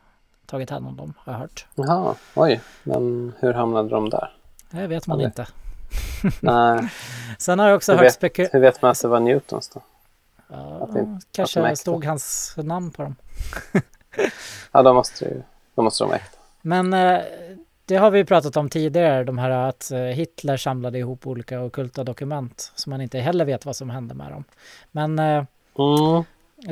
tagit 0.46 0.70
hand 0.70 0.88
om 0.88 0.98
dem, 0.98 1.14
har 1.18 1.34
jag 1.34 1.40
hört. 1.40 1.66
Jaha, 1.76 2.16
oj. 2.36 2.62
Men 2.84 3.34
hur 3.40 3.54
hamnade 3.54 3.90
de 3.90 4.10
där? 4.10 4.32
Det 4.72 4.88
vet 4.88 5.08
man 5.08 5.14
Aldrig. 5.16 5.28
inte. 5.28 5.48
Nej, 6.42 6.90
Sen 7.40 7.60
har 7.60 7.68
jag 7.68 7.76
också 7.76 7.92
hur 7.92 7.98
hört 8.00 8.06
vet, 8.06 8.14
spekul... 8.14 8.48
hur 8.52 8.60
vet 8.60 8.82
man 8.82 8.92
att 8.92 9.02
det 9.02 9.08
var 9.08 9.20
Newtons 9.20 9.70
då? 9.70 9.82
Ja, 10.48 10.58
att 10.84 10.94
det- 10.94 11.20
kanske 11.32 11.76
stod 11.76 12.06
hans 12.06 12.56
namn 12.58 12.92
på 12.92 13.02
dem. 13.04 13.16
Ja, 14.72 14.82
då 14.84 14.94
måste, 14.94 15.26
det 15.26 15.32
ju- 15.32 15.42
då 15.76 15.82
måste 15.82 16.04
de 16.04 16.08
vara 16.08 16.18
äkta. 16.18 16.38
Men 16.62 16.94
eh, 16.94 17.20
det 17.86 17.96
har 17.96 18.12
vi 18.12 18.26
pratat 18.26 18.58
om 18.58 18.70
tidigare, 18.70 19.24
de 19.24 19.38
här 19.38 19.50
att 19.50 19.92
eh, 19.92 20.00
Hitler 20.00 20.58
samlade 20.58 20.98
ihop 21.00 21.28
olika 21.28 21.62
ockulta 21.62 22.04
dokument 22.04 22.72
som 22.76 22.90
man 22.90 23.02
inte 23.02 23.20
heller 23.20 23.46
vet 23.46 23.66
vad 23.66 23.76
som 23.76 23.90
hände 23.90 24.16
med 24.16 24.32
dem. 24.32 24.44
Men 24.92 25.20
eh, 25.20 25.44
Mm. 25.78 26.24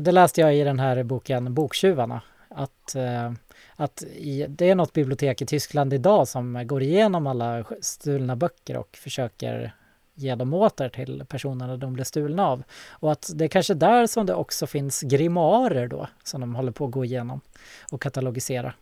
det 0.03 0.11
läste 0.11 0.41
jag 0.41 0.55
i 0.55 0.63
den 0.63 0.79
här 0.79 1.03
boken 1.03 1.53
Boktjuvarna. 1.53 2.21
Att, 2.49 2.95
eh, 2.95 3.31
att 3.75 4.03
i, 4.03 4.45
det 4.49 4.69
är 4.69 4.75
något 4.75 4.93
bibliotek 4.93 5.41
i 5.41 5.45
Tyskland 5.45 5.93
idag 5.93 6.27
som 6.27 6.67
går 6.67 6.83
igenom 6.83 7.27
alla 7.27 7.63
stulna 7.81 8.35
böcker 8.35 8.77
och 8.77 8.97
försöker 8.97 9.73
ge 10.15 10.35
dem 10.35 10.53
åter 10.53 10.89
till 10.89 11.25
personerna 11.29 11.77
de 11.77 11.93
blev 11.93 12.03
stulna 12.03 12.47
av. 12.47 12.63
Och 12.89 13.11
att 13.11 13.31
det 13.35 13.43
är 13.43 13.49
kanske 13.49 13.73
där 13.73 14.07
som 14.07 14.25
det 14.25 14.33
också 14.33 14.67
finns 14.67 15.01
grimoarer 15.01 15.87
då 15.87 16.07
som 16.23 16.41
de 16.41 16.55
håller 16.55 16.71
på 16.71 16.85
att 16.85 16.91
gå 16.91 17.05
igenom 17.05 17.41
och 17.91 18.01
katalogisera. 18.01 18.73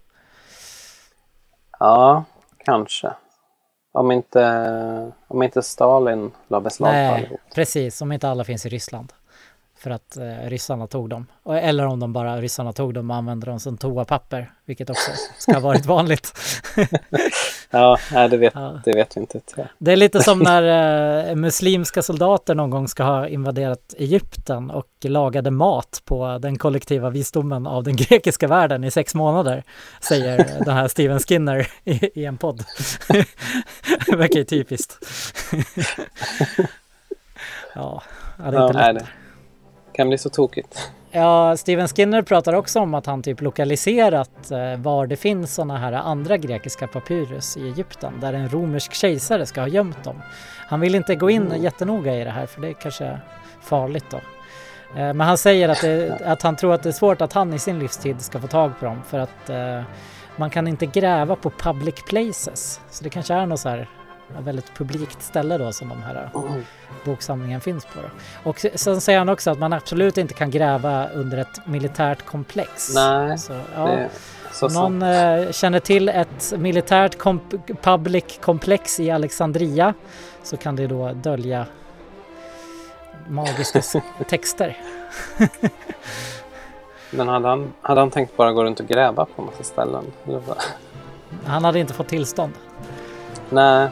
Ja, 1.82 2.24
kanske. 2.66 3.14
Om 3.94 4.12
inte, 4.12 5.12
om 5.28 5.44
inte 5.44 5.62
Stalin 5.62 6.32
la 6.48 6.62
beslag 6.62 6.92
på 6.92 7.16
allihop. 7.16 7.40
precis. 7.56 8.02
Om 8.02 8.12
inte 8.12 8.30
alla 8.30 8.44
finns 8.44 8.66
i 8.66 8.70
Ryssland. 8.70 9.14
För 9.84 9.90
att 9.90 10.18
eh, 10.18 10.50
ryssarna 10.50 10.88
tog 10.88 11.10
dem. 11.10 11.26
Eller 11.50 11.86
om 11.86 12.00
de 12.00 12.14
bara 12.14 12.38
ryssarna 12.42 12.74
tog 12.74 12.94
dem 12.94 13.12
och 13.12 13.18
använde 13.18 13.46
dem 13.46 13.60
som 13.60 13.78
toapapper. 13.78 14.52
Vilket 14.66 14.90
också 14.90 15.12
ska 15.38 15.54
ha 15.54 15.60
varit 15.60 15.86
vanligt. 15.96 16.34
Ja, 17.74 17.98
nej, 18.14 18.30
det, 18.30 18.38
vet, 18.38 18.54
Ja. 18.56 18.82
det 18.86 18.94
vet 18.94 19.18
vi 19.18 19.22
inte. 19.22 19.40
Det 19.78 19.92
är 19.92 19.96
lite 19.96 20.24
som 20.24 20.40
när 20.44 21.30
eh, 21.30 21.36
muslimska 21.36 22.02
soldater 22.02 22.56
någon 22.56 22.70
gång 22.70 22.88
ska 22.88 23.04
ha 23.04 23.28
invaderat 23.28 23.94
Egypten 23.98 24.72
och 24.72 24.88
lagade 25.04 25.52
mat 25.52 26.02
på 26.06 26.38
den 26.42 26.58
kollektiva 26.58 27.10
visdomen 27.10 27.68
av 27.68 27.84
den 27.84 27.96
grekiska 27.96 28.48
världen 28.48 28.84
i 28.84 28.92
sex 28.92 29.16
månader. 29.16 29.64
Säger 30.02 30.38
den 30.66 30.74
här 30.74 30.88
Steven 30.88 31.20
Skinner 31.20 31.68
i, 31.84 32.20
i 32.22 32.26
en 32.26 32.38
podd. 32.38 32.64
det 34.08 34.16
verkar 34.16 34.36
ju 34.40 34.44
typiskt. 34.44 34.98
ja, 37.76 38.02
ja, 38.38 38.52
det 38.52 38.58
är 38.58 38.62
Ja, 38.62 38.68
inte 38.68 38.80
nej, 38.80 38.94
lätt. 38.94 39.04
Kan 40.02 40.10
bli 40.10 40.18
så 40.18 40.30
tokigt. 40.30 40.92
Ja, 41.12 41.58
Steven 41.58 41.88
Skinner 41.88 42.22
pratar 42.22 42.54
också 42.54 42.80
om 42.80 42.94
att 42.94 43.06
han 43.06 43.24
typ 43.24 43.42
lokaliserat 43.42 44.52
eh, 44.52 44.78
var 44.78 45.08
det 45.08 45.16
finns 45.16 45.56
sådana 45.56 45.78
här 45.78 45.94
andra 45.94 46.38
grekiska 46.38 46.88
papyrus 46.88 47.58
i 47.58 47.68
Egypten 47.68 48.14
där 48.20 48.34
en 48.34 48.50
romersk 48.50 48.94
kejsare 48.94 49.46
ska 49.46 49.62
ha 49.62 49.68
gömt 49.68 50.04
dem. 50.04 50.22
Han 50.68 50.80
vill 50.80 50.96
inte 50.96 51.16
gå 51.16 51.30
in 51.30 51.54
jättenoga 51.58 52.16
i 52.16 52.24
det 52.24 52.30
här 52.30 52.46
för 52.46 52.62
det 52.62 52.68
är 52.68 52.74
kanske 52.74 53.20
farligt 53.62 54.06
då. 54.10 54.18
Eh, 55.00 55.14
men 55.14 55.22
han 55.22 55.38
säger 55.38 55.70
att, 55.70 55.82
det, 55.82 56.22
att 56.26 56.42
han 56.42 56.56
tror 56.56 56.74
att 56.74 56.84
det 56.84 56.90
är 56.90 56.94
svårt 56.94 57.22
att 57.22 57.34
han 57.34 57.54
i 57.54 57.60
sin 57.60 57.80
livstid 57.80 58.22
ska 58.22 58.40
få 58.40 58.48
tag 58.48 58.72
på 58.80 58.86
dem 58.86 59.02
för 59.08 59.20
att 59.20 59.50
eh, 59.50 59.82
man 60.36 60.50
kan 60.50 60.68
inte 60.68 60.86
gräva 60.86 61.36
på 61.36 61.50
public 61.50 61.96
places. 62.08 62.80
Så 62.90 63.04
det 63.04 63.10
kanske 63.10 63.34
är 63.34 63.46
något 63.46 63.60
så 63.60 63.70
här 63.70 63.88
väldigt 64.40 64.74
publikt 64.74 65.22
ställe 65.22 65.58
då 65.58 65.72
som 65.72 65.90
de 65.90 66.04
här 66.04 66.30
boksamlingen 67.06 67.62
finns 67.62 67.86
på. 67.86 68.00
Då. 68.02 68.10
Och 68.50 68.66
sen 68.76 69.02
säger 69.02 69.20
han 69.20 69.30
också 69.30 69.52
att 69.52 69.60
man 69.60 69.74
absolut 69.74 70.18
inte 70.18 70.34
kan 70.34 70.52
gräva 70.52 71.10
under 71.10 71.38
ett 71.38 71.68
militärt 71.68 72.26
komplex. 72.26 72.96
Nej, 72.96 73.38
så, 73.38 73.54
ja. 73.76 73.86
det 73.86 74.10
så 74.52 74.68
någon 74.68 75.02
eh, 75.02 75.52
känner 75.52 75.80
till 75.80 76.10
ett 76.10 76.54
militärt 76.58 77.18
komp- 77.18 77.76
public 77.82 78.40
komplex 78.42 79.00
i 79.00 79.12
Alexandria 79.12 79.94
så 80.44 80.58
kan 80.58 80.76
det 80.76 80.88
då 80.88 81.14
dölja 81.14 81.66
magiska 83.28 83.82
texter. 84.30 84.78
Men 87.10 87.28
hade 87.28 87.48
han, 87.48 87.74
hade 87.82 88.02
han 88.02 88.10
tänkt 88.10 88.38
bara 88.38 88.52
gå 88.52 88.64
runt 88.64 88.80
och 88.80 88.88
gräva 88.88 89.26
på 89.26 89.42
en 89.42 89.46
massa 89.46 89.64
ställen? 89.64 90.04
Han 91.46 91.64
hade 91.64 91.80
inte 91.80 91.94
fått 91.94 92.08
tillstånd. 92.08 92.54
Nej, 93.50 93.90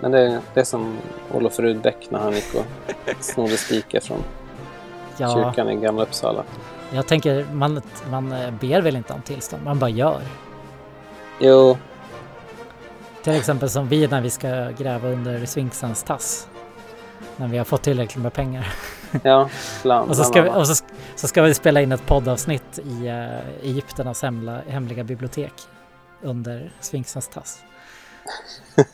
men 0.00 0.10
det, 0.10 0.40
det 0.54 0.60
är 0.60 0.64
som 0.64 0.96
Olof 1.34 1.58
Rudbeck 1.58 2.10
när 2.10 2.18
han 2.18 2.32
gick 2.32 2.54
och 2.54 2.64
snodde 3.20 3.56
spikar 3.56 4.00
från 4.00 4.18
Ja, 5.16 5.34
kyrkan 5.34 5.70
i 5.70 5.76
Gamla 5.76 6.02
Uppsala. 6.02 6.44
jag 6.90 7.06
tänker 7.06 7.46
man, 7.52 7.82
man 8.10 8.32
eh, 8.32 8.50
ber 8.50 8.80
väl 8.80 8.96
inte 8.96 9.12
om 9.12 9.22
tillstånd, 9.22 9.64
man 9.64 9.78
bara 9.78 9.90
gör. 9.90 10.20
Jo, 11.40 11.76
Till 13.22 13.32
exempel 13.32 13.70
som 13.70 13.88
vi 13.88 14.06
när 14.06 14.20
vi 14.20 14.30
ska 14.30 14.48
gräva 14.78 15.08
under 15.08 15.46
Sphinxens 15.46 16.02
tass. 16.02 16.48
När 17.36 17.48
vi 17.48 17.58
har 17.58 17.64
fått 17.64 17.82
tillräckligt 17.82 18.22
med 18.22 18.32
pengar. 18.32 18.72
ja, 19.22 19.48
bland, 19.82 20.10
Och 20.10 20.16
så 20.16 20.24
ska 20.24 20.42
vi, 20.42 20.50
och 20.50 20.66
så, 20.66 20.84
så 21.16 21.28
ska 21.28 21.42
vi 21.42 21.54
spela 21.54 21.80
in 21.80 21.92
ett 21.92 22.06
poddavsnitt 22.06 22.78
i 22.78 23.08
uh, 23.08 23.62
Egypternas 23.62 24.22
hemla, 24.22 24.60
hemliga 24.68 25.04
bibliotek 25.04 25.52
under 26.22 26.72
Sphinxens 26.80 27.28
tass. 27.28 27.62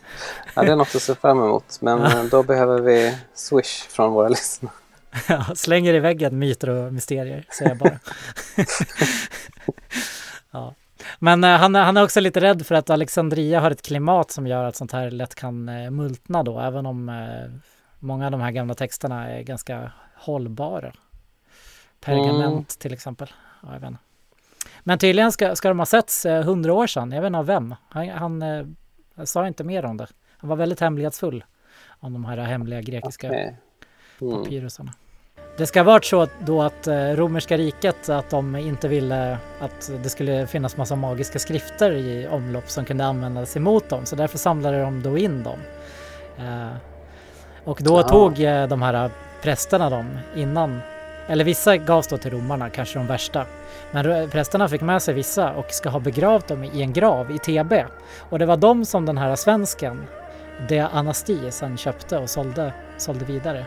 Ja, 0.54 0.62
det 0.62 0.72
är 0.72 0.76
något 0.76 0.94
att 0.94 1.02
se 1.02 1.14
fram 1.14 1.38
emot. 1.38 1.78
Men 1.80 2.04
eh, 2.04 2.24
då 2.24 2.42
behöver 2.42 2.80
vi 2.80 3.18
swish 3.34 3.82
från 3.88 4.12
våra 4.12 4.28
lyssnare. 4.28 4.72
Ja, 5.28 5.44
Slänger 5.54 5.94
i 5.94 5.98
väggen 5.98 6.38
myter 6.38 6.68
och 6.70 6.92
mysterier, 6.92 7.44
säger 7.58 7.70
jag 7.70 7.78
bara. 7.78 7.98
ja. 10.50 10.74
Men 11.18 11.44
eh, 11.44 11.50
han, 11.56 11.74
är- 11.76 11.84
han 11.84 11.96
är 11.96 12.04
också 12.04 12.20
lite 12.20 12.40
rädd 12.40 12.66
för 12.66 12.74
att 12.74 12.90
Alexandria 12.90 13.60
har 13.60 13.70
ett 13.70 13.82
klimat 13.82 14.30
som 14.30 14.46
gör 14.46 14.64
att 14.64 14.76
sånt 14.76 14.92
här 14.92 15.10
lätt 15.10 15.34
kan 15.34 15.68
eh, 15.68 15.90
multna 15.90 16.42
då, 16.42 16.60
även 16.60 16.86
om 16.86 17.08
eh, 17.08 17.58
många 17.98 18.24
av 18.24 18.30
de 18.32 18.40
här 18.40 18.50
gamla 18.50 18.74
texterna 18.74 19.30
är 19.30 19.42
ganska 19.42 19.92
hållbara. 20.16 20.92
Pergament 22.00 22.78
till 22.78 22.92
exempel. 22.92 23.30
Ja, 23.62 23.68
jag 23.72 23.80
vet 23.80 23.88
inte. 23.90 24.00
Men 24.80 24.98
tydligen 24.98 25.32
ska, 25.32 25.56
ska 25.56 25.68
de 25.68 25.78
ha 25.78 25.86
setts 25.86 26.26
eh, 26.26 26.44
hundra 26.44 26.72
år 26.72 26.86
sedan, 26.86 27.12
jag 27.12 27.20
vet 27.22 27.26
inte 27.26 27.38
av 27.38 27.46
vem. 27.46 27.74
Han, 27.88 28.08
han 28.08 28.42
eh, 29.18 29.24
sa 29.24 29.46
inte 29.46 29.64
mer 29.64 29.84
om 29.84 29.96
det. 29.96 30.06
Han 30.36 30.48
var 30.50 30.56
väldigt 30.56 30.80
hemlighetsfull 30.80 31.44
om 32.00 32.12
de 32.12 32.24
här 32.24 32.36
hemliga 32.36 32.80
grekiska 32.80 33.26
Okej. 33.28 33.56
Mm. 34.20 34.42
papyrusarna. 34.44 34.92
Det 35.58 35.66
ska 35.66 35.80
ha 35.80 35.84
varit 35.84 36.04
så 36.04 36.26
då 36.46 36.62
att 36.62 36.86
eh, 36.86 36.94
romerska 37.10 37.56
riket 37.56 38.08
att 38.08 38.30
de 38.30 38.56
inte 38.56 38.88
ville 38.88 39.38
att 39.60 39.90
det 40.02 40.08
skulle 40.08 40.46
finnas 40.46 40.76
massa 40.76 40.96
magiska 40.96 41.38
skrifter 41.38 41.92
i 41.92 42.26
omlopp 42.28 42.70
som 42.70 42.84
kunde 42.84 43.04
användas 43.04 43.56
emot 43.56 43.88
dem 43.88 44.06
så 44.06 44.16
därför 44.16 44.38
samlade 44.38 44.80
de 44.80 45.02
då 45.02 45.18
in 45.18 45.42
dem. 45.42 45.58
Eh, 46.38 46.76
och 47.64 47.78
då 47.82 47.98
Ja. 47.98 48.02
tog 48.02 48.40
eh, 48.40 48.68
de 48.68 48.82
här 48.82 49.10
prästerna 49.42 49.90
dem 49.90 50.18
innan, 50.36 50.80
eller 51.26 51.44
vissa 51.44 51.76
gavs 51.76 52.06
då 52.06 52.16
till 52.16 52.30
romarna, 52.30 52.70
kanske 52.70 52.98
de 52.98 53.06
värsta. 53.06 53.46
Men 53.90 54.30
prästerna 54.30 54.68
fick 54.68 54.80
med 54.80 55.02
sig 55.02 55.14
vissa 55.14 55.52
och 55.52 55.70
ska 55.70 55.88
ha 55.88 56.00
begravt 56.00 56.48
dem 56.48 56.64
i 56.64 56.82
en 56.82 56.92
grav 56.92 57.30
i 57.30 57.38
TB. 57.38 57.72
Och 58.30 58.38
det 58.38 58.46
var 58.46 58.56
de 58.56 58.84
som 58.84 59.06
den 59.06 59.18
här 59.18 59.36
svensken, 59.36 60.06
De 60.68 60.80
Anasti, 60.80 61.50
sen 61.50 61.76
köpte 61.76 62.18
och 62.18 62.30
sålde, 62.30 62.72
sålde 62.98 63.24
vidare. 63.24 63.66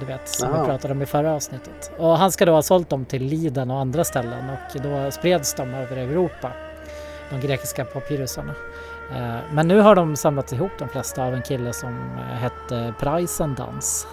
Du 0.00 0.06
vet, 0.06 0.28
som 0.28 0.50
Jaha. 0.50 0.60
vi 0.60 0.66
pratade 0.68 0.94
om 0.94 1.02
i 1.02 1.06
förra 1.06 1.32
avsnittet. 1.34 1.90
Och 1.98 2.18
han 2.18 2.32
ska 2.32 2.44
då 2.46 2.52
ha 2.52 2.62
sålt 2.62 2.90
dem 2.90 3.04
till 3.04 3.22
Liden 3.22 3.70
och 3.70 3.80
andra 3.80 4.04
ställen 4.04 4.50
och 4.50 4.80
då 4.82 5.10
spreds 5.10 5.54
de 5.54 5.74
över 5.74 5.96
Europa. 5.96 6.52
De 7.30 7.40
grekiska 7.40 7.84
papyrusarna. 7.84 8.54
Eh, 9.16 9.36
Men 9.52 9.68
nu 9.68 9.80
har 9.80 9.94
de 9.94 10.16
samlat 10.16 10.52
ihop 10.52 10.70
de 10.78 10.88
flesta 10.88 11.24
av 11.24 11.34
en 11.34 11.42
kille 11.42 11.72
som 11.72 12.10
eh, 12.18 12.22
hette 12.22 12.94
Preisendans. 13.00 14.06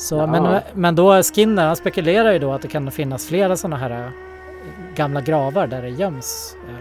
Så, 0.00 0.16
Ja. 0.16 0.26
men, 0.26 0.60
men 0.74 0.94
då 0.94 1.22
Skinner, 1.22 1.66
han 1.66 1.76
spekulerar 1.76 2.32
ju 2.32 2.38
då 2.38 2.52
att 2.52 2.62
det 2.62 2.68
kan 2.68 2.90
finnas 2.90 3.26
flera 3.26 3.56
sådana 3.56 3.76
här 3.76 3.90
eh, 3.90 4.10
gamla 4.94 5.20
gravar 5.20 5.66
där 5.66 5.82
det 5.82 5.88
göms 5.88 6.56
eh, 6.68 6.74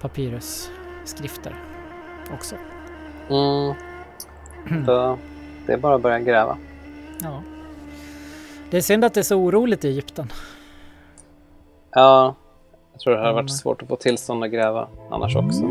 papyrusskrifter 0.00 1.54
också. 2.34 2.54
Mm. 3.30 3.74
Då, 4.86 5.18
det 5.66 5.72
är 5.72 5.76
bara 5.78 5.94
att 5.94 6.02
börja 6.02 6.18
gräva. 6.20 6.56
Ja. 7.22 7.42
Det 8.70 8.76
är 8.76 8.80
synd 8.80 9.04
att 9.04 9.14
det 9.14 9.20
är 9.20 9.24
så 9.24 9.36
oroligt 9.36 9.84
i 9.84 9.88
Egypten. 9.88 10.32
Ja, 11.90 12.34
jag 12.92 13.00
tror 13.00 13.14
det 13.14 13.20
Mm. 13.20 13.34
varit 13.34 13.50
svårt 13.50 13.82
att 13.82 13.88
få 13.88 13.96
tillstånd 13.96 14.44
att 14.44 14.50
gräva 14.50 14.88
annars 15.10 15.36
också. 15.36 15.62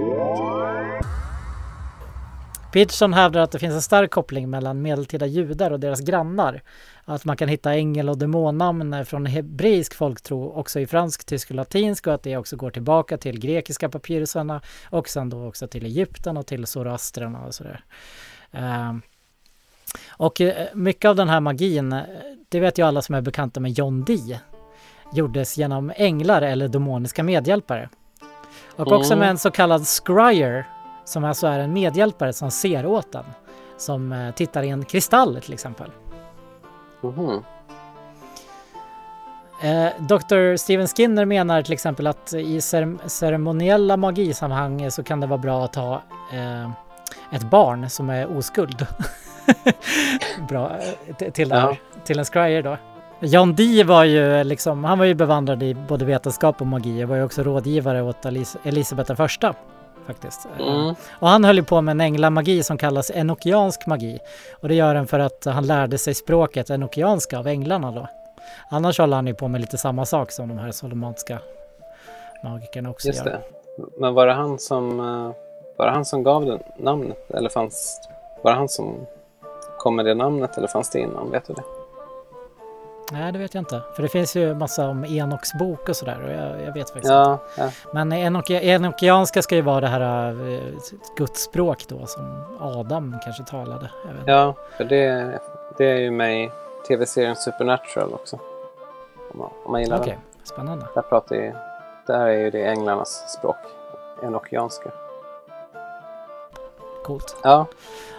Peterson 2.72 3.14
hävdar 3.14 3.42
att 3.42 3.52
det 3.52 3.60
finns 3.60 3.74
en 3.74 3.82
stark 3.82 4.12
koppling 4.12 4.50
mellan 4.50 4.82
medeltida 4.82 5.26
judar 5.26 5.72
och 5.72 5.80
deras 5.80 6.02
grannar. 6.02 6.62
Att 7.06 7.26
man 7.26 7.38
kan 7.38 7.48
hitta 7.48 7.74
ängel 7.74 8.10
och 8.10 8.18
demonnamn 8.18 9.06
från 9.06 9.26
hebreisk 9.26 9.96
folktro 9.96 10.50
också 10.50 10.80
i 10.80 10.88
fransk, 10.88 11.26
tysk 11.26 11.50
och 11.50 11.56
latinsk 11.56 12.08
och 12.08 12.14
att 12.14 12.24
det 12.24 12.38
också 12.38 12.56
går 12.56 12.72
tillbaka 12.72 13.18
till 13.18 13.40
grekiska 13.40 13.90
papyrusarna 13.90 14.62
och 14.90 15.10
sen 15.10 15.30
då 15.30 15.48
också 15.48 15.68
till 15.68 15.86
Egypten 15.86 16.38
och 16.38 16.48
till 16.48 16.68
zoroastrarna 16.68 17.46
och 17.46 17.56
sådär. 17.56 17.84
Uh, 18.56 18.98
och 20.10 20.42
eh, 20.42 20.68
mycket 20.74 21.10
av 21.10 21.16
den 21.16 21.30
här 21.30 21.40
magin, 21.40 21.94
eh, 21.94 22.04
det 22.50 22.60
vet 22.60 22.78
ju 22.78 22.86
alla 22.86 23.02
som 23.02 23.16
är 23.16 23.22
bekanta 23.22 23.60
med 23.60 23.72
John 23.72 24.04
Dee, 24.04 24.40
gjordes 25.14 25.58
genom 25.58 25.92
änglar 25.96 26.42
eller 26.42 26.68
demoniska 26.68 27.24
medhjälpare. 27.24 27.90
Och 28.76 28.92
också 28.92 29.16
med 29.16 29.30
en 29.30 29.38
så 29.38 29.52
kallad 29.52 29.88
scryer, 29.88 30.66
som 31.10 31.26
alltså 31.26 31.48
är 31.48 31.60
en 31.60 31.74
medhjälpare 31.74 32.34
som 32.34 32.52
ser 32.52 32.86
åt 32.86 33.16
en. 33.16 33.24
Som 33.78 34.12
eh, 34.12 34.32
tittar 34.34 34.64
i 34.64 34.70
en 34.70 34.86
kristall 34.86 35.42
till 35.42 35.54
exempel. 35.54 35.92
Mhm. 37.02 37.44
Eh, 39.64 39.88
Dr. 40.00 40.56
Steven 40.56 40.88
Skinner 40.88 41.26
menar 41.26 41.62
till 41.62 41.74
exempel 41.74 42.08
att 42.08 42.34
i 42.34 42.60
cer- 42.60 43.08
ceremoniella 43.08 43.98
magisammanhang 43.98 44.92
så 44.92 45.04
kan 45.04 45.20
det 45.20 45.28
vara 45.28 45.38
bra 45.38 45.66
att 45.66 45.76
ha 45.76 46.02
eh, 46.34 46.70
ett 47.32 47.44
barn 47.50 47.90
som 47.90 48.10
är 48.10 48.38
oskuld. 48.38 48.86
bra, 50.50 50.72
till, 51.34 51.52
här, 51.52 51.80
till 52.06 52.20
en 52.20 52.26
scryer 52.26 52.64
då. 52.64 52.78
John 53.20 53.56
Dee 53.56 53.84
var 53.84 54.04
ju 54.04 54.44
liksom, 54.44 54.84
han 54.84 54.98
var 55.00 55.06
ju 55.06 55.14
bevandrad 55.14 55.64
i 55.64 55.74
både 55.74 56.06
vetenskap 56.06 56.62
och 56.62 56.68
magi 56.68 57.04
och 57.04 57.10
var 57.10 57.16
ju 57.16 57.24
också 57.24 57.44
rådgivare 57.44 58.02
åt 58.02 58.26
Elis- 58.26 58.58
Elisabeth 58.64 59.08
den 59.08 59.18
första. 59.18 59.54
Faktiskt. 60.14 60.46
Eh, 60.60 60.68
Mm. 60.68 60.96
Och 61.12 61.28
han 61.30 61.44
höll 61.46 61.56
ju 61.58 61.64
på 61.64 61.82
med 61.82 61.92
en 61.92 62.02
änglamagi 62.02 62.64
som 62.64 62.78
kallas 62.78 63.12
enokiansk 63.12 63.86
magi. 63.88 64.20
Och 64.62 64.68
det 64.68 64.76
gör 64.76 64.96
han 64.96 65.08
för 65.08 65.20
att 65.20 65.46
han 65.46 65.68
lärde 65.68 65.98
sig 65.98 66.14
språket 66.14 66.70
enokianska 66.70 67.40
av 67.40 67.48
änglarna 67.48 67.92
då. 67.92 68.08
Annars 68.70 69.00
håller 69.00 69.16
han 69.16 69.28
ju 69.28 69.34
på 69.34 69.48
med 69.48 69.62
lite 69.62 69.78
samma 69.78 70.06
sak 70.06 70.32
som 70.32 70.48
de 70.50 70.58
här 70.58 70.72
solomonska 70.72 71.40
magikerna 72.44 72.90
också 72.90 73.08
Just 73.08 73.26
gör. 73.26 73.32
det. 73.32 73.42
Men 74.00 74.14
var 74.14 74.28
det 74.28 74.34
han 74.34 74.60
som, 74.60 75.00
eh, 75.00 75.32
var 75.78 75.86
det 75.86 75.92
han 75.92 76.06
som 76.06 76.24
gav 76.24 76.46
det 76.46 76.60
namnet? 76.78 77.32
Eller 77.32 77.50
fanns, 77.50 78.02
var 78.44 78.52
det 78.52 78.58
han 78.58 78.70
som 78.70 78.96
kom 79.78 79.96
med 79.96 80.06
det 80.06 80.16
namnet 80.16 80.58
eller 80.58 80.68
fanns 80.68 80.90
det 80.90 81.00
innan? 81.00 81.32
Vet 81.32 81.48
du 81.48 81.54
det? 81.54 81.64
Nej, 83.12 83.32
det 83.32 83.40
vet 83.40 83.54
jag 83.54 83.62
inte. 83.62 83.82
För 83.96 84.04
det 84.04 84.10
finns 84.10 84.36
ju 84.36 84.54
massa 84.56 84.88
om 84.90 85.06
Enoks 85.06 85.54
bok 85.54 85.90
och 85.90 85.96
sådär 85.96 86.22
och 86.26 86.32
jag, 86.32 86.68
jag 86.68 86.74
vet 86.74 86.90
faktiskt 86.90 86.96
inte. 86.96 87.14
Ja, 87.14 87.40
ja. 87.58 87.70
Men 87.94 88.14
enok 88.14 88.50
enokianska 88.50 89.42
ska 89.42 89.56
ju 89.56 89.62
vara 89.62 89.82
det 89.82 89.88
här 89.88 90.32
uh, 90.32 90.60
Guds 91.18 91.42
språk 91.44 91.86
då 91.88 92.06
som 92.06 92.44
Adam 92.60 93.16
kanske 93.24 93.44
talade. 93.44 93.90
Ja 94.26 94.54
för 94.78 94.84
det, 94.84 95.40
det 95.78 95.86
är 95.92 95.98
ju 95.98 96.12
med 96.12 96.44
i 96.44 96.52
tv-serien 96.88 97.36
Supernatural 97.36 98.14
också. 98.14 98.40
Om 99.34 99.40
man, 99.40 99.50
om 99.66 99.72
man 99.72 99.82
gillar 99.82 100.00
Okej, 100.00 100.18
den. 100.38 100.46
spännande. 100.46 100.86
Där, 100.96 101.02
pratar 101.02 101.36
ju, 101.36 101.54
där 102.08 102.28
är 102.28 102.38
ju 102.38 102.50
det 102.52 102.66
änglarnas 102.66 103.34
språk. 103.38 103.58
Enokianska. 104.24 104.92
Coolt. 107.06 107.36
Ja, 107.44 107.66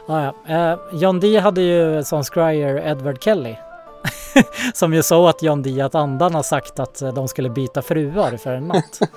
Ah, 0.09 0.33
ja. 0.47 0.55
Eh, 0.73 0.79
John 0.93 1.21
Dee 1.21 1.41
hade 1.41 1.61
ju 1.61 2.05
som 2.05 2.23
scryer 2.23 2.87
Edward 2.87 3.23
Kelly. 3.23 3.57
som 4.75 4.95
ju 4.95 5.03
sa 5.03 5.29
åt 5.29 5.43
John 5.43 5.63
Dee 5.63 5.85
att 5.85 5.95
andarna 5.95 6.43
sagt 6.43 6.81
att 6.81 7.03
de 7.15 7.29
skulle 7.29 7.51
byta 7.51 7.83
fruar 7.83 8.37
för 8.37 8.53
en 8.53 8.69
natt. 8.69 9.01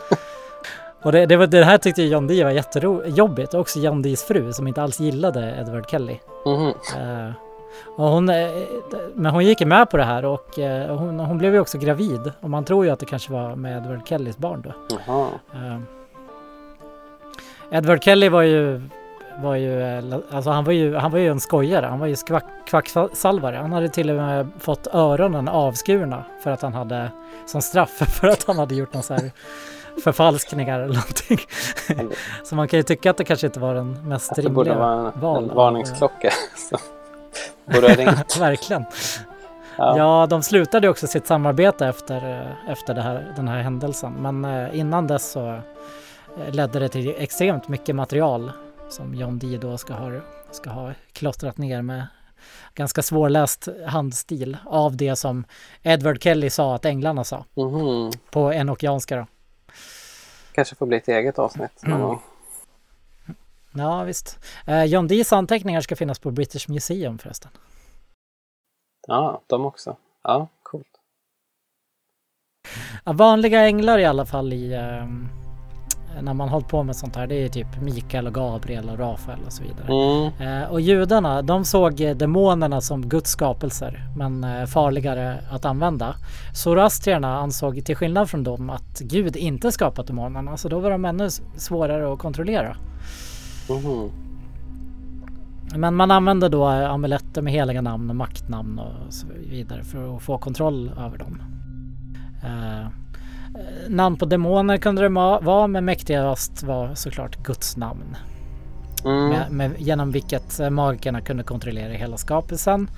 Och 1.04 1.12
det, 1.12 1.26
det, 1.26 1.38
var, 1.38 1.48
det 1.48 1.64
här 1.64 1.78
tyckte 1.78 2.04
John 2.04 2.28
Dee 2.28 2.44
var 2.44 2.52
jättejobbigt. 2.52 3.54
Och 3.54 3.60
också 3.60 3.80
John 3.80 4.02
Dees 4.02 4.24
fru 4.24 4.54
som 4.54 4.68
inte 4.68 4.82
alls 4.82 5.00
gillade 5.00 5.56
Edward 5.60 5.90
Kelly. 5.90 6.20
mhm. 6.46 6.68
Eh, 6.68 7.32
och 7.96 8.08
hon, 8.08 8.30
eh, 8.30 8.52
men 9.14 9.32
hon 9.32 9.46
gick 9.46 9.66
med 9.66 9.90
på 9.90 9.98
det 9.98 10.04
här 10.04 10.26
och 10.26 10.60
eh, 10.60 10.98
hon, 10.98 11.20
hon 11.20 11.38
blev 11.38 11.54
ju 11.54 11.60
också 11.60 11.78
gravid. 11.78 12.32
Och 12.40 12.50
man 12.50 12.66
tror 12.66 12.86
ju 12.86 12.92
att 12.92 13.00
det 13.00 13.06
kanske 13.06 13.32
var 13.32 13.56
med 13.56 13.78
Edward 13.78 14.08
Kellys 14.08 14.38
barn 14.38 14.62
då. 14.62 14.96
Eh, 15.54 15.80
Edward 17.72 18.04
Kelly 18.04 18.30
var 18.30 18.42
ju, 18.42 18.82
var 19.42 19.56
ju, 19.56 19.84
alltså 20.32 20.50
han 20.50 20.64
var 20.64 20.74
ju, 20.74 20.96
han 20.96 21.12
var 21.12 21.20
ju 21.20 21.28
en 21.28 21.40
skojare. 21.40 21.86
Han 21.86 22.00
var 22.00 22.08
ju 22.08 22.16
skvack, 22.16 22.46
kvacksalvare. 22.66 23.56
Han 23.56 23.72
hade 23.72 23.90
till 23.90 24.10
och 24.10 24.16
med 24.16 24.48
fått 24.60 24.88
öronen 24.88 25.48
avskurna 25.48 26.24
för 26.44 26.52
att 26.52 26.62
han 26.62 26.74
hade, 26.74 27.12
som 27.46 27.62
straff 27.62 27.90
för 28.20 28.28
att 28.28 28.44
han 28.44 28.58
hade 28.58 28.76
gjort 28.76 28.94
någon 28.94 29.04
så 29.04 29.14
här 29.14 29.32
förfalskningar 30.04 30.80
eller 30.80 30.96
någonting. 30.96 31.40
Så 32.44 32.56
man 32.56 32.68
kan 32.68 32.80
ju 32.80 32.84
tycka 32.84 33.12
att 33.12 33.18
det 33.18 33.24
kanske 33.24 33.48
inte 33.48 33.60
var 33.60 33.76
den 33.76 34.08
mest 34.08 34.32
Att 34.32 34.36
det 34.36 34.50
borde 34.50 34.70
rimliga 34.70 34.88
vara 34.88 35.12
en, 35.16 35.22
val 35.22 35.50
en 35.50 35.56
varningsklocka. 35.56 36.30
borde 37.66 37.88
ha 37.88 37.96
ringt. 37.96 38.38
Verkligen. 38.40 38.86
Ja. 39.78 39.98
Ja, 39.98 40.28
de 40.30 40.44
slutade 40.44 40.90
också 40.90 41.08
sitt 41.08 41.28
samarbete 41.28 41.88
efter, 41.88 42.16
eh, 42.16 42.72
efter 42.72 42.96
här, 42.96 43.34
den 43.36 43.48
här 43.48 43.62
händelsen. 43.62 44.14
Men 44.14 44.46
eh, 44.46 44.80
innan 44.80 45.08
dess 45.08 45.32
så 45.32 45.48
eh, 45.48 45.62
ledde 46.52 46.80
det 46.80 46.90
till 46.90 47.16
extremt 47.18 47.68
mycket 47.68 47.96
material 47.96 48.52
som 48.90 49.16
John 49.16 49.40
Dee 49.40 49.58
då 49.58 49.78
ska 49.78 49.94
ha, 49.94 50.22
ska 50.52 50.70
ha 50.70 50.94
klottrat 51.14 51.58
ner 51.58 51.82
med 51.82 52.08
ganska 52.74 53.02
svårläst 53.02 53.68
handstil 53.88 54.58
av 54.66 54.98
det 54.98 55.16
som 55.16 55.46
Edward 55.82 56.24
Kelly 56.24 56.50
sa 56.50 56.76
att 56.76 56.86
änglarna 56.86 57.24
sa 57.24 57.46
Mhm. 57.56 58.12
på 58.32 58.54
enokianska 58.54 59.16
då. 59.16 59.26
Kanske 60.52 60.76
får 60.76 60.86
bli 60.86 60.98
ett 60.98 61.08
eget 61.08 61.40
avsnitt 61.40 61.84
Mm. 61.86 62.18
Ja, 63.76 64.04
visst. 64.04 64.40
Eh, 64.68 64.84
John 64.84 65.08
Dees 65.08 65.34
anteckningar 65.34 65.82
ska 65.82 65.96
finnas 65.96 66.20
på 66.20 66.32
British 66.32 66.70
Museum 66.70 67.18
förresten. 67.20 67.52
Ja, 69.08 69.42
de 69.48 69.66
också. 69.66 69.98
Ja, 70.24 70.48
coolt. 70.64 70.88
Ja, 73.04 73.14
vanliga 73.14 73.62
änglar 73.66 74.00
i 74.00 74.06
alla 74.06 74.26
fall 74.26 74.54
i 74.54 74.74
eh, 74.74 75.08
när 76.22 76.34
man 76.34 76.50
hållit 76.50 76.68
på 76.68 76.84
med 76.84 76.96
sånt 76.96 77.16
här. 77.16 77.28
Det 77.28 77.36
är 77.36 77.50
typ 77.50 77.82
Mikael 77.82 78.28
och 78.28 78.34
Gabriel 78.34 78.90
och 78.90 79.00
Rafael 79.00 79.40
och 79.46 79.54
så 79.54 79.64
vidare. 79.64 79.88
Mm. 79.88 80.64
Eh, 80.64 80.70
och 80.72 80.82
judarna, 80.82 81.42
de 81.42 81.66
såg 81.66 82.02
eh, 82.02 82.16
demonerna 82.16 82.82
som 82.82 83.10
Guds 83.10 83.32
skapelser, 83.32 84.08
men 84.18 84.44
eh, 84.44 84.66
farligare 84.66 85.38
att 85.52 85.66
använda. 85.66 86.16
Zoroastrierna 86.54 87.38
ansåg 87.38 87.86
till 87.86 87.96
skillnad 87.96 88.30
från 88.30 88.44
dem 88.44 88.70
att 88.70 89.00
Gud 89.00 89.36
inte 89.36 89.72
skapat 89.72 90.08
demonerna, 90.08 90.58
så 90.58 90.70
då 90.70 90.80
var 90.80 90.92
de 90.92 91.06
ännu 91.06 91.30
svårare 91.58 92.14
att 92.14 92.20
kontrollera. 92.20 92.78
Mhm. 93.70 94.12
Men 95.76 95.96
man 95.96 96.12
använde 96.12 96.50
då 96.50 96.66
amuletter 96.66 97.42
med 97.42 97.54
heliga 97.54 97.82
namn 97.82 98.10
och 98.10 98.16
maktnamn 98.16 98.80
och 98.80 99.14
så 99.14 99.28
vidare 99.50 99.84
för 99.84 100.16
att 100.16 100.22
få 100.22 100.38
kontroll 100.38 100.92
över 100.98 101.18
dem. 101.18 101.42
Namn 103.88 104.18
på 104.18 104.26
demoner 104.26 104.78
kunde 104.78 105.02
det 105.02 105.10
vara, 105.10 105.68
men 105.68 105.86
mäktigast 105.86 106.64
var 106.64 106.96
såklart 106.96 107.44
Guds 107.44 107.78
namn. 107.78 108.18
Mm. 109.06 109.30
Med, 109.30 109.52
med, 109.52 109.72
genom 109.78 110.12
vilket 110.12 110.60
eh, 110.60 110.70
magikerna 110.70 111.22
kunde 111.22 111.44
kontrollera 111.44 111.94
hela 111.94 112.18
skapelsen. 112.18 112.90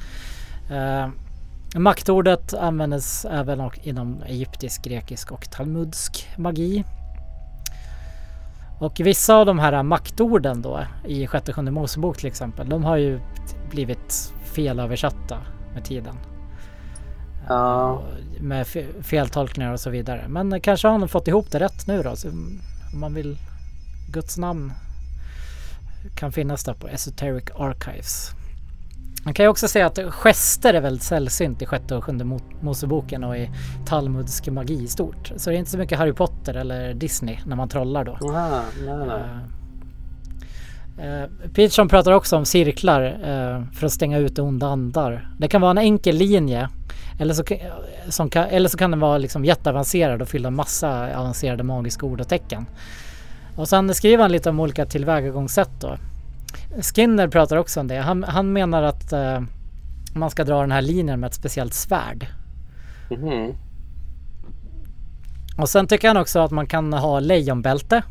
Eh, 0.72 1.08
maktordet 1.76 2.54
användes 2.54 3.26
även 3.26 3.70
inom 3.84 4.24
egyptisk, 4.28 4.84
grekisk 4.84 5.32
och 5.32 5.52
talmudsk 5.52 6.28
magi. 6.38 6.84
Och 8.80 9.00
vissa 9.00 9.36
av 9.36 9.46
de 9.46 9.60
här 9.60 9.84
maktorden 9.84 10.62
då 10.62 10.80
i 11.08 11.28
sjätte 11.28 11.54
sjunde 11.54 11.72
Mosebok 11.72 12.18
till 12.18 12.28
exempel, 12.28 12.70
de 12.70 12.84
har 12.84 12.98
ju 12.98 13.20
blivit 13.70 14.34
felöversatta 14.44 15.38
med 15.74 15.86
tiden. 15.86 16.16
Ja. 17.48 17.90
Och 17.92 18.04
Med 18.44 18.66
fe- 18.66 19.04
feltolkningar 19.04 19.74
och 19.74 19.80
så 19.80 19.90
vidare. 19.90 20.26
Men 20.28 20.62
kanske 20.62 20.88
har 20.88 21.00
han 21.00 21.08
fått 21.08 21.28
ihop 21.28 21.52
det 21.52 21.60
rätt 21.60 21.88
nu 21.88 22.04
då. 22.04 22.16
Så 22.16 22.30
om 22.30 22.60
man 22.94 23.14
vill 23.14 23.38
Guds 24.12 24.38
namn 24.38 24.74
kan 26.16 26.32
finnas 26.32 26.64
där 26.64 26.74
på 26.74 26.88
Esoteric 26.88 27.44
Archives. 27.56 28.32
Man 29.26 29.34
kan 29.34 29.46
ju 29.46 29.50
också 29.50 29.68
säga 29.68 29.86
att 29.88 30.00
gester 30.12 30.74
är 30.74 30.82
väldigt 30.82 31.04
sällsynt 31.04 31.62
i 31.62 31.66
sjätte 31.66 31.96
och 31.96 32.04
sjunde 32.04 32.24
Mo- 32.26 32.56
Moseboken 32.62 33.24
och 33.24 33.38
i 33.38 33.50
talmudsk 33.86 34.48
magi 34.48 34.84
i 34.84 34.88
stort. 34.88 35.32
Så 35.38 35.50
det 35.50 35.56
är 35.56 35.60
inte 35.60 35.72
så 35.72 35.78
mycket 35.78 35.98
Harry 36.00 36.14
Potter 36.14 36.54
eller 36.54 36.94
Disney 36.94 37.38
när 37.46 37.56
man 37.56 37.70
trollar 37.70 38.04
då. 38.04 38.12
Ah, 38.32 38.62
nej, 38.86 39.20
Uh, 41.00 41.48
Peterson 41.54 41.88
pratar 41.88 42.12
också 42.12 42.38
om 42.38 42.46
cirklar 42.46 43.02
eh, 43.04 43.64
för 43.74 43.86
att 43.86 43.92
stänga 43.92 44.18
ut 44.18 44.40
onda 44.40 44.68
andar. 44.68 45.30
Det 45.40 45.48
kan 45.48 45.62
vara 45.62 45.72
en 45.72 45.78
enkel 45.78 46.16
linje 46.16 46.70
eller 47.20 47.34
så, 47.34 47.44
kan- 47.44 47.58
som 48.10 48.30
kan, 48.30 48.44
eller 48.46 48.70
så 48.70 48.78
kan 48.78 48.92
den 48.92 49.00
vara 49.00 49.18
liksom 49.18 49.46
jätteavancerad 49.46 50.22
och 50.22 50.28
fylla 50.30 50.50
massa 50.52 51.18
avancerade 51.20 51.64
magiska 51.64 52.06
ord 52.06 52.22
och 52.22 52.28
tecken. 52.28 52.66
Och 53.56 53.70
sen 53.70 53.94
skriver 53.96 54.22
han 54.24 54.32
lite 54.32 54.50
om 54.50 54.60
olika 54.60 54.86
tillvägagångssätt 54.86 55.70
då. 55.82 55.98
Skinner 56.82 57.28
pratar 57.28 57.58
också 57.58 57.80
om 57.80 57.88
det. 57.88 57.98
Han, 57.98 58.24
han 58.24 58.54
menar 58.54 58.84
att 58.84 59.14
eh, 59.14 59.42
man 60.16 60.30
ska 60.30 60.44
dra 60.44 60.62
den 60.62 60.72
här 60.72 60.82
linjen 60.82 61.20
med 61.20 61.28
ett 61.28 61.34
speciellt 61.34 61.74
svärd. 61.74 62.28
Mhm. 63.12 63.54
Och 65.58 65.70
sen 65.70 65.88
tycker 65.88 66.08
han 66.08 66.18
också 66.18 66.40
att 66.40 66.52
man 66.52 66.68
kan 66.68 66.94
ha 66.94 67.20
lejonbälte. 67.20 68.02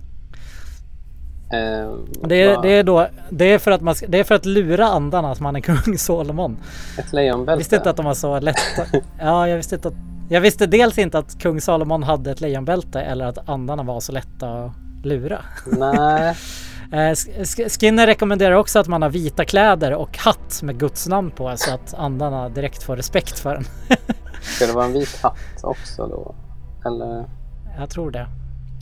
Eh, 1.53 1.95
Det 2.29 2.43
är, 2.43 2.63
det 2.63 2.69
är 2.69 2.83
då, 2.83 3.07
det 3.31 3.45
är 3.53 3.59
för 3.59 3.71
att 3.71 3.81
man 3.81 3.95
det 4.09 4.19
är 4.19 4.25
för 4.25 4.35
att 4.35 4.47
lura 4.47 4.87
andarna 4.87 5.31
att 5.33 5.41
man 5.41 5.57
är 5.57 5.61
kung 5.61 5.99
Solomon. 5.99 6.57
Ett 6.99 7.13
lejonbälte? 7.13 7.51
Jag 7.53 7.57
visste 7.59 7.77
inte 7.77 7.91
att 7.91 7.97
de 7.97 8.05
var 8.07 8.15
så 8.15 8.41
lätta. 8.41 8.83
Ja, 9.21 9.49
jag 9.49 9.57
visste 9.57 9.75
inte 9.75 9.89
att, 9.89 9.95
jag 10.29 10.41
visste 10.41 10.67
dels 10.67 10.99
inte 10.99 11.19
att 11.19 11.39
kung 11.39 11.61
Salomon 11.61 12.03
hade 12.03 12.31
ett 12.31 12.41
lejonbälte 12.41 13.01
eller 13.01 13.25
att 13.27 13.49
andarna 13.49 13.83
var 13.83 14.01
så 14.01 14.13
lätta 14.13 14.49
att 14.65 14.73
lura. 15.07 15.41
Nej. 15.67 16.35
Eh, 16.93 16.97
Sk- 16.97 17.41
Sk- 17.43 17.81
Skinner 17.81 18.07
rekommenderar 18.07 18.55
också 18.55 18.79
att 18.79 18.89
man 18.89 19.03
har 19.03 19.11
vita 19.11 19.45
kläder 19.45 19.93
och 19.95 20.19
hatt 20.19 20.61
med 20.63 20.79
Guds 20.79 21.09
namn 21.09 21.31
på 21.31 21.53
så 21.57 21.75
att 21.75 21.95
andarna 21.95 22.49
direkt 22.49 22.83
får 22.83 22.97
respekt 22.97 23.39
för 23.39 23.55
en. 23.57 23.65
Ska 24.43 24.67
det 24.67 24.73
vara 24.73 24.85
en 24.85 24.93
vit 24.93 25.19
hatt 25.23 25.37
också 25.63 26.07
då? 26.07 26.35
Eller? 26.87 27.25
Jag 27.79 27.91
tror 27.91 28.11
det. 28.11 28.27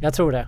Jag 0.01 0.15
tror 0.15 0.33
det. 0.33 0.47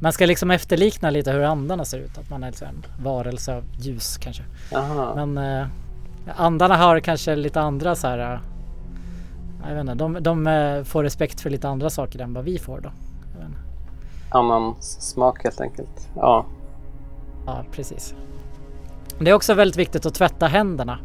Man 0.00 0.12
ska 0.12 0.26
liksom 0.26 0.50
efterlikna 0.50 1.10
lite 1.10 1.32
hur 1.32 1.42
andarna 1.42 1.84
ser 1.84 1.98
ut. 1.98 2.18
Att 2.18 2.30
man 2.30 2.42
är 2.42 2.46
liksom 2.46 2.68
en 2.68 2.84
varelse 3.04 3.54
av 3.56 3.64
ljus 3.78 4.16
kanske. 4.18 4.42
Jaha. 4.72 5.26
Men 5.26 5.60
eh, 5.60 5.66
andarna 6.36 6.76
har 6.76 7.00
kanske 7.00 7.36
lite 7.36 7.60
andra 7.60 7.94
så 7.94 8.06
här. 8.06 8.18
eh, 8.34 8.40
Jag 9.68 9.74
vet 9.74 9.80
inte, 9.80 9.94
de, 9.94 10.18
de 10.20 10.46
eh, 10.46 10.82
får 10.84 11.02
respekt 11.02 11.40
för 11.40 11.50
lite 11.50 11.68
andra 11.68 11.90
saker 11.90 12.20
än 12.20 12.34
vad 12.34 12.44
vi 12.44 12.58
får 12.58 12.80
då. 12.80 12.90
Annan 14.30 14.74
smak 14.80 15.44
helt 15.44 15.60
enkelt. 15.60 16.08
Ja. 16.16 16.46
Ja, 17.46 17.64
precis. 17.72 18.14
Det 19.18 19.30
är 19.30 19.34
också 19.34 19.54
väldigt 19.54 19.76
viktigt 19.76 20.06
att 20.06 20.14
tvätta 20.14 20.46
händerna. 20.46 20.98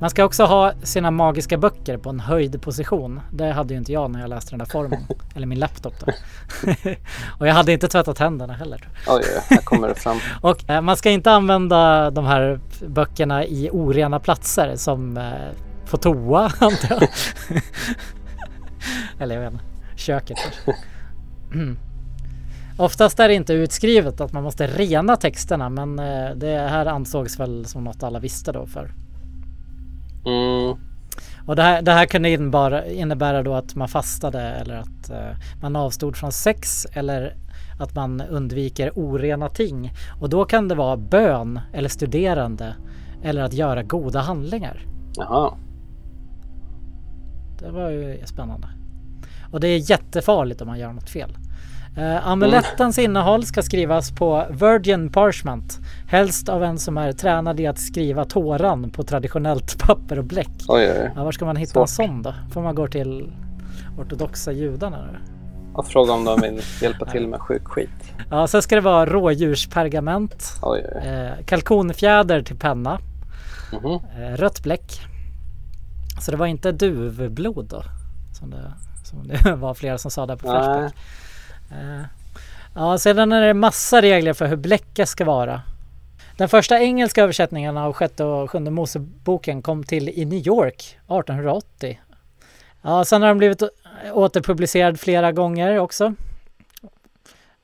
Man 0.00 0.10
ska 0.10 0.24
också 0.24 0.44
ha 0.44 0.72
sina 0.82 1.10
magiska 1.10 1.58
böcker 1.58 1.96
på 1.96 2.10
en 2.10 2.20
höjd 2.20 2.62
position. 2.62 3.20
Det 3.32 3.52
hade 3.52 3.74
ju 3.74 3.78
inte 3.78 3.92
jag 3.92 4.10
när 4.10 4.20
jag 4.20 4.30
läste 4.30 4.50
den 4.50 4.58
där 4.58 4.66
formen. 4.66 5.00
Eller 5.34 5.46
min 5.46 5.58
laptop 5.58 5.94
då. 6.00 6.06
och 7.38 7.48
jag 7.48 7.54
hade 7.54 7.72
inte 7.72 7.88
tvättat 7.88 8.18
händerna 8.18 8.52
heller. 8.52 8.88
Oj, 9.08 9.22
oj, 9.24 9.42
här 9.50 9.62
kommer 9.62 9.88
det 9.88 9.94
fram. 9.94 10.16
Och 10.40 10.70
eh, 10.70 10.80
man 10.80 10.96
ska 10.96 11.10
inte 11.10 11.30
använda 11.32 12.10
de 12.10 12.26
här 12.26 12.60
böckerna 12.86 13.44
i 13.44 13.70
orena 13.72 14.20
platser 14.20 14.76
som 14.76 15.16
eh, 15.16 15.32
på 15.90 15.96
toa 15.96 16.52
antar 16.58 16.88
jag. 16.90 17.08
Eller 19.20 19.34
jag 19.34 19.42
vet 19.42 19.52
inte, 19.52 19.64
köket 19.96 20.38
kanske. 20.42 20.82
Mm. 21.54 21.78
Oftast 22.78 23.20
är 23.20 23.28
det 23.28 23.34
inte 23.34 23.52
utskrivet 23.52 24.20
att 24.20 24.32
man 24.32 24.42
måste 24.42 24.66
rena 24.66 25.16
texterna 25.16 25.68
men 25.68 25.98
eh, 25.98 26.30
det 26.36 26.58
här 26.58 26.86
ansågs 26.86 27.40
väl 27.40 27.66
som 27.66 27.84
något 27.84 28.02
alla 28.02 28.18
visste 28.18 28.52
då 28.52 28.66
för. 28.66 28.92
Mm. 30.26 30.78
Och 31.46 31.56
det 31.56 31.62
här, 31.62 31.82
det 31.82 31.92
här 31.92 32.06
kunde 32.06 32.30
innebära, 32.30 32.86
innebära 32.86 33.42
då 33.42 33.54
att 33.54 33.74
man 33.74 33.88
fastade 33.88 34.40
eller 34.40 34.74
att 34.74 35.10
eh, 35.10 35.38
man 35.62 35.76
avstod 35.76 36.16
från 36.16 36.32
sex 36.32 36.86
eller 36.92 37.36
att 37.78 37.94
man 37.94 38.20
undviker 38.20 38.92
orena 38.94 39.48
ting. 39.48 39.92
Och 40.20 40.28
då 40.28 40.44
kan 40.44 40.68
det 40.68 40.74
vara 40.74 40.96
bön 40.96 41.60
eller 41.72 41.88
studerande 41.88 42.74
eller 43.22 43.42
att 43.42 43.52
göra 43.52 43.82
goda 43.82 44.20
handlingar. 44.20 44.86
Jaha. 45.16 45.54
Det 47.58 47.70
var 47.70 47.90
ju 47.90 48.26
spännande. 48.26 48.68
Och 49.52 49.60
det 49.60 49.68
är 49.68 49.90
jättefarligt 49.90 50.60
om 50.60 50.68
man 50.68 50.78
gör 50.78 50.92
något 50.92 51.10
fel. 51.10 51.36
Eh, 51.98 52.26
amulettens 52.28 52.98
innehåll 52.98 53.44
ska 53.44 53.62
skrivas 53.62 54.10
på 54.10 54.46
virgin 54.50 55.12
parchment. 55.12 55.78
Helst 56.08 56.48
av 56.48 56.64
en 56.64 56.78
som 56.78 56.98
är 56.98 57.12
tränad 57.12 57.60
i 57.60 57.66
att 57.66 57.78
skriva 57.78 58.24
tåran 58.24 58.90
på 58.90 59.02
traditionellt 59.02 59.78
papper 59.86 60.18
och 60.18 60.24
bläck. 60.24 60.48
Oj, 60.68 60.90
oj, 60.90 61.00
oj. 61.02 61.12
Ja, 61.16 61.24
var 61.24 61.32
ska 61.32 61.44
man 61.44 61.56
hitta 61.56 61.72
Svårt. 61.72 61.82
en 61.82 61.88
sån 61.88 62.22
då? 62.22 62.34
Får 62.52 62.62
man 62.62 62.74
gå 62.74 62.88
till 62.88 63.32
ortodoxa 63.98 64.52
judarna? 64.52 64.96
Eller? 64.98 65.20
Och 65.74 65.86
fråga 65.86 66.12
om 66.12 66.24
de 66.24 66.40
vill 66.40 66.60
hjälpa 66.82 67.04
till 67.04 67.28
med 67.28 67.40
sjuk 67.40 67.64
skit. 67.64 68.14
Ja, 68.30 68.46
sen 68.46 68.62
ska 68.62 68.74
det 68.74 68.80
vara 68.80 69.06
rådjurspergament. 69.06 70.58
Oj. 70.62 70.80
Eh, 71.04 71.44
kalkonfjäder 71.46 72.42
till 72.42 72.56
penna. 72.56 72.98
Mhm. 73.72 73.92
Eh, 74.22 74.36
rött 74.36 74.62
bläck. 74.62 75.00
Så 76.20 76.30
det 76.30 76.36
var 76.36 76.46
inte 76.46 76.72
duvblod 76.72 77.66
då? 77.70 77.82
Som 78.38 78.50
det, 78.50 78.72
som 79.04 79.28
det 79.28 79.54
var 79.56 79.74
flera 79.74 79.98
som 79.98 80.10
sa 80.10 80.26
där 80.26 80.36
på. 80.36 80.48
Flashback. 80.48 80.94
Eh, 81.70 82.02
ja, 82.74 82.98
sedan 82.98 83.32
är 83.32 83.40
det 83.40 83.54
massa 83.54 84.02
regler 84.02 84.32
för 84.32 84.46
hur 84.46 84.56
bläcket 84.56 85.08
ska 85.08 85.24
vara. 85.24 85.62
Den 86.36 86.48
första 86.48 86.80
engelska 86.80 87.22
översättningen 87.22 87.76
av 87.76 87.92
sjätte 87.92 88.24
och 88.24 88.50
sjunde 88.50 88.70
Moseboken 88.70 89.62
kom 89.62 89.84
till 89.84 90.08
i 90.08 90.24
New 90.24 90.46
York 90.46 90.98
1880. 91.06 92.00
Ja, 92.82 93.04
sen 93.04 93.22
har 93.22 93.28
den 93.28 93.38
blivit 93.38 93.62
återpublicerad 94.12 95.00
flera 95.00 95.32
gånger 95.32 95.78
också. 95.78 96.14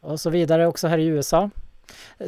Och 0.00 0.20
så 0.20 0.30
vidare 0.30 0.66
också 0.66 0.88
här 0.88 0.98
i 0.98 1.06
USA. 1.06 1.50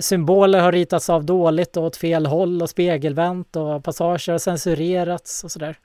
Symboler 0.01 0.59
har 0.61 0.73
ritats 0.73 1.11
av 1.11 1.25
dåligt 1.25 1.77
och 1.77 1.83
åt 1.85 1.97
fel 1.97 2.27
håll 2.27 2.63
och 2.63 2.71
spegelvänt 2.71 3.57
och 3.57 3.85
passager 3.85 4.33
har 4.33 4.39
censurerats 4.39 5.45
och 5.45 5.53
sådär. 5.53 5.79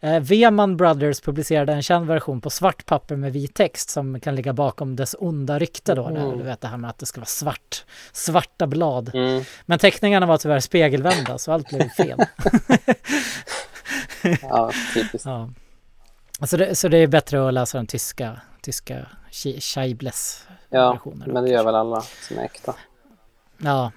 Eh, 0.00 0.20
Veman 0.20 0.76
Brothers 0.76 1.20
publicerade 1.20 1.72
en 1.72 1.82
känd 1.82 2.06
version 2.06 2.40
på 2.40 2.50
svart 2.50 2.86
papper 2.86 3.16
med 3.16 3.32
vit 3.32 3.54
text 3.54 3.90
som 3.90 4.20
kan 4.20 4.34
ligga 4.34 4.52
bakom 4.52 4.96
dess 4.96 5.16
onda 5.18 5.58
rykte 5.58 5.94
då. 5.94 6.08
Där, 6.10 6.16
Mm. 6.24 6.38
du 6.38 6.44
vet 6.44 6.60
det 6.60 6.68
här 6.68 6.76
med 6.76 6.90
att 6.90 6.98
det 6.98 7.06
ska 7.06 7.20
vara 7.20 7.26
svart, 7.26 7.84
svarta 8.12 8.66
blad. 8.66 9.10
Mm. 9.14 9.42
Men 9.66 9.78
teckningarna 9.78 10.26
var 10.26 10.38
tyvärr 10.38 10.60
spegelvända 10.60 11.38
så 11.38 11.52
allt 11.52 11.68
blev 11.68 11.88
fel. 11.88 12.18
Ja, 14.42 14.70
typiskt. 14.94 15.26
ja. 15.26 15.50
Så, 16.46 16.56
det, 16.56 16.74
så 16.74 16.88
det 16.88 16.98
är 16.98 17.06
bättre 17.06 17.48
att 17.48 17.54
läsa 17.54 17.78
den 17.78 17.86
tyska, 17.86 18.40
tyska 18.62 19.06
Sch- 19.30 19.60
Scheibles 19.60 20.46
Ja, 20.70 20.92
versionen. 20.92 21.32
men 21.32 21.44
det 21.44 21.50
gör 21.50 21.64
väl 21.64 21.74
alla 21.74 22.00
som 22.28 22.38
är 22.38 22.42
äkta. 22.44 22.74
Ja. 23.58 23.92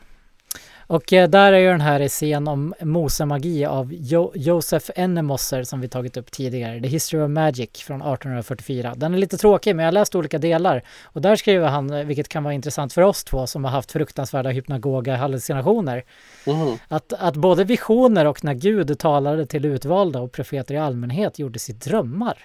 Och 0.90 1.14
eh, 1.14 1.30
där 1.30 1.54
är 1.54 1.58
ju 1.58 1.68
den 1.68 1.82
här 1.82 2.08
scen 2.08 2.48
om 2.48 2.74
Mosemagi 2.82 3.66
av 3.66 3.94
jo- 3.94 4.32
Joseph 4.36 4.90
Ennemosser 4.96 5.64
som 5.64 5.82
vi 5.82 5.88
tagit 5.90 6.18
upp 6.18 6.32
tidigare. 6.32 6.82
The 6.82 6.88
History 6.88 7.22
of 7.22 7.30
Magic 7.30 7.70
från 7.72 8.02
1844. 8.02 8.94
Den 8.98 9.14
är 9.14 9.18
lite 9.18 9.38
tråkig 9.38 9.76
men 9.76 9.84
jag 9.84 9.88
har 9.88 9.92
läst 9.92 10.16
olika 10.16 10.38
delar. 10.38 10.84
Och 11.04 11.22
där 11.22 11.36
skriver 11.36 11.68
han, 11.68 11.90
eh, 11.94 12.06
vilket 12.06 12.30
kan 12.30 12.44
vara 12.44 12.54
intressant 12.54 12.94
för 12.94 13.02
oss 13.02 13.24
två 13.24 13.48
som 13.48 13.64
har 13.64 13.72
haft 13.72 13.92
fruktansvärda 13.92 14.50
hypnagoga 14.50 15.16
hallucinationer. 15.16 16.04
Mhm. 16.48 16.78
Att, 16.88 17.14
att 17.14 17.36
både 17.36 17.64
visioner 17.64 18.26
och 18.26 18.44
när 18.44 18.54
Gud 18.54 19.00
talade 19.00 19.46
till 19.46 19.66
utvalda 19.66 20.20
och 20.22 20.32
profeter 20.32 20.74
i 20.76 20.78
allmänhet 20.78 21.40
gjordes 21.40 21.70
i 21.70 21.74
drömmar. 21.74 22.38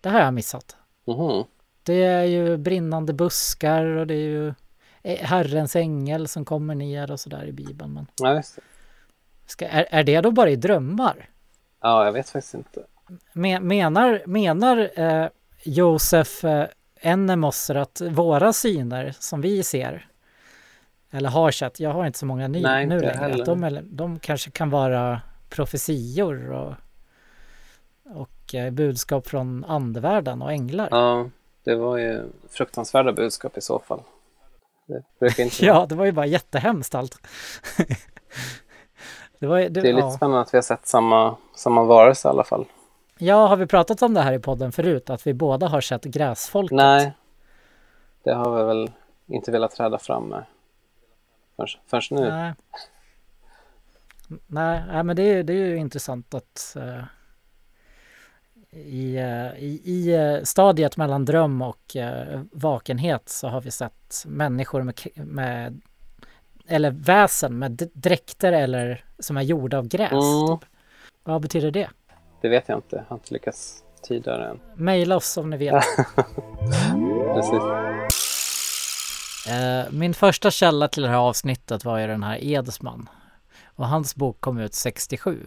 Det 0.00 0.08
här 0.08 0.18
har 0.18 0.24
jag 0.24 0.34
missat. 0.34 0.76
Mhm. 1.06 1.44
Det 1.82 2.02
är 2.04 2.24
ju 2.24 2.56
brinnande 2.56 3.12
buskar 3.12 3.84
och 3.84 4.06
det 4.06 4.14
är 4.14 4.28
ju 4.28 4.54
Herrens 5.16 5.76
ängel 5.76 6.28
som 6.28 6.44
kommer 6.44 6.74
ner 6.74 7.10
och 7.10 7.20
sådär 7.20 7.44
i 7.46 7.52
Bibeln. 7.52 7.92
Men 7.92 8.06
Ja, 8.16 8.42
ska, 9.46 9.68
är, 9.68 9.86
är 9.90 10.04
det 10.04 10.20
då 10.20 10.30
bara 10.30 10.50
i 10.50 10.56
drömmar? 10.56 11.28
Ja, 11.80 12.04
jag 12.04 12.12
vet 12.12 12.28
faktiskt 12.28 12.54
inte. 12.54 12.84
Men, 13.32 13.68
menar 13.68 14.22
menar 14.26 14.90
eh, 14.94 15.28
Josef 15.62 16.44
eh, 16.44 16.66
Ennemosser 17.00 17.74
att 17.74 18.00
våra 18.00 18.52
syner 18.52 19.14
som 19.18 19.40
vi 19.40 19.62
ser 19.62 20.08
eller 21.10 21.28
har 21.28 21.50
sett, 21.50 21.80
jag 21.80 21.90
har 21.90 22.06
inte 22.06 22.18
så 22.18 22.26
många 22.26 22.48
ny, 22.48 22.62
Nej, 22.62 22.86
nu 22.86 23.00
längre, 23.00 23.34
att 23.34 23.44
de, 23.44 23.80
de 23.84 24.18
kanske 24.18 24.50
kan 24.50 24.70
vara 24.70 25.20
profetior 25.48 26.50
och, 26.52 26.74
och 28.04 28.54
eh, 28.54 28.70
budskap 28.70 29.26
från 29.26 29.64
andevärlden 29.64 30.42
och 30.42 30.52
änglar. 30.52 30.88
Ja, 30.90 31.28
det 31.64 31.74
var 31.74 31.96
ju 31.96 32.22
fruktansvärda 32.50 33.12
budskap 33.12 33.58
i 33.58 33.60
så 33.60 33.78
fall. 33.78 34.02
Det 34.88 35.02
brukar 35.20 35.42
inte 35.42 35.56
Ja, 35.66 35.86
det 35.88 35.94
var 35.94 36.04
ju 36.04 36.12
bara 36.12 36.26
jättehemskt 36.26 36.94
allt. 36.94 37.18
det 39.38 39.46
var, 39.46 39.58
det, 39.58 39.68
Det 39.68 39.80
är 39.80 39.92
lite 39.92 40.06
ja. 40.06 40.10
spännande 40.10 40.40
att 40.40 40.54
vi 40.54 40.58
har 40.58 40.62
sett 40.62 40.86
samma, 40.86 41.36
samma 41.54 41.84
varelse 41.84 42.28
i 42.28 42.30
alla 42.30 42.44
fall. 42.44 42.64
ja, 43.18 43.46
har 43.46 43.56
vi 43.56 43.66
pratat 43.66 44.02
om 44.02 44.14
det 44.14 44.20
här 44.20 44.32
i 44.32 44.38
podden 44.38 44.72
förut? 44.72 45.10
Att 45.10 45.26
vi 45.26 45.34
båda 45.34 45.68
har 45.68 45.80
sett 45.80 46.04
gräsfolket? 46.04 46.76
Nej, 46.76 47.12
det 48.24 48.34
har 48.34 48.56
vi 48.56 48.64
väl 48.64 48.90
inte 49.26 49.50
velat 49.50 49.70
träda 49.70 49.98
fram 49.98 50.28
med 50.28 50.44
förrän, 51.56 51.68
förrän 51.86 52.20
nu. 52.20 52.30
Nej. 52.30 52.52
Nej, 54.46 54.82
nej, 54.92 55.02
men 55.04 55.16
det 55.16 55.22
är, 55.22 55.42
det 55.42 55.52
är 55.52 55.66
ju 55.66 55.76
intressant 55.76 56.34
att 56.34 56.76
eh, 56.76 57.04
i, 58.86 59.16
eh, 59.16 59.64
i, 59.64 59.80
i 59.84 60.14
eh, 60.14 60.42
stadiet 60.42 60.96
mellan 60.96 61.24
dröm 61.24 61.62
och 61.62 61.96
eh, 61.96 62.40
vakenhet 62.52 63.28
så 63.28 63.48
har 63.48 63.60
vi 63.60 63.70
sett 63.70 64.24
människor 64.26 64.82
med, 64.82 64.94
med 65.14 65.80
eller 66.68 66.90
väsen 66.90 67.58
med 67.58 67.90
dräkter 67.92 68.52
eller 68.52 69.04
som 69.18 69.36
är 69.36 69.42
gjorda 69.42 69.78
av 69.78 69.88
gräs. 69.88 70.12
Mm, 70.12 70.58
Typ. 70.58 70.68
Vad 71.24 71.42
betyder 71.42 71.70
det? 71.70 71.88
det 72.42 72.48
vet 72.48 72.68
jag 72.68 72.78
inte, 72.78 72.96
jag 72.96 73.04
har 73.08 73.16
inte 73.16 73.34
lyckats 73.34 73.82
tyda 74.08 74.38
det 74.38 74.46
än. 74.46 74.60
Maila 74.74 75.16
oss 75.16 75.36
om 75.36 75.50
ni 75.50 75.56
vet. 75.56 75.74
Precis. 77.34 77.62
Min 79.90 80.14
första 80.14 80.50
källa 80.50 80.88
till 80.88 81.02
det 81.02 81.08
här 81.08 81.16
avsnittet 81.16 81.84
var 81.84 81.98
ju 81.98 82.06
den 82.06 82.22
här 82.22 82.44
Edsman. 82.44 83.08
Och 83.64 83.86
hans 83.86 84.16
bok 84.16 84.40
kom 84.40 84.58
ut 84.58 84.74
67. 84.74 85.46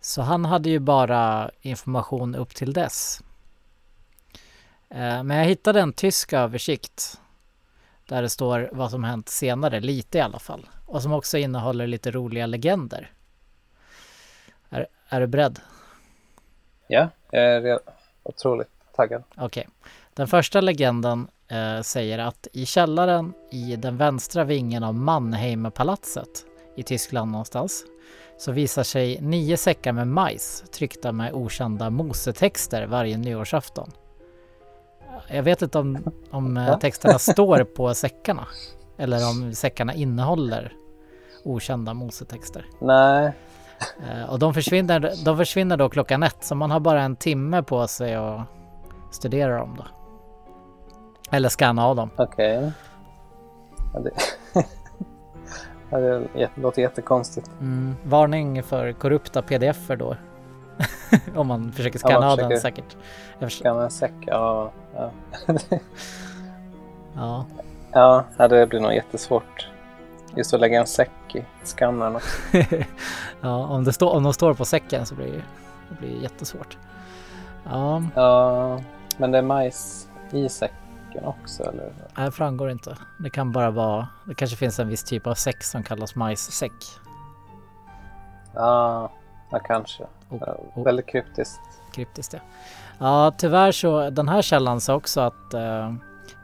Så 0.00 0.22
han 0.22 0.44
hade 0.44 0.70
ju 0.70 0.78
bara 0.78 1.50
information 1.60 2.34
upp 2.34 2.54
till 2.54 2.72
dess. 2.72 3.22
Eh, 4.88 5.22
Men 5.22 5.30
jag 5.30 5.44
hittade 5.44 5.80
en 5.80 5.92
tysk 5.92 6.32
översikt. 6.32 7.20
Där 8.06 8.22
det 8.22 8.28
står 8.28 8.70
vad 8.72 8.90
som 8.90 9.04
hänt 9.04 9.28
senare, 9.28 9.80
lite 9.80 10.18
i 10.18 10.20
alla 10.20 10.38
fall. 10.38 10.68
Och 10.86 11.02
som 11.02 11.12
också 11.12 11.38
innehåller 11.38 11.86
lite 11.86 12.10
roliga 12.10 12.46
legender. 12.46 13.12
Är, 14.70 14.86
är 15.08 15.20
du 15.20 15.26
beredd? 15.26 15.60
Ja, 16.86 17.08
jag 17.30 17.42
är 17.42 17.78
otroligt 18.22 18.68
taggad. 18.96 19.22
Okej. 19.36 19.68
Den 20.14 20.28
första 20.28 20.60
legenden 20.60 21.28
eh, 21.48 21.80
säger 21.80 22.18
att 22.18 22.46
i 22.52 22.66
källaren 22.66 23.32
i 23.50 23.76
den 23.76 23.96
vänstra 23.96 24.44
vingen 24.44 24.82
av 24.82 24.94
Mannheimerpalatset 24.94 26.44
i 26.76 26.82
Tyskland 26.82 27.30
någonstans 27.30 27.84
så 28.40 28.52
visar 28.52 28.82
sig 28.82 29.20
nio 29.20 29.56
säckar 29.56 29.92
med 29.92 30.08
majs 30.08 30.64
tryckta 30.72 31.12
med 31.12 31.32
okända 31.32 31.90
mosetexter 31.90 32.86
varje 32.86 33.16
nyårsafton. 33.18 33.90
Jag 35.28 35.42
vet 35.42 35.62
inte 35.62 35.78
om, 35.78 35.98
om 36.30 36.56
eh, 36.56 36.78
texterna 36.78 37.18
står 37.18 37.64
på 37.64 37.94
säckarna 37.94 38.46
eller 38.96 39.30
om 39.30 39.54
säckarna 39.54 39.94
innehåller 39.94 40.72
okända 41.44 41.94
mosetexter. 41.94 42.66
Nej, 42.80 43.32
Eh, 44.10 44.30
Och 44.30 44.38
de 44.38 44.54
försvinner, 44.54 45.24
de 45.24 45.36
försvinner 45.36 45.76
då 45.76 45.88
klockan 45.88 46.22
ett 46.22 46.44
så 46.44 46.54
man 46.54 46.70
har 46.70 46.80
bara 46.80 47.02
en 47.02 47.16
timme 47.16 47.62
på 47.62 47.86
sig 47.88 48.14
att 48.14 48.40
studera 49.10 49.58
dem 49.58 49.74
då. 49.78 49.84
Eller 51.30 51.48
scanna 51.48 51.86
av 51.86 51.96
dem. 51.96 52.10
okej. 52.16 52.72
Ja, 53.94 54.00
det... 55.98 56.28
ja, 56.34 56.48
låter 56.54 56.82
jättekonstigt. 56.82 57.50
Mm, 57.60 57.96
varning 58.04 58.62
för 58.62 58.92
korrupta 58.92 59.42
pdf-er 59.42 59.96
då. 59.96 60.16
Om 61.34 61.46
man 61.46 61.72
försöker 61.72 62.00
Ja, 62.02 62.08
scanna 62.08 62.30
av 62.30 62.38
den 62.38 62.60
säkert. 62.60 62.96
Jag 63.38 63.52
Skanna 63.52 63.84
en 63.84 63.90
säck, 63.90 64.12
ja. 64.26 64.72
Ja. 64.94 65.10
ja. 67.14 67.46
ja, 67.92 68.24
ja, 68.36 68.48
det 68.48 68.66
blir 68.66 68.80
nog 68.80 68.94
jättesvårt. 68.94 69.68
Just 70.36 70.54
att 70.54 70.60
lägga 70.60 70.80
en 70.80 70.86
säck 70.86 71.34
i 71.34 71.44
skannern 71.62 72.16
också. 72.16 72.40
ja, 73.40 73.66
om, 73.66 73.84
det 73.84 74.02
om 74.02 74.22
de 74.22 74.32
står 74.32 74.54
på 74.54 74.64
säcken 74.64 75.06
så 75.06 75.14
blir 75.14 75.26
det, 75.26 75.42
det 75.88 75.94
blir 75.98 76.22
jättesvårt. 76.22 76.78
Ja, 77.64 78.02
Ja, 78.14 78.80
men 79.16 79.30
det 79.30 79.38
är 79.38 79.42
majs 79.42 80.08
i 80.30 80.48
säcken 80.48 80.76
också, 81.18 81.62
eller? 81.62 81.92
det 82.24 82.30
framgår 82.30 82.70
inte. 82.70 82.96
Det 83.18 83.30
kan 83.30 83.52
bara 83.52 83.70
vara, 83.70 84.08
det 84.26 84.34
kanske 84.34 84.56
finns 84.56 84.78
en 84.78 84.88
viss 84.88 85.04
typ 85.04 85.26
av 85.26 85.34
säck 85.34 85.62
som 85.62 85.82
kallas 85.82 86.14
majssäck. 86.14 86.72
Ja, 88.54 89.10
ja 89.50 89.58
kanske. 89.58 90.04
Ja, 90.28 90.56
och- 90.74 90.86
väldigt 90.86 91.06
kryptiskt. 91.08 91.60
kryptiskt 91.92 92.32
ja. 92.32 92.40
Ja, 92.98 93.32
tyvärr 93.38 93.72
så, 93.72 94.10
den 94.10 94.28
här 94.28 94.42
källan 94.42 94.80
sa 94.80 94.94
också 94.94 95.20
att 95.20 95.54
eh, 95.54 95.94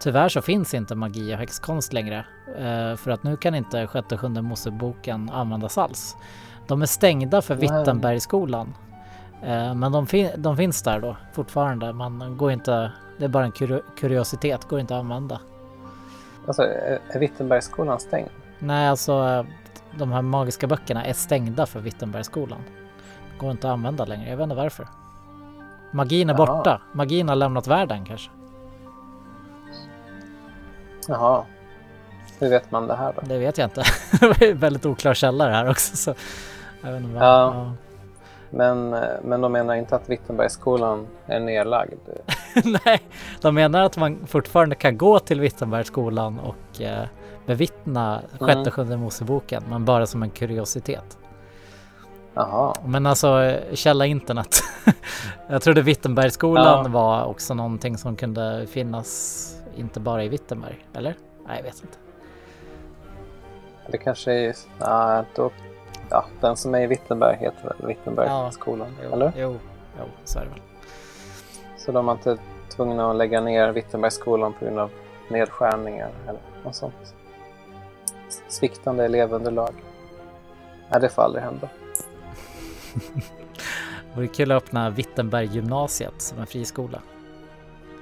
tyvärr 0.01 0.29
så 0.29 0.43
finns 0.43 0.75
inte 0.75 0.95
magi 0.95 1.35
och 1.35 1.39
häxkonst 1.39 1.93
längre. 1.93 2.27
Eh, 2.59 2.97
för 2.97 3.11
att 3.11 3.23
nu 3.23 3.37
kan 3.37 3.55
inte 3.55 3.87
sjätte 3.87 4.15
och 4.15 4.21
sjunde 4.21 4.43
Moseboken 4.43 5.31
användas 5.31 5.79
alls. 5.79 6.17
De 6.67 6.83
är 6.83 6.87
stängda 6.87 7.43
för 7.43 7.55
Nej. 7.57 7.61
Wittenbergsskolan. 7.61 8.75
Eh, 9.47 9.75
men 9.75 9.93
de, 9.93 10.07
fin- 10.07 10.31
de 10.37 10.57
finns 10.57 10.83
där 10.83 11.01
då 11.01 11.17
fortfarande. 11.33 11.93
Man 11.93 12.37
går 12.37 12.53
inte, 12.53 12.93
det 13.19 13.25
är 13.25 13.29
bara 13.29 13.45
en 13.45 13.53
kuri- 13.53 13.83
kuriositet, 13.99 14.65
går 14.69 14.81
inte 14.81 14.95
att 14.95 15.01
använda. 15.01 15.41
Alltså, 16.47 16.63
är 16.63 16.99
är 17.09 17.19
Wittenbergsskolan 17.19 18.01
stängd? 18.01 18.29
Nej, 18.59 18.89
alltså 18.89 19.47
de 19.99 20.13
här 20.13 20.23
magiska 20.23 20.67
böckerna 20.67 21.05
är 21.05 21.13
stängda 21.13 21.67
för 21.67 21.81
Wittenbergsskolan. 21.81 22.59
Går 23.39 23.51
inte 23.51 23.69
att 23.69 23.73
använda 23.73 24.05
längre, 24.05 24.31
jag 24.31 24.37
vet 24.37 24.45
inte 24.45 24.57
varför. 24.57 24.89
Magin 25.91 26.31
är 26.31 26.35
Jaha. 26.35 26.47
borta. 26.47 26.81
Magin 26.93 27.29
har 27.29 27.37
lämnat 27.37 27.67
världen 27.67 28.05
kanske. 28.05 28.31
Jaha. 31.09 31.45
Hur 32.39 32.51
vet 32.51 32.71
man 32.71 32.87
det 32.87 32.97
här 32.97 33.13
då? 33.17 33.21
Det 33.27 33.39
vet 33.39 33.59
jag 33.59 33.67
inte. 33.67 33.83
det 34.39 34.47
ju 34.47 34.53
väldigt 34.53 34.87
oklar 34.87 35.15
källa 35.15 35.47
det 35.47 35.53
här 35.55 35.71
också. 35.71 35.97
Så 35.97 36.15
jag 36.83 36.93
vet 36.93 37.03
inte 37.03 37.15
vad, 37.15 37.23
Ja. 37.23 37.55
ja. 37.55 37.73
Men, 38.51 38.95
eh, 38.95 39.01
men 39.25 39.41
de 39.41 39.53
menar 39.53 39.75
inte 39.75 39.97
att 39.97 40.09
Wittenbergsskolan 40.11 41.07
är 41.27 41.41
nedlagd? 41.41 42.01
Nej, 42.85 43.01
de 43.41 43.55
menar 43.55 43.83
att 43.83 43.97
man 43.97 44.27
fortfarande 44.27 44.75
kan 44.75 44.99
gå 44.99 45.19
till 45.19 45.41
Wittenbergsskolan 45.41 46.39
och 46.41 46.81
eh, 46.81 47.05
bevittna 47.47 48.21
sjätte 48.41 48.53
Mm. 48.53 48.71
sjunde 48.71 48.97
Moseboken, 48.97 49.63
men 49.71 49.85
bara 49.85 50.07
som 50.07 50.23
en 50.23 50.31
kuriositet. 50.31 51.19
Jaha. 52.35 52.75
Men 52.85 53.07
alltså 53.07 53.43
eh, 53.43 53.75
källa 53.75 54.07
internet. 54.07 54.57
jag 55.49 55.63
trodde 55.63 55.83
Wittenbergsskolan 55.83 56.85
Ja. 56.85 56.89
var 56.91 57.25
också 57.25 57.55
någonting 57.55 57.99
som 57.99 58.17
kunde 58.17 58.67
finnas 58.67 59.43
inte 59.77 60.01
bara 60.01 60.25
i 60.25 60.29
Wittenberg, 60.29 60.87
eller? 60.95 61.15
Nej, 61.47 61.57
jag 61.57 61.63
vet 61.65 61.83
inte. 61.83 61.99
Det 63.91 63.99
kanske 63.99 64.33
är... 64.33 64.55
Nej, 64.81 65.25
då... 65.35 65.51
Ja, 66.11 66.25
den 66.41 66.57
som 66.57 66.75
är 66.75 66.81
i 66.81 66.87
Wittenberg 66.87 67.37
heter 67.37 67.65
väl 67.65 67.87
Wittenbergsskolan? 67.87 68.97
Jo, 69.05 69.13
eller? 69.13 69.33
Jo, 69.37 69.59
jo, 69.99 70.05
så 70.25 70.39
är 70.39 70.45
det 70.45 70.51
väl. 70.51 70.61
Så 71.77 71.93
de 71.93 72.09
är 72.09 72.13
inte 72.13 72.39
tvungna 72.69 73.11
att 73.11 73.17
lägga 73.17 73.41
ner 73.41 73.73
Wittenbergsskolan 73.73 74.53
på 74.53 74.65
grund 74.65 74.79
av 74.79 74.91
nedskärningar 75.29 76.11
eller 76.29 76.41
något 76.65 76.75
sånt? 76.75 77.15
Sviktande 78.49 79.05
elevunderlag? 79.05 79.75
Nej, 80.91 81.01
det 81.01 81.09
får 81.09 81.23
aldrig 81.23 81.45
hända. 81.45 81.69
Vore 84.15 84.27
kul 84.27 84.53
att 84.53 84.63
öppna 84.63 84.91
Wittenberg 84.91 85.47
gymnasiet 85.47 86.23
som 86.23 86.39
en 86.39 86.47
friskola. 86.47 87.03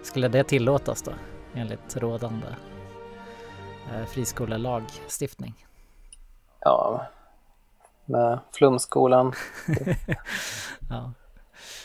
Skulle 0.02 0.28
det 0.28 0.44
tillåtas 0.44 1.02
då? 1.02 1.12
Enligt 1.54 1.96
rådande 1.96 2.46
eh, 3.92 4.06
friskolelagstiftning. 4.06 5.66
Ja, 6.60 7.06
med 8.04 8.38
Flumskolan. 8.52 9.32
Ja. 10.90 11.12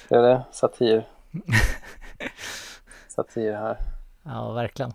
Det 0.09 0.15
är 0.15 0.21
det 0.21 0.43
satir. 0.51 1.07
Satir 3.07 3.53
här. 3.53 3.77
Ja, 4.23 4.51
verkligen. 4.51 4.93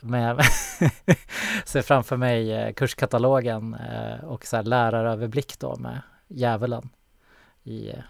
Men 0.00 0.20
jag 0.20 0.44
ser 1.64 1.82
framför 1.82 2.16
mig 2.16 2.52
eh, 2.52 2.72
kurskatalogen 2.72 3.74
eh, 3.74 4.24
och 4.24 4.46
så 4.46 4.56
här 4.56 4.62
läraröverblick 4.62 5.58
då 5.58 5.76
med 5.76 6.02
djävulen 6.28 6.88
i, 7.62 7.90
eh, 7.90 8.02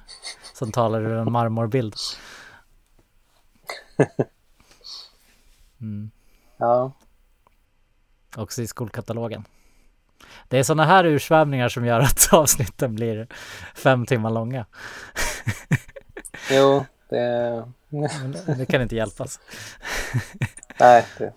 som 0.55 0.73
talar 0.73 1.01
ur 1.01 1.12
en 1.19 1.32
marmorbild. 1.32 1.94
Mm. 5.81 6.11
Ja, 6.56 6.93
Också 8.36 8.62
i 8.62 8.66
skolkatalogen. 8.66 9.44
Det 10.49 10.59
är 10.59 10.62
sådana 10.62 10.85
här 10.85 11.05
ursvävningar 11.05 11.69
som 11.69 11.85
gör 11.87 12.01
att 12.01 12.29
avsnitten 12.33 12.95
blir 12.95 13.27
fem 13.75 14.07
timmar 14.07 14.31
långa. 14.31 14.66
jo, 16.51 16.85
det... 17.09 17.65
Det- 18.59 18.66
kan 18.66 18.83
inte 18.83 18.97
hjälpas. 18.97 19.41
Nej, 20.81 21.05
det 21.19 21.33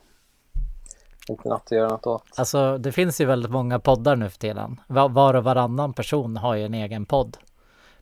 inte 1.30 1.50
något 1.50 1.62
att 1.66 1.72
göra 1.72 1.90
något 1.90 2.08
åt. 2.08 2.24
Alltså 2.36 2.78
det 2.78 2.92
finns 2.92 3.22
ju 3.22 3.26
väldigt 3.26 3.52
många 3.52 3.80
poddar 3.80 4.16
nu 4.16 4.30
för 4.30 4.40
tiden. 4.40 4.82
Va- 4.88 5.08
Var 5.08 5.34
och 5.34 5.44
varannan 5.44 5.94
person 5.94 6.38
har 6.38 6.56
ju 6.56 6.66
en 6.66 6.74
egen 6.74 7.06
podd. 7.06 7.38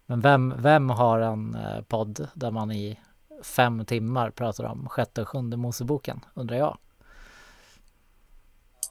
Men 0.05 0.21
vem, 0.21 0.53
vem 0.57 0.89
har 0.89 1.19
en 1.19 1.55
eh, 1.55 1.81
podd 1.81 2.27
där 2.33 2.51
man 2.51 2.71
i 2.71 2.99
fem 3.43 3.85
timmar 3.85 4.29
pratar 4.29 4.63
om 4.63 4.89
sjätte 4.89 5.21
och 5.21 5.27
sjunde 5.29 5.57
Moseboken, 5.57 6.19
undrar 6.33 6.57
jag. 6.57 6.77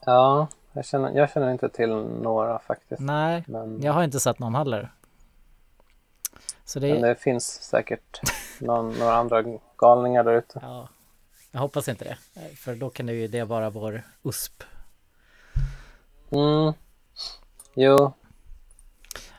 Ja, 0.05 0.47
jag 0.75 0.85
känner, 0.85 1.11
jag 1.11 1.31
känner 1.31 1.51
inte 1.51 1.69
till 1.69 1.89
några 1.95 2.59
faktiskt. 2.59 3.01
Nej, 3.01 3.43
Men, 3.47 3.81
jag 3.81 3.93
har 3.93 4.03
inte 4.03 4.19
sett 4.19 4.39
någon 4.39 4.55
heller. 4.55 4.91
Så 6.65 6.79
det 6.79 6.93
men 6.93 7.01
det 7.01 7.15
finns 7.15 7.45
säkert 7.63 8.19
någon, 8.59 8.93
några 8.99 9.15
andra 9.15 9.43
galningar 9.77 10.23
där 10.23 10.33
ute. 10.33 10.59
ja, 10.61 10.87
jag 11.51 11.59
hoppas 11.59 11.87
inte 11.87 12.03
det. 12.05 12.17
För 12.55 12.75
då 12.75 12.89
kan 12.89 13.05
det 13.05 13.13
ju 13.13 13.27
det 13.27 13.43
vara 13.43 13.69
vår 13.69 14.03
USP. 14.23 14.63
Mm. 16.29 16.73
Jo, 17.73 18.13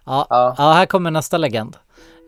Ja, 0.05 0.27
Ja. 0.31 0.55
ja. 0.59 0.73
här 0.73 0.87
kommer 0.87 1.11
nästa 1.11 1.39
legend. 1.39 1.77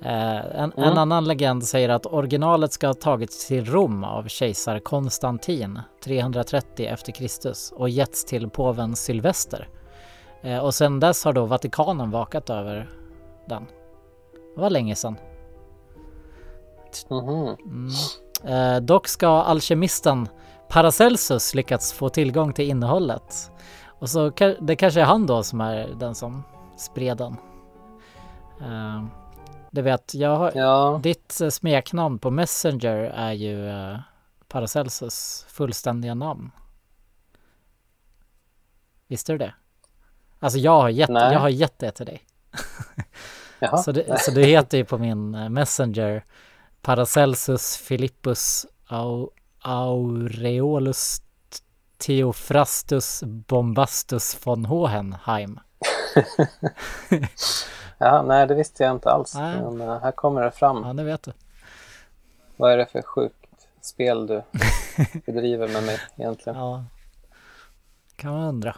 Eh, 0.03 0.37
en, 0.37 0.73
en 0.77 0.85
Mm. 0.85 0.99
annan 0.99 1.25
legend 1.25 1.65
säger 1.65 1.89
att 1.89 2.07
originalet 2.07 2.73
ska 2.73 2.87
ha 2.87 2.95
tagits 2.95 3.47
till 3.47 3.65
Rom 3.65 4.05
av 4.05 4.29
kejsar 4.29 4.79
Konstantin 4.79 5.81
330 6.05 6.87
efter 6.87 7.12
Kristus 7.12 7.73
och 7.77 7.89
getts 7.89 8.25
till 8.25 8.51
påven 8.51 8.97
Sylvester. 8.97 9.69
Eh, 10.43 10.59
och 10.59 10.75
sedan 10.75 11.01
dess 11.01 11.25
har 11.25 11.33
då 11.33 11.45
Vatikanen 11.45 12.11
vakat 12.11 12.51
över 12.51 12.89
den. 13.49 13.66
Det 14.55 14.61
var 14.61 14.70
länge 14.70 14.95
sedan. 14.95 15.16
mhm. 17.09 17.57
Mm. 17.65 17.91
Eh, 18.77 18.81
dock 18.81 19.09
ska 19.09 19.29
alkemisten 19.29 20.29
Paracelsus 20.69 21.55
lyckats 21.55 21.93
få 21.93 22.09
tillgång 22.09 22.53
till 22.53 22.69
innehållet. 22.69 23.51
Och 23.87 24.11
så 24.11 24.31
det 24.61 24.77
kanske 24.77 25.01
är 25.01 25.05
han 25.05 25.27
då 25.27 25.43
som 25.43 25.61
är 25.61 25.89
den 26.01 26.15
som 26.15 26.43
spred 26.77 27.16
den. 27.16 27.37
Du 29.70 29.82
vet, 29.82 30.15
jag 30.15 30.36
har, 30.36 30.53
Ja, 30.55 31.01
ditt 31.03 31.40
eh, 31.40 31.49
smeknamn 31.49 32.19
på 32.19 32.31
Messenger 32.31 32.97
är 32.97 33.32
ju 33.32 33.69
eh, 33.69 33.99
Paracelsus 34.49 35.47
fullständiga 35.49 36.15
namn. 36.15 36.51
Visste 39.07 39.32
du 39.32 39.39
det? 39.39 39.55
Alltså 40.39 40.59
jag 40.59 40.81
har 40.81 40.89
gett, 40.89 41.11
Nej. 41.11 41.32
jag 41.32 41.40
har 41.40 41.49
gett 41.49 41.78
det 41.78 41.90
till 41.90 42.07
dig. 42.07 42.23
Så 43.85 43.93
det, 43.93 44.20
så 44.20 44.31
det 44.31 44.45
heter 44.45 44.78
ju 44.78 44.85
på 44.85 44.99
min 44.99 45.35
eh, 45.35 45.49
Messenger 45.49 46.24
Paracelsus 46.82 47.89
Philippus 47.89 48.66
au, 48.86 49.31
Aureolus 49.61 51.23
Theophrastus 51.99 53.23
Bombastus 53.27 54.47
von 54.47 54.65
Hohenheim. 54.65 55.61
Ja, 57.99 58.23
nej, 58.23 58.47
det 58.47 58.55
visste 58.55 58.85
jag 58.85 58.93
inte 58.93 59.11
alls. 59.11 59.35
Nej. 59.35 59.62
Men 59.62 59.81
eh, 59.81 60.01
här 60.01 60.12
kommer 60.12 60.43
det 60.43 60.51
fram. 60.51 60.82
Ja, 60.85 60.93
nu 60.93 61.05
vet 61.05 61.23
du. 61.23 61.32
Vad 62.57 62.73
är 62.73 62.77
det 62.77 62.86
för 62.86 63.03
sjukt 63.03 63.69
spel 63.81 64.27
du 64.27 64.43
bedriver 65.27 65.69
med 65.69 65.82
mig 65.82 65.99
egentligen? 66.16 66.59
Ja, 66.59 66.85
kan 68.16 68.32
man 68.32 68.49
undra. 68.49 68.77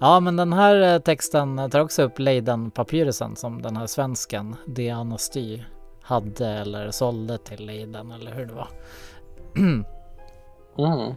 Ja, 0.00 0.20
men 0.20 0.36
den 0.36 0.52
här 0.52 0.94
eh, 0.94 1.00
texten 1.00 1.70
tar 1.70 1.80
också 1.80 2.02
upp 2.02 2.18
Leiden-papyrusen 2.18 3.36
som 3.36 3.62
den 3.62 3.76
här 3.76 3.86
svensken 3.86 4.56
Diana 4.66 5.18
Sty 5.18 5.62
hade 6.02 6.48
eller 6.48 6.90
sålde 6.90 7.38
till 7.38 7.66
Leiden 7.66 8.12
eller 8.12 8.34
hur 8.34 8.46
det 8.46 8.54
var. 8.54 8.68
Mm. 10.78 11.14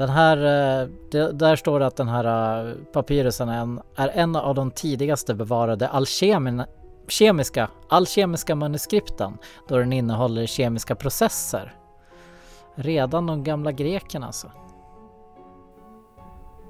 Den 0.00 0.08
här, 0.08 0.36
eh, 0.36 0.88
det, 1.10 1.32
där 1.32 1.56
står 1.56 1.80
det 1.80 1.86
att 1.86 1.96
den 1.96 2.08
här 2.08 2.66
eh, 2.68 2.74
papyrusen 2.92 3.48
är 3.48 3.60
en, 3.60 3.80
är 3.96 4.08
en 4.08 4.36
av 4.36 4.54
de 4.54 4.70
tidigaste 4.70 5.34
bevarade 5.34 5.88
alkemin, 5.88 6.62
kemiska, 7.08 7.68
alkemiska 7.88 8.54
manuskripten 8.54 9.38
då 9.68 9.78
den 9.78 9.92
innehåller 9.92 10.46
kemiska 10.46 10.94
processer. 10.94 11.74
Redan 12.74 13.26
de 13.26 13.44
gamla 13.44 13.72
grekerna 13.72 14.26
alltså 14.26 14.52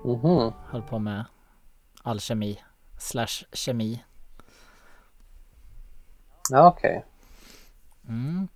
Mhm. 0.05 0.53
höll 0.71 0.83
på 0.83 0.99
med 0.99 1.25
alkemi 2.03 2.59
slash 2.99 3.45
kemi. 3.53 4.05
Ja, 6.51 6.69
okej. 6.69 7.05
Mm. 8.09 8.49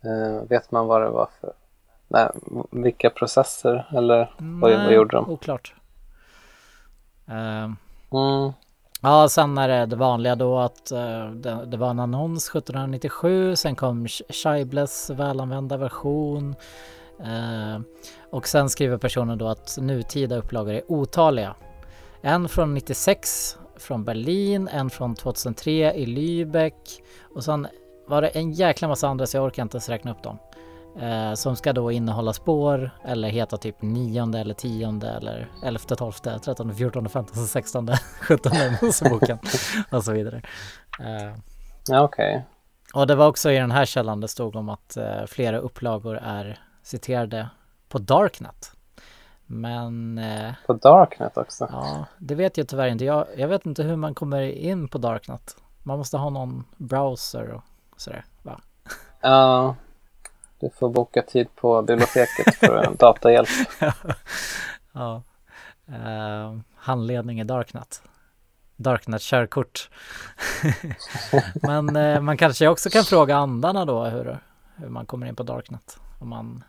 Eh, 0.00 0.42
vet 0.48 0.70
man 0.70 0.86
vad 0.86 1.02
det 1.02 1.10
var 1.10 1.28
för... 1.40 1.52
Nej, 2.12 2.28
vilka 2.70 3.10
processer 3.10 3.88
eller 3.96 4.34
vad, 4.38 4.70
vad 4.84 4.92
gjorde 4.94 5.16
de? 5.16 5.30
Oklart. 5.30 5.74
Eh, 7.28 7.70
Mm. 8.12 8.52
Ja, 9.02 9.28
sen 9.28 9.58
är 9.58 9.68
det 9.68 9.86
det 9.86 9.96
vanliga 9.96 10.34
då 10.36 10.58
att 10.58 10.90
eh, 10.92 11.30
det, 11.30 11.64
det 11.66 11.76
var 11.76 11.90
en 11.90 12.00
annons 12.00 12.48
1797, 12.48 13.56
sen 13.56 13.76
kom 13.76 14.06
Sch- 14.06 14.32
Scheibles 14.32 15.10
välanvända 15.10 15.76
version. 15.76 16.54
Eh, 17.20 17.80
och 18.30 18.48
sen 18.48 18.70
skriver 18.70 18.96
personen 18.98 19.38
då 19.38 19.48
att 19.48 19.78
nutida 19.80 20.36
upplagor 20.36 20.74
är 20.74 20.82
otaliga. 20.88 21.54
En 22.22 22.48
från 22.48 22.74
96 22.74 23.58
från 23.76 24.04
Berlin, 24.04 24.68
en 24.68 24.90
från 24.90 25.14
2003 25.14 25.94
i 25.94 26.06
Lübeck 26.06 27.00
och 27.34 27.44
sen 27.44 27.66
var 28.06 28.22
det 28.22 28.28
en 28.28 28.52
jäkla 28.52 28.88
massa 28.88 29.08
andra 29.08 29.26
så 29.26 29.36
jag 29.36 29.44
orkar 29.44 29.62
inte 29.62 29.76
ens 29.76 29.88
räkna 29.88 30.10
upp 30.10 30.22
dem. 30.22 30.38
Eh, 30.98 31.34
som 31.34 31.56
ska 31.56 31.72
då 31.72 31.92
innehålla 31.92 32.32
spår 32.32 32.90
eller 33.04 33.28
heta 33.28 33.56
typ 33.56 33.82
nionde 33.82 34.38
eller 34.38 34.54
tionde 34.54 35.08
eller 35.10 35.48
elfte, 35.64 35.96
tolfte, 35.96 36.38
trettonde, 36.38 36.74
fjortonde, 36.74 37.10
femtonde, 37.10 37.48
sextonde, 37.48 37.92
sjuttonde 38.20 38.78
Moseboken 38.82 39.38
och 39.90 40.04
så 40.04 40.12
vidare. 40.12 40.42
Eh, 41.00 41.34
Ja, 41.88 42.00
okej. 42.02 42.44
och 42.94 43.06
det 43.06 43.14
var 43.14 43.26
också 43.28 43.50
i 43.50 43.56
den 43.58 43.70
här 43.70 43.84
källan 43.84 44.20
det 44.20 44.28
stod 44.28 44.56
om 44.56 44.68
att 44.68 44.96
eh, 44.96 45.24
flera 45.26 45.58
upplagor 45.58 46.16
är 46.16 46.58
citerade 46.82 47.48
på 47.88 47.98
Darknet. 47.98 48.72
Men 49.46 50.18
eh, 50.18 50.52
På 50.66 50.72
Darknet 50.72 51.36
också? 51.36 51.68
ja, 51.72 52.04
det 52.18 52.34
vet 52.34 52.56
jag 52.56 52.68
tyvärr 52.68 52.88
inte. 52.88 53.04
Jag, 53.04 53.26
jag 53.36 53.48
vet 53.48 53.66
inte 53.66 53.82
hur 53.82 53.96
man 53.96 54.14
kommer 54.14 54.40
in 54.42 54.88
på 54.88 54.98
Darknet. 54.98 55.56
Man 55.82 55.98
måste 55.98 56.16
ha 56.16 56.30
någon 56.30 56.64
browser 56.76 57.50
och 57.50 57.62
sådär, 57.96 58.24
va? 58.42 58.60
Ja, 59.20 59.74
du 60.60 60.70
får 60.70 60.88
boka 60.88 61.22
tid 61.22 61.48
på 61.54 61.82
biblioteket 61.82 62.54
för 62.54 62.76
en 62.76 62.96
datahjälp. 62.96 63.48
ja. 64.92 65.22
Eh, 65.88 66.56
handledning 66.74 67.40
i 67.40 67.44
Darknet. 67.44 68.02
Darknet-körkort. 68.76 69.90
Men 71.62 71.96
eh, 71.96 72.20
man 72.20 72.36
kanske 72.36 72.68
också 72.68 72.90
kan 72.90 73.04
fråga 73.04 73.36
andarna 73.36 73.84
då 73.84 74.04
hur, 74.04 74.38
hur 74.76 74.88
man 74.88 75.06
kommer 75.06 75.26
in 75.26 75.36
på 75.36 75.42
Darknet. 75.42 75.98
Om 76.18 76.28
man 76.28 76.64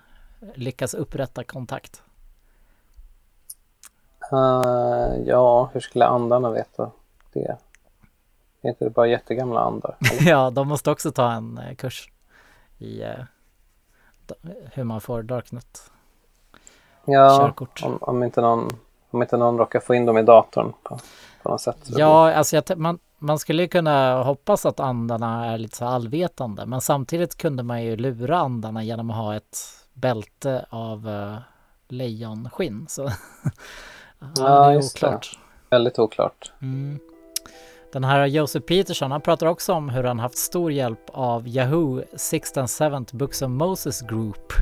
lyckas 0.55 0.93
upprätta 0.93 1.43
kontakt. 1.43 2.03
Eh, 4.31 5.21
ja, 5.25 5.69
hur 5.73 5.79
skulle 5.79 6.05
andarna 6.05 6.51
veta 6.51 6.91
det? 7.33 7.57
Är 8.61 8.69
inte 8.69 8.85
det 8.85 8.89
bara 8.89 9.07
jättegamla 9.07 9.59
andar? 9.59 9.95
ja, 10.19 10.49
de 10.49 10.67
måste 10.67 10.91
också 10.91 11.11
ta 11.11 11.31
en 11.31 11.57
eh, 11.57 11.75
kurs 11.75 12.09
i 12.77 13.03
hur 14.73 14.83
man 14.83 15.01
får 15.01 15.23
Darknet. 15.23 15.91
Ja, 17.05 17.37
Körkort. 17.39 17.83
om, 17.83 17.97
om, 18.01 18.23
inte 18.23 18.41
någon, 18.41 18.69
om 19.11 19.21
inte 19.21 19.37
någon 19.37 19.57
råkar 19.57 19.79
få 19.79 19.95
in 19.95 20.05
dem 20.05 20.17
i 20.17 20.23
datorn 20.23 20.73
på, 20.83 20.99
på 21.43 21.49
något 21.49 21.61
sätt. 21.61 21.77
Ja, 21.85 22.33
alltså 22.33 22.55
jag, 22.55 22.77
man, 22.77 22.99
man 23.19 23.39
skulle 23.39 23.61
ju 23.61 23.67
kunna 23.67 24.23
hoppas 24.23 24.65
att 24.65 24.79
andarna 24.79 25.45
är 25.45 25.57
lite 25.57 25.77
så 25.77 25.85
allvetande, 25.85 26.65
men 26.65 26.81
samtidigt 26.81 27.37
kunde 27.37 27.63
man 27.63 27.83
ju 27.83 27.95
lura 27.95 28.37
andarna 28.37 28.83
genom 28.83 29.09
att 29.09 29.17
ha 29.17 29.35
ett 29.35 29.57
bälte 29.93 30.65
av 30.69 31.07
uh, 31.07 31.37
lejonskinn. 31.87 32.85
Så 32.89 33.01
ja, 34.19 34.27
det 34.35 34.43
är 34.43 34.71
just 34.71 35.01
det. 35.01 35.07
oklart. 35.07 35.39
Väldigt 35.69 35.99
oklart. 35.99 36.51
Mm. 36.61 36.99
Den 37.93 38.03
här 38.03 38.25
Joseph 38.25 38.65
Peterson, 38.65 39.11
han 39.11 39.21
pratar 39.21 39.47
också 39.47 39.73
om 39.73 39.89
hur 39.89 40.03
han 40.03 40.19
haft 40.19 40.37
stor 40.37 40.71
hjälp 40.71 40.99
av 41.13 41.47
Yahoo 41.47 42.03
Sixth 42.15 42.59
and 42.59 42.69
Seventh 42.69 43.15
Books 43.15 43.41
of 43.41 43.49
Moses 43.49 44.01
Group. 44.01 44.53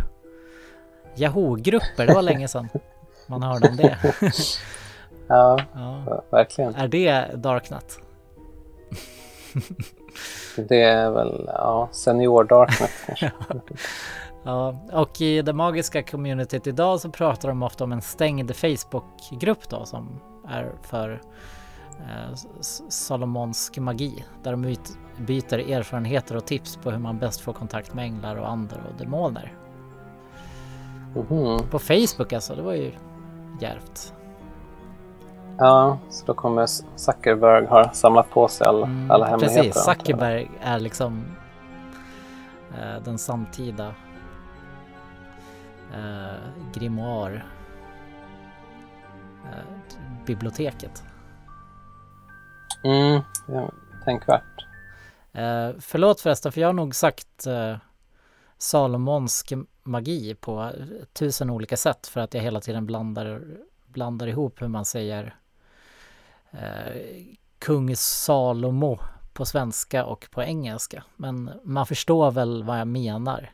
Yahoo-grupper, 1.16 2.06
det 2.08 2.14
var 2.14 2.22
länge 2.22 2.48
sedan 2.48 2.70
man 3.28 3.44
hörde 3.44 3.68
om 3.70 3.76
det. 3.76 3.98
Ja, 5.28 5.60
Ja. 5.74 6.24
verkligen. 6.30 6.76
Är 6.76 6.88
det 6.88 7.26
Darknet? 7.36 8.00
Det 10.56 10.82
är 10.84 11.12
väl 11.12 11.44
ja, 11.54 11.90
senior 11.92 12.44
Darknet 12.44 12.90
kanske. 13.06 13.32
Ja, 14.44 14.76
och 14.94 15.22
i 15.22 15.42
det 15.42 15.54
magiska 15.54 16.04
communityt 16.04 16.68
idag 16.68 17.00
så 17.00 17.10
pratar 17.10 17.50
de 17.50 17.64
ofta 17.64 17.84
om 17.84 17.92
en 17.92 18.02
stängd 18.02 18.56
Facebookgrupp 18.56 19.70
då 19.70 19.86
som 19.86 20.20
är 20.48 20.72
för 20.82 21.22
Salomonsk 22.90 23.78
magi 23.78 24.26
där 24.44 24.52
de 24.52 24.66
ut, 24.66 24.98
byter 25.18 25.72
erfarenheter 25.72 26.36
och 26.36 26.46
tips 26.46 26.78
på 26.78 26.92
hur 26.92 26.98
man 26.98 27.18
bäst 27.18 27.42
får 27.42 27.54
kontakt 27.54 27.94
med 27.94 28.06
änglar 28.06 28.36
och 28.36 28.50
andar 28.50 28.82
och 28.90 28.98
demoner. 29.00 29.54
Mhm. 31.16 31.60
På 31.70 31.80
Facebook 31.80 32.34
alltså, 32.34 32.56
det 32.56 32.62
var 32.62 32.74
ju 32.74 32.92
djärvt. 33.62 34.14
Ja, 35.58 36.00
så 36.10 36.26
då 36.26 36.34
kommer 36.34 36.66
Zuckerberg 36.96 37.66
ha 37.66 37.92
samlat 37.92 38.30
på 38.30 38.48
sig 38.48 38.68
all, 38.68 38.84
Mm, 38.84 39.12
alla 39.12 39.28
hemligheter. 39.28 39.64
Precis. 39.64 39.84
Zuckerberg 39.84 40.52
är 40.62 40.80
liksom 40.80 41.24
eh, 42.78 43.04
den 43.04 43.18
samtida 43.18 43.88
eh, 45.94 46.72
grimoire 46.74 47.44
eh, 49.46 49.94
biblioteket. 50.26 51.04
Mm, 52.84 53.22
ja, 53.48 53.72
tänkvärt. 54.06 54.66
Eh, 55.34 55.72
förlåt 55.80 56.22
förresten, 56.22 56.52
för 56.52 56.62
jag 56.62 56.68
har 56.68 56.74
nog 56.74 56.96
sagt 56.96 57.48
eh, 57.48 57.76
Salomonsk 58.58 59.54
magi 59.84 60.36
på 60.36 60.72
tusen 61.14 61.50
olika 61.50 61.78
sätt 61.78 62.08
för 62.08 62.20
att 62.20 62.34
jag 62.34 62.42
hela 62.42 62.62
tiden 62.62 62.86
blandar, 62.86 63.42
blandar 63.86 64.28
ihop 64.28 64.62
hur 64.62 64.68
man 64.68 64.86
säger 64.86 65.36
eh, 66.52 67.26
kung 67.60 67.96
Salomo 67.96 69.00
på 69.34 69.46
svenska 69.46 70.06
och 70.06 70.28
på 70.32 70.44
engelska. 70.44 71.04
Men 71.16 71.52
man 71.64 71.86
förstår 71.86 72.32
väl 72.32 72.64
vad 72.64 72.80
jag 72.80 72.88
menar? 72.88 73.52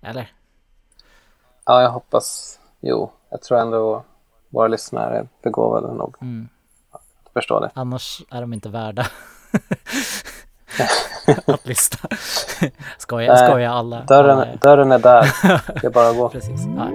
Eller? 0.00 0.32
Ja, 1.64 1.82
jag 1.82 1.90
hoppas. 1.90 2.60
Jo, 2.80 3.10
jag 3.30 3.42
tror 3.42 3.58
ändå 3.58 4.04
våra 4.48 4.68
lyssnare 4.68 5.18
är 5.18 5.28
begåvade 5.42 5.94
nog 5.94 6.16
Mm. 6.20 6.48
Förstå 7.32 7.60
det. 7.60 7.70
Annars 7.74 8.22
är 8.30 8.40
de 8.40 8.52
inte 8.52 8.68
värda 8.68 9.06
att 11.46 11.66
lyssna. 11.66 12.08
Skoja, 12.98 13.34
Nej, 13.34 13.48
skoja 13.50 13.70
alla. 13.72 13.96
alla 13.96 14.04
Dörren, 14.06 14.38
är- 14.38 14.56
dörren 14.56 14.92
är 14.92 14.98
där. 14.98 15.22
Det 15.80 15.86
är 15.86 15.90
bara 15.90 16.08
att 16.08 16.16
gå. 16.16 16.28
Precis. 16.28 16.60
Ja. 16.76 16.88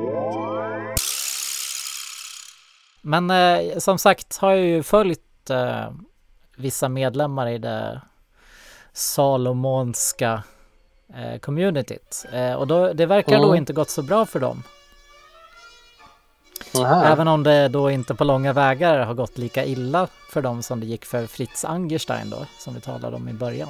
Men 3.02 3.30
eh, 3.32 3.78
som 3.78 3.98
sagt 3.98 4.38
har 4.38 4.52
jag 4.52 4.60
ju 4.66 4.84
följt 4.84 5.50
eh, 5.50 5.90
vissa 6.58 6.90
medlemmar 6.90 7.48
i 7.48 7.58
det 7.58 8.02
salomonska 8.94 10.44
eh, 11.16 11.40
communityt. 11.40 12.26
Eh, 12.34 12.54
och 12.54 12.68
då, 12.68 12.94
det 12.94 13.06
verkar 13.06 13.38
då 13.38 13.44
Mm. 13.46 13.56
inte 13.56 13.74
gått 13.74 13.90
så 13.90 14.02
bra 14.02 14.26
för 14.26 14.40
dem. 14.40 14.64
Aha. 16.84 17.06
Även 17.06 17.28
om 17.28 17.44
det 17.44 17.68
då 17.68 17.92
inte 17.92 18.16
på 18.16 18.24
långa 18.24 18.54
vägar 18.54 19.00
har 19.00 19.14
gått 19.14 19.38
lika 19.38 19.66
illa 19.66 20.08
för 20.30 20.42
dem 20.42 20.64
som 20.64 20.80
det 20.80 20.86
gick 20.86 21.06
för 21.06 21.28
Fritz 21.28 21.66
Angerstein 21.66 22.30
då, 22.30 22.46
som 22.58 22.74
vi 22.74 22.82
talade 22.82 23.16
om 23.16 23.30
i 23.30 23.34
början. 23.34 23.70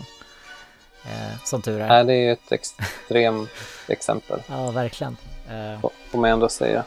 Eh, 1.05 1.37
som 1.43 1.61
tur 1.61 1.81
är. 1.81 1.87
Nej, 1.87 2.03
det 2.03 2.13
är 2.13 2.23
ju 2.25 2.31
ett 2.31 2.51
extremt 2.51 3.49
exempel, 3.87 4.41
Ja, 4.49 4.71
verkligen. 4.71 5.17
Eh, 5.49 5.89
får 6.11 6.17
man 6.19 6.29
ändå 6.29 6.49
säga. 6.49 6.83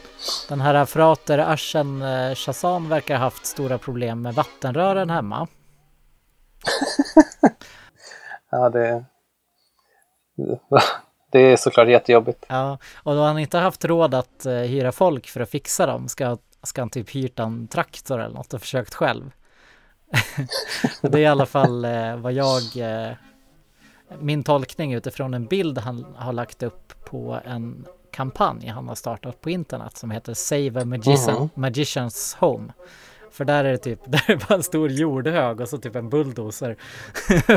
den 0.49 0.61
här 0.61 0.85
Frater 0.85 1.39
Arsen 1.39 2.03
eh, 2.03 2.35
Shazam 2.35 2.89
verkar 2.89 3.15
ha 3.17 3.25
haft 3.25 3.47
stora 3.47 3.79
problem 3.79 4.23
med 4.23 4.35
vattenrören 4.35 5.11
hemma. 5.11 5.47
Ja, 8.51 8.69
det, 8.69 9.05
det 11.31 11.39
är 11.39 11.57
såklart 11.57 11.89
jättejobbigt. 11.89 12.45
Ja, 12.49 12.79
och 12.97 13.15
då 13.15 13.23
han 13.23 13.39
inte 13.39 13.59
haft 13.59 13.85
råd 13.85 14.15
att 14.15 14.47
eh, 14.47 14.53
hyra 14.53 14.93
folk 14.93 15.27
för 15.29 15.41
att 15.41 15.51
fixa 15.51 15.87
dem 15.87 16.09
ska, 16.09 16.37
ska 16.63 16.81
han 16.81 16.91
typ 16.91 17.11
hyrt 17.11 17.39
en 17.39 17.69
traktor 17.69 18.21
eller 18.21 18.35
något 18.35 18.55
och 18.55 18.61
försökt 18.61 18.95
själv. 18.95 19.31
det 21.03 21.19
är 21.19 21.23
i 21.23 21.27
alla 21.27 21.47
fall 21.47 21.85
eh, 21.85 22.17
vad 22.17 22.33
jag, 22.33 22.63
eh, 22.77 23.13
min 24.19 24.45
tolkning 24.45 24.93
utifrån 24.95 25.35
en 25.35 25.47
bild 25.47 25.79
han 25.79 26.07
har 26.17 26.33
lagt 26.33 26.63
upp 26.63 27.05
på 27.05 27.39
en 27.45 27.87
kampanj 28.11 28.67
han 28.67 28.89
har 28.89 28.95
startat 28.95 29.41
på 29.41 29.51
internet 29.51 29.97
som 29.97 30.11
heter 30.11 30.35
Save 30.35 30.81
a 30.83 30.85
Magician, 30.85 31.35
Mhm. 31.55 31.65
Magician's 31.65 32.37
Home. 32.39 32.73
För 33.31 33.45
där 33.45 33.65
är 33.65 33.71
det 33.73 33.79
typ, 33.79 34.01
där 34.07 34.31
är 34.31 34.37
bara 34.49 34.55
en 34.55 34.63
stor 34.63 34.91
jordhög 34.91 35.61
och 35.61 35.69
så 35.69 35.79
typ 35.79 35.97
en 35.97 36.09
bulldozer 36.09 36.77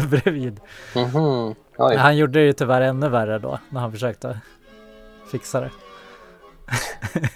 bredvid. 0.09 0.59
Mhm. 0.95 1.55
Oj. 1.77 1.95
Han 1.95 2.17
gjorde 2.17 2.39
det 2.39 2.45
ju 2.45 2.53
tyvärr 2.53 2.81
ännu 2.81 3.09
värre 3.09 3.39
då 3.39 3.59
när 3.69 3.81
han 3.81 3.91
försökte 3.91 4.39
fixa 5.31 5.61
det. 5.61 5.71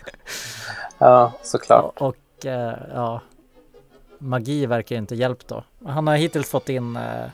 Ja, 0.98 1.32
såklart. 1.42 1.94
Och, 1.98 2.08
och 2.08 2.46
eh, 2.46 2.74
ja, 2.94 3.22
magi 4.18 4.66
verkar 4.66 4.96
ju 4.96 5.00
inte 5.00 5.16
hjälpt 5.16 5.48
då. 5.48 5.64
Han 5.86 6.08
har 6.08 6.16
hittills 6.16 6.50
fått 6.50 6.70
in 6.70 6.96
eh, 6.96 7.26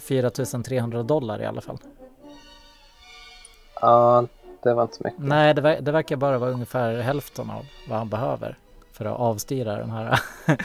4300 0.00 1.02
dollar 1.02 1.42
i 1.42 1.46
alla 1.46 1.60
fall. 1.60 1.78
Ja, 3.80 4.26
det 4.62 4.74
var 4.74 4.82
inte 4.82 4.94
så 4.96 5.02
mycket. 5.04 5.20
Nej, 5.20 5.54
det, 5.54 5.60
ver- 5.62 5.80
det 5.80 5.92
verkar 5.92 6.16
bara 6.16 6.38
vara 6.38 6.50
ungefär 6.50 7.00
hälften 7.00 7.50
av 7.50 7.66
vad 7.88 7.98
han 7.98 8.08
behöver 8.08 8.56
för 9.00 9.04
att 9.06 9.18
avstyra 9.20 9.76
den 9.76 9.90
här. 9.90 10.20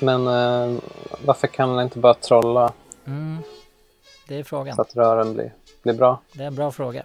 Men 0.00 0.26
eh, 0.26 0.78
varför 1.24 1.46
kan 1.46 1.68
han 1.70 1.82
inte 1.82 1.98
bara 1.98 2.14
trolla 2.14 2.72
mm, 3.06 3.38
det 4.28 4.38
är 4.38 4.44
frågan. 4.44 4.76
så 4.76 4.82
att 4.82 4.96
rören 4.96 5.34
blir, 5.34 5.52
blir 5.82 5.94
bra? 5.94 6.20
Det 6.32 6.42
är 6.42 6.46
en 6.46 6.54
bra 6.54 6.70
fråga. 6.72 7.02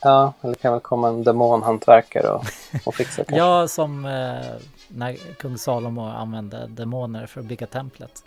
Ja, 0.00 0.32
eller 0.40 0.54
kan 0.54 0.72
väl 0.72 0.80
komma 0.80 1.08
en 1.08 1.24
demonhantverkare 1.24 2.28
och, 2.28 2.44
och 2.84 2.94
fixa 2.94 3.16
kanske? 3.16 3.36
Ja, 3.36 3.68
som 3.68 4.04
eh, 4.04 4.44
när 4.88 5.16
kung 5.38 5.58
Salomo 5.58 6.02
använde 6.08 6.66
demoner 6.66 7.26
för 7.26 7.40
att 7.40 7.46
bygga 7.46 7.66
templet. 7.66 8.22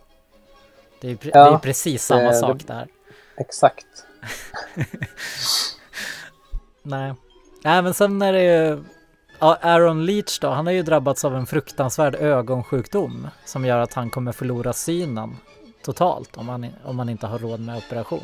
Det 1.02 1.08
är, 1.10 1.18
Ja, 1.34 1.50
det 1.50 1.56
är 1.56 1.58
precis 1.58 2.06
samma 2.06 2.22
det- 2.22 2.34
sak 2.34 2.58
det- 2.60 2.74
där. 2.74 2.88
Exakt. 3.38 3.88
Nej. 6.84 7.14
Nej, 7.64 7.82
men 7.82 7.94
sen 7.94 8.22
är 8.22 8.34
det 8.34 8.44
ju 8.44 8.84
ja, 9.40 9.58
Aaron 9.62 10.06
Leach 10.06 10.40
då. 10.40 10.50
Han 10.50 10.66
har 10.66 10.74
ju 10.74 10.84
drabbats 10.84 11.26
av 11.26 11.36
en 11.36 11.46
fruktansvärd 11.46 12.16
ögonsjukdom 12.16 13.28
som 13.46 13.66
gör 13.66 13.80
att 13.80 13.94
han 13.94 14.10
kommer 14.10 14.32
förlora 14.32 14.74
synen 14.74 15.38
totalt 15.82 16.38
om 16.38 16.50
han, 16.50 16.68
om 16.84 17.00
han 17.00 17.10
inte 17.10 17.28
har 17.28 17.40
råd 17.40 17.60
med 17.60 17.78
operation. 17.78 18.24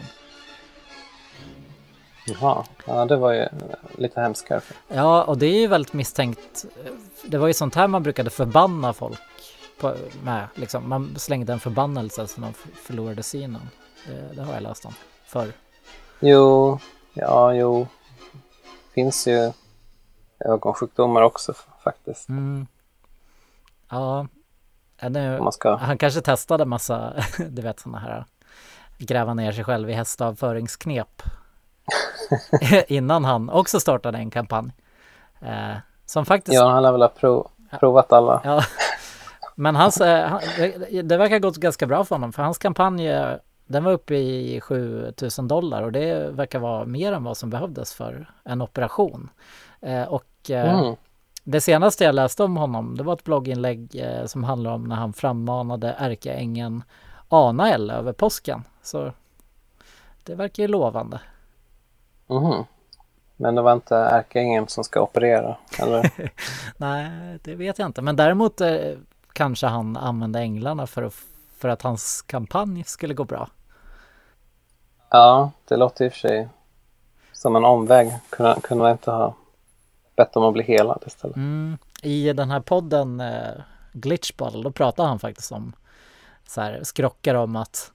Jaha, 2.28 2.64
ja 2.86 3.06
det 3.06 3.16
var 3.16 3.34
ju 3.34 3.48
lite 3.98 4.22
hemskare. 4.22 4.62
Ja, 4.88 5.24
och 5.24 5.38
det 5.38 5.46
är 5.46 5.60
ju 5.60 5.68
väldigt 5.68 5.94
misstänkt. 5.94 6.66
Det 7.26 7.38
var 7.38 7.48
ju 7.48 7.54
sånt 7.54 7.76
här 7.76 7.88
man 7.88 8.04
brukade 8.04 8.30
förbanna 8.30 8.94
folk 8.94 9.20
på, 9.80 9.96
med. 10.24 10.48
Liksom. 10.56 10.90
Man 10.90 11.16
slängde 11.18 11.54
en 11.54 11.60
förbannelse 11.60 12.28
så 12.28 12.42
de 12.42 12.54
förlorade 12.76 13.24
synen. 13.24 13.70
Det, 14.08 14.36
det 14.36 14.42
har 14.42 14.54
jag 14.54 14.64
läst 14.64 14.86
om 14.86 14.94
förr. 15.26 15.48
Jo, 16.20 16.80
ja 17.14 17.54
jo. 17.54 17.88
Finns 18.94 19.28
ju 19.28 19.52
ögonsjukdomar 20.40 21.22
också 21.22 21.54
faktiskt. 21.84 22.30
Mm. 22.30 22.68
Ja, 23.90 24.28
nu, 25.10 25.40
ska... 25.52 25.76
han 25.76 25.98
kanske 25.98 26.22
testade 26.22 26.66
massa, 26.66 27.14
du 27.50 27.62
vet 27.62 27.80
sådana 27.80 28.00
här 28.00 28.26
gräva 28.98 29.34
ner 29.34 29.52
sig 29.52 29.64
själv 29.64 29.90
i 29.90 29.94
hästavföringsknep 29.94 31.24
innan 32.88 33.26
han 33.26 33.50
också 33.50 33.80
startade 33.80 34.18
en 34.18 34.32
kampanj. 34.32 34.72
Eh, 35.42 35.76
som 36.06 36.26
faktiskt, 36.26 36.56
Ja, 36.56 36.70
han 36.70 36.84
har 36.84 36.92
väl 36.92 37.02
ha 37.02 37.10
prov, 37.10 37.48
provat 37.80 38.14
alla. 38.14 38.42
ja, 38.44 38.64
men 39.56 39.76
hans, 39.76 40.02
eh, 40.02 40.28
han, 40.28 40.42
det, 40.58 41.02
det 41.02 41.18
verkar 41.18 41.40
gått 41.40 41.58
ganska 41.58 41.88
bra 41.88 42.04
för 42.04 42.16
honom 42.16 42.34
för 42.34 42.44
hans 42.44 42.58
kampanj 42.58 43.08
den 43.66 43.84
var 43.84 43.92
uppe 43.92 44.16
i 44.16 44.62
7000 44.62 45.48
dollar 45.48 45.84
och 45.84 45.92
det 45.92 46.32
verkar 46.32 46.60
vara 46.60 46.86
mer 46.86 47.14
än 47.14 47.24
vad 47.24 47.38
som 47.38 47.50
behövdes 47.50 47.94
för 47.94 48.32
en 48.44 48.62
operation. 48.62 49.30
Eh, 49.82 50.04
och 50.04 50.50
eh, 50.50 50.80
Mm. 50.80 50.96
det 51.44 51.62
senaste 51.62 52.04
jag 52.04 52.16
läste 52.16 52.44
om 52.44 52.58
honom, 52.58 52.98
det 52.98 53.04
var 53.04 53.14
ett 53.14 53.24
blogginlägg 53.24 53.96
eh, 53.96 54.26
som 54.26 54.44
handlar 54.44 54.72
om 54.72 54.84
när 54.84 54.96
han 54.96 55.14
frammanade 55.14 55.96
ärkeängeln 55.98 56.84
Anael 57.30 57.90
över 57.90 58.14
påsken. 58.14 58.64
Så 58.82 59.12
det 60.24 60.36
verkar 60.36 60.64
ju 60.64 60.68
lovande. 60.68 61.20
Mhm. 62.28 62.64
Men 63.38 63.56
det 63.56 63.62
var 63.62 63.74
inte 63.74 63.96
ärkeängeln 63.96 64.68
som 64.68 64.84
ska 64.84 65.02
operera, 65.02 65.58
eller? 65.80 66.12
Nej, 66.78 67.12
det 67.44 67.56
vet 67.56 67.80
jag 67.80 67.86
inte. 67.86 68.02
Men 68.02 68.16
däremot 68.16 68.62
kanske 69.34 69.68
han 69.68 69.98
använde 69.98 70.40
änglarna 70.40 70.88
för 70.88 71.04
att, 71.04 71.16
för 71.64 71.70
att 71.70 71.82
hans 71.82 72.22
kampanj 72.22 72.84
skulle 72.84 73.14
gå 73.14 73.24
bra. 73.24 73.50
Ja, 75.10 75.52
det 75.68 75.78
låter 75.78 76.06
i 76.06 76.10
och 76.10 76.12
för 76.14 76.20
sig 76.20 76.48
som 77.34 77.56
en 77.56 77.66
omväg. 77.66 78.14
Kunde, 78.30 78.56
kunde 78.64 78.84
man 78.84 78.92
inte 78.92 79.12
ha 79.12 79.36
bett 80.16 80.36
om 80.36 80.44
att 80.44 80.54
bli 80.54 80.64
helad 80.64 81.04
istället? 81.08 81.36
Mm. 81.36 81.78
I 82.02 82.34
den 82.34 82.52
här 82.52 82.60
podden 82.60 83.20
eh, 83.20 83.52
Glitchball, 83.94 84.64
då 84.64 84.72
pratar 84.72 85.06
han 85.06 85.20
faktiskt 85.20 85.52
om 85.52 85.74
så 86.48 86.62
här, 86.62 86.80
skrockar 86.84 87.36
om 87.36 87.56
att 87.56 87.92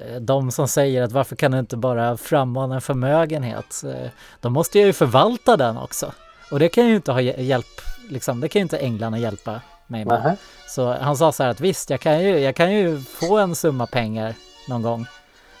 eh, 0.00 0.20
de 0.20 0.50
som 0.50 0.68
säger 0.68 1.02
att 1.02 1.12
varför 1.12 1.36
kan 1.36 1.50
du 1.52 1.58
inte 1.58 1.76
bara 1.76 2.16
frammana 2.16 2.74
en 2.74 2.80
förmögenhet? 2.80 3.82
Eh, 3.86 4.10
de 4.40 4.52
måste 4.52 4.78
ju 4.78 4.92
förvalta 4.92 5.56
den 5.56 5.76
också. 5.78 6.12
Och 6.50 6.58
det 6.58 6.68
kan 6.68 6.86
ju 6.86 6.96
inte 6.96 7.12
ha 7.12 7.20
hj- 7.20 7.40
hjälp, 7.40 7.80
liksom, 8.10 8.40
det 8.40 8.48
kan 8.48 8.60
ju 8.60 8.62
inte 8.62 8.78
änglarna 8.78 9.18
hjälpa 9.18 9.60
mig 9.90 10.04
med. 10.04 10.22
Nähä. 10.22 10.36
Så 10.68 10.92
han 11.00 11.16
sa 11.16 11.32
så 11.32 11.42
här 11.42 11.50
att 11.50 11.60
visst, 11.60 11.90
jag 11.90 12.00
kan 12.00 12.20
ju, 12.20 12.38
jag 12.38 12.56
kan 12.56 12.72
ju 12.72 13.00
få 13.00 13.38
en 13.38 13.54
summa 13.54 13.86
pengar 13.86 14.34
någon 14.68 14.82
gång. 14.82 15.06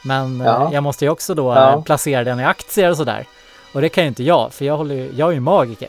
Men 0.04 0.40
eh, 0.40 0.46
Ja. 0.46 0.70
jag 0.72 0.82
måste 0.82 1.04
ju 1.04 1.10
också 1.10 1.34
då 1.34 1.54
Ja. 1.54 1.72
eh, 1.72 1.82
placera 1.82 2.24
den 2.24 2.40
i 2.40 2.44
aktier 2.44 2.90
och 2.90 2.96
sådär. 2.96 3.26
Och 3.74 3.80
det 3.80 3.88
kan 3.88 4.04
ju 4.04 4.08
inte 4.08 4.22
jag, 4.24 4.52
för 4.52 4.64
jag, 4.64 4.76
håller, 4.76 4.94
ju- 4.94 5.12
jag 5.14 5.28
är 5.28 5.32
ju 5.32 5.40
magiker. 5.40 5.88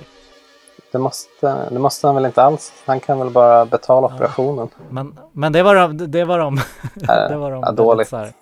Det 0.92 0.98
måste, 1.00 1.66
det 1.72 1.80
måste 1.80 2.08
han 2.08 2.16
väl 2.16 2.26
inte 2.26 2.44
alls? 2.44 2.74
Han 2.86 3.00
kan 3.00 3.20
väl 3.20 3.30
bara 3.30 3.66
betala 3.66 4.08
operationen? 4.08 4.70
Men, 4.90 5.20
men 5.32 5.52
det 5.54 5.64
var 5.64 5.76
de, 5.76 6.12
det 6.12 6.24
var 6.26 6.40
de, 6.40 6.60
det 7.30 7.38
var 7.38 7.52
de 7.52 7.62
ja, 7.66 7.72
dåligt. 7.72 8.12
här- 8.12 8.34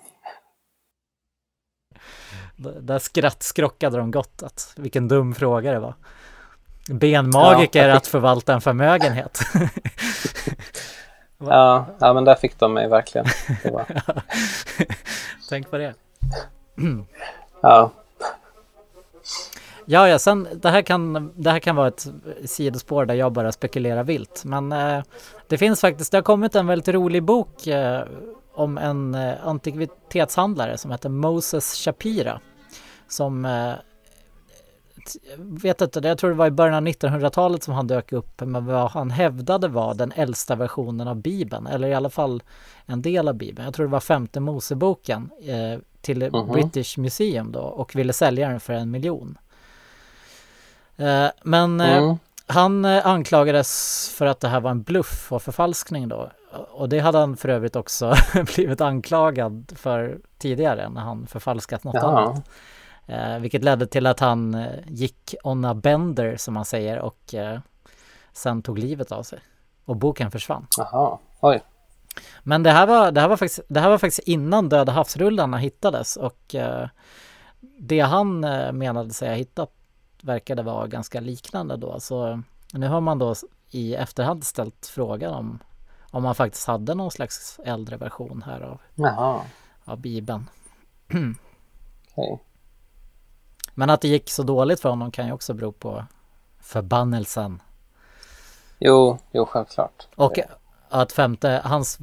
Där 2.80 2.98
skratt 2.98 3.42
skrockade 3.42 3.96
de 3.96 4.10
gott 4.10 4.42
att 4.42 4.72
vilken 4.76 5.08
dum 5.08 5.34
fråga 5.34 5.72
det 5.72 5.78
var. 5.80 5.94
Benmagiker 6.88 7.88
Ja. 7.88 7.96
att 7.96 8.06
förvalta 8.06 8.52
en 8.54 8.60
förmögenhet. 8.60 9.40
Ja, 11.42 11.86
ja, 11.98 12.12
men 12.12 12.24
där 12.24 12.34
fick 12.34 12.58
de 12.58 12.72
mig 12.74 12.88
verkligen. 12.88 13.26
Var, 13.72 13.86
Tänk 15.48 15.70
på 15.70 15.78
det. 15.78 15.94
ja, 17.62 17.90
Ja, 19.84 20.08
ja, 20.08 20.18
sen 20.18 20.48
det 20.52 20.68
här 20.70 20.82
kan, 20.82 21.32
det 21.36 21.50
här 21.50 21.58
kan 21.58 21.76
vara 21.76 21.88
ett 21.88 22.06
sidospår 22.44 23.04
där 23.04 23.14
jag 23.14 23.32
bara 23.32 23.52
spekulerar 23.52 24.04
vilt. 24.04 24.42
Men 24.44 24.72
eh, 24.72 25.02
det 25.48 25.58
finns 25.58 25.80
faktiskt, 25.80 26.10
det 26.10 26.16
har 26.16 26.22
kommit 26.22 26.54
en 26.54 26.66
väldigt 26.66 26.88
rolig 26.94 27.22
bok 27.22 27.66
eh, 27.66 28.02
om 28.54 28.78
en 28.78 29.14
eh, 29.14 29.34
antikvitetshandlare 29.46 30.78
som 30.78 30.90
heter 30.90 31.08
Moses 31.08 31.74
Shapira. 31.84 32.40
Som, 33.08 33.44
t- 35.00 35.18
vet 35.38 35.80
inte, 35.80 36.00
jag 36.08 36.18
tror 36.18 36.30
det 36.30 36.36
var 36.36 36.46
i 36.46 36.50
början 36.50 36.74
av 36.74 36.82
1900-talet 36.92 37.62
som 37.62 37.74
han 37.74 37.86
dök 37.86 38.12
upp 38.12 38.40
med 38.40 38.62
vad 38.64 38.90
han 38.90 39.10
hävdade 39.10 39.68
var 39.68 39.94
den 39.94 40.12
äldsta 40.16 40.54
versionen 40.54 41.08
av 41.08 41.16
Bibeln, 41.16 41.66
eller 41.66 41.88
i 41.88 41.94
alla 41.94 42.10
fall 42.10 42.42
en 42.86 43.02
del 43.02 43.28
av 43.28 43.34
Bibeln. 43.34 43.64
Jag 43.64 43.74
tror 43.74 43.86
det 43.86 43.92
var 43.92 44.00
femte 44.00 44.40
Moseboken 44.40 45.30
eh, 45.42 45.80
till 46.00 46.30
Mhm. 46.32 46.48
British 46.52 46.98
Museum 46.98 47.52
då 47.52 47.60
och 47.60 47.96
ville 47.96 48.12
sälja 48.12 48.48
den 48.48 48.60
för 48.60 48.72
en 48.72 48.90
miljon. 48.90 49.38
Eh, 50.96 51.26
Men 51.42 51.80
eh, 51.80 51.96
Mm. 51.96 52.16
han 52.46 52.84
eh, 52.84 53.06
anklagades 53.06 54.08
för 54.16 54.26
att 54.26 54.40
det 54.40 54.48
här 54.48 54.60
var 54.60 54.70
en 54.70 54.82
bluff 54.82 55.32
och 55.32 55.42
förfalskning 55.42 56.08
då. 56.08 56.30
Och 56.70 56.88
det 56.88 56.98
hade 56.98 57.18
han 57.18 57.36
för 57.36 57.48
övrigt 57.48 57.76
också 57.76 58.14
blivit 58.54 58.80
anklagad 58.80 59.72
för 59.76 60.18
tidigare 60.38 60.88
när 60.88 61.00
han 61.00 61.26
förfalskat 61.26 61.84
något 61.84 61.94
Jaha. 61.94 62.20
annat. 62.20 62.44
Eh, 63.10 63.38
vilket 63.38 63.64
ledde 63.64 63.86
till 63.86 64.06
att 64.06 64.20
han 64.20 64.54
eh, 64.54 64.78
gick 64.86 65.34
on 65.44 65.64
a 65.64 65.74
bender 65.74 66.36
som 66.36 66.54
man 66.54 66.64
säger 66.64 66.98
och 66.98 67.34
eh, 67.34 67.60
sen 68.32 68.62
tog 68.62 68.78
livet 68.78 69.12
av 69.12 69.22
sig. 69.22 69.38
Och 69.84 69.96
boken 69.96 70.30
försvann. 70.30 70.66
Jaha, 70.78 71.18
oj. 71.40 71.62
Men 72.42 72.62
det 72.62 72.70
här 72.70 72.86
var, 72.86 73.12
det 73.12 73.20
här 73.20 73.28
var, 73.28 73.36
faktiskt, 73.36 73.60
det 73.68 73.80
här 73.80 73.90
var 73.90 73.98
faktiskt 73.98 74.28
innan 74.28 74.68
Döda 74.68 74.92
havsrullarna 74.92 75.56
hittades 75.56 76.16
och 76.16 76.54
eh, 76.54 76.88
det 77.60 78.00
han 78.00 78.44
eh, 78.44 78.72
menade 78.72 79.10
sig 79.10 79.28
ha 79.28 79.34
hittat 79.34 79.70
verkade 80.22 80.62
vara 80.62 80.86
ganska 80.86 81.20
liknande 81.20 81.76
då. 81.76 82.00
Så 82.00 82.42
nu 82.72 82.88
har 82.88 83.00
man 83.00 83.18
då 83.18 83.34
i 83.70 83.94
efterhand 83.94 84.44
ställt 84.44 84.86
frågan 84.86 85.34
om, 85.34 85.58
om 86.10 86.22
man 86.22 86.34
faktiskt 86.34 86.66
hade 86.66 86.94
någon 86.94 87.10
slags 87.10 87.60
äldre 87.64 87.96
version 87.96 88.42
här 88.46 88.60
av, 88.60 88.80
Jaha, 88.94 89.40
av 89.84 90.00
Bibeln. 90.00 90.48
okej. 92.14 92.40
Men 93.80 93.90
att 93.90 94.00
det 94.00 94.08
gick 94.08 94.30
så 94.30 94.42
dåligt 94.42 94.80
för 94.80 94.88
honom 94.88 95.10
kan 95.10 95.26
ju 95.26 95.32
också 95.32 95.54
bero 95.54 95.72
på 95.72 96.04
förbannelsen. 96.60 97.62
Jo, 98.78 99.18
jo, 99.32 99.46
självklart. 99.46 100.08
Och 100.16 100.38
att 100.88 101.12
femte, 101.12 101.60
hans 101.64 101.98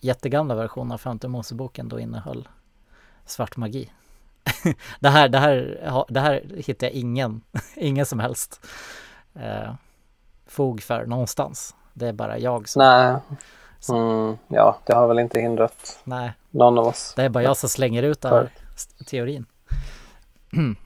jättegamla 0.00 0.54
version 0.54 0.92
av 0.92 0.98
femte 0.98 1.28
Moseboken 1.28 1.88
då 1.88 2.00
innehöll 2.00 2.48
svart 3.24 3.56
magi. 3.56 3.90
det, 5.00 5.08
här, 5.08 5.28
det, 5.28 5.38
här, 5.38 6.04
det 6.08 6.20
här 6.20 6.44
hittar 6.66 6.86
jag 6.86 6.94
ingen, 6.94 7.40
ingen 7.76 8.06
som 8.06 8.20
helst 8.20 8.66
eh, 9.34 9.74
fog 10.46 10.82
för 10.82 11.06
någonstans. 11.06 11.74
Det 11.92 12.08
är 12.08 12.12
bara 12.12 12.38
jag 12.38 12.68
som, 12.68 12.80
Nej. 12.80 13.16
Mm, 13.98 14.38
ja, 14.48 14.78
det 14.84 14.94
har 14.94 15.08
väl 15.08 15.18
inte 15.18 15.40
hindrat 15.40 16.00
nej, 16.04 16.32
någon 16.50 16.78
av 16.78 16.86
oss. 16.86 17.12
det 17.16 17.22
är 17.22 17.28
bara 17.28 17.44
jag 17.44 17.56
som 17.56 17.68
slänger 17.68 18.02
ut 18.02 18.20
den 18.20 18.32
här 18.32 18.50
teorin. 19.06 19.46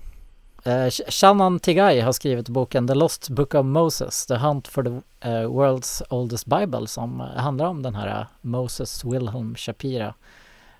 Eh, 0.67 0.87
Sh- 0.87 1.11
Shannon 1.11 1.59
Tigai 1.61 2.01
har 2.01 2.13
skrivit 2.13 2.49
boken 2.49 2.87
The 2.89 2.95
Lost 2.95 3.29
Book 3.29 3.55
of 3.55 3.65
Moses, 3.67 4.27
The 4.27 4.35
Hunt 4.37 4.69
for 4.69 4.83
the 4.83 5.29
eh, 5.29 5.51
World's 5.51 6.03
Oldest 6.11 6.47
Bible 6.47 6.87
som 6.87 7.21
eh, 7.21 7.27
handlar 7.27 7.67
om 7.67 7.83
den 7.83 7.95
här 7.95 8.21
eh, 8.21 8.27
Moses 8.41 9.05
Wilhelm 9.05 9.55
Shapira. 9.57 10.15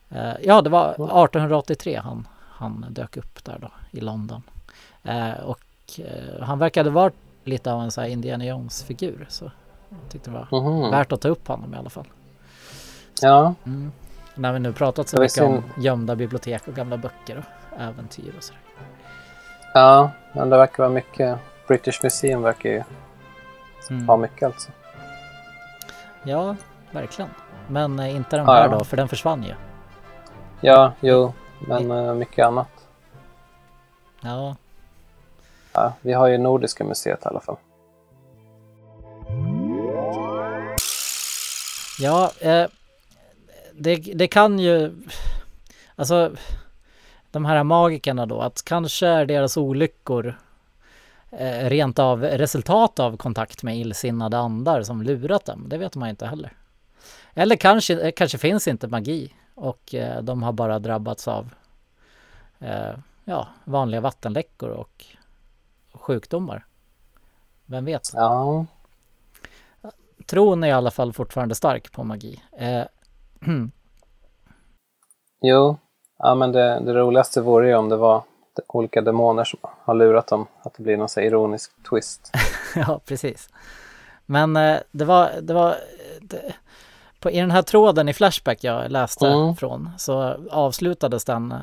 Eh, 0.09 0.33
ja, 0.43 0.63
det 0.63 0.71
var 0.71 0.91
1883 0.91 1.97
han, 1.97 2.29
han 2.41 2.87
dök 2.91 3.17
upp 3.17 3.45
där 3.45 3.59
då 3.61 3.71
i 3.91 4.01
London. 4.01 4.43
Eh, 5.03 5.33
och 5.45 5.61
han 6.41 6.59
verkade 6.59 6.91
vara 6.91 7.11
lite 7.45 7.73
av 7.73 7.83
en 7.83 7.91
så 7.91 8.01
här 8.01 8.09
Indiana 8.09 8.45
Jones-figur 8.45 9.27
så 9.29 9.51
jag 9.89 9.99
tyckte 10.13 10.31
det 10.31 10.47
var 10.51 10.61
Mhm. 10.61 10.91
värt 10.91 11.13
att 11.13 11.21
ta 11.21 11.29
upp 11.29 11.49
honom 11.49 11.75
i 11.75 11.77
alla 11.77 11.91
fall. 11.91 12.07
Ja, 13.23 13.55
Mm. 13.65 13.93
När 14.35 14.53
vi 14.53 14.59
nu 14.59 14.73
pratat 14.73 15.09
så 15.09 15.21
mycket 15.21 15.43
om 15.43 15.63
gömda 15.79 16.17
bibliotek 16.17 16.69
och 16.69 16.75
gamla 16.75 16.97
böcker 16.97 17.39
och 17.39 17.81
äventyr 17.81 18.33
och 18.37 18.43
sådär. 18.45 18.61
Ja, 19.81 20.11
men 20.33 20.51
det 20.51 20.57
verkar 20.57 20.83
vara 20.83 20.93
mycket. 20.93 21.39
British 21.69 22.01
Museum 22.03 22.43
verkar 22.43 22.71
ju 22.71 22.83
Mm. 23.91 24.09
ha 24.09 24.17
mycket 24.17 24.43
alltså. 24.47 24.71
Ja, 26.23 26.57
verkligen. 26.91 27.31
Men 27.69 27.99
eh, 27.99 28.17
inte 28.17 28.37
den 28.37 28.45
Ja, 28.47 28.53
här 28.53 28.63
ja. 28.63 28.79
då, 28.79 28.85
för 28.85 28.97
den 28.97 29.09
försvann 29.09 29.43
ju. 29.43 29.55
Ja, 30.61 30.93
jo, 31.01 31.33
men 31.69 31.91
eh, 31.91 32.15
mycket 32.15 32.47
annat. 32.47 32.69
Ja, 34.21 34.57
Ja, 35.73 35.93
vi 36.01 36.13
har 36.13 36.27
ju 36.27 36.39
Nordiska 36.39 36.85
museet 36.85 37.25
i 37.25 37.29
alla 37.29 37.41
fall. 37.41 37.57
ja 41.99 42.31
eh, 42.41 42.67
det, 43.73 43.97
det 43.97 44.29
kan 44.29 44.59
ju... 44.59 44.93
Alltså, 45.97 46.33
de 47.37 47.45
här 47.45 47.65
magikerna 47.65 48.27
då, 48.27 48.41
att 48.41 48.63
kanske 48.65 49.07
är 49.07 49.27
deras 49.27 49.57
olyckor 49.57 50.39
eh, 51.31 51.69
rent 51.69 51.99
av 51.99 52.23
resultat 52.23 53.01
av 53.01 53.17
kontakt 53.17 53.63
med 53.63 53.79
illsinnade 53.79 54.39
andar 54.39 54.83
som 54.83 55.03
lurat 55.03 55.45
dem. 55.45 55.69
Det 55.69 55.79
vet 55.79 55.95
man 55.95 56.09
inte 56.09 56.27
heller. 56.27 56.53
Eller 57.35 57.57
kanske, 57.57 58.01
eh, 58.01 58.13
kanske 58.13 58.39
finns 58.39 58.69
inte 58.69 58.89
magi 58.89 59.35
och 59.55 59.95
eh, 59.95 60.23
de 60.23 60.43
har 60.43 60.53
bara 60.53 60.79
drabbats 60.79 61.29
av 61.29 61.55
eh, 62.59 62.95
ja, 63.25 63.49
vanliga 63.65 64.01
vattenläckor 64.01 64.71
och 64.71 65.05
sjukdomar. 65.93 66.67
Vem 67.67 67.85
vet? 67.85 68.11
Ja, 68.15 68.67
Tron 70.27 70.65
är 70.65 70.69
i 70.69 70.73
alla 70.73 70.91
fall 70.91 71.13
fortfarande 71.13 71.55
stark 71.55 71.93
på 71.93 72.05
magi. 72.05 72.43
Eh, 72.59 72.85
jo. 75.43 75.79
Ja, 76.19 76.35
men 76.35 76.53
det, 76.53 76.81
det 76.81 76.95
roligaste 76.95 77.41
vore 77.41 77.69
ju 77.69 77.75
om 77.75 77.89
det 77.89 77.97
var 77.97 78.23
olika 78.67 79.01
demoner 79.01 79.45
som 79.45 79.59
har 79.85 79.95
lurat 79.95 80.27
dem. 80.27 80.47
Att 80.63 80.75
det 80.77 80.83
blir 80.83 80.97
någon 80.97 81.09
så 81.09 81.21
ironisk 81.21 81.71
twist. 81.91 82.33
ja, 82.75 83.01
precis. 83.07 83.49
Men 84.27 84.57
eh, 84.57 84.79
det 84.91 85.05
var, 85.05 85.31
det 85.43 85.55
var 85.55 85.75
det, 86.21 86.55
på, 87.21 87.31
i 87.31 87.41
den 87.41 87.51
här 87.51 87.63
tråden 87.63 88.09
i 88.09 88.13
Flashback 88.13 88.65
jag 88.65 88.91
läste 88.91 89.27
Mm. 89.27 89.57
från 89.57 89.91
så 89.99 90.37
avslutades 90.51 91.25
den 91.25 91.53
eh, 91.53 91.59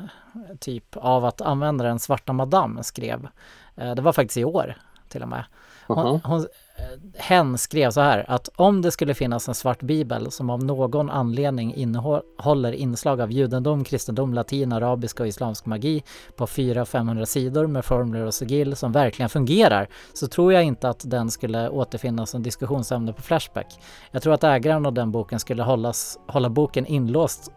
typ 0.60 0.96
av 0.96 1.24
att 1.24 1.40
användaren 1.40 1.98
Svarta 1.98 2.32
Madame 2.32 2.82
skrev. 2.82 3.28
Eh, 3.76 3.94
det 3.94 4.02
var 4.02 4.12
faktiskt 4.12 4.36
i 4.38 4.44
år 4.44 4.74
till 5.08 5.22
och 5.22 5.28
med. 5.28 5.44
Hon, 5.86 5.98
Mhm. 5.98 6.20
hon, 6.24 6.40
eh, 6.40 7.20
hen 7.20 7.58
skrev 7.58 7.90
så 7.90 8.00
här 8.00 8.24
att 8.28 8.48
om 8.56 8.82
det 8.82 8.90
skulle 8.90 9.14
finnas 9.14 9.48
en 9.48 9.54
svart 9.54 9.82
bibel 9.82 10.30
som 10.30 10.50
av 10.50 10.64
någon 10.64 11.10
anledning 11.10 11.74
innehåller 11.74 12.72
inslag 12.72 13.20
av 13.20 13.32
judendom, 13.32 13.84
kristendom, 13.84 14.34
latin, 14.34 14.72
arabiska 14.72 15.22
och 15.22 15.26
islamsk 15.26 15.66
magi 15.66 16.02
på 16.36 16.46
400-500 16.46 17.24
sidor 17.26 17.66
med 17.66 17.84
formler 17.84 18.20
och 18.20 18.34
sigill 18.34 18.76
som 18.76 18.92
verkligen 18.92 19.28
fungerar 19.28 19.88
så 20.14 20.26
tror 20.26 20.52
jag 20.52 20.64
inte 20.64 20.88
att 20.88 21.10
den 21.10 21.30
skulle 21.30 21.68
återfinnas 21.68 22.30
som 22.30 22.42
diskussionsämne 22.42 23.12
på 23.12 23.22
Flashback. 23.22 23.80
Jag 24.10 24.22
tror 24.22 24.34
att 24.34 24.44
ägaren 24.44 24.86
av 24.86 24.92
den 24.92 25.12
boken 25.12 25.40
skulle 25.40 25.62
hållas, 25.62 26.18
hålla 26.28 26.48
boken 26.50 26.86
inlåst 26.86 27.50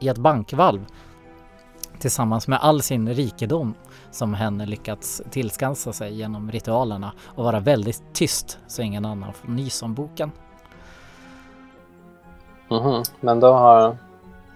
i 0.00 0.08
ett 0.08 0.18
bankvalv 0.18 0.84
tillsammans 1.98 2.48
med 2.48 2.58
all 2.62 2.82
sin 2.82 3.14
rikedom 3.14 3.74
som 4.16 4.34
hen 4.34 4.58
lyckats 4.58 5.22
tillskansa 5.30 5.92
sig 5.92 6.14
genom 6.14 6.52
ritualerna 6.52 7.12
och 7.24 7.44
vara 7.44 7.60
väldigt 7.60 8.02
tyst 8.12 8.58
så 8.66 8.82
ingen 8.82 9.04
annan 9.04 9.32
får 9.32 9.48
nys 9.48 9.82
om 9.82 9.94
boken. 9.94 10.32
Mhm. 12.68 13.02
Men 13.20 13.40
då 13.40 13.52
har 13.52 13.96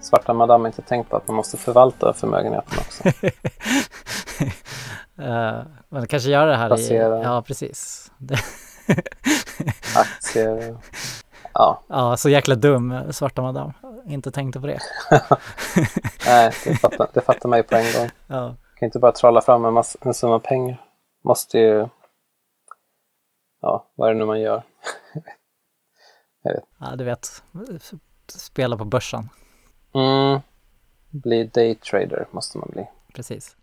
Svarta 0.01 0.33
Madame 0.33 0.69
inte 0.69 0.83
tänkt 0.83 1.11
på 1.11 1.17
att 1.17 1.27
man 1.27 1.37
måste 1.37 1.57
förvalta 1.57 2.13
förmögenheten 2.13 2.79
också. 2.79 3.03
Eh, 5.19 5.63
men 5.89 6.07
kanske 6.07 6.31
göra 6.31 6.51
det 6.51 6.57
här 6.57 6.69
Basera. 6.69 7.21
i... 7.21 7.23
Ja, 7.23 7.43
precis. 7.43 8.11
Aktier. 9.97 10.77
Ja, 11.55 11.83
ja, 11.89 12.17
så 12.17 12.29
jäkla 12.29 12.55
dum, 12.55 13.03
svarta 13.11 13.43
madam. 13.43 13.73
Inte 14.07 14.31
tänkte 14.31 14.61
på 14.61 14.67
det. 14.67 14.79
nej, 16.27 16.53
det 16.65 16.75
fattar, 16.75 17.09
det 17.13 17.21
fattar 17.21 17.49
man 17.49 17.59
ju 17.59 17.63
på 17.63 17.77
en 17.77 17.85
gång. 17.99 18.11
Ja, 18.27 18.55
kan 18.81 18.87
inte 18.87 18.99
bara 18.99 19.13
trolla 19.13 19.41
fram 19.41 19.65
en, 19.65 19.75
massa, 19.75 19.99
en 20.03 20.15
summa 20.15 20.39
pengar. 20.39 20.85
Måste 21.25 21.59
ju... 21.59 21.89
Ja, 23.61 23.87
vad 23.95 24.09
är 24.09 24.13
det 24.15 24.19
nu 24.19 24.27
man 24.27 24.41
gör? 24.41 24.63
ja 26.81 26.97
du 26.97 27.05
vet. 27.05 27.43
Spela 28.27 28.77
på 28.77 28.85
börsen. 28.85 29.29
Mm. 29.95 30.41
Bli 31.11 31.45
daytrader 31.45 32.27
måste 32.31 32.59
man 32.59 32.69
bli. 32.73 32.87
Precis. 33.15 33.57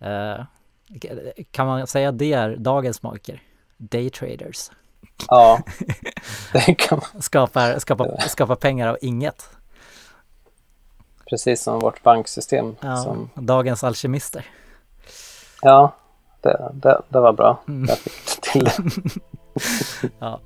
Eh, 0.00 0.44
kan 1.50 1.66
man 1.66 1.86
säga 1.86 2.08
att 2.08 2.18
det 2.18 2.32
är 2.32 2.56
dagens 2.56 3.02
magiker? 3.02 3.42
Daytraders. 3.76 4.70
Ja, 5.28 5.62
det 6.52 6.74
kan 6.74 7.00
man. 7.12 7.22
Skapar, 7.22 7.78
skapar, 7.78 8.18
skapar 8.28 8.56
pengar 8.56 8.88
av 8.88 8.98
inget. 9.00 9.48
Precis 11.30 11.62
som 11.62 11.78
vårt 11.78 12.02
banksystem. 12.02 12.76
Ja, 12.80 12.96
Som, 12.96 13.30
dagens 13.34 13.84
alkemister. 13.84 14.46
ja 15.62 15.94
det, 16.40 16.70
det, 16.74 17.00
det 17.08 17.20
var 17.20 17.32
bra. 17.32 17.60
Mm. 17.68 17.88
Jag 17.88 17.98
fick 17.98 18.40
till 18.40 18.64
det. 18.64 18.72
Ja. 20.18 20.40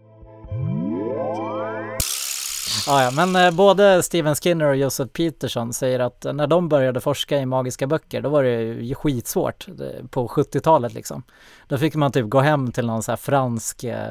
Ja, 2.86 3.02
ja, 3.02 3.10
men 3.10 3.36
eh, 3.36 3.50
både 3.50 4.02
Steven 4.02 4.34
Skinner 4.34 4.66
och 4.66 4.76
Joseph 4.76 5.10
Peterson 5.12 5.72
säger 5.72 6.00
att 6.00 6.26
när 6.34 6.46
de 6.46 6.68
började 6.68 7.00
forska 7.00 7.38
i 7.38 7.46
magiska 7.46 7.86
böcker, 7.86 8.20
då 8.22 8.28
var 8.28 8.42
det 8.42 8.62
ju 8.62 8.94
skitsvårt 8.94 9.66
det- 9.68 10.08
på 10.10 10.28
70-talet 10.28 10.92
liksom. 10.94 11.22
Då 11.68 11.78
fick 11.78 11.94
man 11.94 12.12
typ 12.12 12.28
gå 12.28 12.40
hem 12.40 12.72
till 12.72 12.86
någon 12.86 13.02
så 13.02 13.12
här 13.12 13.16
fransk 13.16 13.84
eh, 13.84 14.08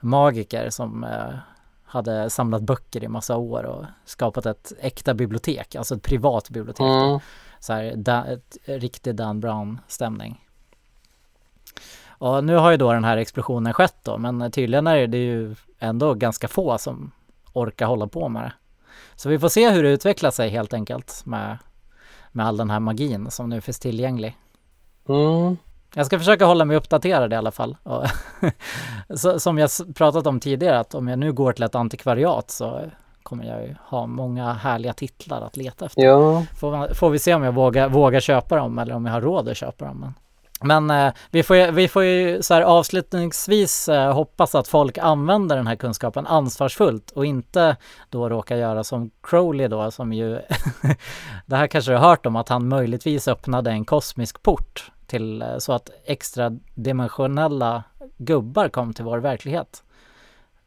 magiker 0.00 0.70
som 0.70 1.04
eh, 1.04 1.34
hade 1.90 2.30
samlat 2.30 2.62
böcker 2.62 3.04
i 3.04 3.08
massa 3.08 3.36
år 3.36 3.64
och 3.64 3.84
skapat 4.04 4.46
ett 4.46 4.72
äkta 4.80 5.14
bibliotek, 5.14 5.74
alltså 5.74 5.94
ett 5.94 6.02
privat 6.02 6.50
bibliotek. 6.50 6.86
då. 6.86 7.04
Mm. 7.04 7.20
Så 7.60 7.72
här, 7.72 7.94
da, 7.96 8.24
ett, 8.24 8.56
riktig 8.64 9.14
Dan 9.14 9.40
Brown-stämning. 9.40 10.46
Och 12.08 12.44
nu 12.44 12.56
har 12.56 12.70
ju 12.70 12.76
då 12.76 12.92
den 12.92 13.04
här 13.04 13.16
explosionen 13.16 13.72
skett 13.72 13.96
då, 14.02 14.18
men 14.18 14.50
tydligen 14.50 14.86
är 14.86 15.06
det 15.06 15.18
ju 15.18 15.54
ändå 15.78 16.14
ganska 16.14 16.48
få 16.48 16.78
som 16.78 17.10
orkar 17.52 17.86
hålla 17.86 18.06
på 18.06 18.28
med 18.28 18.42
det. 18.42 18.52
Så 19.16 19.28
vi 19.28 19.38
får 19.38 19.48
se 19.48 19.70
hur 19.70 19.82
det 19.82 19.90
utvecklar 19.90 20.30
sig 20.30 20.48
helt 20.48 20.72
enkelt 20.72 21.22
med, 21.26 21.58
med 22.32 22.46
all 22.46 22.56
den 22.56 22.70
här 22.70 22.80
magin 22.80 23.30
som 23.30 23.48
nu 23.48 23.60
finns 23.60 23.78
tillgänglig. 23.78 24.36
Mm. 25.08 25.56
Jag 25.94 26.06
ska 26.06 26.18
försöka 26.18 26.44
hålla 26.44 26.64
mig 26.64 26.76
uppdaterad 26.76 27.32
i 27.32 27.36
alla 27.36 27.50
fall. 27.50 27.76
Som 29.38 29.58
jag 29.58 29.70
pratat 29.94 30.26
om 30.26 30.40
tidigare, 30.40 30.78
att 30.80 30.94
om 30.94 31.08
jag 31.08 31.18
nu 31.18 31.32
går 31.32 31.52
till 31.52 31.64
ett 31.64 31.74
antikvariat 31.74 32.50
så 32.50 32.80
kommer 33.22 33.44
jag 33.44 33.62
ju 33.62 33.74
ha 33.88 34.06
många 34.06 34.52
härliga 34.52 34.92
titlar 34.92 35.40
att 35.42 35.56
leta 35.56 35.84
efter. 35.86 36.02
Ja, 36.02 36.44
Får, 36.60 36.76
man- 36.76 36.94
får 36.94 37.10
vi 37.10 37.18
se 37.18 37.34
om 37.34 37.42
jag 37.42 37.52
vågar, 37.52 37.88
vågar 37.88 38.20
köpa 38.20 38.56
dem 38.56 38.78
eller 38.78 38.94
om 38.94 39.06
jag 39.06 39.12
har 39.12 39.20
råd 39.20 39.48
att 39.48 39.56
köpa 39.56 39.84
dem. 39.84 40.00
Men, 40.00 40.14
men 40.88 41.06
eh, 41.06 41.12
vi, 41.30 41.42
får 41.42 41.72
vi 41.72 41.88
får 41.88 42.04
ju 42.04 42.42
så 42.42 42.54
här 42.54 42.62
avslutningsvis 42.62 43.88
eh, 43.88 44.12
hoppas 44.12 44.54
att 44.54 44.68
folk 44.68 44.98
använder 44.98 45.56
den 45.56 45.66
här 45.66 45.76
kunskapen 45.76 46.26
ansvarsfullt 46.26 47.10
och 47.10 47.26
inte 47.26 47.76
då 48.10 48.28
råkar 48.28 48.56
göra 48.56 48.84
som 48.84 49.10
Crowley 49.22 49.68
då 49.68 49.90
som 49.90 50.12
ju 50.12 50.38
det 51.46 51.56
här 51.56 51.66
kanske 51.66 51.90
du 51.90 51.96
har 51.96 52.08
hört 52.08 52.26
om 52.26 52.36
att 52.36 52.48
han 52.48 52.68
möjligtvis 52.68 53.28
öppnade 53.28 53.70
en 53.70 53.84
kosmisk 53.84 54.42
port 54.42 54.90
till 55.10 55.42
eh, 55.42 55.58
så 55.58 55.72
att 55.72 55.90
extra 56.04 56.50
dimensionella 56.74 57.84
gubbar 58.16 58.68
kom 58.68 58.94
till 58.94 59.04
vår 59.04 59.18
verklighet. 59.18 59.82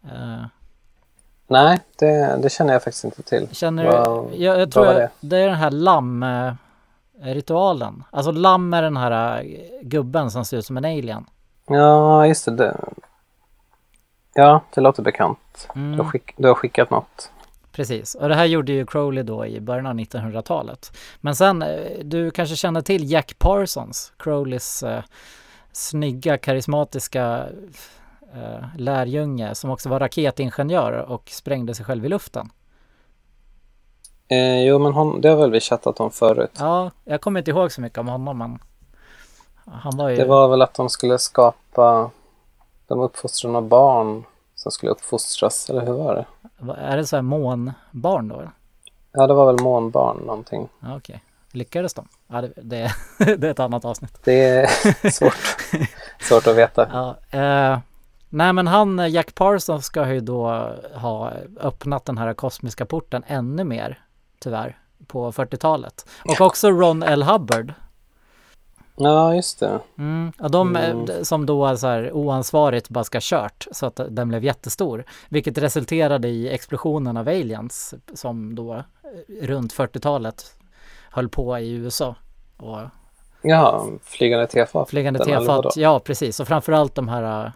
Eh, 0.04 0.46
nej, 1.48 1.80
det, 2.00 2.40
det 2.42 2.50
känner 2.52 2.74
jag 2.74 2.84
faktiskt 2.84 3.04
inte 3.06 3.24
till. 3.24 3.48
Känner 3.52 3.86
Vad- 3.86 4.32
du? 4.32 4.36
Jag, 4.38 4.60
jag 4.60 4.72
tror 4.72 4.86
jag, 4.86 5.10
det 5.20 5.38
är 5.38 5.48
den 5.48 5.58
här 5.58 5.72
lamm-ritualen. 5.72 8.04
Alltså 8.12 8.32
lamm 8.32 8.74
är 8.74 8.82
den 8.82 8.98
här 8.98 9.42
eh, 9.42 9.48
gubben 9.82 10.32
som 10.32 10.46
ser 10.46 10.58
ut 10.58 10.66
som 10.66 10.78
en 10.78 10.86
alien. 10.86 11.26
Ja, 11.68 12.28
just 12.28 12.46
det. 12.46 12.52
det. 12.52 12.78
Ja, 14.34 14.62
det 14.74 14.82
låter 14.82 15.04
bekant. 15.04 15.70
Mm. 15.76 15.92
Du, 15.92 15.98
har 16.04 16.10
skick, 16.10 16.34
du 16.38 16.48
har 16.48 16.56
skickat 16.56 16.90
något. 16.90 17.32
Precis, 17.74 18.16
och 18.16 18.30
det 18.30 18.36
här 18.36 18.46
gjorde 18.46 18.72
ju 18.72 18.86
Crowley 18.86 19.24
då 19.24 19.46
i 19.46 19.62
början 19.62 19.86
av 19.86 19.94
1900-talet. 19.94 20.98
Men 21.22 21.36
sen, 21.36 21.62
eh, 21.62 22.00
du 22.04 22.32
kanske 22.32 22.56
känner 22.56 22.82
till 22.82 23.12
Jack 23.12 23.36
Parsons, 23.40 24.14
Crowleys 24.18 24.84
eh, 24.84 25.04
snygga, 25.72 26.38
karismatiska 26.38 27.46
eh, 28.34 28.66
lärjunge 28.78 29.56
som 29.56 29.70
också 29.70 29.90
var 29.90 30.00
raketingenjör 30.00 30.92
och 30.92 31.30
sprängde 31.30 31.76
sig 31.76 31.86
själv 31.86 32.06
i 32.06 32.10
luften. 32.10 32.50
Eh, 34.28 34.64
jo, 34.64 34.80
men 34.80 34.94
hon, 34.94 35.22
det 35.22 35.30
har 35.30 35.38
väl 35.38 35.52
vi 35.52 35.60
chattat 35.60 36.00
om 36.00 36.12
förut. 36.12 36.52
Ja, 36.60 36.92
jag 37.04 37.22
kommer 37.22 37.40
inte 37.40 37.52
ihåg 37.52 37.72
så 37.72 37.82
mycket 37.82 38.00
om 38.00 38.08
honom 38.08 38.38
men 38.38 38.60
han 39.66 39.98
var 39.98 40.10
ju... 40.10 40.16
Det 40.16 40.26
var 40.26 40.48
väl 40.48 40.62
att 40.62 40.74
de 40.74 40.90
skulle 40.90 41.20
skapa, 41.20 42.10
de 42.88 43.00
uppfostrar 43.00 43.52
några 43.52 43.68
barn 43.68 44.24
som 44.64 44.72
skulle 44.72 44.92
uppfostras, 44.92 45.70
eller 45.70 45.86
hur 45.86 45.94
var 45.94 46.16
det? 46.16 46.74
Är 46.74 46.98
det 46.98 47.06
så 47.06 47.16
här 47.16 47.24
månbarn 47.24 48.28
då? 48.28 48.52
Ja, 49.12 49.28
det 49.28 49.34
var 49.34 49.46
väl 49.46 49.62
månbarn 49.64 50.18
någonting. 50.18 50.70
Okej, 50.96 51.24
lyckades 51.52 51.94
de? 51.94 52.08
Ja, 52.28 52.42
det, 52.42 52.52
det, 52.56 52.92
det 53.38 53.48
är 53.48 53.52
ett 53.52 53.60
annat 53.60 53.86
avsnitt. 53.86 54.20
Det 54.24 54.44
är 54.44 55.10
svårt, 55.12 55.34
svårt 56.20 56.48
att 56.48 56.56
veta. 56.56 56.90
Ja, 56.94 57.40
eh, 57.40 57.80
nej 58.30 58.54
men 58.54 58.68
han, 58.68 59.12
Jack 59.12 59.36
Parsons 59.36 59.86
ska 59.86 60.14
ju 60.14 60.20
då 60.20 60.70
ha 60.94 61.32
öppnat 61.60 62.06
den 62.06 62.18
här 62.18 62.34
kosmiska 62.34 62.86
porten 62.86 63.24
ännu 63.28 63.64
mer, 63.64 64.00
tyvärr, 64.40 64.78
på 65.08 65.32
40-talet. 65.32 66.06
Och 66.26 66.42
också 66.42 66.72
Ron 66.72 67.04
L. 67.04 67.24
Hubbard. 67.24 67.74
Ja, 68.96 69.36
just 69.36 69.60
det. 69.60 69.80
Mm. 69.98 70.32
Och 70.40 70.52
de 70.52 70.76
eh, 70.76 70.90
Mm. 70.90 71.26
som 71.26 71.46
då 71.46 71.78
så 71.78 71.88
här 71.88 72.12
oansvarigt 72.12 72.90
bara 72.90 73.04
ska 73.04 73.20
kört 73.22 73.68
så 73.72 73.86
att 73.86 74.00
den 74.10 74.30
blev 74.30 74.44
jättestor. 74.44 75.04
Vilket 75.30 75.58
resulterade 75.58 76.28
i 76.28 76.50
explosionen 76.50 77.18
av 77.18 77.28
aliens 77.28 77.94
som 78.14 78.56
då 78.56 78.74
eh, 78.74 78.84
runt 79.42 79.74
40-talet 79.74 80.56
höll 81.12 81.30
på 81.30 81.60
i 81.60 81.72
USA. 81.72 82.16
Och 82.58 82.80
Jaha, 83.42 83.84
flygande 84.04 84.48
tefat. 84.48 84.90
Flygande 84.90 85.26
tefat, 85.26 85.78
ja 85.78 86.00
precis. 86.00 86.40
Och 86.40 86.48
framförallt 86.48 86.96
de 86.96 87.08
här 87.08 87.46
äh, 87.46 87.52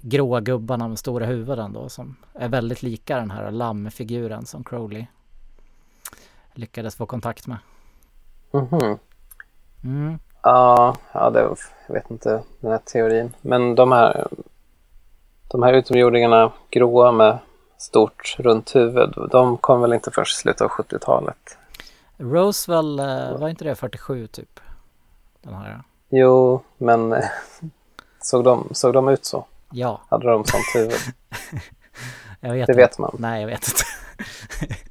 gråa 0.00 0.40
gubbarna 0.40 0.88
med 0.88 0.98
stora 0.98 1.26
huvuden 1.26 1.72
då 1.72 1.88
som 1.88 2.16
är 2.34 2.48
väldigt 2.48 2.82
lika 2.82 3.16
den 3.16 3.30
här 3.30 3.50
lammfiguren 3.50 4.46
som 4.46 4.64
Crowley 4.64 5.06
lyckades 6.54 6.96
få 6.96 7.06
kontakt 7.06 7.46
med. 7.46 7.58
Mhm. 8.50 8.98
Mm. 9.84 10.18
Ja, 10.42 10.96
ja 11.12 11.30
det, 11.30 11.40
jag 11.86 11.94
vet 11.94 12.10
inte 12.10 12.42
den 12.60 12.70
här 12.70 12.78
teorin. 12.78 13.34
Men 13.40 13.74
de 13.74 13.92
här, 13.92 14.26
de 15.48 15.62
här 15.62 15.72
utomjordingarna, 15.72 16.52
gråa 16.70 17.12
med 17.12 17.38
stort 17.78 18.36
runt 18.38 18.74
huvud, 18.76 19.14
de 19.30 19.56
kom 19.56 19.80
väl 19.80 19.92
inte 19.92 20.10
först 20.10 20.38
i 20.38 20.40
slutet 20.40 20.60
av 20.60 20.68
70-talet? 20.70 21.58
Roosevelt, 22.16 23.00
äh, 23.00 23.38
var 23.38 23.48
inte 23.48 23.64
det 23.64 23.74
47 23.74 24.26
typ? 24.26 24.60
Den 25.42 25.54
här, 25.54 25.82
Jo, 26.08 26.62
men 26.78 27.12
eh, 27.12 27.24
såg 28.20 28.44
de, 28.44 28.68
såg 28.72 28.92
de 28.94 29.08
ut 29.08 29.24
så? 29.24 29.46
ja, 29.72 30.00
Hade 30.08 30.26
de 30.30 30.44
sånt 30.44 30.64
huvud? 30.74 30.92
jag 32.40 32.52
vet 32.52 32.66
Det 32.66 32.72
inte. 32.72 32.82
vet 32.82 32.98
man. 32.98 33.16
Nej, 33.18 33.40
jag 33.40 33.48
vet 33.48 33.68
inte. 33.68 33.84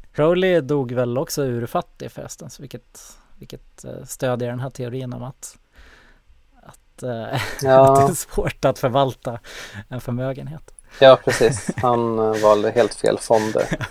Crowley 0.13 0.61
dog 0.61 0.91
väl 0.91 1.17
också 1.17 1.41
urfattig 1.43 2.11
förresten, 2.11 2.49
så 2.49 2.63
vilket, 2.63 3.17
vilket 3.39 3.83
eh, 3.83 4.03
stödjer 4.05 4.49
den 4.49 4.59
här 4.59 4.69
teorin 4.69 5.13
om 5.13 5.23
att, 5.23 5.57
att, 6.63 7.03
eh, 7.03 7.23
att 7.33 7.41
det 7.61 7.67
Ja, 7.67 8.09
är 8.09 8.13
svårt 8.13 8.65
att 8.65 8.79
förvalta 8.79 9.39
en 9.89 10.01
förmögenhet. 10.01 10.73
ja 10.99 11.19
precis. 11.25 11.69
Han 11.77 12.19
eh, 12.19 12.41
valde 12.43 12.71
helt 12.71 12.93
fel 12.95 13.17
fonder. 13.19 13.67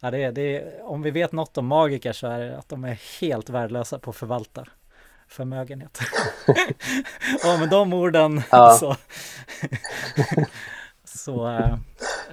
Ja, 0.00 0.10
det 0.10 0.22
är, 0.24 0.32
det 0.32 0.56
är, 0.56 0.82
om 0.90 1.02
vi 1.02 1.10
vet 1.10 1.32
något 1.32 1.58
om 1.58 1.66
magiker 1.66 2.12
så 2.12 2.26
är 2.26 2.38
det 2.40 2.58
att 2.58 2.68
de 2.68 2.84
är 2.84 2.98
helt 3.20 3.48
värdelösa 3.50 3.98
på 3.98 4.10
att 4.10 4.16
förvalta 4.16 4.64
förmögenhet. 5.28 5.98
och 7.52 7.58
med 7.58 7.68
de 7.68 7.92
orden 7.92 8.42
Ja. 8.50 8.70
så, 8.80 8.96
så 11.04 11.46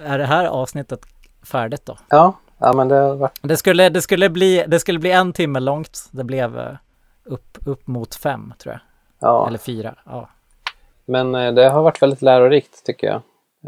är 0.04 0.18
det 0.18 0.26
här 0.26 0.44
avsnittet 0.46 1.06
färdigt 1.42 1.86
då. 1.86 1.98
Ja, 2.08 2.34
ja 2.62 2.72
men 2.72 2.88
det 2.88 3.30
Det 3.42 3.56
skulle, 3.56 3.88
det 3.88 4.02
skulle, 4.02 4.30
bli, 4.30 4.64
det 4.68 4.80
skulle 4.80 4.98
bli 4.98 5.10
en 5.10 5.32
timme 5.32 5.60
långt. 5.60 6.08
Det 6.10 6.24
blev 6.24 6.58
eh, 6.58 6.76
upp, 7.24 7.58
upp 7.66 7.86
mot 7.86 8.14
fem 8.14 8.54
tror 8.58 8.72
jag. 8.72 8.80
ja. 9.28 9.46
Eller 9.48 9.58
fyra. 9.58 9.94
Ja. 10.04 10.28
Men 11.04 11.34
eh, 11.34 11.52
det 11.54 11.68
har 11.68 11.82
varit 11.82 12.02
väldigt 12.02 12.22
lärorikt 12.22 12.86
tycker 12.86 13.06
jag. 13.06 13.16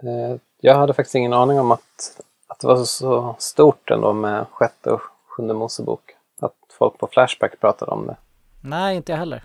Eh, 0.08 0.36
Jag 0.60 0.74
hade 0.76 0.94
faktiskt 0.94 1.14
ingen 1.14 1.32
aning 1.32 1.60
om 1.60 1.72
att, 1.72 2.20
att 2.48 2.60
det 2.60 2.66
var 2.66 2.76
så, 2.76 2.86
så 2.86 3.36
stort 3.38 3.90
ändå 3.90 4.12
med 4.12 4.46
sjätte 4.50 4.90
och 4.90 5.00
sjunde 5.28 5.54
Mosebok. 5.54 6.00
Att 6.40 6.54
folk 6.78 6.98
på 6.98 7.06
Flashback 7.06 7.60
pratade 7.60 7.90
om 7.92 8.06
det. 8.06 8.16
Nej, 8.60 8.96
inte 8.96 9.12
jag 9.12 9.18
heller. 9.18 9.44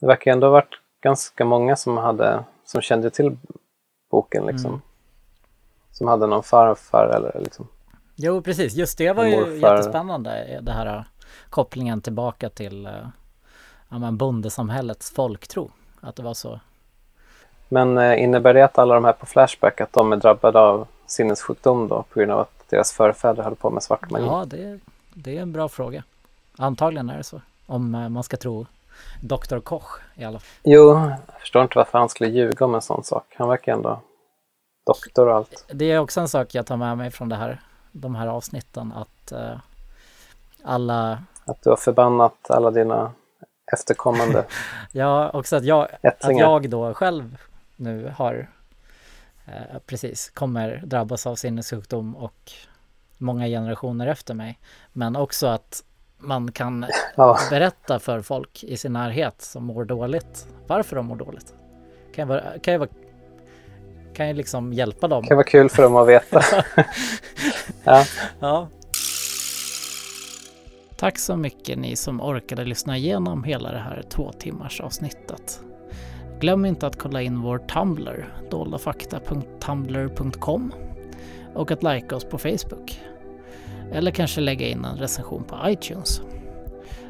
Det 0.00 0.06
verkar 0.06 0.32
ändå 0.32 0.46
ha 0.46 0.52
varit 0.52 0.74
ganska 1.02 1.44
många 1.44 1.76
som, 1.76 1.96
hade, 1.96 2.44
som 2.64 2.80
kände 2.80 3.10
till 3.10 3.36
boken 4.10 4.46
liksom. 4.46 4.70
Mm. 4.70 4.80
Som 5.90 6.08
hade 6.08 6.26
någon 6.26 6.42
farfar 6.42 7.06
eller 7.16 7.40
liksom. 7.40 7.68
Jo, 8.16 8.42
precis. 8.42 8.74
Just 8.74 8.98
det 8.98 9.12
var 9.12 9.24
ju 9.24 9.36
Morfar. 9.36 9.74
jättespännande. 9.76 10.44
eh, 10.44 10.62
Det 10.62 10.72
här 10.72 10.86
eh, 10.96 11.02
kopplingen 11.50 12.00
tillbaka 12.00 12.48
till 12.50 12.86
eh, 12.86 12.92
ja, 13.88 13.98
men 13.98 14.16
bondesamhällets 14.16 15.10
folktro. 15.14 15.70
Att 16.00 16.16
det 16.16 16.22
var 16.22 16.34
så. 16.34 16.60
Men 17.68 18.18
innebär 18.18 18.54
det 18.54 18.64
att 18.64 18.78
alla 18.78 18.94
de 18.94 19.04
här 19.04 19.12
på 19.12 19.26
Flashback 19.26 19.80
att 19.80 19.92
de 19.92 20.12
är 20.12 20.16
drabbade 20.16 20.60
av 20.60 20.86
sinnessjukdom 21.06 21.88
då 21.88 22.02
på 22.12 22.18
grund 22.18 22.32
av 22.32 22.40
att 22.40 22.68
deras 22.68 22.92
förfäder 22.92 23.42
höll 23.42 23.54
på 23.56 23.70
med 23.70 23.82
svart 23.82 24.10
magi? 24.10 24.24
Ja, 24.24 24.44
det, 24.46 24.78
det 25.14 25.38
är 25.38 25.42
en 25.42 25.52
bra 25.52 25.68
fråga. 25.68 26.04
Antagligen 26.58 27.10
är 27.10 27.16
det 27.16 27.24
så. 27.24 27.40
Om 27.66 27.90
man 27.90 28.22
ska 28.22 28.36
tro 28.36 28.66
Dr. 29.20 29.58
Koch 29.60 30.00
i 30.14 30.24
alla 30.24 30.38
fall. 30.38 30.48
Jo, 30.62 30.94
jag 30.94 31.40
förstår 31.40 31.62
inte 31.62 31.78
varför 31.78 31.98
han 31.98 32.08
skulle 32.08 32.30
ljuga 32.30 32.64
om 32.64 32.74
en 32.74 32.82
sån 32.82 33.04
sak. 33.04 33.24
Han 33.38 33.48
verkar 33.48 33.72
ändå 33.72 34.00
doktor 34.86 35.28
och 35.28 35.36
allt. 35.36 35.64
Det 35.72 35.92
är 35.92 35.98
också 35.98 36.20
en 36.20 36.28
sak 36.28 36.54
jag 36.54 36.66
tar 36.66 36.76
med 36.76 36.98
mig 36.98 37.10
från 37.10 37.28
det 37.28 37.36
här, 37.36 37.60
de 37.92 38.14
här 38.14 38.26
avsnitten. 38.26 38.92
Att 38.92 39.32
eh, 39.32 39.58
alla 40.62 41.22
Att 41.44 41.62
du 41.62 41.70
har 41.70 41.76
förbannat 41.76 42.50
alla 42.50 42.70
dina 42.70 43.12
efterkommande 43.72 44.44
Ja, 44.92 45.30
också 45.30 45.56
att 45.56 45.64
jag, 45.64 45.88
att 46.02 46.38
jag 46.38 46.70
då 46.70 46.94
själv 46.94 47.38
nu 47.76 48.12
har 48.16 48.48
eh, 49.46 49.78
precis 49.86 50.30
kommer 50.30 50.82
drabbas 50.84 51.26
av 51.26 51.34
sinnessjukdom 51.34 52.16
och 52.16 52.52
många 53.18 53.46
generationer 53.46 54.06
efter 54.06 54.34
mig. 54.34 54.58
Men 54.92 55.16
också 55.16 55.46
att 55.46 55.84
man 56.18 56.52
kan 56.52 56.86
Ja, 57.16 57.38
berätta 57.50 57.98
för 57.98 58.20
folk 58.20 58.64
i 58.64 58.76
sin 58.76 58.92
närhet 58.92 59.42
som 59.42 59.64
mår 59.64 59.84
dåligt 59.84 60.46
varför 60.66 60.96
de 60.96 61.06
mår 61.06 61.16
dåligt. 61.16 61.54
Kan 62.14 62.22
jag, 62.22 62.26
vara, 62.26 62.58
kan 62.58 62.72
jag, 62.72 62.78
vara, 62.78 62.90
kan 64.14 64.26
jag 64.26 64.36
liksom 64.36 64.72
hjälpa 64.72 65.08
dem? 65.08 65.22
det 65.22 65.28
kan 65.28 65.36
vara 65.36 65.46
kul 65.46 65.68
för 65.68 65.82
dem 65.82 65.96
att 65.96 66.08
veta. 66.08 66.42
ja. 67.84 68.04
Ja. 68.40 68.68
Tack 70.96 71.18
så 71.18 71.36
mycket 71.36 71.78
ni 71.78 71.96
som 71.96 72.20
orkade 72.20 72.64
lyssna 72.64 72.96
igenom 72.96 73.44
hela 73.44 73.72
det 73.72 73.78
här 73.78 74.02
två 74.08 74.32
timmars 74.32 74.80
avsnittet. 74.80 75.60
Glöm 76.40 76.64
inte 76.64 76.86
att 76.86 76.98
kolla 76.98 77.22
in 77.22 77.40
vår 77.40 77.58
Tumblr, 77.58 78.34
doldafakta.tumblr.com 78.50 80.72
och 81.54 81.70
att 81.70 81.82
likea 81.82 82.16
oss 82.16 82.24
på 82.24 82.38
Facebook. 82.38 83.00
Eller 83.92 84.10
kanske 84.10 84.40
lägga 84.40 84.68
in 84.68 84.84
en 84.84 84.96
recension 84.96 85.44
på 85.44 85.56
iTunes. 85.66 86.20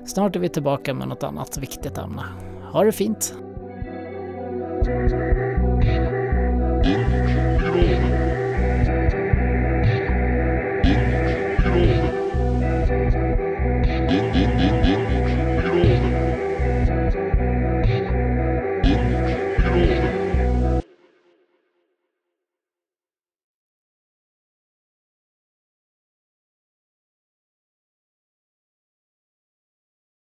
Snart 0.07 0.37
är 0.37 0.41
vi 0.41 0.49
tillbaka 0.49 0.95
med 0.95 1.09
något 1.09 1.23
annat 1.23 1.59
viktigt 1.59 1.99
ämne. 1.99 2.25
Ha 2.73 2.85
det 2.85 2.93
fint! 2.93 3.35
Din, 6.83 6.99
din, 14.33 14.51
din, 14.57 14.83
din. 14.83 14.92